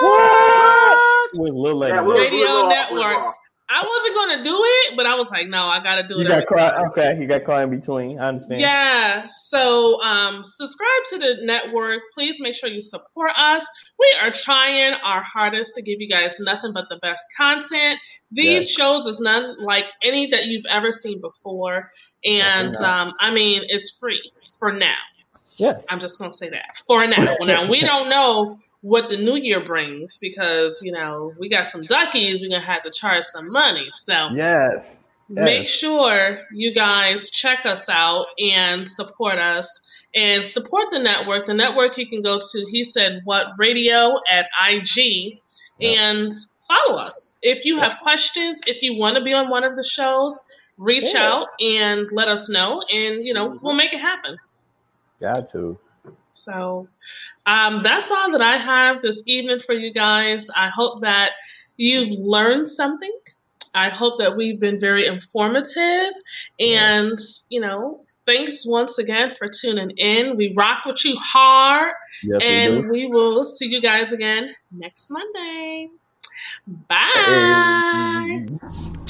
What? 0.00 1.30
With 1.38 1.52
Lil 1.54 1.76
Lady. 1.76 1.92
Yeah, 1.94 2.02
we 2.02 2.08
was- 2.08 2.16
we 2.18 2.24
was 2.24 2.30
Radio 2.32 2.46
off, 2.48 2.68
Network. 2.90 3.34
I 3.68 3.82
wasn't 3.82 4.14
gonna 4.14 4.44
do 4.44 4.56
it, 4.62 4.96
but 4.96 5.06
I 5.06 5.16
was 5.16 5.30
like, 5.30 5.48
no, 5.48 5.64
I 5.64 5.82
gotta 5.82 6.06
do 6.06 6.14
you 6.16 6.20
it. 6.20 6.28
got 6.28 6.32
every 6.34 6.46
cry. 6.46 6.70
time. 6.70 6.86
Okay, 6.88 7.18
you 7.20 7.26
got 7.26 7.44
cry 7.44 7.64
in 7.64 7.70
between. 7.70 8.18
I 8.20 8.28
understand. 8.28 8.60
Yeah. 8.60 9.26
So 9.28 10.00
um, 10.02 10.44
subscribe 10.44 11.04
to 11.06 11.18
the 11.18 11.36
network. 11.42 12.02
Please 12.14 12.40
make 12.40 12.54
sure 12.54 12.68
you 12.68 12.80
support 12.80 13.32
us. 13.36 13.66
We 13.98 14.14
are 14.22 14.30
trying 14.30 14.94
our 15.02 15.22
hardest 15.22 15.74
to 15.74 15.82
give 15.82 15.96
you 16.00 16.08
guys 16.08 16.38
nothing 16.38 16.72
but 16.74 16.84
the 16.90 16.98
best 17.02 17.22
content. 17.36 17.98
These 18.30 18.46
Yes. 18.46 18.70
shows 18.70 19.06
is 19.06 19.18
none 19.20 19.56
like 19.64 19.86
any 20.02 20.28
that 20.30 20.44
you've 20.46 20.66
ever 20.70 20.90
seen 20.92 21.20
before, 21.20 21.90
and 22.24 22.76
um, 22.76 23.14
I 23.20 23.32
mean, 23.32 23.62
it's 23.66 23.98
free 23.98 24.22
for 24.60 24.72
now. 24.72 24.94
Yes. 25.58 25.86
I'm 25.88 25.98
just 26.00 26.18
gonna 26.18 26.30
say 26.32 26.50
that 26.50 26.76
for 26.86 27.06
now. 27.06 27.34
now 27.40 27.70
we 27.70 27.80
don't 27.80 28.10
know 28.10 28.58
what 28.86 29.08
the 29.08 29.16
new 29.16 29.34
year 29.34 29.64
brings 29.64 30.18
because 30.18 30.80
you 30.84 30.92
know 30.92 31.32
we 31.40 31.48
got 31.48 31.66
some 31.66 31.82
duckies. 31.82 32.40
We're 32.40 32.50
gonna 32.50 32.64
have 32.64 32.84
to 32.84 32.90
charge 32.90 33.24
some 33.24 33.50
money. 33.50 33.88
So 33.90 34.28
Yes. 34.32 35.04
make 35.28 35.66
sure 35.66 36.38
you 36.52 36.72
guys 36.72 37.30
check 37.30 37.66
us 37.66 37.88
out 37.88 38.26
and 38.38 38.88
support 38.88 39.38
us 39.38 39.80
and 40.14 40.46
support 40.46 40.86
the 40.92 41.00
network. 41.00 41.46
The 41.46 41.54
network 41.54 41.98
you 41.98 42.06
can 42.08 42.22
go 42.22 42.38
to. 42.38 42.66
He 42.70 42.84
said 42.84 43.22
what 43.24 43.46
radio 43.58 44.20
at 44.30 44.46
IG 44.70 45.40
Yep. 45.78 45.98
and 45.98 46.32
follow 46.68 46.96
us. 46.98 47.36
If 47.42 47.64
you 47.64 47.80
have 47.80 47.96
questions, 48.02 48.60
if 48.68 48.82
you 48.82 48.96
want 48.96 49.16
to 49.16 49.24
be 49.24 49.34
on 49.34 49.50
one 49.50 49.64
of 49.64 49.74
the 49.74 49.82
shows, 49.82 50.38
reach 50.78 51.12
Yeah. 51.12 51.26
out 51.28 51.48
and 51.58 52.08
let 52.12 52.28
us 52.28 52.48
know, 52.48 52.82
and 52.88 53.24
you 53.24 53.34
know 53.34 53.48
mm-hmm. 53.48 53.66
we'll 53.66 53.74
make 53.74 53.92
it 53.92 54.00
happen. 54.00 54.36
Got 55.20 55.50
to. 55.50 55.76
So 56.34 56.88
um, 57.46 57.82
that's 57.82 58.10
all 58.10 58.32
that 58.32 58.42
I 58.42 58.58
have 58.58 59.02
this 59.02 59.22
evening 59.26 59.60
for 59.64 59.72
you 59.72 59.92
guys. 59.92 60.48
I 60.54 60.68
hope 60.68 61.02
that 61.02 61.30
you've 61.76 62.18
learned 62.18 62.68
something. 62.68 63.12
I 63.72 63.90
hope 63.90 64.18
that 64.18 64.36
we've 64.36 64.58
been 64.58 64.80
very 64.80 65.06
informative. 65.06 66.14
And, 66.58 67.18
you 67.50 67.60
know, 67.60 68.04
thanks 68.24 68.66
once 68.66 68.98
again 68.98 69.34
for 69.38 69.48
tuning 69.48 69.90
in. 69.90 70.36
We 70.36 70.54
rock 70.56 70.84
with 70.86 71.04
you 71.04 71.16
hard. 71.18 71.92
Yes, 72.22 72.42
and 72.42 72.82
do. 72.84 72.88
we 72.90 73.06
will 73.06 73.44
see 73.44 73.66
you 73.66 73.82
guys 73.82 74.14
again 74.14 74.54
next 74.72 75.10
Monday. 75.10 75.88
Bye. 76.88 78.46
Hey. 78.56 79.05